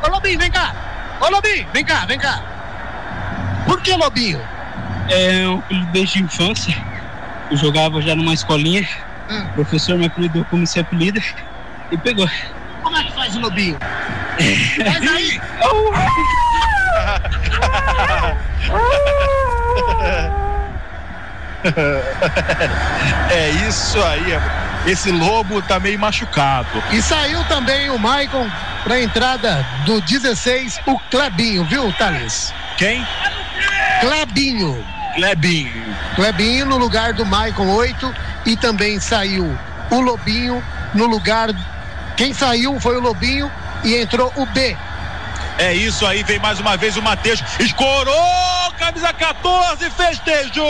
Ô 0.04 0.08
Lobinho, 0.08 0.38
vem 0.38 0.50
cá. 0.50 0.74
Ô 1.20 1.28
Lobinho, 1.28 1.66
vem 1.72 1.84
cá, 1.84 2.04
vem 2.06 2.18
cá. 2.18 2.42
Por 3.66 3.80
que 3.82 3.94
Lobinho? 3.94 4.40
É 5.08 5.46
um 5.46 5.58
apelido 5.58 5.92
desde 5.92 6.18
a 6.18 6.22
infância. 6.22 6.76
Eu 7.50 7.56
jogava 7.56 8.02
já 8.02 8.14
numa 8.14 8.34
escolinha. 8.34 8.88
Hum. 9.30 9.46
O 9.50 9.54
professor 9.54 9.98
me 9.98 10.06
apelidou 10.06 10.44
como 10.46 10.62
esse 10.64 10.78
apelido 10.78 11.20
e 11.90 11.98
pegou. 11.98 12.28
Como 12.82 12.96
é 12.96 13.04
que 13.04 13.12
faz 13.12 13.34
o 13.36 13.40
Lobinho? 13.40 13.78
Faz 14.84 15.08
aí. 15.08 15.40
é 23.30 23.50
isso 23.68 24.02
aí. 24.02 24.38
Esse 24.86 25.10
lobo 25.10 25.60
tá 25.62 25.80
meio 25.80 25.98
machucado. 25.98 26.82
E 26.92 27.02
saiu 27.02 27.42
também 27.44 27.90
o 27.90 27.98
Maicon 27.98 28.48
pra 28.84 29.00
entrada 29.00 29.66
do 29.84 30.00
16, 30.00 30.80
o 30.86 30.98
Clebinho, 31.10 31.64
viu, 31.64 31.92
Thales? 31.94 32.54
Quem? 32.76 33.04
Clebinho. 34.00 34.84
Clebinho. 35.14 35.96
Clebinho 36.14 36.66
no 36.66 36.76
lugar 36.76 37.14
do 37.14 37.24
Maicon 37.24 37.68
8 37.68 38.14
e 38.44 38.56
também 38.56 39.00
saiu 39.00 39.58
o 39.90 40.00
Lobinho 40.00 40.62
no 40.94 41.06
lugar. 41.06 41.50
Quem 42.16 42.32
saiu 42.32 42.78
foi 42.78 42.96
o 42.96 43.00
Lobinho 43.00 43.50
e 43.82 43.96
entrou 43.96 44.32
o 44.36 44.46
B. 44.46 44.76
É 45.58 45.72
isso 45.72 46.04
aí, 46.06 46.22
vem 46.22 46.38
mais 46.38 46.60
uma 46.60 46.76
vez 46.76 46.96
o 46.96 47.02
Matheus. 47.02 47.42
Escorou! 47.58 48.72
Camisa 48.78 49.12
14, 49.12 49.90
festejou! 49.90 50.66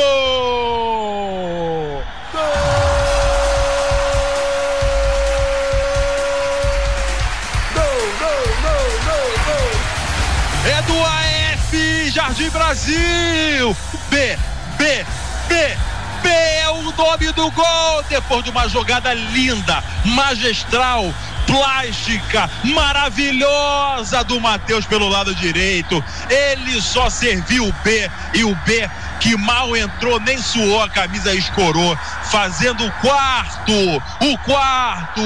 É 10.68 10.82
do 10.82 11.04
AF 11.04 12.10
Jardim 12.10 12.48
Brasil! 12.50 13.76
B, 14.08 14.38
B, 14.78 15.04
B, 15.48 15.76
B 16.22 16.28
é 16.28 16.70
o 16.70 16.92
nome 16.92 17.32
do 17.32 17.50
gol! 17.50 18.04
Depois 18.08 18.44
de 18.44 18.50
uma 18.50 18.68
jogada 18.68 19.12
linda, 19.12 19.82
magistral, 20.04 21.12
plástica 21.46 22.50
maravilhosa 22.64 24.22
do 24.24 24.40
Matheus 24.40 24.84
pelo 24.84 25.08
lado 25.08 25.34
direito. 25.34 26.02
Ele 26.28 26.80
só 26.80 27.08
serviu 27.08 27.68
o 27.68 27.72
B 27.84 28.10
e 28.34 28.44
o 28.44 28.54
B 28.66 28.88
que 29.20 29.36
mal 29.36 29.74
entrou, 29.76 30.20
nem 30.20 30.38
suou, 30.38 30.82
a 30.82 30.88
camisa 30.88 31.34
escorou, 31.34 31.96
fazendo 32.24 32.86
o 32.86 32.92
quarto, 32.92 33.72
o 34.20 34.38
quarto. 34.38 35.22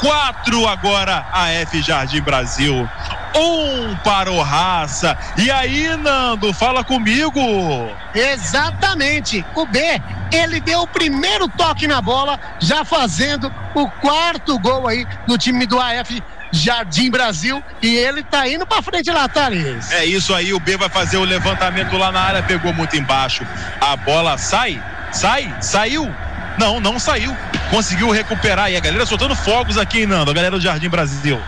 Quatro 0.00 0.66
agora 0.66 1.24
a 1.32 1.50
F 1.50 1.80
Jardim 1.80 2.20
Brasil. 2.20 2.88
Um 3.34 3.96
para 3.96 4.30
o 4.30 4.40
Raça. 4.42 5.16
E 5.36 5.50
aí, 5.50 5.96
Nando, 5.96 6.52
fala 6.52 6.84
comigo. 6.84 7.40
Exatamente. 8.14 9.44
O 9.54 9.66
B, 9.66 9.80
ele 10.32 10.60
deu 10.60 10.82
o 10.82 10.86
primeiro 10.86 11.48
toque 11.48 11.86
na 11.86 12.00
bola, 12.00 12.38
já 12.60 12.84
fazendo 12.84 13.52
o 13.74 13.88
quarto 13.88 14.58
gol 14.58 14.86
aí 14.86 15.06
do 15.26 15.36
time 15.36 15.66
do 15.66 15.80
AF 15.80 16.22
Jardim 16.52 17.10
Brasil 17.10 17.62
e 17.82 17.96
ele 17.96 18.22
tá 18.22 18.48
indo 18.48 18.64
pra 18.64 18.80
frente 18.80 19.10
lá, 19.10 19.28
Thales. 19.28 19.90
É 19.90 20.04
isso 20.04 20.32
aí, 20.32 20.54
o 20.54 20.60
B 20.60 20.76
vai 20.76 20.88
fazer 20.88 21.16
o 21.16 21.24
levantamento 21.24 21.96
lá 21.96 22.12
na 22.12 22.20
área, 22.20 22.42
pegou 22.42 22.72
muito 22.72 22.96
embaixo. 22.96 23.44
A 23.80 23.96
bola 23.96 24.38
sai, 24.38 24.80
sai, 25.10 25.52
saiu. 25.60 26.08
Não, 26.56 26.78
não 26.78 26.98
saiu. 27.00 27.36
Conseguiu 27.70 28.10
recuperar 28.10 28.70
e 28.70 28.76
a 28.76 28.80
galera 28.80 29.04
soltando 29.04 29.34
fogos 29.34 29.76
aqui, 29.76 30.06
Nando, 30.06 30.30
a 30.30 30.34
galera 30.34 30.56
do 30.56 30.62
Jardim 30.62 30.88
Brasil. 30.88 31.40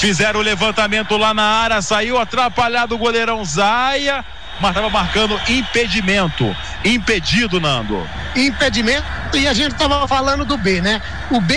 Fizeram 0.00 0.40
o 0.40 0.42
levantamento 0.42 1.14
lá 1.18 1.34
na 1.34 1.44
área, 1.44 1.82
saiu 1.82 2.18
atrapalhado 2.18 2.94
o 2.94 2.98
goleirão 2.98 3.44
Zaia, 3.44 4.24
mas 4.58 4.70
estava 4.70 4.88
marcando 4.88 5.38
impedimento. 5.46 6.56
Impedido, 6.82 7.60
Nando. 7.60 8.08
Impedimento, 8.34 9.04
e 9.34 9.46
a 9.46 9.52
gente 9.52 9.74
tava 9.74 10.08
falando 10.08 10.42
do 10.46 10.56
B, 10.56 10.80
né? 10.80 11.02
O 11.30 11.38
B 11.38 11.54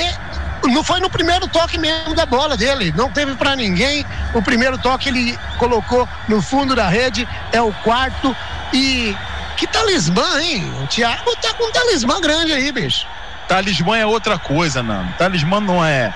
não 0.65 0.84
foi 0.84 0.99
no 0.99 1.10
primeiro 1.10 1.48
toque 1.48 1.78
mesmo 1.78 2.14
da 2.14 2.26
bola 2.26 2.57
dele, 2.57 2.94
não 2.98 3.10
teve 3.10 3.34
para 3.36 3.56
ninguém. 3.56 4.06
O 4.34 4.41
primeiro 4.41 4.78
toque 4.78 5.07
ele 5.07 5.40
colocou 5.57 6.06
no 6.28 6.41
fundo 6.41 6.76
da 6.76 6.90
rede, 6.90 7.26
é 7.53 7.61
o 7.61 7.72
quarto 7.72 8.36
e 8.74 9.15
que 9.56 9.65
talismã, 9.65 10.41
hein? 10.41 10.70
O 10.84 10.88
Thiago 10.88 11.34
tá 11.38 11.53
com 11.53 11.70
um 11.70 11.72
talismã 11.72 12.20
grande 12.20 12.52
aí, 12.52 12.74
bicho. 12.74 13.07
Talismã 13.48 13.98
é 13.98 14.06
outra 14.06 14.38
coisa, 14.38 14.84
Nando. 14.84 15.14
Talismã 15.14 15.61
não 15.61 15.84
é 15.84 16.14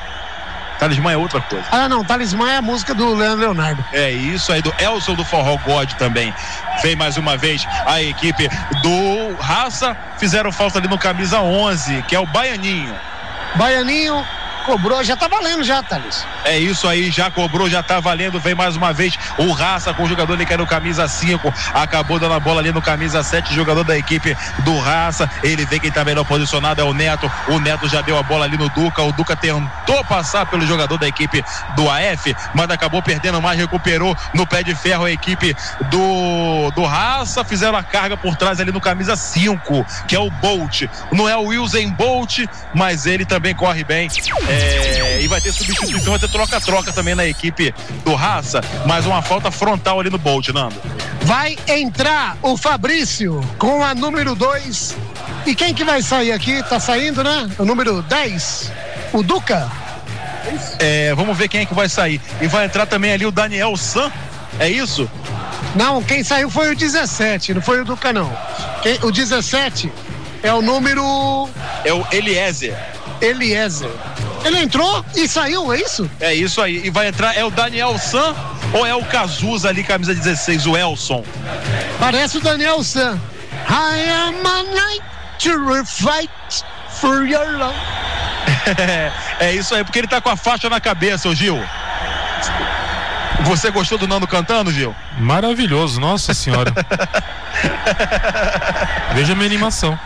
Talismã 0.80 1.12
é 1.12 1.18
outra 1.18 1.42
coisa. 1.42 1.66
Ah, 1.72 1.90
não, 1.90 2.04
Talismã 2.04 2.52
é 2.52 2.58
a 2.58 2.62
música 2.62 2.94
do 2.94 3.14
Leandro 3.14 3.40
Leonardo. 3.40 3.84
É 3.92 4.12
isso 4.12 4.52
aí, 4.52 4.62
do 4.62 4.74
Elson 4.80 5.16
do 5.16 5.26
Forró 5.26 5.58
God 5.58 5.92
também. 5.94 6.34
Vem 6.82 6.96
mais 6.96 7.18
uma 7.18 7.36
vez 7.36 7.68
a 7.86 8.02
equipe 8.02 8.48
do 8.82 9.36
Raça. 9.40 9.96
Fizeram 10.18 10.52
falta 10.52 10.78
ali 10.80 10.88
no 10.88 10.98
camisa 10.98 11.40
11, 11.42 12.04
que 12.04 12.16
é 12.16 12.20
o 12.20 12.26
Baianinho. 12.26 12.96
Baianinho 13.56 14.24
cobrou, 14.68 15.02
já 15.02 15.16
tá 15.16 15.30
valendo 15.30 15.64
já, 15.64 15.82
Thales. 15.82 16.26
É 16.44 16.60
isso 16.60 16.90
aí, 16.90 17.10
já 17.10 17.32
cobrou, 17.32 17.70
já 17.70 17.82
tá 17.82 18.02
valendo. 18.02 18.38
Vem 18.38 18.54
mais 18.54 18.76
uma 18.76 18.92
vez 18.92 19.18
o 19.38 19.54
Raça 19.54 19.94
com 19.94 20.04
o 20.04 20.10
jogador 20.10 20.34
ali 20.34 20.46
que 20.46 20.52
era 20.52 20.62
no 20.62 20.68
camisa 20.68 21.08
5. 21.08 21.54
Acabou 21.74 22.20
dando 22.20 22.34
a 22.34 22.40
bola 22.40 22.60
ali 22.60 22.74
no 22.74 22.82
camisa 22.82 23.24
7, 23.24 23.56
jogador 23.56 23.86
da 23.86 23.98
equipe 23.98 24.36
do 24.60 24.78
Raça. 24.78 25.30
Ele 25.42 25.66
vê 25.66 25.80
quem 25.80 25.90
tá 25.90 26.04
melhor 26.04 26.26
posicionado, 26.26 26.82
é 26.82 26.84
o 26.84 26.94
Neto. 26.94 27.32
O 27.48 27.60
Neto 27.60 27.88
já 27.88 28.02
deu 28.02 28.18
a 28.18 28.24
bola 28.24 28.44
ali 28.44 28.58
no 28.58 28.68
Duca. 28.70 29.02
O 29.04 29.14
Duca 29.14 29.38
tentou 29.38 30.04
passar 30.04 30.46
pelo 30.46 30.68
jogador 30.68 30.98
da 30.98 31.08
equipe 31.08 31.44
do 31.76 31.90
AF, 31.90 32.36
mas 32.54 32.70
acabou 32.70 33.02
perdendo 33.02 33.42
mais, 33.42 33.58
recuperou 33.58 34.16
no 34.34 34.46
pé 34.46 34.64
de 34.64 34.76
ferro 34.76 35.06
a 35.06 35.12
equipe 35.12 35.56
do, 35.90 36.72
do 36.72 36.84
Raça. 36.84 37.46
Fizeram 37.46 37.78
a 37.78 37.84
carga 37.84 38.18
por 38.18 38.36
trás 38.36 38.60
ali 38.60 38.74
no 38.74 38.82
camisa 38.82 39.16
5, 39.16 39.86
que 40.10 40.16
é 40.16 40.20
o 40.20 40.30
Bolt. 40.30 40.84
Não 41.14 41.30
é 41.30 41.38
o 41.38 41.46
Wilson 41.46 41.90
Bolt, 41.92 42.40
mas 42.76 43.06
ele 43.06 43.24
também 43.24 43.56
corre 43.56 43.86
bem. 43.86 44.10
É, 44.50 44.57
é, 44.58 45.22
e 45.22 45.28
vai 45.28 45.40
ter 45.40 45.52
substituição, 45.52 46.12
vai 46.12 46.20
ter 46.20 46.30
troca-troca 46.30 46.92
também 46.92 47.16
na 47.16 47.26
equipe 47.26 47.74
do 48.04 48.16
Raça. 48.16 48.62
Mais 48.86 49.06
uma 49.06 49.22
falta 49.22 49.52
frontal 49.52 50.00
ali 50.00 50.10
no 50.10 50.18
Bolt, 50.18 50.50
Nando. 50.50 50.76
Vai 51.22 51.58
entrar 51.68 52.38
o 52.42 52.56
Fabrício 52.56 53.42
com 53.58 53.84
a 53.84 53.94
número 53.94 54.36
2. 54.36 54.96
E 55.46 55.56
quem 55.56 55.74
que 55.74 55.84
vai 55.84 56.02
sair 56.02 56.32
aqui? 56.32 56.62
Tá 56.64 56.80
saindo, 56.80 57.24
né? 57.24 57.50
O 57.58 57.66
número 57.66 58.02
10. 58.02 58.72
O 59.14 59.24
Duca. 59.24 59.70
É, 60.80 61.14
vamos 61.16 61.38
ver 61.38 61.48
quem 61.48 61.62
é 61.62 61.66
que 61.66 61.74
vai 61.74 61.90
sair. 61.90 62.22
E 62.42 62.48
vai 62.48 62.66
entrar 62.66 62.86
também 62.86 63.12
ali 63.12 63.26
o 63.26 63.32
Daniel 63.32 63.76
San. 63.76 64.12
É 64.60 64.70
isso? 64.70 65.10
Não, 65.76 66.02
quem 66.02 66.24
saiu 66.24 66.50
foi 66.50 66.72
o 66.72 66.76
17, 66.76 67.54
não 67.54 67.62
foi 67.62 67.82
o 67.82 67.86
Duca, 67.86 68.12
não. 68.12 68.36
Quem, 68.82 68.98
o 69.04 69.12
17 69.12 69.92
é 70.42 70.52
o 70.54 70.62
número. 70.62 71.50
É 71.84 71.94
o 71.94 72.06
Eliezer. 72.12 72.76
Eliezer. 73.22 73.90
Ele 74.44 74.60
entrou 74.60 75.04
e 75.16 75.28
saiu, 75.28 75.74
é 75.74 75.82
isso? 75.82 76.10
É 76.20 76.34
isso 76.34 76.62
aí. 76.62 76.86
E 76.86 76.90
vai 76.90 77.08
entrar, 77.08 77.36
é 77.36 77.44
o 77.44 77.50
Daniel 77.50 77.98
San 77.98 78.36
ou 78.74 78.86
é 78.86 78.94
o 78.94 79.04
Cazuza 79.06 79.70
ali, 79.70 79.84
camisa 79.84 80.14
16, 80.14 80.68
o 80.68 80.78
Elson? 80.78 81.24
Parece 82.00 82.38
o 82.38 82.42
Daniel 82.42 82.84
San. 82.84 83.20
I 83.70 84.10
am 84.10 84.46
a 84.46 84.64
knight 84.64 85.04
to 85.40 85.86
fight 85.86 86.30
for 86.90 87.26
your 87.26 87.58
love. 87.58 87.76
é 89.40 89.54
isso 89.54 89.76
aí, 89.76 89.84
porque 89.84 90.00
ele 90.00 90.08
tá 90.08 90.22
com 90.22 90.30
a 90.30 90.36
faixa 90.36 90.70
na 90.70 90.80
cabeça, 90.80 91.28
o 91.28 91.36
Gil. 91.36 91.62
Você 93.44 93.70
gostou 93.72 93.98
do 93.98 94.08
Nando 94.08 94.28
cantando, 94.28 94.72
Gil? 94.72 94.96
Maravilhoso, 95.20 96.00
nossa 96.00 96.34
senhora. 96.34 96.74
Veja 99.14 99.34
a 99.34 99.36
minha 99.36 99.48
animação. 99.48 99.98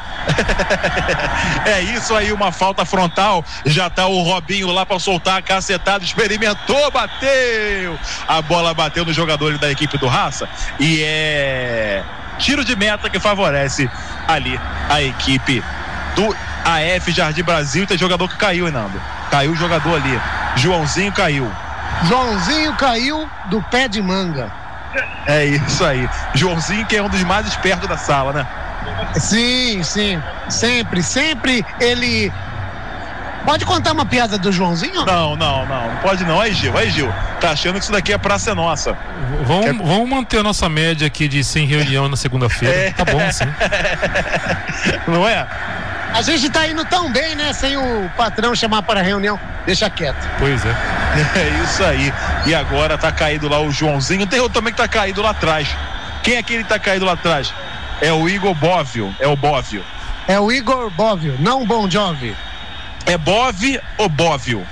É 1.66 1.82
isso 1.82 2.16
aí, 2.16 2.32
uma 2.32 2.52
falta 2.52 2.86
frontal. 2.86 3.44
Já 3.66 3.90
tá 3.90 4.06
o 4.06 4.22
Robinho 4.22 4.72
lá 4.72 4.86
para 4.86 5.00
soltar 5.00 5.40
a 5.40 5.42
cacetada. 5.42 6.04
Experimentou, 6.04 6.92
bateu. 6.92 7.98
A 8.28 8.42
bola 8.42 8.74
bateu 8.74 9.06
no 9.06 9.14
jogador 9.14 9.58
da 9.58 9.72
equipe 9.72 9.98
do 9.98 10.08
Raça. 10.08 10.48
E 10.80 11.02
é 11.04 12.04
tiro 12.38 12.66
de 12.66 12.76
meta 12.76 13.10
que 13.10 13.20
favorece 13.20 13.90
ali 14.28 14.60
a 14.90 15.02
equipe 15.02 15.64
do 16.16 16.36
AF 16.66 17.12
Jardim 17.12 17.44
Brasil. 17.44 17.86
Tem 17.86 17.98
jogador 17.98 18.28
que 18.28 18.36
caiu, 18.36 18.72
Nando. 18.72 19.00
Caiu 19.30 19.52
o 19.52 19.56
jogador 19.56 19.96
ali. 19.96 20.20
Joãozinho 20.56 21.12
caiu. 21.12 21.50
Joãozinho 22.04 22.74
caiu 22.76 23.30
do 23.46 23.62
pé 23.64 23.88
de 23.88 24.02
manga. 24.02 24.52
É 25.26 25.46
isso 25.46 25.86
aí. 25.86 26.10
Joãozinho, 26.34 26.86
que 26.86 26.98
é 26.98 27.02
um 27.02 27.10
dos 27.10 27.24
mais 27.24 27.48
espertos 27.48 27.88
da 27.88 27.98
sala, 27.98 28.34
né? 28.34 28.48
Sim, 29.16 29.84
sim. 29.84 30.22
Sempre, 30.50 31.04
sempre 31.04 31.66
ele. 31.80 32.32
Pode 33.46 33.66
contar 33.66 33.94
uma 33.94 34.06
piada 34.06 34.38
do 34.38 34.52
Joãozinho? 34.52 35.04
Não, 35.06 35.36
não, 35.36 35.66
não. 35.66 35.88
Não 35.88 35.98
pode 35.98 36.24
não. 36.24 36.40
Aí, 36.40 36.54
Gil, 36.54 36.78
aí, 36.78 36.92
Gil. 36.92 37.12
Tá 37.40 37.52
achando 37.52 37.76
que 37.76 37.84
isso 37.84 37.92
daqui 37.92 38.14
é 38.14 38.18
praça 38.18 38.54
nossa. 38.54 38.96
Vamos, 39.44 39.66
Quer... 39.66 39.74
vamos 39.74 40.10
manter 40.10 40.40
a 40.40 40.44
nossa 40.44 40.70
média 40.70 41.08
aqui 41.08 41.28
de 41.28 41.44
sem 41.44 41.66
reunião 41.66 42.08
na 42.08 42.16
segunda-feira. 42.16 42.76
É... 42.76 42.92
Tá 42.92 43.04
bom, 43.04 43.20
sim. 43.32 43.46
Não 45.12 45.28
é? 45.28 45.48
A 46.14 46.22
gente 46.22 46.50
tá 46.50 46.68
indo 46.68 46.84
tão 46.86 47.12
bem, 47.12 47.36
né? 47.36 47.52
Sem 47.54 47.78
o 47.78 48.10
patrão 48.16 48.54
chamar 48.54 48.84
para 48.84 49.02
reunião. 49.02 49.40
Deixa 49.66 49.90
quieto. 49.90 50.28
Pois 50.38 50.64
é. 50.66 50.76
É 51.36 51.64
isso 51.64 51.84
aí. 51.84 52.14
E 52.46 52.54
agora 52.54 52.98
tá 52.98 53.12
caído 53.12 53.48
lá 53.48 53.60
o 53.60 53.72
Joãozinho. 53.72 54.28
Tem 54.28 54.40
outro 54.40 54.60
também 54.60 54.74
que 54.74 54.78
tá 54.78 54.88
caído 54.88 55.22
lá 55.22 55.32
atrás. 55.32 55.68
Quem 56.22 56.36
é 56.36 56.44
que 56.44 56.54
ele 56.54 56.64
tá 56.64 56.78
caído 56.78 57.06
lá 57.06 57.14
atrás? 57.14 57.54
É 58.02 58.12
o 58.12 58.28
Igor 58.28 58.56
Bóvio. 58.56 59.16
É 59.20 59.28
o 59.28 59.36
Bóvio. 59.36 59.84
É 60.28 60.40
o 60.40 60.52
Igor 60.52 60.90
Bóvio, 60.92 61.36
não 61.40 61.66
Bon 61.66 61.90
Jovi. 61.90 62.36
É 63.06 63.18
Bove 63.18 63.80
ou 63.98 64.10
Bóvio? 64.10 64.66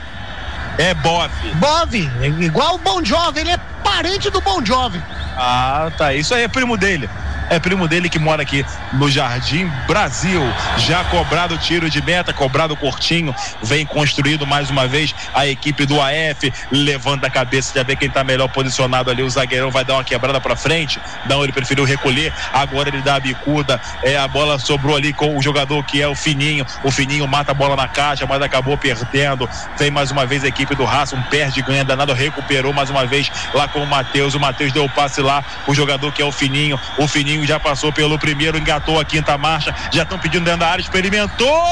É 0.77 0.93
Bove. 0.93 1.53
Bove, 1.56 2.11
é 2.22 2.27
igual 2.27 2.76
o 2.76 2.77
Bon 2.77 3.03
Jovi, 3.03 3.41
ele 3.41 3.51
é 3.51 3.57
parente 3.84 4.30
do 4.30 4.41
Bon 4.41 4.64
Jovi. 4.64 5.01
Ah, 5.35 5.91
tá. 5.97 6.14
Isso 6.14 6.34
aí 6.34 6.43
é 6.43 6.47
primo 6.47 6.77
dele 6.77 7.10
é 7.49 7.59
primo 7.59 7.88
dele 7.88 8.09
que 8.09 8.19
mora 8.19 8.41
aqui 8.41 8.65
no 8.93 9.09
Jardim 9.09 9.69
Brasil. 9.88 10.41
Já 10.77 11.03
cobrado 11.05 11.55
o 11.55 11.57
tiro 11.57 11.89
de 11.89 12.01
meta, 12.01 12.31
cobrado 12.31 12.76
curtinho, 12.76 13.34
vem 13.61 13.85
construído 13.85 14.45
mais 14.45 14.69
uma 14.69 14.88
vez 14.88 15.13
a 15.34 15.47
equipe 15.47 15.85
do 15.85 15.99
AF, 15.99 16.53
levanta 16.71 17.27
a 17.27 17.30
cabeça, 17.30 17.73
já 17.76 17.84
vê 17.84 17.95
quem 17.95 18.09
tá 18.09 18.23
melhor 18.23 18.47
posicionado 18.49 19.09
ali, 19.09 19.23
o 19.23 19.30
zagueirão 19.30 19.71
vai 19.71 19.84
dar 19.84 19.95
uma 19.95 20.03
quebrada 20.03 20.39
para 20.39 20.55
frente, 20.55 20.99
não, 21.27 21.43
ele 21.43 21.51
preferiu 21.51 21.84
recolher, 21.84 22.34
agora 22.53 22.89
ele 22.89 23.01
dá 23.01 23.15
a 23.15 23.19
bicuda, 23.19 23.81
é, 24.03 24.17
a 24.17 24.27
bola 24.27 24.59
sobrou 24.59 24.95
ali 24.95 25.11
com 25.13 25.38
o 25.38 25.41
jogador 25.41 25.84
que 25.84 26.01
é 26.01 26.07
o 26.07 26.15
Fininho, 26.15 26.65
o 26.84 26.91
Fininho 26.91 27.27
mata 27.27 27.51
a 27.51 27.55
bola 27.55 27.76
na 27.76 27.88
caixa, 27.88 28.26
mas 28.26 28.41
acabou 28.41 28.77
perdendo, 28.77 29.49
vem 29.77 29.89
mais 29.89 30.11
uma 30.11 30.26
vez 30.26 30.43
a 30.43 30.47
equipe 30.47 30.76
do 30.76 30.85
Raça, 30.85 31.15
um 31.15 31.21
perde, 31.23 31.61
ganha 31.61 31.84
danado, 31.84 32.13
recuperou 32.13 32.73
mais 32.73 32.89
uma 32.89 33.05
vez 33.05 33.31
lá 33.53 33.67
com 33.67 33.80
o 33.80 33.88
Matheus, 33.88 34.35
o 34.35 34.39
Matheus 34.39 34.71
deu 34.71 34.85
o 34.85 34.89
passe 34.89 35.21
lá, 35.21 35.43
o 35.67 35.73
jogador 35.73 36.11
que 36.11 36.21
é 36.21 36.26
o 36.26 36.31
Fininho, 36.31 36.80
o 36.97 37.07
Fininho 37.07 37.38
já 37.45 37.59
passou 37.59 37.91
pelo 37.91 38.17
primeiro, 38.17 38.57
engatou 38.57 38.99
a 38.99 39.05
quinta 39.05 39.37
marcha, 39.37 39.73
já 39.91 40.03
estão 40.03 40.19
pedindo 40.19 40.45
dentro 40.45 40.61
da 40.61 40.67
área, 40.67 40.81
experimentou 40.81 41.63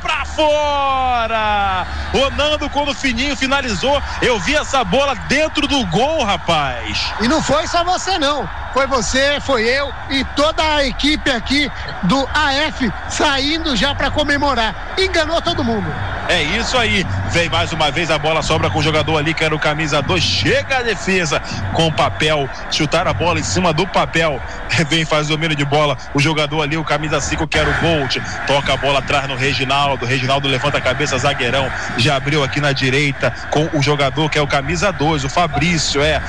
pra 0.00 0.24
fora! 0.24 1.86
O 2.12 2.30
Nando, 2.30 2.68
quando 2.70 2.90
o 2.90 2.94
Fininho 2.94 3.36
finalizou, 3.36 4.02
eu 4.20 4.38
vi 4.40 4.56
essa 4.56 4.82
bola 4.82 5.14
dentro 5.28 5.66
do 5.66 5.86
gol, 5.86 6.24
rapaz. 6.24 7.12
E 7.20 7.28
não 7.28 7.42
foi 7.42 7.66
só 7.66 7.84
você, 7.84 8.18
não. 8.18 8.48
Foi 8.72 8.86
você, 8.86 9.40
foi 9.40 9.64
eu 9.64 9.92
e 10.10 10.24
toda 10.36 10.62
a 10.62 10.84
equipe 10.84 11.30
aqui 11.30 11.70
do 12.04 12.28
AF 12.34 12.92
saindo 13.08 13.76
já 13.76 13.94
para 13.94 14.10
comemorar. 14.10 14.94
Enganou 14.98 15.40
todo 15.42 15.64
mundo. 15.64 15.92
É 16.30 16.44
isso 16.44 16.78
aí. 16.78 17.04
Vem 17.32 17.48
mais 17.48 17.72
uma 17.72 17.90
vez 17.90 18.08
a 18.08 18.16
bola 18.16 18.40
sobra 18.40 18.70
com 18.70 18.78
o 18.78 18.82
jogador 18.82 19.18
ali 19.18 19.34
que 19.34 19.42
era 19.42 19.52
o 19.52 19.58
camisa 19.58 20.00
2. 20.00 20.22
Chega 20.22 20.78
a 20.78 20.82
defesa 20.82 21.42
com 21.74 21.90
papel. 21.90 22.48
Chutar 22.70 23.08
a 23.08 23.12
bola 23.12 23.40
em 23.40 23.42
cima 23.42 23.72
do 23.72 23.84
papel. 23.84 24.40
Vem, 24.88 25.04
faz 25.04 25.26
o 25.26 25.30
domínio 25.30 25.56
de 25.56 25.64
bola. 25.64 25.98
O 26.14 26.20
jogador 26.20 26.62
ali, 26.62 26.76
o 26.76 26.84
camisa 26.84 27.20
5, 27.20 27.48
que 27.48 27.58
era 27.58 27.68
o 27.68 27.74
Bolt. 27.80 28.18
Toca 28.46 28.74
a 28.74 28.76
bola 28.76 29.00
atrás 29.00 29.26
no 29.26 29.34
Reginaldo. 29.34 30.06
Reginaldo 30.06 30.46
levanta 30.46 30.78
a 30.78 30.80
cabeça, 30.80 31.18
zagueirão. 31.18 31.68
Já 31.96 32.14
abriu 32.14 32.44
aqui 32.44 32.60
na 32.60 32.70
direita 32.70 33.34
com 33.50 33.68
o 33.72 33.82
jogador 33.82 34.30
que 34.30 34.38
é 34.38 34.42
o 34.42 34.46
camisa 34.46 34.92
2, 34.92 35.24
o 35.24 35.28
Fabrício. 35.28 36.00
É. 36.00 36.22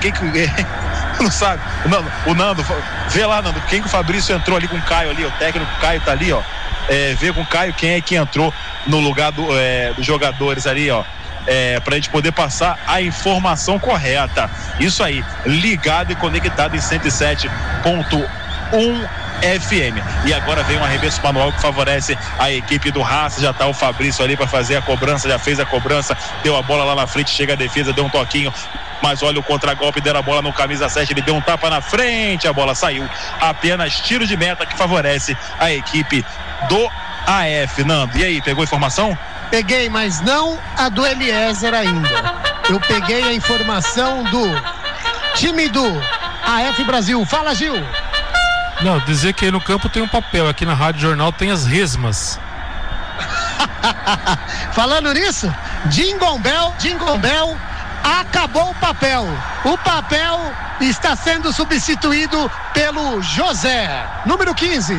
Quem 0.00 0.12
que. 0.12 0.20
Não 1.18 1.30
sabe? 1.30 1.60
O 1.84 1.88
Nando, 1.88 2.12
o 2.26 2.34
Nando, 2.34 2.64
vê 3.08 3.26
lá, 3.26 3.42
Nando, 3.42 3.60
quem 3.62 3.82
que 3.82 3.88
o 3.88 3.90
Fabrício 3.90 4.34
entrou 4.34 4.56
ali 4.56 4.68
com 4.68 4.76
o 4.76 4.82
Caio 4.82 5.10
ali, 5.10 5.24
o 5.24 5.30
técnico 5.32 5.70
Caio 5.80 6.00
tá 6.02 6.12
ali, 6.12 6.32
ó. 6.32 6.40
É, 6.90 7.14
vê 7.14 7.32
com 7.32 7.42
o 7.42 7.46
Caio 7.46 7.72
quem 7.72 7.92
é 7.92 8.00
que 8.00 8.16
entrou 8.16 8.52
no 8.84 8.98
lugar 8.98 9.30
do, 9.30 9.46
é, 9.56 9.92
dos 9.92 10.04
jogadores 10.04 10.66
ali, 10.66 10.90
ó. 10.90 11.04
É, 11.46 11.78
para 11.80 11.94
a 11.94 11.96
gente 11.96 12.10
poder 12.10 12.32
passar 12.32 12.78
a 12.86 13.00
informação 13.00 13.78
correta. 13.78 14.50
Isso 14.80 15.02
aí, 15.02 15.24
ligado 15.46 16.12
e 16.12 16.16
conectado 16.16 16.76
em 16.76 16.80
107.1 16.80 19.08
FM. 19.40 20.26
E 20.26 20.34
agora 20.34 20.62
vem 20.64 20.78
um 20.78 20.84
arremesso 20.84 21.22
manual 21.22 21.52
que 21.52 21.60
favorece 21.60 22.18
a 22.38 22.50
equipe 22.50 22.90
do 22.90 23.00
Raça. 23.00 23.40
Já 23.40 23.52
tá 23.52 23.66
o 23.66 23.72
Fabrício 23.72 24.24
ali 24.24 24.36
para 24.36 24.46
fazer 24.46 24.76
a 24.76 24.82
cobrança, 24.82 25.28
já 25.28 25.38
fez 25.38 25.60
a 25.60 25.64
cobrança, 25.64 26.16
deu 26.42 26.56
a 26.56 26.62
bola 26.62 26.84
lá 26.84 26.94
na 26.94 27.06
frente, 27.06 27.30
chega 27.30 27.54
a 27.54 27.56
defesa, 27.56 27.92
deu 27.92 28.04
um 28.04 28.10
toquinho. 28.10 28.52
Mas 29.00 29.22
olha 29.22 29.38
o 29.38 29.42
contragolpe, 29.42 30.00
deram 30.00 30.20
a 30.20 30.22
bola 30.22 30.42
no 30.42 30.52
camisa 30.52 30.88
7, 30.88 31.12
ele 31.12 31.22
deu 31.22 31.34
um 31.34 31.40
tapa 31.40 31.70
na 31.70 31.80
frente, 31.80 32.46
a 32.46 32.52
bola 32.52 32.74
saiu. 32.74 33.08
Apenas 33.40 33.98
tiro 34.00 34.26
de 34.26 34.36
meta 34.36 34.66
que 34.66 34.76
favorece 34.76 35.36
a 35.58 35.72
equipe 35.72 36.24
do 36.68 36.90
AF. 37.26 37.84
Nando, 37.84 38.16
e 38.18 38.24
aí, 38.24 38.42
pegou 38.42 38.64
informação? 38.64 39.16
Peguei, 39.50 39.88
mas 39.88 40.20
não 40.20 40.58
a 40.76 40.88
do 40.88 41.06
Eliezer 41.06 41.74
ainda. 41.74 42.08
Eu 42.68 42.78
peguei 42.80 43.22
a 43.22 43.32
informação 43.32 44.22
do 44.24 44.44
time 45.34 45.68
do 45.68 45.84
AF 46.44 46.84
Brasil. 46.84 47.24
Fala, 47.26 47.54
Gil. 47.54 47.74
Não, 48.82 48.98
dizer 49.00 49.34
que 49.34 49.44
aí 49.44 49.50
no 49.50 49.60
campo 49.60 49.88
tem 49.88 50.02
um 50.02 50.08
papel, 50.08 50.48
aqui 50.48 50.64
na 50.64 50.74
Rádio 50.74 51.02
Jornal 51.02 51.32
tem 51.32 51.50
as 51.50 51.66
resmas. 51.66 52.38
Falando 54.72 55.12
nisso, 55.12 55.52
Jingle 55.86 56.38
Bell, 56.38 56.74
Jingle 56.78 57.18
Bell, 57.18 57.56
acabou 58.20 58.70
o 58.70 58.74
papel. 58.76 59.26
O 59.64 59.76
papel 59.78 60.40
está 60.80 61.14
sendo 61.14 61.52
substituído 61.52 62.50
pelo 62.72 63.20
José, 63.20 64.06
número 64.24 64.54
15. 64.54 64.96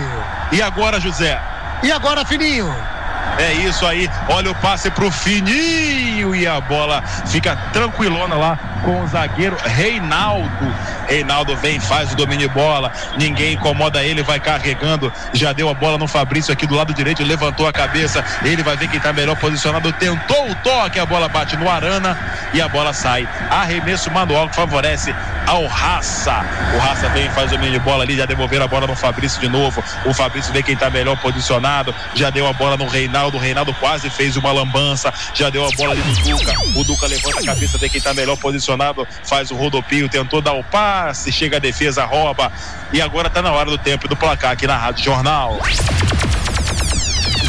E 0.52 0.62
agora, 0.62 1.00
José? 1.00 1.42
E 1.84 1.92
agora, 1.92 2.24
Fininho? 2.24 3.01
É 3.38 3.54
isso 3.54 3.86
aí, 3.86 4.10
olha 4.30 4.52
o 4.52 4.56
passe 4.56 4.90
pro 4.92 5.10
Fininho 5.10 6.36
e 6.36 6.48
a 6.48 6.60
bola 6.62 7.02
fica 7.26 7.56
tranquilona 7.74 8.36
lá 8.36 8.58
com 8.84 9.02
o 9.04 9.08
zagueiro 9.08 9.58
Reinaldo. 9.64 10.76
Reinaldo 11.08 11.56
vem, 11.58 11.80
faz 11.80 12.12
o 12.12 12.16
domínio 12.16 12.48
de 12.48 12.54
bola, 12.54 12.92
ninguém 13.18 13.54
incomoda 13.54 14.04
ele, 14.04 14.24
vai 14.24 14.40
carregando, 14.40 15.12
já 15.34 15.52
deu 15.54 15.70
a 15.70 15.74
bola 15.74 15.98
no 15.98 16.08
Fabrício 16.08 16.54
aqui 16.54 16.66
do 16.66 16.76
lado 16.76 16.94
direito, 16.94 17.24
levantou 17.24 17.68
a 17.68 17.74
cabeça, 17.74 18.24
ele 18.44 18.64
vai 18.64 18.78
ver 18.78 18.88
quem 18.88 19.00
tá 19.00 19.12
melhor 19.12 19.36
posicionado, 19.36 19.92
tentou 19.94 20.50
o 20.50 20.56
toque, 20.56 21.00
a 21.00 21.06
bola 21.06 21.28
bate 21.28 21.58
no 21.58 21.70
Arana 21.70 22.18
e 22.54 22.62
a 22.62 22.68
bola 22.68 22.94
sai. 22.94 23.28
Arremesso 23.50 24.10
manual 24.12 24.48
que 24.50 24.56
favorece 24.56 25.14
ao 25.48 25.66
Raça. 25.68 26.46
O 26.76 26.80
Raça 26.80 27.10
vem, 27.10 27.30
faz 27.32 27.52
o 27.52 27.56
domínio 27.56 27.80
de 27.80 27.80
bola 27.80 28.04
ali, 28.04 28.16
já 28.16 28.26
devolveram 28.26 28.66
a 28.66 28.68
bola 28.68 28.88
no 28.88 28.96
Fabrício 28.96 29.40
de 29.42 29.50
novo. 29.50 29.84
O 30.06 30.14
Fabrício 30.14 30.54
vê 30.54 30.64
quem 30.64 30.76
tá 30.76 30.90
melhor 30.90 31.18
posicionado, 31.18 31.94
já 32.16 32.30
deu 32.30 32.48
a 32.48 32.54
bola 32.54 32.78
no 32.78 32.88
Reinaldo, 32.88 33.21
o 33.26 33.40
Reinaldo 33.40 33.74
quase 33.76 34.10
fez 34.10 34.36
uma 34.38 34.52
lambança, 34.52 35.14
já 35.34 35.50
deu 35.50 35.66
a 35.66 35.70
bola 35.72 35.92
ali 35.92 36.02
no 36.04 36.38
Duca. 36.38 36.54
O 36.76 36.84
Duca 36.84 37.08
levanta 37.08 37.40
a 37.40 37.46
cabeça, 37.46 37.78
vê 37.78 37.90
quem 37.90 38.02
tá 38.02 38.14
melhor 38.14 38.38
posicionado, 38.38 39.08
faz 39.24 39.52
o 39.52 39.56
rodopio, 39.56 40.10
tentou 40.10 40.42
dar 40.42 40.54
o 40.54 40.64
passe, 40.64 41.32
chega 41.32 41.58
a 41.58 41.60
defesa, 41.60 42.06
rouba. 42.06 42.52
E 42.92 43.02
agora 43.02 43.30
tá 43.30 43.42
na 43.42 43.52
hora 43.52 43.70
do 43.70 43.78
tempo 43.78 44.08
do 44.08 44.16
placar 44.16 44.52
aqui 44.52 44.68
na 44.68 44.78
Rádio 44.78 45.04
Jornal. 45.04 45.60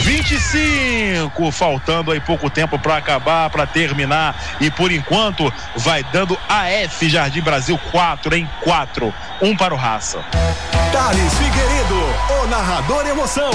25, 0.03 1.53
faltando 1.53 2.11
aí 2.11 2.20
pouco 2.20 2.51
tempo 2.51 2.78
para 2.78 2.97
acabar, 2.97 3.49
para 3.51 3.66
terminar. 3.66 4.35
E 4.61 4.70
por 4.70 4.90
enquanto 4.90 5.53
vai 5.77 6.03
dando 6.12 6.39
AF 6.49 7.09
Jardim 7.09 7.40
Brasil 7.40 7.78
4 7.90 8.35
em 8.35 8.49
4. 8.62 9.15
Um 9.40 9.57
para 9.57 9.73
o 9.73 9.77
Raça. 9.77 10.24
Thales 10.93 11.35
Figueiredo, 11.35 12.43
o 12.43 12.47
narrador 12.49 13.07
emoção. 13.07 13.53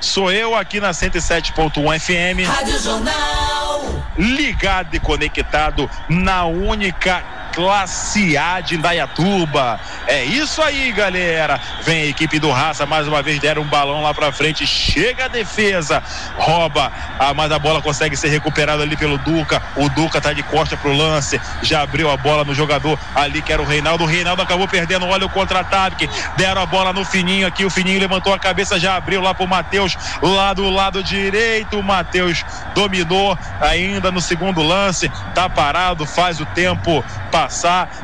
Sou 0.00 0.32
eu 0.32 0.54
aqui 0.54 0.80
na 0.80 0.92
107.1 0.92 2.00
FM. 2.00 2.48
Rádio 2.48 2.78
Jornal. 2.80 3.84
Ligado 4.16 4.94
e 4.94 5.00
conectado 5.00 5.88
na 6.08 6.46
única 6.46 7.22
classe 7.60 8.38
A 8.38 8.62
Indaiatuba. 8.72 9.78
É 10.06 10.24
isso 10.24 10.62
aí, 10.62 10.90
galera. 10.92 11.60
Vem 11.82 12.04
a 12.04 12.06
equipe 12.06 12.38
do 12.38 12.50
Raça, 12.50 12.86
mais 12.86 13.06
uma 13.06 13.20
vez 13.20 13.38
deram 13.38 13.60
um 13.60 13.66
balão 13.66 14.02
lá 14.02 14.14
pra 14.14 14.32
frente. 14.32 14.66
Chega 14.66 15.26
a 15.26 15.28
defesa, 15.28 16.02
rouba, 16.38 16.90
ah, 17.18 17.34
mas 17.34 17.52
a 17.52 17.58
bola 17.58 17.82
consegue 17.82 18.16
ser 18.16 18.28
recuperada 18.28 18.82
ali 18.82 18.96
pelo 18.96 19.18
Duca. 19.18 19.62
O 19.76 19.90
Duca 19.90 20.22
tá 20.22 20.32
de 20.32 20.42
costa 20.42 20.74
pro 20.74 20.90
lance, 20.90 21.38
já 21.60 21.82
abriu 21.82 22.10
a 22.10 22.16
bola 22.16 22.44
no 22.44 22.54
jogador 22.54 22.98
ali 23.14 23.42
que 23.42 23.52
era 23.52 23.60
o 23.60 23.66
Reinaldo. 23.66 24.04
O 24.04 24.06
Reinaldo 24.06 24.40
acabou 24.40 24.66
perdendo. 24.66 25.04
Olha 25.06 25.26
o 25.26 25.30
contra-ataque. 25.30 26.08
Deram 26.38 26.62
a 26.62 26.66
bola 26.66 26.94
no 26.94 27.04
Fininho 27.04 27.46
aqui. 27.46 27.66
O 27.66 27.70
Fininho 27.70 28.00
levantou 28.00 28.32
a 28.32 28.38
cabeça, 28.38 28.80
já 28.80 28.96
abriu 28.96 29.20
lá 29.20 29.34
pro 29.34 29.46
Matheus, 29.46 29.98
lá 30.22 30.54
do 30.54 30.70
lado 30.70 31.02
direito. 31.02 31.78
O 31.78 31.82
Matheus 31.82 32.42
dominou 32.74 33.38
ainda 33.60 34.10
no 34.10 34.20
segundo 34.20 34.62
lance. 34.62 35.10
Tá 35.34 35.46
parado, 35.46 36.06
faz 36.06 36.40
o 36.40 36.46
tempo 36.46 37.04
passar, 37.30 37.49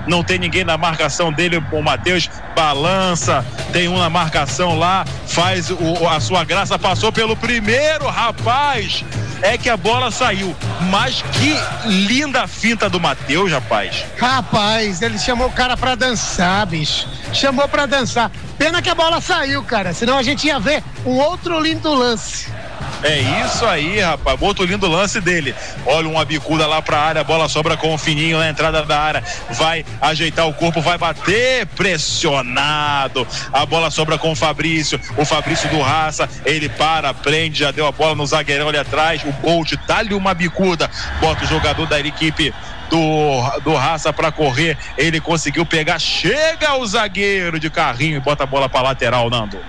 não 0.06 0.22
tem 0.22 0.38
ninguém 0.38 0.64
na 0.64 0.76
marcação 0.76 1.32
dele, 1.32 1.62
o 1.72 1.82
Matheus 1.82 2.28
balança, 2.54 3.44
tem 3.72 3.88
um 3.88 3.98
na 3.98 4.08
marcação 4.08 4.78
lá, 4.78 5.04
faz 5.26 5.70
o, 5.70 6.08
a 6.08 6.18
sua 6.20 6.44
graça, 6.44 6.78
passou 6.78 7.12
pelo 7.12 7.36
primeiro, 7.36 8.08
rapaz, 8.08 9.04
é 9.42 9.58
que 9.58 9.68
a 9.68 9.76
bola 9.76 10.10
saiu, 10.10 10.56
mas 10.90 11.22
que 11.22 11.56
linda 11.86 12.46
finta 12.46 12.88
do 12.88 12.98
Matheus, 12.98 13.52
rapaz. 13.52 14.04
Rapaz, 14.18 15.02
ele 15.02 15.18
chamou 15.18 15.48
o 15.48 15.52
cara 15.52 15.76
pra 15.76 15.94
dançar, 15.94 16.66
bicho, 16.66 17.08
chamou 17.32 17.68
pra 17.68 17.86
dançar, 17.86 18.30
pena 18.58 18.80
que 18.80 18.88
a 18.88 18.94
bola 18.94 19.20
saiu, 19.20 19.62
cara, 19.62 19.92
senão 19.92 20.16
a 20.16 20.22
gente 20.22 20.46
ia 20.46 20.58
ver 20.58 20.82
um 21.04 21.18
outro 21.18 21.60
lindo 21.60 21.92
lance. 21.92 22.55
É 23.02 23.20
isso 23.44 23.64
aí, 23.66 24.00
rapaz. 24.00 24.36
Outro 24.40 24.64
lindo 24.64 24.86
lance 24.88 25.20
dele. 25.20 25.54
Olha 25.84 26.08
uma 26.08 26.24
bicuda 26.24 26.66
lá 26.66 26.80
pra 26.80 26.98
área, 26.98 27.24
bola 27.24 27.48
sobra 27.48 27.76
com 27.76 27.94
o 27.94 27.98
fininho 27.98 28.38
na 28.38 28.48
entrada 28.48 28.82
da 28.82 28.98
área. 28.98 29.22
Vai 29.50 29.84
ajeitar 30.00 30.48
o 30.48 30.54
corpo, 30.54 30.80
vai 30.80 30.96
bater 30.96 31.66
pressionado. 31.66 33.26
A 33.52 33.66
bola 33.66 33.90
sobra 33.90 34.18
com 34.18 34.32
o 34.32 34.36
Fabrício. 34.36 35.00
O 35.16 35.24
Fabrício 35.24 35.68
do 35.68 35.80
Raça, 35.80 36.28
ele 36.44 36.68
para, 36.68 37.12
prende, 37.12 37.60
já 37.60 37.70
deu 37.70 37.86
a 37.86 37.92
bola 37.92 38.14
no 38.14 38.26
zagueirão 38.26 38.68
ali 38.68 38.78
atrás. 38.78 39.22
O 39.24 39.32
Bolt 39.32 39.74
dá-lhe 39.86 40.14
uma 40.14 40.34
bicuda. 40.34 40.90
Bota 41.20 41.44
o 41.44 41.48
jogador 41.48 41.86
da 41.86 42.00
equipe 42.00 42.52
do, 42.88 43.60
do 43.60 43.74
Raça 43.74 44.12
para 44.12 44.32
correr. 44.32 44.76
Ele 44.96 45.20
conseguiu 45.20 45.66
pegar. 45.66 45.98
Chega 45.98 46.74
o 46.76 46.86
zagueiro 46.86 47.60
de 47.60 47.70
carrinho 47.70 48.16
e 48.16 48.20
bota 48.20 48.44
a 48.44 48.46
bola 48.46 48.68
para 48.68 48.82
lateral, 48.82 49.28
Nando. 49.30 49.60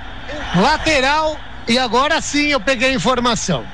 Lateral 0.55 1.37
e 1.67 1.77
agora 1.77 2.21
sim 2.21 2.47
eu 2.47 2.59
peguei 2.59 2.89
a 2.89 2.93
informação. 2.93 3.65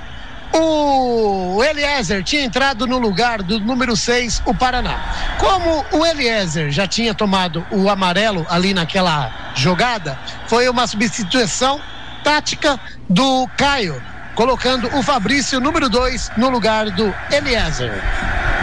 O 0.55 1.63
Eliezer 1.63 2.23
tinha 2.23 2.43
entrado 2.43 2.85
no 2.85 2.99
lugar 2.99 3.41
do 3.41 3.59
número 3.59 3.97
6, 3.97 4.43
o 4.45 4.53
Paraná. 4.53 4.99
Como 5.39 5.83
o 5.91 6.05
Eliezer 6.05 6.69
já 6.69 6.85
tinha 6.87 7.13
tomado 7.13 7.65
o 7.71 7.89
amarelo 7.89 8.45
ali 8.49 8.71
naquela 8.71 9.31
jogada, 9.55 10.17
foi 10.45 10.69
uma 10.69 10.85
substituição 10.85 11.81
tática 12.23 12.79
do 13.09 13.47
Caio, 13.57 14.01
colocando 14.35 14.87
o 14.95 15.01
Fabrício, 15.01 15.59
número 15.59 15.89
2, 15.89 16.33
no 16.37 16.49
lugar 16.49 16.91
do 16.91 17.13
Eliezer. 17.31 17.91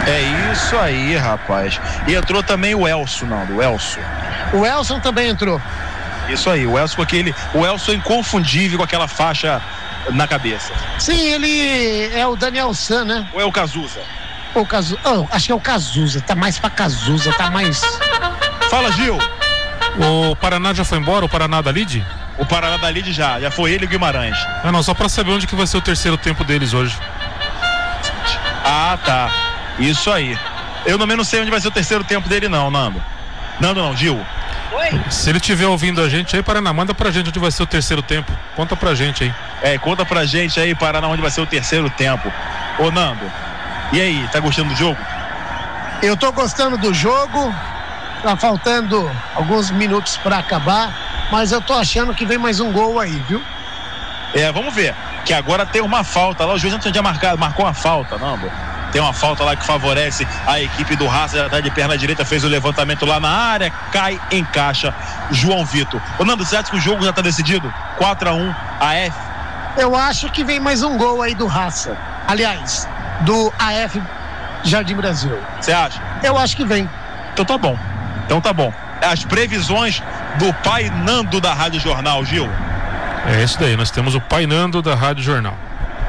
É 0.07 0.51
isso 0.53 0.77
aí, 0.77 1.15
rapaz. 1.15 1.79
E 2.07 2.15
entrou 2.15 2.41
também 2.41 2.73
o 2.73 2.87
Elso, 2.87 3.25
não, 3.25 3.45
do 3.45 3.61
Elso. 3.61 3.99
O 4.53 4.65
Elson 4.65 4.99
também 4.99 5.27
entrou. 5.27 5.61
Isso 6.31 6.49
aí, 6.49 6.65
o 6.65 6.77
Elso 6.77 6.95
com 6.95 7.01
aquele. 7.01 7.35
O 7.53 7.65
Elso 7.65 7.91
é 7.91 7.95
inconfundível 7.95 8.77
com 8.77 8.83
aquela 8.83 9.07
faixa 9.07 9.61
na 10.11 10.27
cabeça. 10.27 10.73
Sim, 10.99 11.19
ele 11.19 12.09
é 12.13 12.25
o 12.25 12.35
Daniel 12.35 12.73
San, 12.73 13.05
né? 13.05 13.27
Ou 13.33 13.41
é 13.41 13.45
o 13.45 13.51
Cazuza? 13.51 14.01
O 14.53 14.65
Cazu... 14.65 14.99
Oh, 15.05 15.25
acho 15.31 15.45
que 15.45 15.51
é 15.51 15.55
o 15.55 15.59
Cazuza, 15.59 16.19
tá 16.21 16.35
mais 16.35 16.59
pra 16.59 16.69
Cazuza, 16.69 17.31
tá 17.33 17.49
mais. 17.49 17.81
Fala, 18.69 18.91
Gil! 18.91 19.17
O 19.97 20.35
Paraná 20.35 20.73
já 20.73 20.83
foi 20.83 20.97
embora, 20.97 21.25
o 21.25 21.29
Paraná 21.29 21.61
da 21.61 21.71
Lid? 21.71 22.05
O 22.37 22.45
Paraná 22.45 22.77
da 22.77 22.89
Lid 22.89 23.13
já, 23.13 23.39
já 23.39 23.51
foi 23.51 23.71
ele 23.71 23.85
e 23.85 23.87
o 23.87 23.89
Guimarães. 23.89 24.37
Ah, 24.63 24.71
não, 24.71 24.81
só 24.83 24.93
pra 24.93 25.07
saber 25.07 25.31
onde 25.31 25.47
que 25.47 25.55
vai 25.55 25.67
ser 25.67 25.77
o 25.77 25.81
terceiro 25.81 26.17
tempo 26.17 26.43
deles 26.43 26.73
hoje. 26.73 26.97
Ah, 28.65 28.97
tá. 29.05 29.29
Isso 29.79 30.11
aí. 30.11 30.37
Eu 30.85 30.97
também 30.97 31.15
não 31.15 31.23
sei 31.23 31.41
onde 31.41 31.51
vai 31.51 31.61
ser 31.61 31.67
o 31.67 31.71
terceiro 31.71 32.03
tempo 32.03 32.27
dele, 32.27 32.49
não, 32.49 32.71
Nando. 32.71 33.01
Nando 33.61 33.79
não, 33.79 33.95
Gil. 33.95 34.19
Oi? 34.73 35.01
Se 35.11 35.29
ele 35.29 35.37
estiver 35.37 35.67
ouvindo 35.67 36.01
a 36.01 36.09
gente 36.09 36.35
aí, 36.35 36.41
Paraná, 36.41 36.73
manda 36.73 36.95
pra 36.95 37.11
gente 37.11 37.29
onde 37.29 37.39
vai 37.39 37.51
ser 37.51 37.61
o 37.61 37.67
terceiro 37.67 38.01
tempo. 38.01 38.31
Conta 38.55 38.75
pra 38.75 38.95
gente 38.95 39.23
aí. 39.23 39.33
É, 39.61 39.77
conta 39.77 40.03
pra 40.03 40.25
gente 40.25 40.59
aí, 40.59 40.73
Paraná, 40.73 41.07
onde 41.07 41.21
vai 41.21 41.29
ser 41.29 41.41
o 41.41 41.45
terceiro 41.45 41.87
tempo. 41.91 42.33
Ô 42.79 42.89
Nando, 42.89 43.31
e 43.93 44.01
aí, 44.01 44.27
tá 44.31 44.39
gostando 44.39 44.69
do 44.69 44.75
jogo? 44.75 44.97
Eu 46.01 46.17
tô 46.17 46.31
gostando 46.31 46.75
do 46.75 46.91
jogo. 46.91 47.53
Tá 48.23 48.35
faltando 48.35 49.09
alguns 49.35 49.69
minutos 49.69 50.17
para 50.17 50.37
acabar, 50.37 51.27
mas 51.31 51.51
eu 51.51 51.61
tô 51.61 51.73
achando 51.73 52.13
que 52.13 52.25
vem 52.25 52.37
mais 52.37 52.59
um 52.59 52.71
gol 52.71 52.99
aí, 52.99 53.23
viu? 53.27 53.41
É, 54.33 54.51
vamos 54.51 54.73
ver. 54.73 54.95
Que 55.23 55.33
agora 55.33 55.67
tem 55.67 55.81
uma 55.81 56.03
falta 56.03 56.45
lá. 56.45 56.53
O 56.53 56.57
juiz 56.57 56.73
não 56.73 56.79
tinha 56.79 57.01
marcado, 57.01 57.37
marcou 57.37 57.65
uma 57.65 57.73
falta, 57.73 58.17
Nando. 58.17 58.51
Tem 58.91 59.01
uma 59.01 59.13
falta 59.13 59.43
lá 59.43 59.55
que 59.55 59.65
favorece 59.65 60.27
a 60.45 60.59
equipe 60.59 60.95
do 60.95 61.07
Raça, 61.07 61.37
já 61.37 61.49
tá 61.49 61.59
de 61.61 61.71
perna 61.71 61.97
direita, 61.97 62.25
fez 62.25 62.43
o 62.43 62.47
levantamento 62.47 63.05
lá 63.05 63.19
na 63.19 63.29
área, 63.29 63.71
cai, 63.91 64.19
encaixa 64.31 64.93
João 65.31 65.65
Vitor. 65.65 66.01
Ô 66.19 66.25
Nando, 66.25 66.45
você 66.45 66.57
acha 66.57 66.69
que 66.69 66.77
o 66.77 66.81
jogo 66.81 67.03
já 67.03 67.13
tá 67.13 67.21
decidido? 67.21 67.73
4 67.97 68.29
a 68.29 68.33
1 68.33 68.55
AF. 68.79 69.17
Eu 69.77 69.95
acho 69.95 70.29
que 70.29 70.43
vem 70.43 70.59
mais 70.59 70.83
um 70.83 70.97
gol 70.97 71.21
aí 71.21 71.33
do 71.33 71.47
Raça. 71.47 71.97
Aliás, 72.27 72.87
do 73.21 73.53
AF 73.57 74.01
Jardim 74.63 74.95
Brasil. 74.95 75.37
Você 75.59 75.71
acha? 75.71 76.01
Eu 76.21 76.37
acho 76.37 76.55
que 76.55 76.65
vem. 76.65 76.89
Então 77.33 77.45
tá 77.45 77.57
bom. 77.57 77.77
Então 78.25 78.41
tá 78.41 78.51
bom. 78.51 78.73
As 79.01 79.23
previsões 79.23 80.03
do 80.37 80.53
pai 80.55 80.89
Nando 80.89 81.39
da 81.39 81.53
Rádio 81.53 81.79
Jornal, 81.79 82.23
Gil. 82.25 82.49
É 83.27 83.43
isso 83.43 83.59
daí, 83.59 83.75
nós 83.75 83.89
temos 83.89 84.15
o 84.15 84.21
pai 84.21 84.45
Nando 84.45 84.81
da 84.81 84.95
Rádio 84.95 85.23
Jornal. 85.23 85.55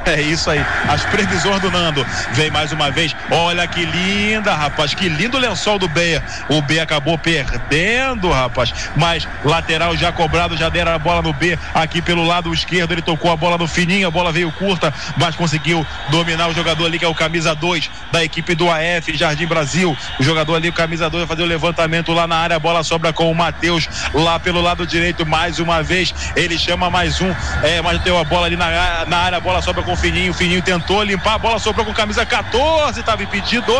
É 0.04 0.20
isso 0.20 0.50
aí, 0.50 0.64
as 0.88 1.04
previsões 1.04 1.60
do 1.60 1.70
Nando. 1.70 2.04
Vem 2.32 2.50
mais 2.50 2.72
uma 2.72 2.90
vez. 2.90 3.14
Olha 3.30 3.66
que 3.68 3.84
linda, 3.84 4.52
rapaz. 4.52 4.94
Que 4.94 5.08
lindo 5.08 5.38
lençol 5.38 5.78
do 5.78 5.88
B. 5.88 6.20
O 6.48 6.60
B 6.60 6.80
acabou 6.80 7.16
perdendo, 7.16 8.30
rapaz. 8.30 8.72
Mas 8.96 9.28
lateral 9.44 9.96
já 9.96 10.10
cobrado, 10.10 10.56
já 10.56 10.68
deram 10.68 10.92
a 10.92 10.98
bola 10.98 11.22
no 11.22 11.32
B. 11.32 11.56
Aqui 11.72 12.02
pelo 12.02 12.24
lado 12.24 12.52
esquerdo, 12.52 12.92
ele 12.92 13.02
tocou 13.02 13.30
a 13.30 13.36
bola 13.36 13.56
no 13.56 13.68
fininho. 13.68 14.08
A 14.08 14.10
bola 14.10 14.32
veio 14.32 14.50
curta, 14.52 14.92
mas 15.16 15.36
conseguiu 15.36 15.86
dominar 16.10 16.48
o 16.48 16.54
jogador 16.54 16.86
ali, 16.86 16.98
que 16.98 17.04
é 17.04 17.08
o 17.08 17.14
camisa 17.14 17.54
2 17.54 17.88
da 18.10 18.24
equipe 18.24 18.54
do 18.56 18.68
AF 18.68 19.16
Jardim 19.16 19.46
Brasil. 19.46 19.96
O 20.18 20.22
jogador 20.22 20.56
ali, 20.56 20.68
o 20.68 20.72
camisa 20.72 21.08
2, 21.08 21.22
vai 21.22 21.36
fazer 21.36 21.46
o 21.46 21.48
levantamento 21.48 22.12
lá 22.12 22.26
na 22.26 22.36
área. 22.36 22.56
A 22.56 22.60
bola 22.60 22.82
sobra 22.82 23.12
com 23.12 23.30
o 23.30 23.34
Matheus 23.34 23.88
lá 24.12 24.40
pelo 24.40 24.60
lado 24.60 24.84
direito. 24.84 25.24
Mais 25.24 25.60
uma 25.60 25.80
vez, 25.80 26.12
ele 26.34 26.58
chama 26.58 26.90
mais 26.90 27.20
um. 27.20 27.32
É, 27.62 27.80
mas 27.80 28.00
deu 28.00 28.18
a 28.18 28.24
bola 28.24 28.46
ali 28.46 28.56
na, 28.56 29.04
na 29.06 29.18
área. 29.18 29.38
A 29.38 29.40
bola 29.40 29.62
sobra 29.62 29.82
com 29.82 29.91
o 29.92 29.96
Fininho. 29.96 30.32
O 30.32 30.34
Fininho 30.34 30.62
tentou 30.62 31.02
limpar, 31.02 31.34
a 31.34 31.38
bola 31.38 31.58
sobrou 31.58 31.84
com 31.84 31.92
camisa 31.92 32.24
14, 32.24 33.00
estava 33.00 33.22
impedido. 33.22 33.72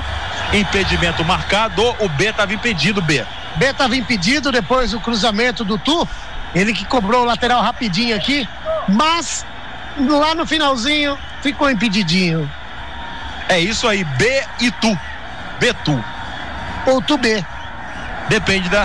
Impedimento 0.52 1.24
marcado. 1.24 1.82
O 2.00 2.08
B 2.08 2.26
estava 2.26 2.52
impedido, 2.52 3.00
B. 3.00 3.24
B 3.56 3.66
estava 3.66 3.96
impedido 3.96 4.50
depois 4.50 4.90
do 4.90 5.00
cruzamento 5.00 5.64
do 5.64 5.78
Tu. 5.78 6.08
Ele 6.54 6.72
que 6.72 6.84
cobrou 6.84 7.22
o 7.22 7.24
lateral 7.24 7.62
rapidinho 7.62 8.14
aqui, 8.14 8.46
mas 8.88 9.46
lá 9.98 10.34
no 10.34 10.46
finalzinho 10.46 11.18
ficou 11.40 11.70
impedidinho. 11.70 12.50
É 13.48 13.58
isso 13.58 13.88
aí, 13.88 14.04
B 14.04 14.44
e 14.60 14.70
Tu. 14.70 14.98
B 15.58 15.72
Tu. 15.84 16.04
Ou 16.86 17.00
Tu 17.00 17.16
B. 17.16 17.44
Depende 18.28 18.68
da, 18.68 18.84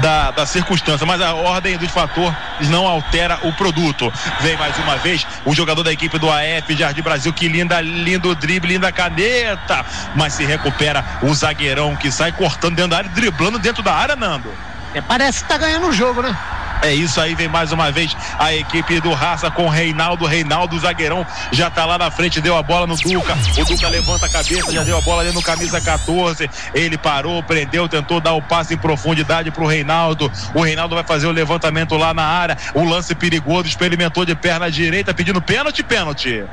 da, 0.00 0.30
da 0.30 0.46
circunstância, 0.46 1.06
mas 1.06 1.20
a 1.20 1.34
ordem 1.34 1.76
dos 1.76 1.90
fatores 1.90 2.34
não 2.68 2.86
altera 2.86 3.38
o 3.42 3.52
produto. 3.52 4.12
Vem 4.40 4.56
mais 4.56 4.76
uma 4.78 4.96
vez 4.96 5.26
o 5.44 5.54
jogador 5.54 5.82
da 5.82 5.92
equipe 5.92 6.18
do 6.18 6.28
AF 6.30 6.76
Jardim 6.76 7.02
Brasil, 7.02 7.32
que 7.32 7.48
linda, 7.48 7.80
lindo 7.80 8.34
drible, 8.34 8.74
linda 8.74 8.92
caneta, 8.92 9.84
mas 10.14 10.34
se 10.34 10.44
recupera 10.44 11.04
o 11.22 11.34
zagueirão 11.34 11.96
que 11.96 12.10
sai 12.10 12.32
cortando 12.32 12.76
dentro 12.76 12.90
da 12.90 12.98
área, 12.98 13.10
driblando 13.10 13.58
dentro 13.58 13.82
da 13.82 13.94
área, 13.94 14.16
Nando. 14.16 14.52
É, 14.94 15.00
parece 15.00 15.42
que 15.42 15.48
tá 15.48 15.58
ganhando 15.58 15.88
o 15.88 15.92
jogo, 15.92 16.22
né? 16.22 16.36
É 16.82 16.92
isso 16.94 17.20
aí, 17.20 17.34
vem 17.34 17.48
mais 17.48 17.72
uma 17.72 17.90
vez 17.90 18.16
a 18.38 18.54
equipe 18.54 19.00
do 19.00 19.12
Raça 19.12 19.50
com 19.50 19.68
Reinaldo. 19.68 20.24
Reinaldo, 20.26 20.78
zagueirão, 20.78 21.26
já 21.50 21.68
tá 21.70 21.84
lá 21.84 21.98
na 21.98 22.10
frente, 22.10 22.40
deu 22.40 22.56
a 22.56 22.62
bola 22.62 22.86
no 22.86 22.96
Duca. 22.96 23.36
O 23.58 23.64
Duca 23.64 23.88
levanta 23.88 24.26
a 24.26 24.28
cabeça, 24.28 24.72
já 24.72 24.82
deu 24.84 24.96
a 24.96 25.00
bola 25.00 25.22
ali 25.22 25.32
no 25.32 25.42
camisa 25.42 25.80
14. 25.80 26.48
Ele 26.74 26.96
parou, 26.98 27.42
prendeu, 27.42 27.88
tentou 27.88 28.20
dar 28.20 28.34
o 28.34 28.42
passe 28.42 28.74
em 28.74 28.76
profundidade 28.76 29.50
pro 29.50 29.66
Reinaldo. 29.66 30.30
O 30.54 30.62
Reinaldo 30.62 30.94
vai 30.94 31.04
fazer 31.04 31.26
o 31.26 31.32
levantamento 31.32 31.96
lá 31.96 32.12
na 32.14 32.24
área. 32.24 32.56
O 32.74 32.84
lance 32.84 33.14
perigoso, 33.14 33.68
experimentou 33.68 34.24
de 34.24 34.34
perna 34.34 34.70
direita, 34.70 35.12
pedindo 35.14 35.42
pênalti, 35.42 35.82
pênalti. 35.82 36.44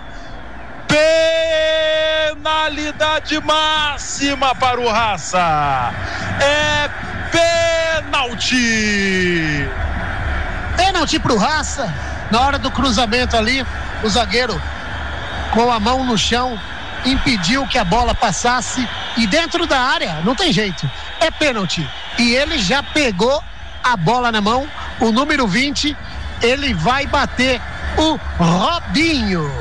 Penalidade 2.34 3.40
máxima 3.42 4.56
para 4.56 4.80
o 4.80 4.88
Raça. 4.90 5.94
É 6.42 7.13
pênalti. 8.14 9.68
Pênalti 10.78 11.20
pro 11.20 11.36
Raça. 11.36 11.92
Na 12.30 12.42
hora 12.42 12.60
do 12.60 12.70
cruzamento 12.70 13.36
ali, 13.36 13.66
o 14.04 14.10
zagueiro 14.10 14.62
com 15.52 15.72
a 15.72 15.80
mão 15.80 16.04
no 16.04 16.18
chão 16.18 16.60
impediu 17.06 17.68
que 17.68 17.78
a 17.78 17.84
bola 17.84 18.14
passasse 18.14 18.88
e 19.18 19.28
dentro 19.28 19.66
da 19.66 19.80
área, 19.80 20.22
não 20.24 20.36
tem 20.36 20.54
jeito. 20.54 20.90
É 21.20 21.30
pênalti. 21.32 21.88
E 22.20 22.34
ele 22.36 22.60
já 22.60 22.82
pegou 22.84 23.44
a 23.84 23.98
bola 23.98 24.32
na 24.32 24.42
mão, 24.42 24.68
o 25.00 25.12
número 25.12 25.48
20, 25.48 25.96
ele 26.42 26.74
vai 26.74 27.06
bater 27.08 27.60
o 27.98 28.20
Robinho. 28.42 29.52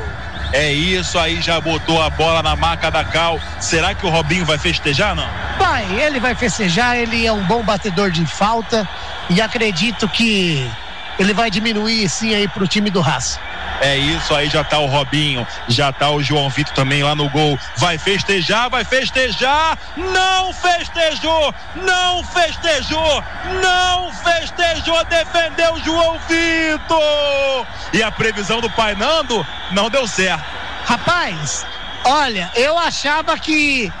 É 0.53 0.71
isso 0.71 1.17
aí, 1.17 1.41
já 1.41 1.59
botou 1.59 1.99
a 1.99 2.11
bola 2.11 2.43
na 2.43 2.55
marca 2.55 2.91
da 2.91 3.03
Cal. 3.03 3.39
Será 3.59 3.95
que 3.95 4.05
o 4.05 4.09
Robinho 4.09 4.45
vai 4.45 4.59
festejar, 4.59 5.15
não? 5.15 5.27
Vai, 5.57 5.83
ele 5.99 6.19
vai 6.19 6.35
festejar, 6.35 6.95
ele 6.95 7.25
é 7.25 7.31
um 7.31 7.43
bom 7.45 7.63
batedor 7.63 8.11
de 8.11 8.23
falta 8.27 8.87
e 9.31 9.41
acredito 9.41 10.07
que 10.07 10.69
ele 11.17 11.33
vai 11.33 11.49
diminuir 11.49 12.07
sim 12.07 12.35
aí 12.35 12.47
pro 12.47 12.67
time 12.67 12.91
do 12.91 13.01
Raça. 13.01 13.39
É 13.81 13.97
isso 13.97 14.33
aí, 14.33 14.49
já 14.49 14.63
tá 14.63 14.79
o 14.79 14.85
Robinho, 14.85 15.45
já 15.67 15.91
tá 15.91 16.09
o 16.09 16.21
João 16.21 16.49
Vitor 16.49 16.73
também 16.73 17.03
lá 17.03 17.15
no 17.15 17.29
gol. 17.29 17.57
Vai 17.77 17.97
festejar, 17.97 18.69
vai 18.69 18.83
festejar. 18.83 19.77
Não 19.97 20.53
festejou, 20.53 21.53
não 21.75 22.23
festejou, 22.23 23.23
não 23.61 24.11
festejou, 24.13 25.03
defendeu 25.05 25.73
o 25.73 25.83
João 25.83 26.17
Vitor. 26.27 27.67
E 27.91 28.01
a 28.01 28.11
previsão 28.11 28.61
do 28.61 28.69
Pai 28.69 28.95
Nando 28.95 29.45
não 29.71 29.89
deu 29.89 30.07
certo. 30.07 30.43
Rapaz, 30.85 31.65
olha, 32.05 32.49
eu 32.55 32.77
achava 32.77 33.37
que 33.37 33.91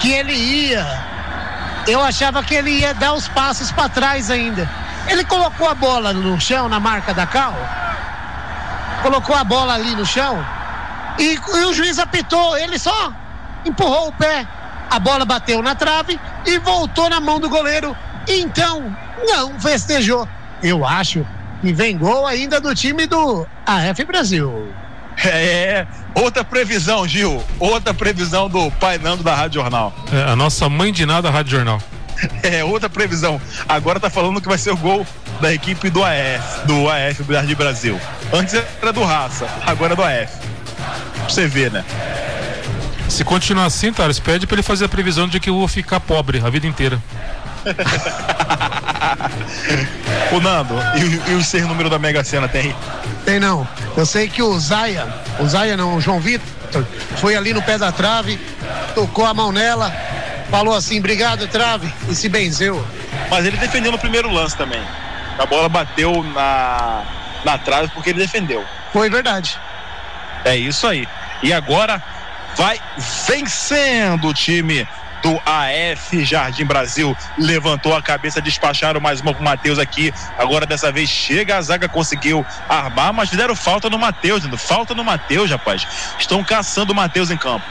que 0.00 0.12
ele 0.12 0.32
ia 0.32 0.86
eu 1.88 2.02
achava 2.02 2.42
que 2.42 2.54
ele 2.54 2.70
ia 2.70 2.92
dar 2.92 3.14
os 3.14 3.26
passos 3.28 3.72
para 3.72 3.88
trás 3.88 4.30
ainda. 4.30 4.68
Ele 5.08 5.24
colocou 5.24 5.68
a 5.68 5.74
bola 5.74 6.12
no 6.12 6.38
chão 6.38 6.68
na 6.68 6.78
marca 6.78 7.14
da 7.14 7.26
Cal 7.26 7.56
colocou 9.02 9.34
a 9.34 9.44
bola 9.44 9.74
ali 9.74 9.94
no 9.94 10.04
chão 10.04 10.44
e, 11.18 11.34
e, 11.34 11.64
o 11.64 11.72
juiz 11.72 11.98
apitou, 11.98 12.56
ele 12.56 12.78
só 12.78 13.12
empurrou 13.64 14.08
o 14.08 14.12
pé, 14.12 14.46
a 14.88 14.98
bola 14.98 15.24
bateu 15.24 15.60
na 15.62 15.74
trave 15.74 16.18
e 16.46 16.58
voltou 16.58 17.10
na 17.10 17.20
mão 17.20 17.40
do 17.40 17.48
goleiro. 17.48 17.96
Então, 18.28 18.94
não 19.26 19.58
festejou. 19.58 20.28
Eu 20.62 20.86
acho 20.86 21.26
que 21.60 21.72
vem 21.72 21.98
gol 21.98 22.26
ainda 22.26 22.60
do 22.60 22.74
time 22.74 23.06
do 23.06 23.46
AF 23.66 24.04
Brasil. 24.04 24.72
É, 25.24 25.84
outra 26.14 26.44
previsão, 26.44 27.06
Gil. 27.06 27.42
Outra 27.58 27.92
previsão 27.92 28.48
do 28.48 28.70
Pai 28.72 28.98
Nando 28.98 29.24
da 29.24 29.34
Rádio 29.34 29.60
Jornal. 29.60 29.92
É, 30.12 30.30
a 30.30 30.36
nossa 30.36 30.68
mãe 30.68 30.92
de 30.92 31.04
nada 31.04 31.28
Rádio 31.28 31.56
Jornal. 31.56 31.82
É, 32.42 32.64
outra 32.64 32.88
previsão. 32.88 33.40
Agora 33.68 34.00
tá 34.00 34.10
falando 34.10 34.40
que 34.40 34.48
vai 34.48 34.58
ser 34.58 34.70
o 34.70 34.76
gol 34.76 35.06
da 35.40 35.52
equipe 35.52 35.90
do 35.90 36.02
AF, 36.02 36.66
do 36.66 36.88
AF 36.88 37.32
Jardim 37.32 37.54
Brasil. 37.54 38.00
Antes 38.32 38.54
era 38.54 38.92
do 38.92 39.04
Raça, 39.04 39.46
agora 39.66 39.92
é 39.92 39.96
do 39.96 40.02
AF. 40.02 40.32
Pra 41.14 41.28
você 41.28 41.46
ver, 41.46 41.70
né? 41.70 41.84
Se 43.08 43.24
continuar 43.24 43.66
assim, 43.66 43.92
Thales, 43.92 44.18
pede 44.18 44.46
pra 44.46 44.56
ele 44.56 44.62
fazer 44.62 44.84
a 44.84 44.88
previsão 44.88 45.28
de 45.28 45.40
que 45.40 45.50
eu 45.50 45.54
vou 45.54 45.68
ficar 45.68 46.00
pobre 46.00 46.42
a 46.44 46.50
vida 46.50 46.66
inteira. 46.66 47.00
o 50.32 50.40
Nando, 50.40 50.74
e, 50.96 51.32
e 51.32 51.34
o 51.34 51.42
ser 51.42 51.66
número 51.66 51.90
da 51.90 51.98
Mega 51.98 52.22
Sena 52.22 52.48
tem? 52.48 52.74
Tem 53.24 53.40
não. 53.40 53.66
Eu 53.96 54.06
sei 54.06 54.28
que 54.28 54.42
o 54.42 54.58
Zaia, 54.58 55.06
o 55.40 55.46
Zaia 55.46 55.76
não, 55.76 55.96
o 55.96 56.00
João 56.00 56.20
Vitor, 56.20 56.84
foi 57.16 57.34
ali 57.34 57.52
no 57.52 57.62
pé 57.62 57.78
da 57.78 57.90
trave, 57.90 58.38
tocou 58.94 59.26
a 59.26 59.34
mão 59.34 59.50
nela, 59.50 59.92
falou 60.50 60.74
assim, 60.74 60.98
obrigado, 60.98 61.46
trave, 61.48 61.92
e 62.08 62.14
se 62.14 62.28
benzeu. 62.28 62.84
Mas 63.30 63.44
ele 63.44 63.56
defendeu 63.56 63.92
no 63.92 63.98
primeiro 63.98 64.30
lance 64.30 64.56
também. 64.56 64.82
A 65.38 65.46
bola 65.46 65.68
bateu 65.68 66.22
na, 66.22 67.04
na 67.44 67.58
trave 67.58 67.88
porque 67.94 68.10
ele 68.10 68.18
defendeu. 68.18 68.64
Foi 68.92 69.08
verdade. 69.08 69.58
É 70.44 70.56
isso 70.56 70.86
aí. 70.86 71.06
E 71.42 71.52
agora 71.52 72.02
vai 72.56 72.80
vencendo 73.26 74.28
o 74.28 74.34
time 74.34 74.86
do 75.22 75.40
AF 75.44 76.24
Jardim 76.24 76.64
Brasil. 76.64 77.16
Levantou 77.36 77.94
a 77.94 78.02
cabeça, 78.02 78.40
despacharam 78.40 79.00
mais 79.00 79.20
uma 79.20 79.34
pro 79.34 79.44
Matheus 79.44 79.78
aqui. 79.78 80.12
Agora 80.36 80.66
dessa 80.66 80.90
vez 80.90 81.08
chega 81.08 81.56
a 81.56 81.62
zaga, 81.62 81.88
conseguiu 81.88 82.44
armar, 82.68 83.12
mas 83.12 83.30
fizeram 83.30 83.54
falta 83.54 83.88
no 83.88 83.98
Matheus, 83.98 84.44
falta 84.56 84.94
no 84.94 85.04
Matheus, 85.04 85.50
rapaz. 85.50 85.86
Estão 86.18 86.42
caçando 86.42 86.92
o 86.92 86.96
Matheus 86.96 87.30
em 87.30 87.36
campo. 87.36 87.64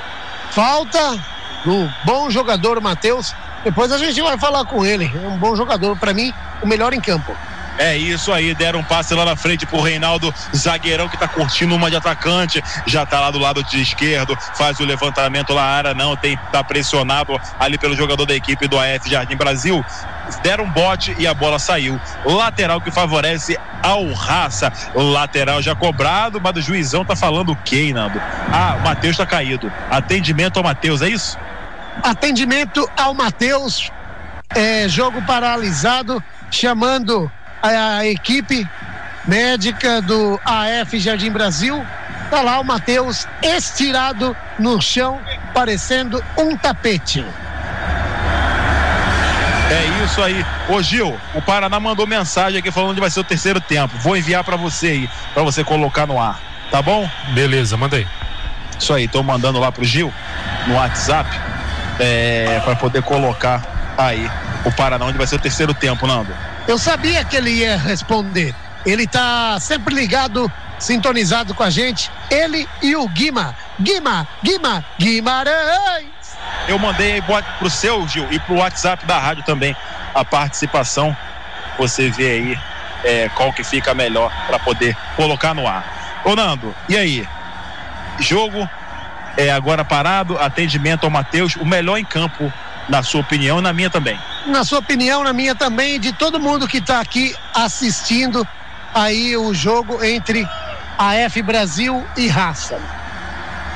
Falta 0.51 1.19
do 1.65 1.89
bom 2.05 2.29
jogador 2.29 2.79
Matheus. 2.81 3.35
Depois 3.63 3.91
a 3.91 3.97
gente 3.97 4.21
vai 4.21 4.37
falar 4.37 4.65
com 4.65 4.85
ele. 4.85 5.11
É 5.13 5.27
um 5.27 5.37
bom 5.37 5.55
jogador, 5.55 5.97
para 5.97 6.13
mim, 6.13 6.33
o 6.61 6.67
melhor 6.67 6.93
em 6.93 7.01
campo. 7.01 7.35
É 7.77 7.95
isso 7.95 8.33
aí, 8.33 8.55
deram 8.55 8.79
um 8.79 8.83
passe 8.83 9.13
lá 9.13 9.23
na 9.23 9.35
frente 9.35 9.65
pro 9.65 9.81
Reinaldo, 9.81 10.33
zagueirão 10.55 11.07
que 11.07 11.17
tá 11.17 11.27
curtindo 11.27 11.75
uma 11.75 11.89
de 11.89 11.95
atacante, 11.95 12.63
já 12.85 13.05
tá 13.05 13.19
lá 13.19 13.29
do 13.29 13.37
lado 13.37 13.63
de 13.63 13.81
esquerdo, 13.81 14.35
faz 14.55 14.79
o 14.79 14.85
levantamento 14.85 15.53
lá, 15.53 15.63
área 15.63 15.93
não, 15.93 16.15
tem, 16.15 16.37
tá 16.51 16.63
pressionado 16.63 17.39
ali 17.59 17.77
pelo 17.77 17.95
jogador 17.95 18.25
da 18.25 18.35
equipe 18.35 18.67
do 18.67 18.79
AF 18.79 19.09
Jardim 19.09 19.35
Brasil. 19.35 19.85
Deram 20.41 20.65
um 20.65 20.71
bote 20.71 21.15
e 21.17 21.25
a 21.25 21.33
bola 21.33 21.57
saiu. 21.57 21.99
Lateral 22.25 22.81
que 22.81 22.91
favorece 22.91 23.57
ao 23.81 24.11
Raça. 24.11 24.71
Lateral 24.93 25.61
já 25.61 25.73
cobrado, 25.73 26.41
mas 26.41 26.57
o 26.57 26.61
juizão 26.61 27.05
tá 27.05 27.15
falando 27.15 27.53
o 27.53 27.55
quê, 27.55 27.93
Nando? 27.93 28.21
Ah, 28.51 28.75
o 28.77 28.83
Matheus 28.83 29.15
tá 29.15 29.25
caído. 29.25 29.71
Atendimento 29.89 30.57
ao 30.57 30.63
Matheus, 30.63 31.01
é 31.01 31.09
isso? 31.09 31.37
Atendimento 32.03 32.89
ao 32.97 33.13
Matheus. 33.13 33.89
É, 34.53 34.87
jogo 34.89 35.21
paralisado, 35.25 36.21
chamando 36.51 37.31
a, 37.61 37.97
a 37.97 38.05
equipe 38.05 38.67
médica 39.27 40.01
do 40.01 40.39
AF 40.45 40.99
Jardim 40.99 41.31
Brasil. 41.31 41.85
Tá 42.29 42.41
lá 42.41 42.59
o 42.59 42.63
Matheus 42.63 43.27
estirado 43.41 44.35
no 44.59 44.81
chão, 44.81 45.19
parecendo 45.53 46.23
um 46.37 46.57
tapete. 46.57 47.23
É 49.69 50.03
isso 50.03 50.21
aí. 50.21 50.45
Ô 50.69 50.81
Gil, 50.81 51.19
o 51.33 51.41
Paraná 51.41 51.79
mandou 51.79 52.07
mensagem 52.07 52.59
aqui 52.59 52.71
falando 52.71 52.95
que 52.95 53.01
vai 53.01 53.09
ser 53.09 53.19
o 53.19 53.23
terceiro 53.23 53.59
tempo. 53.59 53.97
Vou 53.97 54.15
enviar 54.15 54.43
para 54.43 54.55
você 54.55 54.87
aí, 54.87 55.09
para 55.33 55.43
você 55.43 55.63
colocar 55.63 56.05
no 56.05 56.19
ar. 56.19 56.39
Tá 56.71 56.81
bom? 56.81 57.09
Beleza, 57.33 57.75
mandei. 57.75 58.07
Isso 58.79 58.93
aí, 58.93 59.07
tô 59.07 59.23
mandando 59.23 59.59
lá 59.59 59.71
pro 59.71 59.83
Gil 59.83 60.13
no 60.67 60.75
WhatsApp 60.75 61.29
é, 61.99 62.61
para 62.63 62.75
poder 62.75 63.01
colocar 63.01 63.61
aí 63.97 64.29
o 64.67 64.71
Paraná 64.71 65.05
onde 65.05 65.17
vai 65.17 65.25
ser 65.27 65.35
o 65.35 65.39
terceiro 65.39 65.73
tempo, 65.73 66.05
Nando. 66.07 66.33
Eu 66.67 66.77
sabia 66.77 67.23
que 67.23 67.35
ele 67.35 67.51
ia 67.51 67.77
responder. 67.77 68.53
Ele 68.85 69.07
tá 69.07 69.57
sempre 69.59 69.93
ligado, 69.93 70.51
sintonizado 70.79 71.53
com 71.53 71.63
a 71.63 71.69
gente. 71.69 72.11
Ele 72.29 72.67
e 72.81 72.95
o 72.95 73.07
Guima. 73.07 73.55
Guima, 73.79 74.27
Guima, 74.43 74.83
Guimarães. 74.99 76.37
Eu 76.67 76.77
mandei 76.79 77.13
aí 77.13 77.21
pro- 77.21 77.43
pro 77.59 77.69
seu, 77.69 78.07
Gil, 78.07 78.27
e 78.31 78.39
pro 78.39 78.55
WhatsApp 78.55 79.05
da 79.05 79.17
rádio 79.17 79.43
também 79.43 79.75
a 80.13 80.23
participação. 80.25 81.15
Você 81.77 82.09
vê 82.09 82.29
aí 82.31 82.59
é, 83.03 83.29
qual 83.29 83.53
que 83.53 83.63
fica 83.63 83.93
melhor 83.93 84.31
para 84.47 84.59
poder 84.59 84.95
colocar 85.15 85.53
no 85.53 85.67
ar. 85.67 86.21
Ô 86.25 86.35
Nando, 86.35 86.75
e 86.89 86.97
aí? 86.97 87.27
Jogo 88.19 88.67
é 89.37 89.51
agora 89.51 89.85
parado, 89.85 90.37
atendimento 90.39 91.03
ao 91.03 91.09
Matheus, 91.09 91.55
o 91.55 91.65
melhor 91.65 91.97
em 91.97 92.05
campo, 92.05 92.51
na 92.89 93.03
sua 93.03 93.21
opinião, 93.21 93.59
e 93.59 93.61
na 93.61 93.71
minha 93.71 93.89
também. 93.89 94.19
Na 94.47 94.63
sua 94.63 94.79
opinião, 94.79 95.23
na 95.23 95.33
minha 95.33 95.53
também, 95.53 95.99
de 95.99 96.13
todo 96.13 96.39
mundo 96.39 96.67
que 96.67 96.77
está 96.77 97.01
aqui 97.01 97.35
assistindo 97.53 98.47
aí 98.93 99.35
o 99.35 99.53
jogo 99.53 100.03
entre 100.03 100.47
a 100.97 101.15
F 101.15 101.41
Brasil 101.41 102.05
e 102.15 102.27
Raça. 102.27 102.79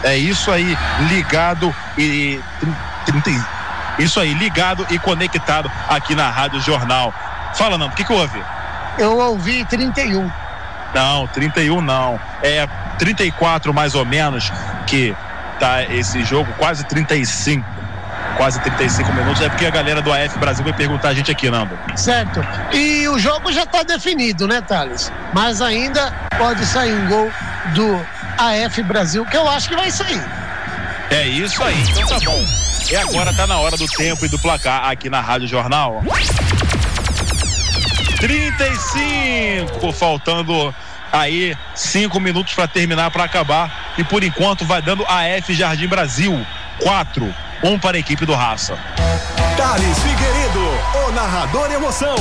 É 0.04 0.18
isso 0.18 0.50
aí, 0.50 0.78
ligado 1.10 1.74
e. 1.98 2.40
Isso 4.00 4.20
aí, 4.20 4.34
ligado 4.34 4.86
e 4.90 4.98
conectado 4.98 5.70
aqui 5.88 6.16
na 6.16 6.30
Rádio 6.30 6.60
Jornal. 6.62 7.14
Fala, 7.54 7.78
Nando, 7.78 7.94
o 7.94 7.96
que, 7.96 8.04
que 8.04 8.14
houve? 8.14 8.42
Eu 8.98 9.18
ouvi 9.18 9.66
31. 9.66 10.32
Não, 10.94 11.28
31 11.28 11.82
não. 11.82 12.20
É 12.42 12.68
34 12.98 13.74
mais 13.74 13.94
ou 13.94 14.06
menos 14.06 14.52
que 14.88 15.16
tá 15.60 15.84
esse 15.84 16.24
jogo, 16.24 16.52
quase 16.58 16.84
35. 16.86 17.81
Quase 18.42 18.60
35 18.62 19.14
minutos. 19.14 19.40
É 19.40 19.50
porque 19.50 19.68
a 19.68 19.70
galera 19.70 20.02
do 20.02 20.12
AF 20.12 20.40
Brasil 20.40 20.64
vai 20.64 20.74
perguntar 20.74 21.10
a 21.10 21.14
gente 21.14 21.30
aqui, 21.30 21.48
Nando. 21.48 21.78
Certo. 21.96 22.44
E 22.74 23.08
o 23.08 23.20
jogo 23.20 23.54
já 23.54 23.62
está 23.62 23.84
definido, 23.84 24.48
né, 24.48 24.62
Thales? 24.62 25.14
Mas 25.32 25.62
ainda 25.62 26.12
pode 26.40 26.66
sair 26.66 26.92
um 26.92 27.08
gol 27.08 27.32
do 27.76 28.04
AF 28.40 28.82
Brasil, 28.82 29.24
que 29.28 29.38
eu 29.38 29.48
acho 29.48 29.70
que 29.70 29.76
vai 29.76 29.92
sair. 29.92 30.20
É 31.12 31.28
isso 31.28 31.64
aí, 31.64 31.80
então 31.84 32.08
tá 32.08 32.20
bom. 32.26 32.44
E 32.90 32.96
agora 32.96 33.32
tá 33.32 33.46
na 33.46 33.60
hora 33.60 33.78
do 33.78 33.86
tempo 33.86 34.26
e 34.26 34.28
do 34.28 34.40
placar 34.40 34.90
aqui 34.90 35.08
na 35.08 35.22
Rádio 35.22 35.48
Jornal. 35.48 36.02
35, 38.20 39.92
faltando 39.92 40.74
aí 41.14 41.56
cinco 41.76 42.20
minutos 42.20 42.56
para 42.56 42.68
terminar, 42.68 43.12
para 43.12 43.24
acabar. 43.24 43.94
E 44.00 44.04
por 44.04 44.24
enquanto 44.24 44.66
vai 44.66 44.82
dando 44.82 45.06
AF 45.06 45.54
Jardim 45.54 45.88
Brasil 45.88 46.44
4, 46.82 47.51
1 47.64 47.80
para 47.80 47.98
a 47.98 48.00
equipe 48.00 48.26
do 48.26 48.34
Raça. 48.34 48.78
Thales 49.56 50.00
Figueiredo, 50.00 51.08
o 51.08 51.12
narrador 51.12 51.72
emoção. 51.72 52.16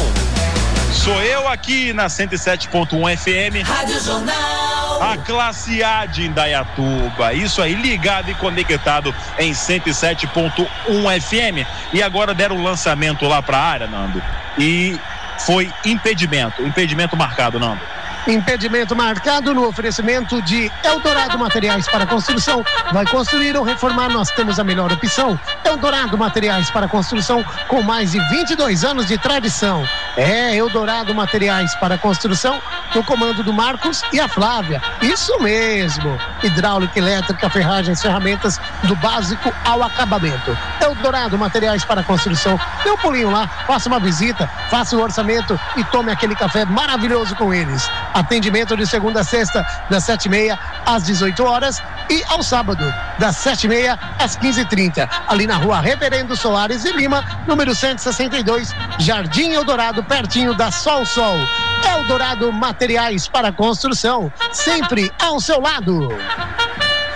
Sou 0.93 1.23
eu 1.23 1.49
aqui 1.49 1.93
na 1.93 2.07
107.1 2.07 3.17
FM. 3.17 3.67
Rádio 3.67 4.01
Jornal. 4.03 5.03
A 5.03 5.17
classe 5.17 5.83
A 5.83 6.05
de 6.05 6.27
Indaiatuba. 6.27 7.33
Isso 7.33 7.63
aí, 7.63 7.75
ligado 7.75 8.31
e 8.31 8.35
conectado 8.35 9.15
em 9.39 9.53
107.1 9.53 11.21
FM. 11.21 11.67
E 11.93 12.03
agora 12.03 12.35
deram 12.35 12.57
o 12.57 12.63
lançamento 12.63 13.27
lá 13.27 13.41
para 13.41 13.57
a 13.57 13.65
área, 13.65 13.87
Nando. 13.87 14.23
E 14.59 14.99
foi 15.47 15.73
impedimento. 15.87 16.63
Impedimento 16.63 17.17
marcado, 17.17 17.59
Nando. 17.59 17.81
Impedimento 18.27 18.95
marcado 18.95 19.55
no 19.55 19.67
oferecimento 19.67 20.43
de 20.43 20.71
Eldorado 20.85 21.39
Materiais 21.39 21.89
para 21.89 22.07
Construção. 22.07 22.65
Vai 22.93 23.07
construir 23.07 23.57
ou 23.57 23.65
reformar? 23.65 24.11
Nós 24.11 24.31
temos 24.31 24.59
a 24.59 24.65
melhor 24.65 24.93
opção. 24.93 25.39
Eldorado 25.65 26.19
Materiais 26.19 26.71
para 26.71 26.87
Construção, 26.87 27.45
com 27.67 27.83
mais 27.83 28.13
de 28.13 28.21
22 28.29 28.85
anos 28.85 29.07
de 29.07 29.17
tradição. 29.17 29.85
É 30.17 30.55
Eldorado 30.55 31.15
Materiais 31.15 31.75
para 31.77 31.97
Construção, 31.97 32.61
no 32.95 33.05
comando 33.05 33.43
do 33.43 33.53
Marcos 33.53 34.03
e 34.13 34.21
a 34.21 34.29
Flávia. 34.29 34.83
Isso 35.03 35.39
mesmo. 35.41 36.19
Hidráulica, 36.43 36.99
elétrica, 36.99 37.49
ferragens, 37.51 38.03
ferramentas 38.03 38.61
do 38.85 38.95
básico 38.97 39.53
ao 39.65 39.83
acabamento. 39.83 40.57
Eldorado 40.81 41.39
Materiais 41.39 41.85
para 41.85 42.03
Construção. 42.03 42.59
Dê 42.83 42.91
um 42.91 42.97
pulinho 42.97 43.31
lá, 43.31 43.47
faça 43.67 43.89
uma 43.89 44.01
visita, 44.01 44.47
faça 44.71 44.97
o 44.97 45.01
orçamento 45.01 45.59
e 45.77 45.85
tome 45.85 46.11
aquele 46.11 46.35
café 46.35 46.65
maravilhoso 46.65 47.35
com 47.37 47.53
eles. 47.53 47.89
Atendimento 48.15 48.77
de 48.77 48.87
segunda 48.87 49.21
a 49.21 49.25
sexta, 49.25 49.65
das 49.89 50.05
sete 50.05 50.27
e 50.27 50.29
meia 50.29 50.59
às 50.87 51.05
18 51.05 51.45
horas 51.45 51.83
e 52.09 52.25
ao 52.29 52.43
sábado, 52.43 52.93
das 53.19 53.37
sete 53.37 53.65
e 53.65 53.69
meia 53.69 53.99
às 54.19 54.37
15h30, 54.37 55.09
ali 55.29 55.47
na 55.47 55.57
rua 55.57 55.81
Reverendo 55.81 56.37
Soares 56.37 56.85
e 56.85 56.93
Lima, 56.93 57.25
número 57.47 57.75
162, 57.75 58.75
Jardim 58.99 59.53
Eldorado, 59.53 60.03
pertinho 60.03 60.55
da 60.55 60.71
Sol 60.71 61.07
Sol. 61.07 61.39
Eldorado 61.87 62.53
Materiais 62.53 63.29
para 63.29 63.53
Construção, 63.53 64.33
sempre 64.53 65.13
ao 65.21 65.41
seu 65.41 65.61
lado. 65.61 66.09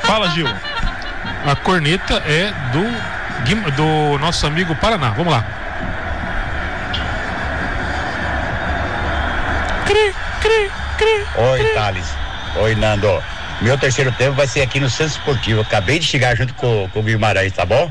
Fala, 0.02 0.28
Gil. 0.30 0.46
A 1.46 1.56
corneta 1.56 2.14
é 2.26 2.52
do, 2.72 3.70
do 3.72 4.18
nosso 4.18 4.46
amigo 4.46 4.74
Paraná. 4.76 5.10
Vamos 5.10 5.32
lá. 5.32 5.44
Cri, 9.86 10.14
cri, 10.40 10.70
cri. 10.96 11.26
Oi, 11.36 11.74
Thales. 11.74 12.06
Oi, 12.56 12.74
Nando. 12.74 13.22
Meu 13.60 13.78
terceiro 13.78 14.10
tempo 14.12 14.32
vai 14.32 14.46
ser 14.46 14.62
aqui 14.62 14.80
no 14.80 14.88
Centro 14.88 15.18
Esportivo. 15.18 15.60
Acabei 15.60 15.98
de 15.98 16.06
chegar 16.06 16.36
junto 16.36 16.54
com, 16.54 16.88
com 16.92 17.00
o 17.00 17.02
Guimarães, 17.02 17.52
tá 17.52 17.64
bom? 17.64 17.90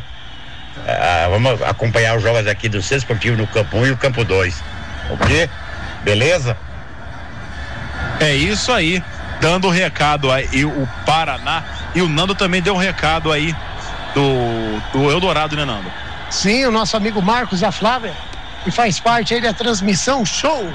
Ah, 0.87 1.27
vamos 1.29 1.61
acompanhar 1.61 2.17
os 2.17 2.23
jogos 2.23 2.47
aqui 2.47 2.67
do 2.67 2.81
Centro 2.81 2.97
Esportivo 2.97 3.37
no 3.37 3.47
Campo 3.47 3.77
1 3.77 3.85
e 3.87 3.91
o 3.91 3.97
Campo 3.97 4.23
2. 4.23 4.63
Ok? 5.11 5.49
Beleza? 6.03 6.57
É 8.23 8.33
isso 8.33 8.71
aí. 8.71 9.03
Dando 9.41 9.67
o 9.67 9.69
recado 9.69 10.31
aí, 10.31 10.63
o 10.63 10.87
Paraná. 11.05 11.61
E 11.93 12.01
o 12.01 12.07
Nando 12.07 12.33
também 12.33 12.61
deu 12.61 12.73
um 12.73 12.77
recado 12.77 13.29
aí 13.29 13.53
do, 14.15 14.81
do 14.93 15.11
Eldorado, 15.11 15.57
né, 15.57 15.65
Nando? 15.65 15.91
Sim, 16.29 16.65
o 16.65 16.71
nosso 16.71 16.95
amigo 16.95 17.21
Marcos 17.21 17.61
e 17.61 17.65
a 17.65 17.71
Flávia, 17.71 18.13
que 18.63 18.71
faz 18.71 18.97
parte 18.97 19.33
aí 19.33 19.41
da 19.41 19.51
transmissão 19.51 20.25
show. 20.25 20.71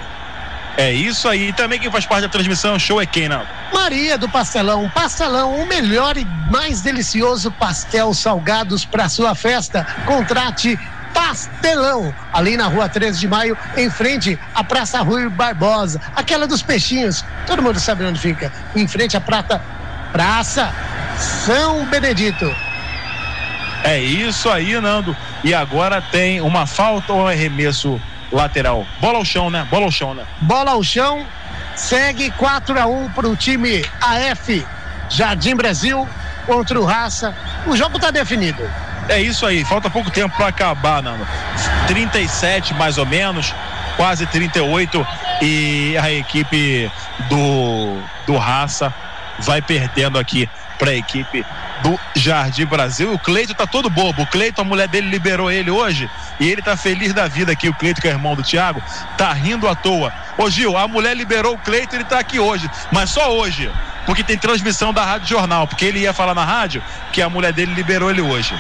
É 0.76 0.92
isso 0.92 1.26
aí. 1.26 1.48
E 1.48 1.52
também 1.54 1.80
quem 1.80 1.90
faz 1.90 2.04
parte 2.04 2.22
da 2.22 2.28
transmissão 2.28 2.78
show 2.78 3.00
é 3.00 3.06
quem, 3.06 3.30
Nando? 3.30 3.46
Maria 3.72 4.18
do 4.18 4.28
Pastelão, 4.28 4.88
Pastelão, 4.90 5.56
o 5.56 5.66
melhor 5.66 6.18
e 6.18 6.26
mais 6.50 6.82
delicioso 6.82 7.50
pastel 7.52 8.12
salgados 8.12 8.84
para 8.84 9.08
sua 9.08 9.34
festa. 9.34 9.86
Contrate 10.04 10.78
Pastelão, 11.14 12.14
ali 12.32 12.56
na 12.56 12.66
rua 12.66 12.88
13 12.88 13.20
de 13.20 13.28
maio, 13.28 13.56
em 13.76 13.90
frente 13.90 14.38
à 14.54 14.62
Praça 14.64 15.00
Rui 15.00 15.28
Barbosa, 15.28 16.00
aquela 16.14 16.46
dos 16.46 16.62
peixinhos. 16.62 17.24
Todo 17.46 17.62
mundo 17.62 17.78
sabe 17.78 18.04
onde 18.04 18.20
fica. 18.20 18.52
Em 18.74 18.86
frente 18.86 19.16
à 19.16 19.20
Prata 19.20 19.60
Praça 20.12 20.72
São 21.18 21.84
Benedito. 21.86 22.54
É 23.84 23.98
isso 23.98 24.50
aí, 24.50 24.78
Nando. 24.80 25.16
E 25.44 25.54
agora 25.54 26.02
tem 26.02 26.40
uma 26.40 26.66
falta 26.66 27.12
ou 27.12 27.28
arremesso 27.28 28.00
lateral? 28.32 28.86
Bola 29.00 29.18
ao 29.18 29.24
chão, 29.24 29.50
né? 29.50 29.66
Bola 29.70 29.84
ao 29.84 29.90
chão, 29.90 30.14
né? 30.14 30.24
Bola 30.40 30.72
ao 30.72 30.82
chão, 30.82 31.24
segue 31.74 32.30
4 32.32 32.80
a 32.80 32.86
1 32.86 33.10
para 33.10 33.28
o 33.28 33.36
time 33.36 33.84
AF 34.00 34.66
Jardim 35.08 35.54
Brasil 35.54 36.08
contra 36.46 36.80
o 36.80 36.84
Raça. 36.84 37.34
O 37.66 37.76
jogo 37.76 37.96
está 37.96 38.10
definido. 38.10 38.62
É 39.08 39.20
isso 39.20 39.46
aí, 39.46 39.64
falta 39.64 39.88
pouco 39.88 40.10
tempo 40.10 40.36
para 40.36 40.48
acabar, 40.48 41.02
Nando. 41.02 41.26
37 41.86 42.74
mais 42.74 42.98
ou 42.98 43.06
menos. 43.06 43.54
quase 43.96 44.26
38 44.26 45.06
e 45.42 45.96
a 45.98 46.10
equipe 46.12 46.90
do 47.28 48.00
do 48.26 48.36
Raça 48.36 48.94
vai 49.40 49.60
perdendo 49.62 50.18
aqui 50.18 50.48
para 50.78 50.90
a 50.90 50.94
equipe 50.94 51.44
do 51.82 51.98
Jardim 52.14 52.66
Brasil. 52.66 53.12
O 53.12 53.18
Cleito 53.18 53.54
tá 53.54 53.66
todo 53.66 53.90
bobo. 53.90 54.22
O 54.22 54.26
Cleito, 54.26 54.60
a 54.60 54.64
mulher 54.64 54.86
dele 54.86 55.08
liberou 55.08 55.50
ele 55.50 55.70
hoje 55.70 56.08
e 56.38 56.48
ele 56.48 56.62
tá 56.62 56.76
feliz 56.76 57.12
da 57.12 57.26
vida 57.26 57.50
aqui. 57.50 57.68
O 57.68 57.74
Cleito, 57.74 58.00
que 58.00 58.06
é 58.06 58.10
irmão 58.10 58.36
do 58.36 58.42
Thiago, 58.42 58.82
tá 59.16 59.32
rindo 59.32 59.68
à 59.68 59.74
toa. 59.74 60.12
Ô 60.36 60.48
Gil, 60.48 60.76
a 60.76 60.86
mulher 60.86 61.16
liberou 61.16 61.54
o 61.54 61.58
Cleito, 61.58 61.96
ele 61.96 62.04
tá 62.04 62.18
aqui 62.18 62.38
hoje, 62.38 62.70
mas 62.92 63.10
só 63.10 63.32
hoje, 63.36 63.70
porque 64.06 64.22
tem 64.22 64.38
transmissão 64.38 64.92
da 64.92 65.04
Rádio 65.04 65.28
Jornal, 65.28 65.66
porque 65.66 65.84
ele 65.84 66.00
ia 66.00 66.12
falar 66.12 66.34
na 66.34 66.44
rádio 66.44 66.82
que 67.12 67.20
a 67.20 67.28
mulher 67.28 67.52
dele 67.52 67.74
liberou 67.74 68.10
ele 68.10 68.20
hoje. 68.20 68.54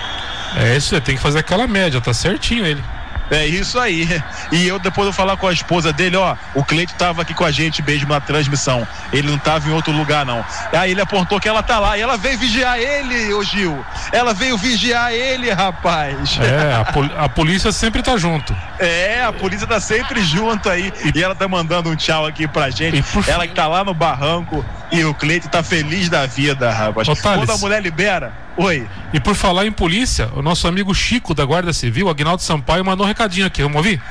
É 0.56 0.76
isso, 0.76 1.00
tem 1.00 1.16
que 1.16 1.22
fazer 1.22 1.38
aquela 1.38 1.66
média, 1.66 2.00
tá 2.00 2.12
certinho 2.12 2.64
ele. 2.64 2.82
É 3.30 3.46
isso 3.46 3.78
aí. 3.78 4.08
E 4.50 4.66
eu 4.66 4.78
depois 4.78 5.06
eu 5.06 5.12
falar 5.12 5.36
com 5.36 5.46
a 5.46 5.52
esposa 5.52 5.92
dele, 5.92 6.16
ó, 6.16 6.34
o 6.54 6.64
Cleito 6.64 6.94
tava 6.94 7.22
aqui 7.22 7.34
com 7.34 7.44
a 7.44 7.50
gente 7.50 7.82
mesmo 7.82 8.08
na 8.08 8.20
transmissão. 8.20 8.86
Ele 9.12 9.30
não 9.30 9.38
tava 9.38 9.68
em 9.68 9.72
outro 9.72 9.92
lugar 9.92 10.24
não. 10.24 10.44
Aí 10.72 10.92
ele 10.92 11.00
apontou 11.00 11.38
que 11.38 11.48
ela 11.48 11.62
tá 11.62 11.78
lá 11.78 11.98
e 11.98 12.00
ela 12.00 12.16
veio 12.16 12.38
vigiar 12.38 12.78
ele, 12.78 13.32
ô 13.34 13.42
Gil. 13.42 13.84
Ela 14.12 14.32
veio 14.32 14.56
vigiar 14.56 15.12
ele, 15.12 15.50
rapaz. 15.50 16.38
É, 16.40 16.74
a, 16.74 16.84
pol 16.86 17.04
a 17.16 17.28
polícia 17.28 17.70
sempre 17.70 18.02
tá 18.02 18.16
junto. 18.16 18.56
É, 18.78 19.22
a 19.22 19.32
polícia 19.32 19.66
tá 19.66 19.80
sempre 19.80 20.22
junto 20.22 20.70
aí. 20.70 20.92
E 21.14 21.22
ela 21.22 21.34
tá 21.34 21.46
mandando 21.46 21.90
um 21.90 21.96
tchau 21.96 22.26
aqui 22.26 22.48
pra 22.48 22.70
gente. 22.70 23.04
Ela 23.28 23.46
que 23.46 23.54
tá 23.54 23.66
lá 23.66 23.84
no 23.84 23.92
barranco 23.92 24.64
e 24.90 25.04
o 25.04 25.12
Cleito 25.12 25.48
tá 25.48 25.62
feliz 25.62 26.08
da 26.08 26.24
vida, 26.24 26.70
rapaz. 26.70 27.06
Ô. 27.06 27.16
Quando 27.16 27.50
a 27.50 27.58
mulher 27.58 27.82
libera, 27.82 28.32
oi. 28.58 28.86
E 29.12 29.20
por 29.20 29.34
falar 29.34 29.66
em 29.66 29.72
polícia, 29.72 30.28
o 30.34 30.42
nosso 30.42 30.68
amigo 30.68 30.94
Chico 30.94 31.32
da 31.32 31.44
Guarda 31.44 31.72
Civil, 31.72 32.08
Agnaldo 32.08 32.42
Sampaio, 32.42 32.84
mandou 32.84 33.06
um 33.06 33.08
recadinho 33.08 33.46
aqui. 33.46 33.62
Vamos 33.62 33.76
ouvir? 33.78 34.02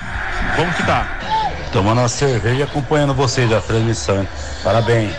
Vamos 0.55 0.75
que 0.75 0.83
tá. 0.83 1.19
Tomando 1.71 1.99
uma 1.99 2.09
cerveja 2.09 2.55
e 2.55 2.63
acompanhando 2.63 3.13
vocês 3.13 3.51
a 3.51 3.61
transmissão. 3.61 4.27
Parabéns. 4.63 5.13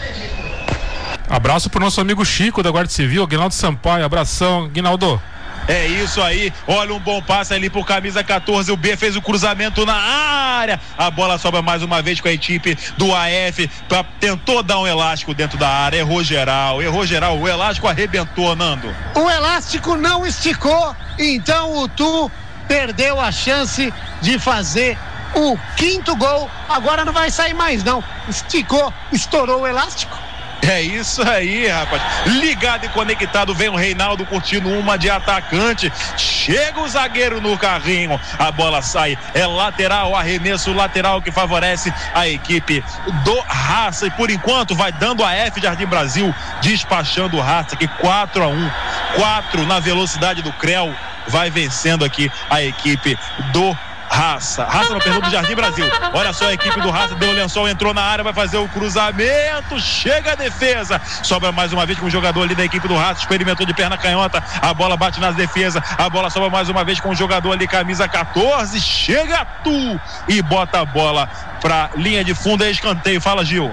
Abraço 1.28 1.68
pro 1.68 1.80
nosso 1.80 2.00
amigo 2.00 2.24
Chico 2.24 2.62
da 2.62 2.70
Guarda 2.70 2.90
Civil, 2.90 3.22
Agnaldo 3.22 3.54
Sampaio. 3.54 4.04
Abração, 4.04 4.64
Aguinaldo. 4.64 5.20
É 5.68 5.86
isso 5.86 6.22
aí. 6.22 6.50
Olha 6.66 6.94
um 6.94 6.98
bom 6.98 7.20
passe 7.20 7.52
ali 7.52 7.68
pro 7.68 7.84
camisa 7.84 8.24
14. 8.24 8.72
O 8.72 8.76
B 8.76 8.96
fez 8.96 9.14
o 9.16 9.22
cruzamento 9.22 9.84
na 9.84 9.94
área. 9.94 10.80
A 10.96 11.10
bola 11.10 11.36
sobra 11.36 11.60
mais 11.60 11.82
uma 11.82 12.00
vez 12.00 12.20
com 12.20 12.28
a 12.28 12.32
equipe 12.32 12.76
do 12.96 13.14
AF. 13.14 13.68
Pra, 13.86 14.02
tentou 14.18 14.62
dar 14.62 14.78
um 14.78 14.86
elástico 14.86 15.34
dentro 15.34 15.58
da 15.58 15.68
área. 15.68 15.98
Errou 15.98 16.24
geral. 16.24 16.82
Errou 16.82 17.04
geral. 17.06 17.38
O 17.38 17.46
elástico 17.46 17.86
arrebentou, 17.86 18.56
Nando. 18.56 18.88
O 19.14 19.30
elástico 19.30 19.94
não 19.94 20.26
esticou. 20.26 20.96
Então 21.18 21.76
o 21.76 21.86
Tu 21.86 22.30
perdeu 22.66 23.20
a 23.20 23.30
chance 23.30 23.92
de 24.22 24.38
fazer 24.38 24.96
o 25.34 25.58
quinto 25.76 26.16
gol. 26.16 26.50
Agora 26.68 27.04
não 27.04 27.12
vai 27.12 27.30
sair 27.30 27.54
mais, 27.54 27.84
não. 27.84 28.02
Esticou, 28.26 28.92
estourou 29.12 29.62
o 29.62 29.66
elástico. 29.66 30.27
É 30.62 30.82
isso 30.82 31.22
aí, 31.22 31.66
rapaz. 31.68 32.02
Ligado 32.26 32.84
e 32.84 32.88
conectado, 32.88 33.54
vem 33.54 33.68
o 33.68 33.76
Reinaldo 33.76 34.26
curtindo 34.26 34.68
uma 34.68 34.98
de 34.98 35.08
atacante. 35.08 35.92
Chega 36.16 36.80
o 36.80 36.88
zagueiro 36.88 37.40
no 37.40 37.56
carrinho. 37.56 38.20
A 38.38 38.50
bola 38.50 38.82
sai. 38.82 39.16
É 39.34 39.46
lateral, 39.46 40.14
arremesso 40.14 40.72
lateral 40.72 41.22
que 41.22 41.30
favorece 41.30 41.92
a 42.14 42.28
equipe 42.28 42.84
do 43.24 43.40
Raça. 43.40 44.06
E 44.06 44.10
por 44.10 44.30
enquanto 44.30 44.74
vai 44.74 44.92
dando 44.92 45.24
a 45.24 45.32
F 45.32 45.60
Jardim 45.60 45.86
Brasil, 45.86 46.34
despachando 46.60 47.36
o 47.36 47.40
Raça 47.40 47.74
aqui 47.74 47.86
4 47.86 48.42
a 48.42 48.48
1 48.48 48.70
4 49.16 49.66
na 49.66 49.80
velocidade 49.80 50.42
do 50.42 50.52
Creu. 50.52 50.94
Vai 51.28 51.50
vencendo 51.50 52.04
aqui 52.04 52.30
a 52.48 52.62
equipe 52.62 53.18
do 53.52 53.76
Raça. 54.10 54.64
Raça 54.64 54.94
no 54.94 55.00
pergunta 55.00 55.26
do 55.26 55.32
Jardim 55.32 55.54
Brasil. 55.54 55.84
Olha 56.12 56.32
só 56.32 56.48
a 56.48 56.54
equipe 56.54 56.80
do 56.80 56.90
Raça, 56.90 57.14
deu 57.14 57.30
o 57.30 57.32
lençol, 57.32 57.68
entrou 57.68 57.92
na 57.92 58.02
área, 58.02 58.24
vai 58.24 58.32
fazer 58.32 58.56
o 58.56 58.68
cruzamento. 58.68 59.78
Chega 59.80 60.32
a 60.32 60.34
defesa. 60.34 61.00
Sobra 61.22 61.52
mais 61.52 61.72
uma 61.72 61.86
vez 61.86 61.98
com 61.98 62.06
o 62.06 62.10
jogador 62.10 62.42
ali 62.42 62.54
da 62.54 62.64
equipe 62.64 62.88
do 62.88 62.96
Raça. 62.96 63.20
Experimentou 63.20 63.66
de 63.66 63.74
perna 63.74 63.96
canhota. 63.96 64.42
A 64.60 64.72
bola 64.72 64.96
bate 64.96 65.20
nas 65.20 65.36
defesas. 65.36 65.82
A 65.96 66.08
bola 66.08 66.30
sobra 66.30 66.50
mais 66.50 66.68
uma 66.68 66.84
vez 66.84 67.00
com 67.00 67.10
o 67.10 67.14
jogador 67.14 67.52
ali, 67.52 67.68
camisa 67.68 68.08
14. 68.08 68.80
Chega 68.80 69.44
tu 69.62 70.00
e 70.28 70.40
bota 70.42 70.80
a 70.80 70.84
bola 70.84 71.28
pra 71.60 71.90
linha 71.96 72.24
de 72.24 72.34
fundo. 72.34 72.64
É 72.64 72.70
escanteio. 72.70 73.20
Fala, 73.20 73.44
Gil. 73.44 73.70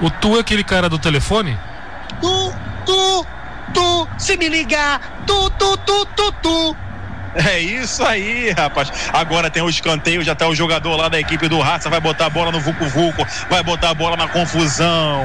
O 0.00 0.08
Tu 0.10 0.36
é 0.36 0.40
aquele 0.40 0.62
cara 0.62 0.88
do 0.88 0.98
telefone? 0.98 1.58
Tu, 2.20 2.54
tu, 2.86 3.26
tu, 3.74 4.08
se 4.16 4.36
me 4.36 4.48
ligar, 4.48 5.00
tu, 5.26 5.50
tu, 5.50 5.76
tu, 5.78 6.06
tu, 6.06 6.32
tu. 6.40 6.76
É 7.46 7.60
isso 7.60 8.04
aí, 8.04 8.50
rapaz. 8.50 8.90
Agora 9.12 9.48
tem 9.48 9.62
o 9.62 9.68
escanteio, 9.70 10.24
já 10.24 10.34
tá 10.34 10.48
o 10.48 10.54
jogador 10.54 10.96
lá 10.96 11.08
da 11.08 11.20
equipe 11.20 11.46
do 11.48 11.60
Raça, 11.60 11.88
vai 11.88 12.00
botar 12.00 12.26
a 12.26 12.30
bola 12.30 12.50
no 12.50 12.60
Vucu 12.60 12.86
Vucu, 12.86 13.24
vai 13.48 13.62
botar 13.62 13.90
a 13.90 13.94
bola 13.94 14.16
na 14.16 14.26
confusão. 14.26 15.24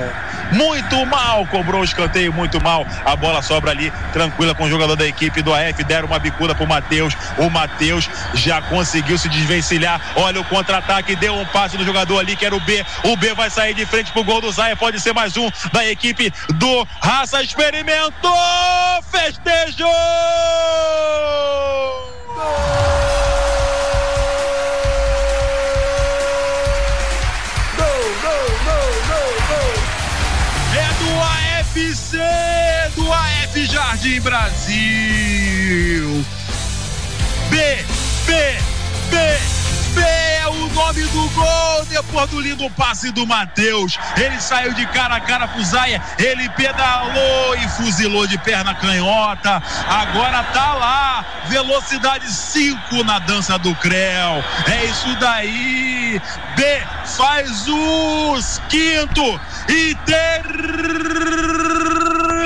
Muito 0.51 1.03
mal, 1.07 1.47
cobrou 1.47 1.81
o 1.81 1.83
escanteio, 1.83 2.31
muito 2.31 2.61
mal. 2.61 2.85
A 3.03 3.15
bola 3.15 3.41
sobra 3.41 3.71
ali, 3.71 3.91
tranquila 4.11 4.53
com 4.53 4.65
o 4.65 4.69
jogador 4.69 4.95
da 4.95 5.07
equipe 5.07 5.41
do 5.41 5.51
AF, 5.53 5.83
deram 5.83 6.07
uma 6.07 6.19
bicuda 6.19 6.53
pro 6.53 6.67
Matheus. 6.67 7.15
O 7.37 7.49
Matheus 7.49 8.07
já 8.35 8.61
conseguiu 8.61 9.17
se 9.17 9.27
desvencilhar. 9.27 9.99
Olha 10.15 10.39
o 10.39 10.45
contra-ataque, 10.45 11.15
deu 11.15 11.33
um 11.35 11.45
passe 11.45 11.77
no 11.77 11.85
jogador 11.85 12.19
ali, 12.19 12.35
que 12.35 12.45
era 12.45 12.55
o 12.55 12.59
B. 12.59 12.85
O 13.03 13.17
B 13.17 13.33
vai 13.33 13.49
sair 13.49 13.73
de 13.73 13.87
frente 13.87 14.11
pro 14.11 14.23
gol 14.23 14.39
do 14.39 14.51
Zaia, 14.51 14.75
pode 14.75 14.99
ser 14.99 15.13
mais 15.13 15.35
um 15.35 15.49
da 15.71 15.83
equipe 15.85 16.31
do 16.53 16.87
Raça. 17.01 17.41
Experimentou, 17.41 18.37
festejou! 19.11 19.89
É 22.35 22.39
do 30.97 31.21
AFC, 31.21 32.17
do 32.95 33.13
AF 33.13 33.65
Jardim 33.67 34.19
Brasil. 34.21 36.25
B, 37.51 37.85
B, 38.25 38.33
B, 39.11 39.17
B 39.93 40.01
é 40.01 40.47
o 40.47 40.69
nome 40.69 41.03
do 41.03 41.29
gol 41.29 41.85
depois 41.89 42.29
do 42.29 42.39
lindo 42.39 42.69
passe 42.71 43.11
do 43.11 43.25
Matheus. 43.25 43.97
Ele 44.17 44.39
saiu 44.39 44.73
de 44.73 44.85
cara 44.87 45.15
a 45.15 45.21
cara 45.21 45.47
pro 45.47 45.63
Zaia, 45.63 46.01
ele 46.17 46.49
pedalou 46.49 47.55
e 47.55 47.67
fuzilou 47.69 48.27
de 48.27 48.37
perna 48.39 48.73
canhota. 48.75 49.61
Agora 49.87 50.43
tá 50.53 50.73
lá, 50.73 51.25
velocidade 51.47 52.29
5 52.29 53.03
na 53.03 53.19
dança 53.19 53.57
do 53.57 53.73
Creu. 53.75 54.43
É 54.67 54.85
isso 54.85 55.15
daí. 55.19 56.21
B 56.55 56.83
faz 57.05 57.67
os 57.67 58.61
quinto 58.69 59.39
e 59.69 59.95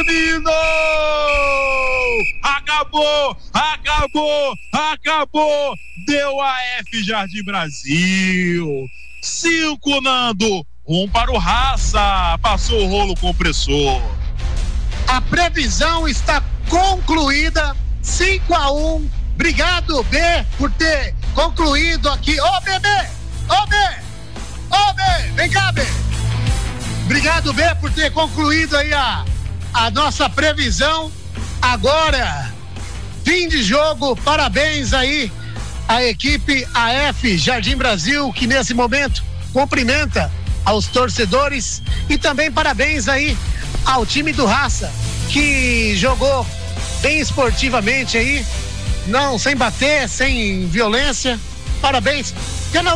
terminou. 0.03 0.53
Acabou, 2.43 3.37
acabou, 3.53 4.53
acabou. 4.73 5.75
Deu 6.05 6.41
a 6.41 6.61
F 6.79 7.03
Jardim 7.03 7.43
Brasil. 7.43 8.85
Cinco, 9.21 10.01
Nando. 10.01 10.65
Um 10.87 11.07
para 11.09 11.31
o 11.31 11.37
Raça. 11.37 12.37
Passou 12.41 12.81
o 12.83 12.87
rolo 12.87 13.15
compressor. 13.15 14.01
A 15.07 15.21
previsão 15.21 16.07
está 16.07 16.43
concluída. 16.69 17.75
5 18.01 18.53
a 18.53 18.71
1 18.71 19.09
Obrigado, 19.35 20.01
B, 20.05 20.17
por 20.57 20.71
ter 20.71 21.13
concluído 21.35 22.09
aqui. 22.09 22.39
Ô, 22.41 22.61
bebê! 22.61 23.07
Ô, 23.47 23.67
B! 23.67 23.75
Ô, 24.71 24.93
B! 24.93 25.03
Vem 25.35 25.49
cá, 25.49 25.71
B! 25.71 25.81
Obrigado, 27.05 27.53
B, 27.53 27.63
por 27.75 27.91
ter 27.91 28.11
concluído 28.11 28.75
aí 28.75 28.91
a, 28.93 29.23
a 29.77 29.91
nossa 29.91 30.27
previsão. 30.27 31.11
Agora, 31.61 32.51
fim 33.23 33.47
de 33.47 33.61
jogo. 33.61 34.15
Parabéns 34.15 34.91
aí 34.91 35.31
à 35.87 36.03
equipe 36.03 36.67
AF 36.73 37.37
Jardim 37.37 37.75
Brasil, 37.75 38.33
que 38.33 38.47
nesse 38.47 38.73
momento 38.73 39.23
cumprimenta 39.53 40.31
aos 40.65 40.87
torcedores. 40.87 41.83
E 42.09 42.17
também 42.17 42.51
parabéns 42.51 43.07
aí 43.07 43.37
ao 43.85 44.03
time 44.03 44.33
do 44.33 44.45
Raça, 44.45 44.91
que 45.29 45.95
jogou 45.95 46.45
bem 47.01 47.19
esportivamente 47.19 48.17
aí, 48.17 48.43
não 49.05 49.37
sem 49.37 49.55
bater, 49.55 50.09
sem 50.09 50.67
violência. 50.67 51.39
Parabéns. 51.79 52.33
Quero 52.71 52.89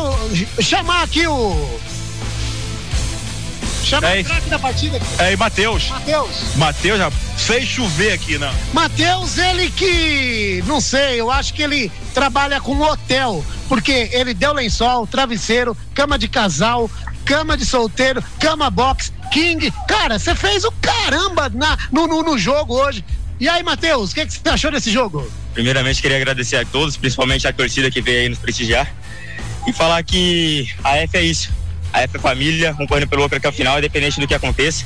chamar 0.60 1.04
aqui 1.04 1.26
o. 1.28 1.80
Chama 3.82 4.08
É 4.08 4.20
o 4.20 4.24
craque 4.24 4.48
da 4.50 4.58
partida 4.58 4.96
aqui. 4.96 5.06
É, 5.18 5.32
e 5.32 5.36
Matheus. 5.36 5.88
Matheus. 5.88 6.56
Matheus 6.56 6.98
já 6.98 7.10
fez 7.10 7.66
chover 7.68 8.12
aqui, 8.12 8.38
né? 8.38 8.52
Matheus, 8.72 9.38
ele 9.38 9.70
que, 9.70 10.62
não 10.66 10.80
sei, 10.80 11.20
eu 11.20 11.30
acho 11.30 11.52
que 11.54 11.62
ele 11.62 11.90
trabalha 12.14 12.60
com 12.60 12.80
hotel, 12.80 13.44
porque 13.68 14.08
ele 14.12 14.32
deu 14.34 14.52
lençol, 14.52 15.06
travesseiro, 15.06 15.76
cama 15.94 16.18
de 16.18 16.28
casal, 16.28 16.90
cama 17.24 17.56
de 17.56 17.66
solteiro, 17.66 18.22
cama 18.38 18.70
box, 18.70 19.12
king. 19.32 19.72
Cara, 19.88 20.18
você 20.18 20.34
fez 20.34 20.64
o 20.64 20.72
caramba 20.80 21.50
na, 21.52 21.76
no, 21.90 22.06
no, 22.06 22.22
no 22.22 22.38
jogo 22.38 22.74
hoje. 22.74 23.04
E 23.40 23.48
aí, 23.48 23.62
Matheus, 23.62 24.12
o 24.12 24.14
que, 24.14 24.26
que 24.26 24.32
você 24.32 24.48
achou 24.48 24.70
desse 24.70 24.90
jogo? 24.90 25.28
Primeiramente, 25.52 26.00
queria 26.00 26.16
agradecer 26.16 26.56
a 26.56 26.64
todos, 26.64 26.96
principalmente 26.96 27.46
a 27.48 27.52
torcida 27.52 27.90
que 27.90 28.00
veio 28.00 28.20
aí 28.20 28.28
nos 28.28 28.38
prestigiar. 28.38 28.88
e 29.66 29.72
falar 29.72 30.02
que 30.02 30.68
a 30.82 30.96
F 30.98 31.16
é 31.16 31.22
isso. 31.22 31.50
A 31.92 32.00
F 32.02 32.18
família, 32.18 32.74
um 32.78 32.86
correndo 32.86 33.08
pelo 33.08 33.22
outro 33.22 33.36
até 33.36 33.48
o 33.48 33.52
final, 33.52 33.78
independente 33.78 34.18
do 34.18 34.26
que 34.26 34.34
aconteça. 34.34 34.84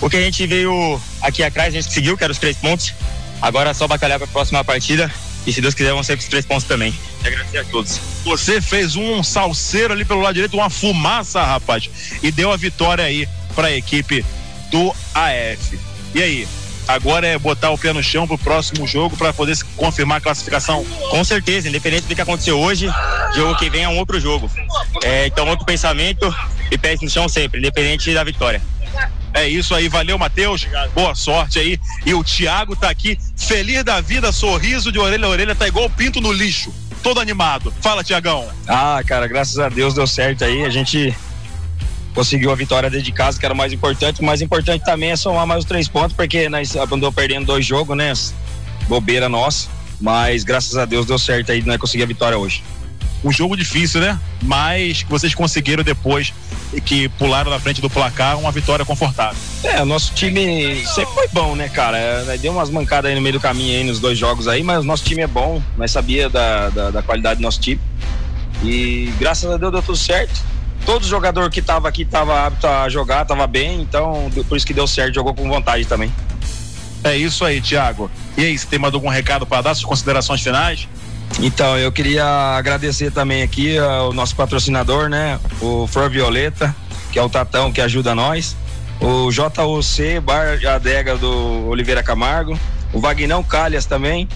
O 0.00 0.10
que 0.10 0.16
a 0.16 0.20
gente 0.20 0.46
veio 0.46 1.00
aqui 1.22 1.42
atrás, 1.42 1.68
a 1.72 1.76
gente 1.76 1.88
conseguiu, 1.88 2.16
que 2.16 2.24
eram 2.24 2.32
os 2.32 2.38
três 2.38 2.56
pontos. 2.56 2.92
Agora 3.40 3.70
é 3.70 3.74
só 3.74 3.86
batalhar 3.86 4.18
para 4.18 4.28
a 4.28 4.30
próxima 4.30 4.64
partida. 4.64 5.10
E 5.46 5.52
se 5.52 5.60
Deus 5.60 5.74
quiser, 5.74 5.92
vão 5.92 6.02
ser 6.02 6.16
os 6.18 6.24
três 6.24 6.46
pontos 6.46 6.64
também. 6.64 6.94
E 7.22 7.26
agradecer 7.26 7.58
a 7.58 7.64
todos. 7.64 8.00
Você 8.24 8.60
fez 8.60 8.96
um 8.96 9.22
salseiro 9.22 9.92
ali 9.92 10.04
pelo 10.04 10.20
lado 10.20 10.34
direito, 10.34 10.56
uma 10.56 10.70
fumaça, 10.70 11.42
rapaz, 11.42 11.90
e 12.22 12.30
deu 12.30 12.50
a 12.50 12.56
vitória 12.56 13.04
aí 13.04 13.28
para 13.54 13.68
a 13.68 13.76
equipe 13.76 14.24
do 14.70 14.94
AF. 15.14 15.78
E 16.14 16.22
aí? 16.22 16.48
Agora 16.86 17.26
é 17.26 17.38
botar 17.38 17.70
o 17.70 17.78
pé 17.78 17.92
no 17.92 18.02
chão 18.02 18.26
pro 18.26 18.36
próximo 18.36 18.86
jogo 18.86 19.16
para 19.16 19.32
poder 19.32 19.56
confirmar 19.76 20.18
a 20.18 20.20
classificação. 20.20 20.84
Com 21.10 21.24
certeza, 21.24 21.68
independente 21.68 22.06
do 22.06 22.14
que 22.14 22.20
aconteceu 22.20 22.58
hoje, 22.58 22.88
jogo 23.34 23.56
que 23.56 23.70
vem 23.70 23.84
é 23.84 23.88
um 23.88 23.98
outro 23.98 24.20
jogo. 24.20 24.50
É, 25.02 25.26
então, 25.26 25.48
outro 25.48 25.64
pensamento 25.64 26.34
e 26.70 26.76
pés 26.76 27.00
no 27.00 27.08
chão 27.08 27.28
sempre, 27.28 27.58
independente 27.58 28.12
da 28.12 28.22
vitória. 28.22 28.62
É 29.32 29.48
isso 29.48 29.74
aí, 29.74 29.88
valeu, 29.88 30.16
Matheus. 30.16 30.66
Boa 30.94 31.14
sorte 31.14 31.58
aí. 31.58 31.78
E 32.06 32.14
o 32.14 32.22
Thiago 32.22 32.76
tá 32.76 32.88
aqui, 32.88 33.18
feliz 33.36 33.82
da 33.82 34.00
vida, 34.00 34.30
sorriso 34.30 34.92
de 34.92 34.98
orelha 34.98 35.26
a 35.26 35.30
orelha, 35.30 35.54
tá 35.54 35.66
igual 35.66 35.86
o 35.86 35.90
pinto 35.90 36.20
no 36.20 36.32
lixo. 36.32 36.72
Todo 37.02 37.20
animado. 37.20 37.74
Fala, 37.82 38.04
Tiagão. 38.04 38.48
Ah, 38.68 39.02
cara, 39.04 39.26
graças 39.26 39.58
a 39.58 39.68
Deus 39.68 39.92
deu 39.92 40.06
certo 40.06 40.44
aí. 40.44 40.64
A 40.64 40.70
gente 40.70 41.14
conseguiu 42.14 42.52
a 42.52 42.54
vitória 42.54 42.88
dentro 42.88 43.04
de 43.04 43.12
casa, 43.12 43.38
que 43.38 43.44
era 43.44 43.52
o 43.52 43.56
mais 43.56 43.72
importante. 43.72 44.20
O 44.20 44.24
mais 44.24 44.40
importante 44.40 44.84
também 44.84 45.10
é 45.10 45.16
somar 45.16 45.46
mais 45.46 45.60
os 45.60 45.64
três 45.66 45.88
pontos, 45.88 46.14
porque 46.16 46.48
nós 46.48 46.74
andou 46.76 47.12
perdendo 47.12 47.46
dois 47.46 47.66
jogos, 47.66 47.96
né? 47.96 48.12
Bobeira 48.88 49.28
nossa. 49.28 49.68
Mas 50.00 50.44
graças 50.44 50.76
a 50.76 50.84
Deus 50.84 51.06
deu 51.06 51.18
certo 51.18 51.52
aí, 51.52 51.62
nós 51.62 51.78
conseguimos 51.78 52.10
a 52.10 52.14
vitória 52.14 52.38
hoje. 52.38 52.62
Um 53.22 53.32
jogo 53.32 53.56
difícil, 53.56 54.00
né? 54.00 54.18
Mas 54.42 55.04
vocês 55.08 55.34
conseguiram 55.34 55.82
depois 55.82 56.32
e 56.72 56.80
que 56.80 57.08
pularam 57.10 57.50
na 57.50 57.58
frente 57.58 57.80
do 57.80 57.88
placar 57.88 58.38
uma 58.38 58.52
vitória 58.52 58.84
confortável. 58.84 59.38
É, 59.62 59.80
o 59.80 59.86
nosso 59.86 60.12
time 60.12 60.84
sempre 60.86 61.14
foi 61.14 61.28
bom, 61.28 61.56
né, 61.56 61.68
cara? 61.68 61.96
É, 61.96 62.36
deu 62.36 62.52
umas 62.52 62.68
mancadas 62.68 63.08
aí 63.08 63.14
no 63.14 63.22
meio 63.22 63.34
do 63.34 63.40
caminho 63.40 63.78
aí 63.78 63.84
nos 63.84 63.98
dois 63.98 64.18
jogos 64.18 64.46
aí, 64.46 64.62
mas 64.62 64.80
o 64.80 64.86
nosso 64.86 65.04
time 65.04 65.22
é 65.22 65.26
bom, 65.26 65.62
nós 65.76 65.90
sabia 65.90 66.28
da, 66.28 66.68
da, 66.68 66.90
da 66.90 67.02
qualidade 67.02 67.40
do 67.40 67.42
nosso 67.42 67.60
time. 67.60 67.80
E 68.62 69.10
graças 69.18 69.50
a 69.50 69.56
Deus 69.56 69.72
deu 69.72 69.82
tudo 69.82 69.96
certo 69.96 70.53
todo 70.84 71.06
jogador 71.06 71.50
que 71.50 71.60
estava 71.60 71.88
aqui 71.88 72.02
estava 72.02 72.46
apto 72.46 72.66
a 72.66 72.88
jogar, 72.88 73.22
estava 73.22 73.46
bem, 73.46 73.80
então 73.80 74.30
por 74.48 74.56
isso 74.56 74.66
que 74.66 74.74
deu 74.74 74.86
certo, 74.86 75.14
jogou 75.14 75.34
com 75.34 75.48
vontade 75.48 75.84
também. 75.84 76.12
É 77.02 77.16
isso 77.16 77.44
aí, 77.44 77.60
Thiago. 77.60 78.10
E 78.36 78.44
aí, 78.44 78.58
você 78.58 78.66
tem 78.66 78.78
mais 78.78 78.94
algum 78.94 79.08
recado 79.08 79.44
para 79.44 79.60
dar, 79.60 79.74
suas 79.74 79.84
considerações 79.84 80.40
finais? 80.40 80.88
Então, 81.38 81.76
eu 81.76 81.92
queria 81.92 82.24
agradecer 82.56 83.10
também 83.10 83.42
aqui 83.42 83.76
ao 83.76 84.12
nosso 84.12 84.34
patrocinador, 84.34 85.10
né? 85.10 85.38
O 85.60 85.86
Flor 85.86 86.08
Violeta, 86.08 86.74
que 87.12 87.18
é 87.18 87.22
o 87.22 87.28
Tatão 87.28 87.70
que 87.70 87.80
ajuda 87.82 88.14
nós. 88.14 88.56
O 89.00 89.30
JOC, 89.30 90.20
Bar 90.22 90.58
Adega 90.66 91.16
do 91.16 91.68
Oliveira 91.68 92.02
Camargo. 92.02 92.58
O 92.92 93.00
Vagnão 93.00 93.42
Calhas 93.42 93.84
também. 93.84 94.26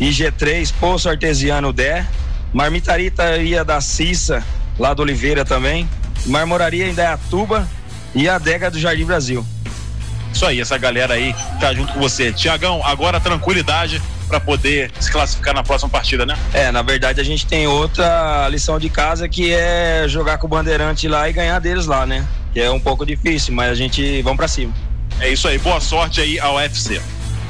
IG3, 0.00 0.72
Poço 0.80 1.08
Artesiano 1.10 1.72
Dé. 1.72 2.06
Marmitaria 2.54 3.64
da 3.64 3.80
Cissa, 3.80 4.42
lá 4.78 4.94
do 4.94 5.02
Oliveira 5.02 5.44
também. 5.44 5.88
Marmoraria 6.26 6.88
em 6.88 6.94
Dayatuba 6.94 7.68
e 8.14 8.28
a 8.28 8.36
Adega 8.36 8.70
do 8.70 8.78
Jardim 8.78 9.04
Brasil. 9.04 9.44
Isso 10.32 10.44
aí, 10.44 10.60
essa 10.60 10.76
galera 10.76 11.14
aí 11.14 11.34
tá 11.60 11.72
junto 11.72 11.92
com 11.92 12.00
você. 12.00 12.32
Tiagão, 12.32 12.80
agora 12.84 13.20
tranquilidade 13.20 14.02
para 14.26 14.40
poder 14.40 14.90
se 14.98 15.10
classificar 15.10 15.54
na 15.54 15.62
próxima 15.62 15.90
partida, 15.90 16.26
né? 16.26 16.36
É, 16.52 16.72
na 16.72 16.82
verdade 16.82 17.20
a 17.20 17.24
gente 17.24 17.46
tem 17.46 17.66
outra 17.66 18.48
lição 18.48 18.78
de 18.78 18.88
casa 18.88 19.28
que 19.28 19.52
é 19.52 20.06
jogar 20.08 20.38
com 20.38 20.46
o 20.46 20.50
Bandeirante 20.50 21.06
lá 21.06 21.28
e 21.28 21.32
ganhar 21.32 21.58
deles 21.60 21.86
lá, 21.86 22.06
né? 22.06 22.26
Que 22.52 22.60
é 22.60 22.70
um 22.70 22.80
pouco 22.80 23.04
difícil, 23.06 23.54
mas 23.54 23.70
a 23.70 23.74
gente 23.74 24.22
vamos 24.22 24.38
para 24.38 24.48
cima. 24.48 24.72
É 25.20 25.30
isso 25.30 25.46
aí, 25.46 25.58
boa 25.58 25.80
sorte 25.80 26.20
aí 26.20 26.40
ao 26.40 26.56
UFC. 26.56 27.00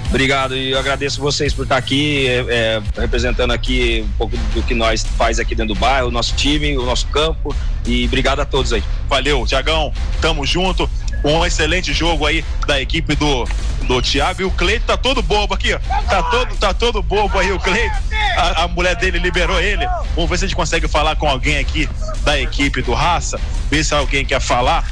Obrigado 0.09 0.57
e 0.57 0.75
agradeço 0.75 1.21
vocês 1.21 1.53
por 1.53 1.63
estar 1.63 1.77
aqui, 1.77 2.29
é, 2.29 2.45
é, 2.49 2.83
representando 3.01 3.53
aqui 3.53 4.05
um 4.07 4.13
pouco 4.17 4.37
do 4.37 4.63
que 4.63 4.75
nós 4.75 5.05
faz 5.17 5.41
aqui 5.41 5.55
dentro 5.55 5.75
do 5.75 5.81
bairro, 5.81 6.09
o 6.09 6.11
nosso 6.11 6.35
time, 6.35 6.77
o 6.79 6.85
nosso 6.85 7.07
campo 7.09 7.55
e 7.87 8.05
obrigado 8.07 8.41
a 8.41 8.45
todos 8.45 8.73
aí. 8.73 8.83
Valeu, 9.09 9.47
Tiagão, 9.47 9.93
tamo 10.21 10.47
junto. 10.47 10.89
Um 11.25 11.45
excelente 11.45 11.93
jogo 11.93 12.27
aí 12.27 12.45
da 12.67 12.81
equipe 12.81 13.15
do, 13.17 13.49
do 13.85 14.03
Thiago 14.03 14.43
e 14.43 14.45
o 14.45 14.51
Cleito 14.51 14.87
tá 14.87 14.97
todo 14.97 15.23
bobo 15.23 15.55
aqui, 15.55 15.73
ó. 15.73 15.79
Tá 16.03 16.23
todo, 16.23 16.57
tá 16.57 16.75
todo 16.75 17.03
bobo 17.03 17.39
aí 17.39 17.51
o 17.51 17.59
Cleito. 17.59 17.97
A, 18.37 18.65
a, 18.65 18.69
mulher 18.69 18.95
dele 18.97 19.19
liberou 19.19 19.59
ele. 19.59 19.87
Vamos 20.15 20.29
ver 20.29 20.39
se 20.39 20.45
a 20.45 20.49
gente 20.49 20.57
consegue 20.57 20.87
falar 20.87 21.17
com 21.17 21.27
alguém 21.27 21.59
aqui 21.59 21.89
da 22.25 22.39
equipe 22.39 22.83
do 22.83 22.93
Raça, 22.93 23.41
ver 23.71 23.85
se 23.85 23.95
alguém 23.95 24.25
quer 24.25 24.41
falar 24.41 24.87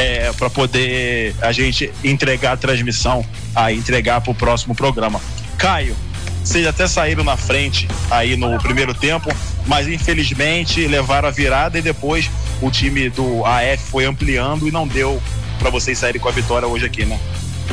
é, 0.00 0.32
para 0.32 0.48
poder 0.48 1.34
a 1.42 1.52
gente 1.52 1.92
entregar 2.02 2.52
a 2.52 2.56
transmissão, 2.56 3.22
a 3.54 3.70
entregar 3.70 4.22
para 4.22 4.30
o 4.30 4.34
próximo 4.34 4.74
programa. 4.74 5.20
Caio, 5.58 5.94
vocês 6.42 6.66
até 6.66 6.86
saíram 6.86 7.22
na 7.22 7.36
frente 7.36 7.86
aí 8.10 8.34
no 8.34 8.58
primeiro 8.58 8.94
tempo, 8.94 9.28
mas 9.66 9.86
infelizmente 9.86 10.86
levaram 10.86 11.28
a 11.28 11.30
virada 11.30 11.78
e 11.78 11.82
depois 11.82 12.30
o 12.62 12.70
time 12.70 13.10
do 13.10 13.44
AF 13.44 13.90
foi 13.90 14.06
ampliando 14.06 14.66
e 14.66 14.70
não 14.70 14.88
deu 14.88 15.22
para 15.58 15.68
vocês 15.68 15.98
saírem 15.98 16.18
com 16.18 16.28
a 16.30 16.32
vitória 16.32 16.66
hoje 16.66 16.86
aqui, 16.86 17.04
né? 17.04 17.20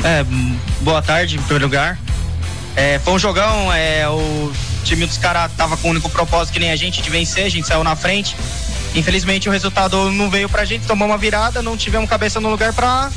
É, 0.04 0.22
boa 0.82 1.00
tarde, 1.00 1.36
em 1.36 1.40
primeiro 1.40 1.64
lugar. 1.64 1.98
É, 2.76 2.98
foi 2.98 3.14
um 3.14 3.18
jogão, 3.18 3.72
é, 3.72 4.06
o 4.06 4.52
time 4.84 5.06
dos 5.06 5.16
caras 5.16 5.50
tava 5.56 5.78
com 5.78 5.88
o 5.88 5.90
único 5.90 6.10
propósito 6.10 6.52
que 6.52 6.60
nem 6.60 6.70
a 6.70 6.76
gente 6.76 7.00
de 7.00 7.08
vencer, 7.08 7.46
a 7.46 7.48
gente 7.48 7.66
saiu 7.66 7.82
na 7.82 7.96
frente. 7.96 8.36
Infelizmente 8.94 9.48
o 9.48 9.52
resultado 9.52 10.10
não 10.10 10.30
veio 10.30 10.48
pra 10.48 10.64
gente, 10.64 10.86
tomou 10.86 11.06
uma 11.06 11.18
virada, 11.18 11.62
não 11.62 11.76
tivemos 11.76 12.08
cabeça 12.08 12.40
no 12.40 12.48
lugar 12.48 12.72
pra 12.72 13.10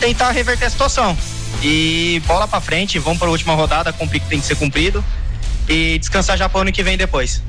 tentar 0.00 0.30
reverter 0.30 0.66
a 0.66 0.70
situação. 0.70 1.16
E 1.62 2.20
bola 2.26 2.48
pra 2.48 2.60
frente, 2.60 2.98
vamos 2.98 3.18
pra 3.18 3.28
última 3.28 3.54
rodada, 3.54 3.92
cumprir 3.92 4.18
o 4.18 4.24
que 4.24 4.28
tem 4.28 4.40
que 4.40 4.46
ser 4.46 4.56
cumprido 4.56 5.04
e 5.68 5.98
descansar 5.98 6.36
já 6.36 6.48
pro 6.48 6.60
ano 6.60 6.72
que 6.72 6.82
vem 6.82 6.96
depois. 6.96 7.42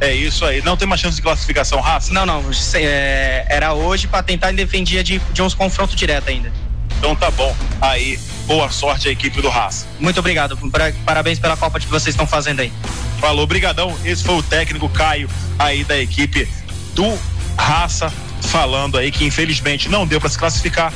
É 0.00 0.12
isso 0.12 0.44
aí. 0.44 0.62
Não 0.62 0.76
tem 0.76 0.86
uma 0.86 0.96
chance 0.96 1.16
de 1.16 1.22
classificação, 1.22 1.80
raça? 1.80 2.12
Não, 2.12 2.26
não. 2.26 2.44
É, 2.74 3.46
era 3.48 3.72
hoje 3.72 4.06
para 4.06 4.22
tentar 4.22 4.52
defender 4.52 5.02
de, 5.02 5.18
de 5.18 5.42
uns 5.42 5.54
confrontos 5.54 5.96
diretos 5.96 6.28
ainda. 6.28 6.52
Então 6.98 7.16
tá 7.16 7.30
bom. 7.30 7.54
Aí, 7.80 8.18
boa 8.46 8.70
sorte 8.70 9.08
à 9.08 9.10
equipe 9.10 9.40
do 9.40 9.48
Raça. 9.48 9.86
Muito 9.98 10.20
obrigado. 10.20 10.58
Parabéns 11.04 11.38
pela 11.38 11.56
Copa 11.56 11.80
que 11.80 11.86
vocês 11.86 12.14
estão 12.14 12.26
fazendo 12.26 12.60
aí. 12.60 12.72
Falou, 13.20 13.46
brigadão. 13.46 13.96
Esse 14.04 14.22
foi 14.22 14.36
o 14.36 14.42
técnico 14.42 14.88
Caio 14.88 15.28
aí 15.58 15.82
da 15.84 15.98
equipe 15.98 16.46
do 16.96 17.18
Raça 17.58 18.10
falando 18.40 18.96
aí 18.96 19.12
que 19.12 19.24
infelizmente 19.24 19.88
não 19.88 20.06
deu 20.06 20.18
para 20.18 20.30
se 20.30 20.38
classificar, 20.38 20.92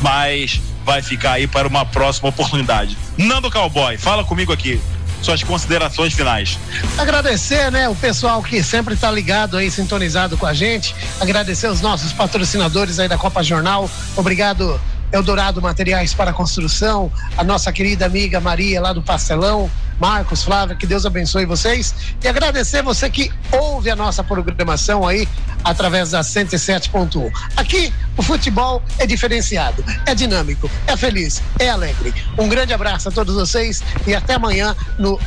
mas 0.00 0.60
vai 0.84 1.00
ficar 1.00 1.32
aí 1.32 1.46
para 1.46 1.68
uma 1.68 1.86
próxima 1.86 2.28
oportunidade. 2.28 2.98
Nando 3.16 3.50
Cowboy, 3.50 3.96
fala 3.96 4.24
comigo 4.24 4.52
aqui. 4.52 4.80
Suas 5.22 5.42
considerações 5.42 6.12
finais. 6.12 6.58
Agradecer, 6.98 7.70
né, 7.70 7.88
o 7.88 7.94
pessoal 7.94 8.42
que 8.42 8.62
sempre 8.62 8.92
está 8.92 9.10
ligado 9.10 9.56
aí, 9.56 9.70
sintonizado 9.70 10.36
com 10.36 10.44
a 10.44 10.52
gente. 10.52 10.94
Agradecer 11.18 11.68
os 11.68 11.80
nossos 11.80 12.12
patrocinadores 12.12 12.98
aí 12.98 13.08
da 13.08 13.16
Copa 13.16 13.42
Jornal. 13.42 13.88
Obrigado, 14.16 14.78
Eldorado 15.12 15.62
Materiais 15.62 16.12
para 16.12 16.32
Construção, 16.32 17.10
a 17.38 17.44
nossa 17.44 17.72
querida 17.72 18.04
amiga 18.04 18.40
Maria 18.40 18.80
lá 18.80 18.92
do 18.92 19.00
Pastelão, 19.00 19.70
Marcos, 19.98 20.42
Flávia, 20.42 20.76
que 20.76 20.86
Deus 20.86 21.06
abençoe 21.06 21.44
vocês. 21.46 21.94
E 22.22 22.28
agradecer 22.28 22.82
você 22.82 23.08
que 23.08 23.30
ouve 23.52 23.90
a 23.90 23.96
nossa 23.96 24.22
programação 24.22 25.06
aí 25.06 25.28
através 25.62 26.10
da 26.10 26.20
107.1. 26.20 27.30
Aqui 27.56 27.92
o 28.16 28.22
futebol 28.22 28.82
é 28.98 29.06
diferenciado, 29.06 29.84
é 30.06 30.14
dinâmico, 30.14 30.70
é 30.86 30.96
feliz, 30.96 31.42
é 31.58 31.68
alegre. 31.68 32.14
Um 32.38 32.48
grande 32.48 32.72
abraço 32.72 33.08
a 33.08 33.12
todos 33.12 33.34
vocês 33.34 33.82
e 34.06 34.14
até 34.14 34.34
amanhã 34.34 34.76
no 34.98 35.18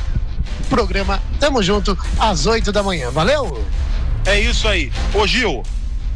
programa 0.69 1.21
Tamo 1.39 1.61
Junto 1.63 1.97
às 2.19 2.45
8 2.45 2.71
da 2.71 2.83
manhã. 2.83 3.09
Valeu? 3.11 3.65
É 4.25 4.39
isso 4.39 4.67
aí. 4.67 4.91
Ô 5.13 5.25
Gil, 5.25 5.63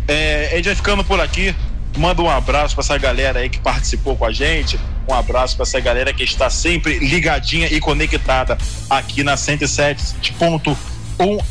é, 0.07 0.49
a 0.51 0.55
gente 0.57 0.65
vai 0.65 0.75
ficando 0.75 1.03
por 1.03 1.19
aqui. 1.19 1.55
Manda 1.97 2.21
um 2.21 2.29
abraço 2.29 2.75
para 2.75 2.83
essa 2.83 2.97
galera 2.97 3.39
aí 3.39 3.49
que 3.49 3.59
participou 3.59 4.15
com 4.15 4.25
a 4.25 4.31
gente. 4.31 4.79
Um 5.07 5.13
abraço 5.13 5.55
para 5.55 5.63
essa 5.63 5.79
galera 5.79 6.13
que 6.13 6.23
está 6.23 6.49
sempre 6.49 6.99
ligadinha 6.99 7.67
e 7.67 7.79
conectada 7.79 8.57
aqui 8.89 9.23
na 9.23 9.35
107.1 9.35 10.77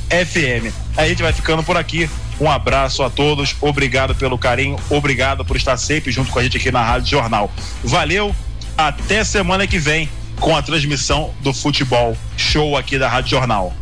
FM. 0.09 0.75
A 0.97 1.07
gente 1.07 1.23
vai 1.23 1.33
ficando 1.33 1.63
por 1.63 1.77
aqui. 1.77 2.09
Um 2.41 2.51
abraço 2.51 3.03
a 3.03 3.11
todos, 3.11 3.55
obrigado 3.61 4.15
pelo 4.15 4.39
carinho, 4.39 4.79
obrigado 4.89 5.45
por 5.45 5.57
estar 5.57 5.77
sempre 5.77 6.11
junto 6.11 6.33
com 6.33 6.39
a 6.39 6.43
gente 6.43 6.57
aqui 6.57 6.73
na 6.73 6.83
Rádio 6.83 7.11
Jornal. 7.11 7.53
Valeu, 7.85 8.35
até 8.79 9.23
semana 9.25 9.67
que 9.67 9.79
vem 9.79 10.09
com 10.41 10.57
a 10.57 10.63
transmissão 10.63 11.35
do 11.41 11.53
futebol 11.53 12.17
show 12.39 12.79
aqui 12.79 12.99
da 12.99 13.11
Rádio 13.11 13.33
Jornal. 13.33 13.75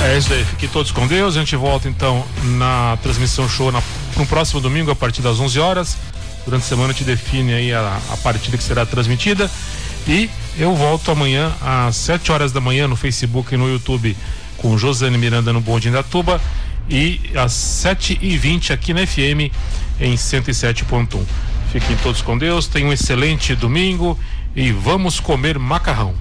É 0.00 0.18
isso 0.18 0.32
aí, 0.32 0.44
fiquem 0.44 0.68
todos 0.68 0.90
com 0.90 1.06
Deus. 1.06 1.36
A 1.36 1.40
gente 1.40 1.54
volta 1.54 1.88
então 1.88 2.24
na 2.42 2.98
transmissão 3.02 3.48
show 3.48 3.70
na, 3.70 3.82
no 4.16 4.26
próximo 4.26 4.60
domingo 4.60 4.90
a 4.90 4.96
partir 4.96 5.22
das 5.22 5.38
11 5.38 5.60
horas. 5.60 5.96
Durante 6.48 6.62
a 6.62 6.66
semana 6.66 6.94
te 6.94 7.04
define 7.04 7.52
aí 7.52 7.74
a, 7.74 8.00
a 8.10 8.16
partida 8.16 8.56
que 8.56 8.62
será 8.62 8.86
transmitida. 8.86 9.50
E 10.06 10.30
eu 10.56 10.74
volto 10.74 11.10
amanhã 11.10 11.54
às 11.60 11.94
7 11.96 12.32
horas 12.32 12.52
da 12.52 12.58
manhã 12.58 12.88
no 12.88 12.96
Facebook 12.96 13.54
e 13.54 13.58
no 13.58 13.68
YouTube 13.68 14.16
com 14.56 14.78
Josane 14.78 15.18
Miranda 15.18 15.52
no 15.52 15.60
Bom 15.60 15.78
Dia 15.78 15.92
da 15.92 16.02
Tuba 16.02 16.40
e 16.88 17.20
às 17.34 17.52
7h20 17.52 18.70
aqui 18.70 18.94
na 18.94 19.06
FM 19.06 19.52
em 20.00 20.14
107.1. 20.14 21.20
Fiquem 21.70 21.94
todos 22.02 22.22
com 22.22 22.38
Deus, 22.38 22.66
tenham 22.66 22.88
um 22.88 22.92
excelente 22.94 23.54
domingo 23.54 24.18
e 24.56 24.72
vamos 24.72 25.20
comer 25.20 25.58
macarrão. 25.58 26.14